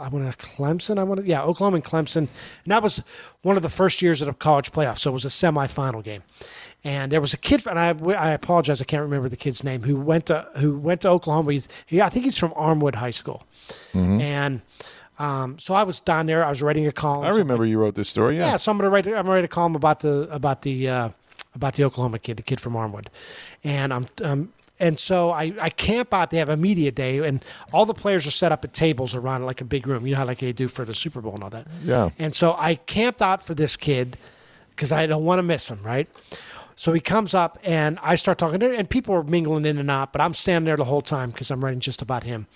I 0.00 0.08
want 0.08 0.30
to 0.30 0.36
Clemson. 0.36 0.98
I 0.98 1.04
want 1.04 1.20
to 1.20 1.26
yeah, 1.26 1.42
Oklahoma 1.42 1.76
and 1.76 1.84
Clemson, 1.84 2.16
and 2.16 2.28
that 2.66 2.82
was 2.82 3.02
one 3.42 3.56
of 3.56 3.62
the 3.62 3.70
first 3.70 4.02
years 4.02 4.20
of 4.20 4.26
the 4.26 4.34
college 4.34 4.72
playoff. 4.72 4.98
So 4.98 5.10
it 5.10 5.12
was 5.12 5.24
a 5.24 5.28
semifinal 5.28 6.02
game, 6.02 6.22
and 6.82 7.12
there 7.12 7.20
was 7.20 7.32
a 7.32 7.36
kid, 7.38 7.64
and 7.66 7.78
I, 7.78 7.90
I 8.14 8.30
apologize, 8.30 8.80
I 8.80 8.84
can't 8.84 9.02
remember 9.02 9.28
the 9.28 9.36
kid's 9.36 9.62
name 9.62 9.82
who 9.82 9.96
went 9.96 10.26
to 10.26 10.48
who 10.56 10.76
went 10.78 11.02
to 11.02 11.08
Oklahoma. 11.08 11.52
He's 11.52 11.68
he, 11.86 12.00
I 12.00 12.08
think 12.08 12.24
he's 12.24 12.36
from 12.38 12.50
Armwood 12.52 12.96
High 12.96 13.10
School, 13.10 13.44
and 14.20 14.62
um, 15.18 15.58
so 15.58 15.74
I 15.74 15.84
was 15.84 16.00
down 16.00 16.26
there. 16.26 16.44
I 16.44 16.50
was 16.50 16.62
writing 16.62 16.86
a 16.86 16.92
column. 16.92 17.24
I 17.24 17.30
remember 17.30 17.64
you 17.64 17.78
wrote 17.78 17.94
this 17.94 18.08
story. 18.08 18.36
Yeah, 18.36 18.52
Yeah, 18.52 18.56
so 18.56 18.72
I'm 18.72 18.78
gonna 18.78 18.90
write. 18.90 19.06
I'm 19.06 19.12
gonna 19.12 19.30
write 19.30 19.44
a 19.44 19.48
column 19.48 19.76
about 19.76 20.00
the 20.00 20.28
about 20.30 20.62
the 20.62 20.88
uh, 20.88 21.08
about 21.54 21.74
the 21.74 21.84
Oklahoma 21.84 22.18
kid, 22.18 22.36
the 22.36 22.42
kid 22.42 22.60
from 22.60 22.74
Armwood, 22.74 23.06
and 23.62 23.94
I'm 23.94 24.06
um, 24.24 24.52
and 24.82 24.98
so 24.98 25.30
I 25.30 25.54
I 25.60 25.70
camp 25.70 26.12
out. 26.12 26.30
They 26.30 26.38
have 26.38 26.48
a 26.48 26.56
media 26.56 26.90
day, 26.90 27.18
and 27.18 27.42
all 27.72 27.86
the 27.86 27.94
players 27.94 28.26
are 28.26 28.32
set 28.32 28.50
up 28.50 28.64
at 28.64 28.74
tables 28.74 29.14
around 29.14 29.46
like 29.46 29.60
a 29.60 29.64
big 29.64 29.86
room. 29.86 30.04
You 30.06 30.12
know 30.12 30.18
how 30.18 30.26
like 30.26 30.40
they 30.40 30.52
do 30.52 30.68
for 30.68 30.84
the 30.84 30.92
Super 30.92 31.20
Bowl 31.20 31.34
and 31.34 31.44
all 31.44 31.50
that. 31.50 31.68
Yeah. 31.84 32.10
And 32.18 32.34
so 32.34 32.54
I 32.58 32.74
camped 32.74 33.22
out 33.22 33.44
for 33.44 33.54
this 33.54 33.76
kid 33.76 34.18
because 34.70 34.90
I 34.90 35.06
don't 35.06 35.24
want 35.24 35.38
to 35.38 35.44
miss 35.44 35.68
him, 35.68 35.80
right? 35.84 36.08
So 36.74 36.92
he 36.92 37.00
comes 37.00 37.32
up 37.32 37.58
and 37.62 37.98
I 38.02 38.16
start 38.16 38.38
talking 38.38 38.58
to 38.58 38.70
him, 38.72 38.80
and 38.80 38.90
people 38.90 39.14
are 39.14 39.22
mingling 39.22 39.66
in 39.66 39.78
and 39.78 39.90
out, 39.90 40.12
but 40.12 40.20
I'm 40.20 40.34
standing 40.34 40.66
there 40.66 40.76
the 40.76 40.84
whole 40.84 41.02
time 41.02 41.30
because 41.30 41.50
I'm 41.52 41.64
writing 41.64 41.80
just 41.80 42.02
about 42.02 42.24
him. 42.24 42.48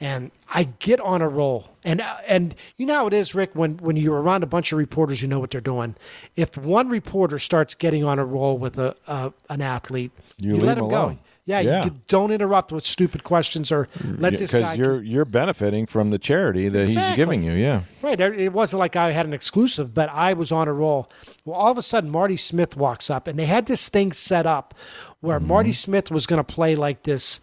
And 0.00 0.30
I 0.52 0.64
get 0.64 1.00
on 1.00 1.22
a 1.22 1.28
roll, 1.28 1.70
and 1.84 2.00
uh, 2.00 2.16
and 2.26 2.54
you 2.76 2.84
know 2.86 2.94
how 2.94 3.06
it 3.06 3.12
is, 3.12 3.32
Rick. 3.32 3.50
When 3.54 3.76
when 3.78 3.94
you're 3.94 4.20
around 4.20 4.42
a 4.42 4.46
bunch 4.46 4.72
of 4.72 4.78
reporters, 4.78 5.22
you 5.22 5.28
know 5.28 5.38
what 5.38 5.52
they're 5.52 5.60
doing. 5.60 5.94
If 6.34 6.56
one 6.56 6.88
reporter 6.88 7.38
starts 7.38 7.76
getting 7.76 8.02
on 8.02 8.18
a 8.18 8.24
roll 8.24 8.58
with 8.58 8.76
a, 8.76 8.96
a 9.06 9.32
an 9.48 9.60
athlete, 9.60 10.10
You 10.36 10.56
you, 10.56 10.62
let 10.62 10.78
him 10.78 10.86
him 10.86 10.90
go. 10.90 11.18
Yeah, 11.46 11.60
Yeah. 11.60 11.84
you 11.84 11.90
could- 11.90 12.06
don't 12.06 12.30
interrupt 12.30 12.72
with 12.72 12.86
stupid 12.86 13.22
questions 13.22 13.70
or 13.70 13.86
let 14.18 14.32
this 14.38 14.52
because 14.52 14.62
guy. 14.62 14.74
you're 14.74 15.02
you're 15.02 15.24
benefiting 15.26 15.84
from 15.86 16.10
the 16.10 16.18
charity 16.18 16.68
that 16.70 16.88
he's 16.88 17.16
giving 17.16 17.42
you. 17.42 17.52
Yeah, 17.52 17.82
Right. 18.02 18.18
It 18.18 18.52
wasn't 18.52 18.80
like 18.80 18.96
I 18.96 19.10
had 19.12 19.26
an 19.26 19.34
exclusive, 19.34 19.92
but 19.92 20.08
I 20.10 20.32
was 20.32 20.50
on 20.50 20.68
a 20.68 20.72
roll. 20.72 21.10
Well, 21.44 21.56
all 21.56 21.70
of 21.70 21.76
a 21.76 21.82
sudden, 21.82 22.08
Marty 22.10 22.38
Smith 22.38 22.76
walks 22.78 23.10
up, 23.10 23.28
and 23.28 23.38
they 23.38 23.44
had 23.46 23.66
this 23.66 23.88
thing 23.90 24.12
set 24.12 24.46
up 24.46 24.74
where 25.20 25.38
Mm-hmm. 25.38 25.48
Marty 25.48 25.72
Smith 25.74 26.10
was 26.10 26.26
going 26.26 26.42
to 26.42 26.44
play 26.54 26.74
like 26.76 27.02
this. 27.02 27.40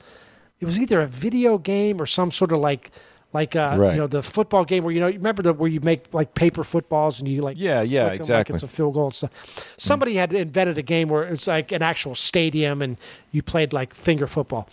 It 0.60 0.66
was 0.66 0.80
either 0.80 1.00
a 1.02 1.08
video 1.08 1.58
game 1.60 2.02
or 2.02 2.06
some 2.08 2.32
sort 2.32 2.52
of 2.52 2.60
like, 2.60 2.90
like 3.34 3.56
uh, 3.56 3.76
Right. 3.80 3.94
you 3.94 3.98
know, 4.00 4.08
the 4.08 4.22
football 4.24 4.66
game 4.66 4.84
where 4.84 4.94
you 4.94 5.00
know, 5.00 5.08
you 5.08 5.18
remember 5.18 5.42
the 5.42 5.54
where 5.54 5.70
you 5.70 5.80
make 5.82 6.14
like 6.14 6.34
paper 6.34 6.64
footballs 6.64 7.20
and 7.20 7.28
you 7.30 7.42
like, 7.42 7.58
Yeah, 7.58 7.82
yeah, 7.82 8.08
exactly. 8.08 8.36
Like 8.36 8.50
it's 8.52 8.64
a 8.64 8.68
field 8.68 8.94
goal 8.94 9.06
and 9.06 9.16
stuff. 9.16 9.32
Somebody 9.78 10.16
had 10.16 10.34
invented 10.34 10.78
a 10.78 10.82
game 10.82 11.08
where 11.10 11.24
it's 11.24 11.48
like 11.48 11.72
an 11.72 11.82
actual 11.82 12.16
stadium 12.16 12.82
and 12.82 12.98
you 13.32 13.42
played 13.42 13.74
like 13.74 13.94
finger 13.94 14.28
football, 14.28 14.68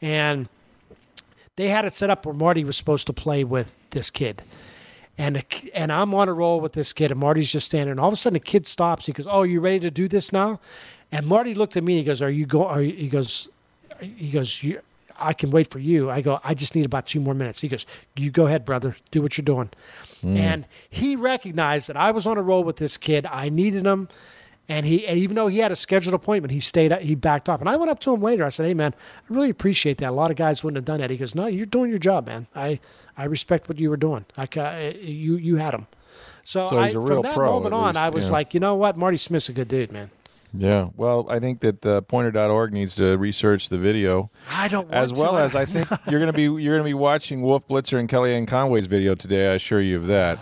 and 0.00 0.48
they 1.56 1.68
had 1.68 1.84
it 1.84 1.94
set 1.94 2.10
up 2.10 2.26
where 2.26 2.34
Marty 2.34 2.64
was 2.64 2.76
supposed 2.76 3.06
to 3.06 3.12
play 3.12 3.44
with 3.44 3.74
this 3.90 4.10
kid. 4.10 4.42
And 5.16 5.44
and 5.74 5.92
I'm 5.92 6.12
on 6.14 6.28
a 6.28 6.32
roll 6.32 6.60
with 6.60 6.72
this 6.72 6.92
kid, 6.92 7.12
and 7.12 7.20
Marty's 7.20 7.52
just 7.52 7.66
standing. 7.66 7.92
And 7.92 8.00
all 8.00 8.08
of 8.08 8.14
a 8.14 8.16
sudden, 8.16 8.34
the 8.34 8.40
kid 8.40 8.66
stops. 8.66 9.06
He 9.06 9.12
goes, 9.12 9.28
"Oh, 9.30 9.42
you 9.44 9.60
ready 9.60 9.78
to 9.80 9.90
do 9.90 10.08
this 10.08 10.32
now?" 10.32 10.58
And 11.12 11.24
Marty 11.26 11.54
looked 11.54 11.76
at 11.76 11.84
me. 11.84 11.92
and 11.94 11.98
He 12.00 12.04
goes, 12.04 12.20
"Are 12.20 12.30
you 12.30 12.46
going?" 12.46 12.96
He 12.96 13.06
goes, 13.08 13.48
"He 14.00 14.30
goes, 14.30 14.60
you, 14.64 14.80
I 15.18 15.32
can 15.32 15.50
wait 15.50 15.70
for 15.70 15.78
you." 15.78 16.10
I 16.10 16.20
go, 16.20 16.40
"I 16.44 16.54
just 16.54 16.74
need 16.74 16.84
about 16.84 17.06
two 17.06 17.20
more 17.20 17.34
minutes." 17.34 17.60
He 17.60 17.68
goes, 17.68 17.86
"You 18.16 18.30
go 18.30 18.46
ahead, 18.46 18.64
brother. 18.64 18.96
Do 19.10 19.22
what 19.22 19.36
you're 19.38 19.44
doing." 19.44 19.70
And 20.24 20.64
he 20.88 21.16
recognized 21.16 21.86
that 21.88 21.96
I 21.98 22.10
was 22.10 22.26
on 22.26 22.38
a 22.38 22.42
roll 22.42 22.64
with 22.64 22.76
this 22.76 22.96
kid. 22.96 23.26
I 23.26 23.50
needed 23.50 23.84
him, 23.84 24.08
and 24.68 24.86
he 24.86 25.06
and 25.06 25.18
even 25.18 25.36
though 25.36 25.48
he 25.48 25.58
had 25.58 25.70
a 25.70 25.76
scheduled 25.76 26.14
appointment, 26.14 26.50
he 26.50 26.60
stayed. 26.60 26.92
He 27.00 27.14
backed 27.14 27.48
off. 27.48 27.60
And 27.60 27.68
I 27.68 27.76
went 27.76 27.90
up 27.90 28.00
to 28.00 28.14
him 28.14 28.22
later. 28.22 28.42
I 28.44 28.48
said, 28.48 28.66
"Hey, 28.66 28.74
man, 28.74 28.94
I 28.96 29.34
really 29.34 29.50
appreciate 29.50 29.98
that. 29.98 30.10
A 30.10 30.12
lot 30.12 30.30
of 30.30 30.38
guys 30.38 30.64
wouldn't 30.64 30.76
have 30.76 30.86
done 30.86 31.00
that." 31.00 31.10
He 31.10 31.18
goes, 31.18 31.34
"No, 31.34 31.46
you're 31.46 31.66
doing 31.66 31.90
your 31.90 31.98
job, 31.98 32.26
man. 32.26 32.46
I 32.54 32.80
I 33.18 33.24
respect 33.24 33.68
what 33.68 33.78
you 33.78 33.90
were 33.90 33.98
doing. 33.98 34.24
Like 34.38 34.56
uh, 34.56 34.92
you 35.00 35.36
you 35.36 35.56
had 35.56 35.74
him." 35.74 35.86
So, 36.44 36.68
So 36.70 36.78
I, 36.78 36.92
from 36.92 37.22
that 37.22 37.36
moment 37.36 37.74
on, 37.74 37.94
least, 37.94 37.96
I 37.96 38.08
was 38.10 38.26
yeah. 38.26 38.32
like, 38.32 38.54
you 38.54 38.60
know 38.60 38.74
what, 38.74 38.98
Marty 38.98 39.16
Smith's 39.16 39.48
a 39.48 39.52
good 39.52 39.68
dude, 39.68 39.90
man. 39.90 40.10
Yeah. 40.56 40.88
Well, 40.96 41.26
I 41.28 41.40
think 41.40 41.60
that 41.60 41.84
uh, 41.84 42.00
Poynter.org 42.02 42.72
needs 42.72 42.94
to 42.96 43.16
research 43.18 43.68
the 43.68 43.78
video. 43.78 44.30
I 44.50 44.68
don't 44.68 44.84
want 44.84 44.94
as 44.94 45.12
to. 45.12 45.20
well 45.20 45.36
as 45.36 45.56
I 45.56 45.64
think 45.64 45.88
you're 46.10 46.20
going 46.20 46.32
to 46.32 46.36
be 46.36 46.42
you're 46.42 46.74
going 46.74 46.84
to 46.84 46.84
be 46.84 46.94
watching 46.94 47.42
Wolf 47.42 47.66
Blitzer 47.66 47.98
and 47.98 48.08
Kellyanne 48.08 48.46
Conway's 48.46 48.86
video 48.86 49.14
today. 49.14 49.50
I 49.50 49.54
assure 49.54 49.80
you 49.80 49.96
of 49.96 50.06
that. 50.06 50.38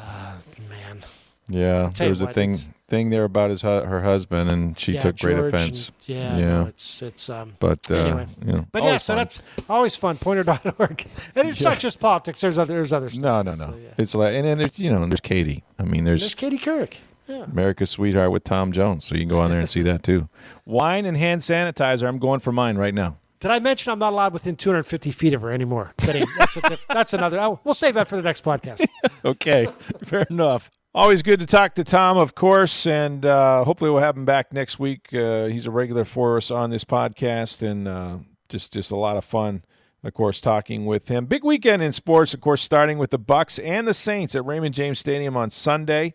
man. 0.69 1.03
Yeah, 1.49 1.91
there 1.97 2.11
was 2.11 2.21
a 2.21 2.27
what, 2.27 2.35
thing 2.35 2.57
thing 2.89 3.09
there 3.09 3.25
about 3.25 3.49
his 3.49 3.63
her 3.63 4.03
husband, 4.03 4.51
and 4.51 4.79
she 4.79 4.93
yeah, 4.93 5.01
took 5.01 5.19
great 5.19 5.39
offense. 5.39 5.89
and- 5.89 5.93
yeah, 6.07 6.37
yeah. 6.37 6.45
no, 6.47 6.67
it's 6.67 7.01
it's 7.01 7.31
um. 7.31 7.55
but 7.59 7.91
uh, 7.91 7.95
anyway. 7.95 8.27
you 8.45 8.53
know, 8.53 8.67
But 8.71 8.83
yeah, 8.83 8.99
so 8.99 9.13
fun. 9.13 9.17
that's 9.19 9.41
always 9.69 9.97
fun. 9.97 10.19
Poynter.org. 10.19 11.07
And 11.35 11.49
it's 11.49 11.63
not 11.63 11.79
just 11.79 11.99
politics. 12.01 12.43
There's 12.43 12.59
other 12.59 12.75
there's 12.75 12.93
other 12.93 13.09
stuff. 13.09 13.23
no, 13.23 13.41
no, 13.41 13.55
no. 13.55 13.71
So, 13.71 13.77
yeah. 13.83 13.89
It's 13.97 14.15
like 14.15 14.35
and 14.35 14.47
then 14.47 14.59
there's 14.59 14.79
you 14.79 14.93
know 14.93 15.07
there's 15.07 15.21
Katie. 15.21 15.65
I 15.79 15.85
mean 15.85 16.05
there's, 16.05 16.21
There's 16.21 16.35
Katie 16.35 16.59
Couric. 16.59 16.97
Yeah. 17.29 17.45
America's 17.45 17.91
Sweetheart 17.91 18.33
with 18.33 18.45
Tom 18.45 18.73
Jones, 18.73 19.05
so 19.05 19.15
you 19.15 19.21
can 19.23 19.29
go 19.29 19.41
on 19.41 19.51
there 19.51 19.61
and 19.61 19.71
see 19.71 19.83
that 19.83 20.03
too. 20.03 20.29
Wine 20.65 21.05
and 21.07 21.17
hand 21.17 21.43
sanitizer. 21.43 22.07
I'm 22.09 22.19
going 22.19 22.41
for 22.41 22.53
mine 22.53 22.77
right 22.77 22.95
now. 22.95 23.19
Did 23.41 23.51
I 23.51 23.59
mention 23.59 23.93
I'm 23.93 23.99
not 23.99 24.13
allowed 24.13 24.33
within 24.33 24.55
250 24.55 25.11
feet 25.11 25.35
of 25.35 25.43
her 25.43 25.51
anymore? 25.51 25.93
That's, 25.99 26.55
diff- 26.69 26.87
that's 26.89 27.13
another. 27.13 27.41
Oh, 27.41 27.59
we'll 27.65 27.75
save 27.75 27.95
that 27.95 28.07
for 28.07 28.17
the 28.17 28.23
next 28.23 28.45
podcast. 28.45 28.85
Okay, 29.25 29.69
fair 30.05 30.27
enough. 30.31 30.69
Always 30.95 31.23
good 31.23 31.39
to 31.39 31.47
talk 31.47 31.77
to 31.77 31.85
Tom, 31.85 32.19
of 32.19 32.35
course, 32.35 32.87
and 32.87 33.25
uh, 33.25 33.63
hopefully 33.63 33.89
we'll 33.91 34.03
have 34.03 34.17
him 34.17 34.25
back 34.25 34.53
next 34.53 34.81
week. 34.81 35.15
Uh, 35.15 35.47
he's 35.47 35.65
a 35.67 35.71
regular 35.71 36.05
for 36.05 36.37
us 36.37 36.51
on 36.51 36.71
this 36.71 36.83
podcast, 36.85 37.63
and 37.63 37.87
uh, 37.87 38.19
just 38.49 38.73
just 38.73 38.91
a 38.91 38.97
lot 38.97 39.17
of 39.17 39.25
fun, 39.25 39.65
of 40.03 40.13
course, 40.13 40.41
talking 40.41 40.87
with 40.87 41.07
him. 41.07 41.27
Big 41.27 41.45
weekend 41.45 41.83
in 41.83 41.93
sports, 41.93 42.35
of 42.35 42.41
course, 42.41 42.63
starting 42.63 42.99
with 42.99 43.11
the 43.11 43.19
Bucks 43.19 43.61
and 43.61 43.87
the 43.87 43.95
Saints 43.95 44.35
at 44.35 44.45
Raymond 44.45 44.75
James 44.75 44.99
Stadium 44.99 45.37
on 45.37 45.49
Sunday. 45.49 46.15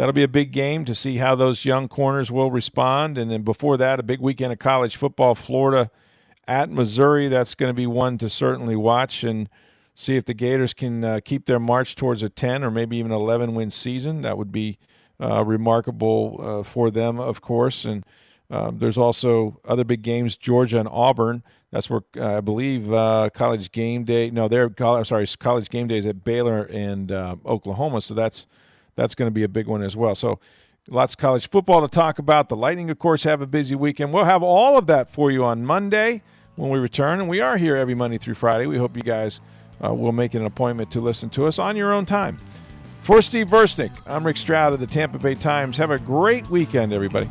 That'll 0.00 0.14
be 0.14 0.22
a 0.22 0.28
big 0.28 0.50
game 0.50 0.86
to 0.86 0.94
see 0.94 1.18
how 1.18 1.34
those 1.34 1.66
young 1.66 1.86
corners 1.86 2.30
will 2.30 2.50
respond, 2.50 3.18
and 3.18 3.30
then 3.30 3.42
before 3.42 3.76
that, 3.76 4.00
a 4.00 4.02
big 4.02 4.18
weekend 4.18 4.50
of 4.50 4.58
college 4.58 4.96
football. 4.96 5.34
Florida 5.34 5.90
at 6.48 6.70
Missouri. 6.70 7.28
That's 7.28 7.54
going 7.54 7.68
to 7.68 7.74
be 7.74 7.86
one 7.86 8.16
to 8.16 8.30
certainly 8.30 8.76
watch 8.76 9.22
and 9.22 9.46
see 9.94 10.16
if 10.16 10.24
the 10.24 10.32
Gators 10.32 10.72
can 10.72 11.04
uh, 11.04 11.20
keep 11.22 11.44
their 11.44 11.60
march 11.60 11.96
towards 11.96 12.22
a 12.22 12.30
10 12.30 12.64
or 12.64 12.70
maybe 12.70 12.96
even 12.96 13.12
11 13.12 13.54
win 13.54 13.68
season. 13.68 14.22
That 14.22 14.38
would 14.38 14.50
be 14.50 14.78
uh, 15.20 15.44
remarkable 15.44 16.40
uh, 16.40 16.62
for 16.62 16.90
them, 16.90 17.20
of 17.20 17.42
course. 17.42 17.84
And 17.84 18.02
um, 18.48 18.78
there's 18.78 18.96
also 18.96 19.60
other 19.66 19.84
big 19.84 20.00
games, 20.00 20.38
Georgia 20.38 20.78
and 20.78 20.88
Auburn. 20.90 21.42
That's 21.72 21.90
where 21.90 22.00
uh, 22.16 22.38
I 22.38 22.40
believe 22.40 22.90
uh, 22.90 23.28
college 23.34 23.70
game 23.70 24.04
day. 24.04 24.30
No, 24.30 24.48
they're 24.48 24.72
sorry, 25.04 25.26
college 25.38 25.68
game 25.68 25.88
days 25.88 26.06
at 26.06 26.24
Baylor 26.24 26.62
and 26.62 27.12
uh, 27.12 27.36
Oklahoma. 27.44 28.00
So 28.00 28.14
that's 28.14 28.46
that's 28.96 29.14
going 29.14 29.26
to 29.26 29.34
be 29.34 29.42
a 29.42 29.48
big 29.48 29.66
one 29.66 29.82
as 29.82 29.96
well. 29.96 30.14
So 30.14 30.38
lots 30.88 31.14
of 31.14 31.18
college 31.18 31.48
football 31.48 31.80
to 31.80 31.88
talk 31.88 32.18
about. 32.18 32.48
The 32.48 32.56
Lightning, 32.56 32.90
of 32.90 32.98
course, 32.98 33.22
have 33.24 33.40
a 33.40 33.46
busy 33.46 33.74
weekend. 33.74 34.12
We'll 34.12 34.24
have 34.24 34.42
all 34.42 34.78
of 34.78 34.86
that 34.88 35.10
for 35.10 35.30
you 35.30 35.44
on 35.44 35.64
Monday 35.64 36.22
when 36.56 36.70
we 36.70 36.78
return, 36.78 37.20
and 37.20 37.28
we 37.28 37.40
are 37.40 37.56
here 37.56 37.76
every 37.76 37.94
Monday 37.94 38.18
through 38.18 38.34
Friday. 38.34 38.66
We 38.66 38.76
hope 38.76 38.96
you 38.96 39.02
guys 39.02 39.40
uh, 39.82 39.94
we'll 39.94 40.12
make 40.12 40.34
an 40.34 40.44
appointment 40.44 40.90
to 40.92 41.00
listen 41.00 41.30
to 41.30 41.46
us 41.46 41.58
on 41.58 41.76
your 41.76 41.92
own 41.92 42.04
time. 42.04 42.38
For 43.02 43.22
Steve 43.22 43.48
Versnick, 43.48 43.90
I'm 44.06 44.24
Rick 44.24 44.36
Stroud 44.36 44.72
of 44.72 44.80
the 44.80 44.86
Tampa 44.86 45.18
Bay 45.18 45.34
Times. 45.34 45.78
Have 45.78 45.90
a 45.90 45.98
great 45.98 46.48
weekend, 46.50 46.92
everybody. 46.92 47.30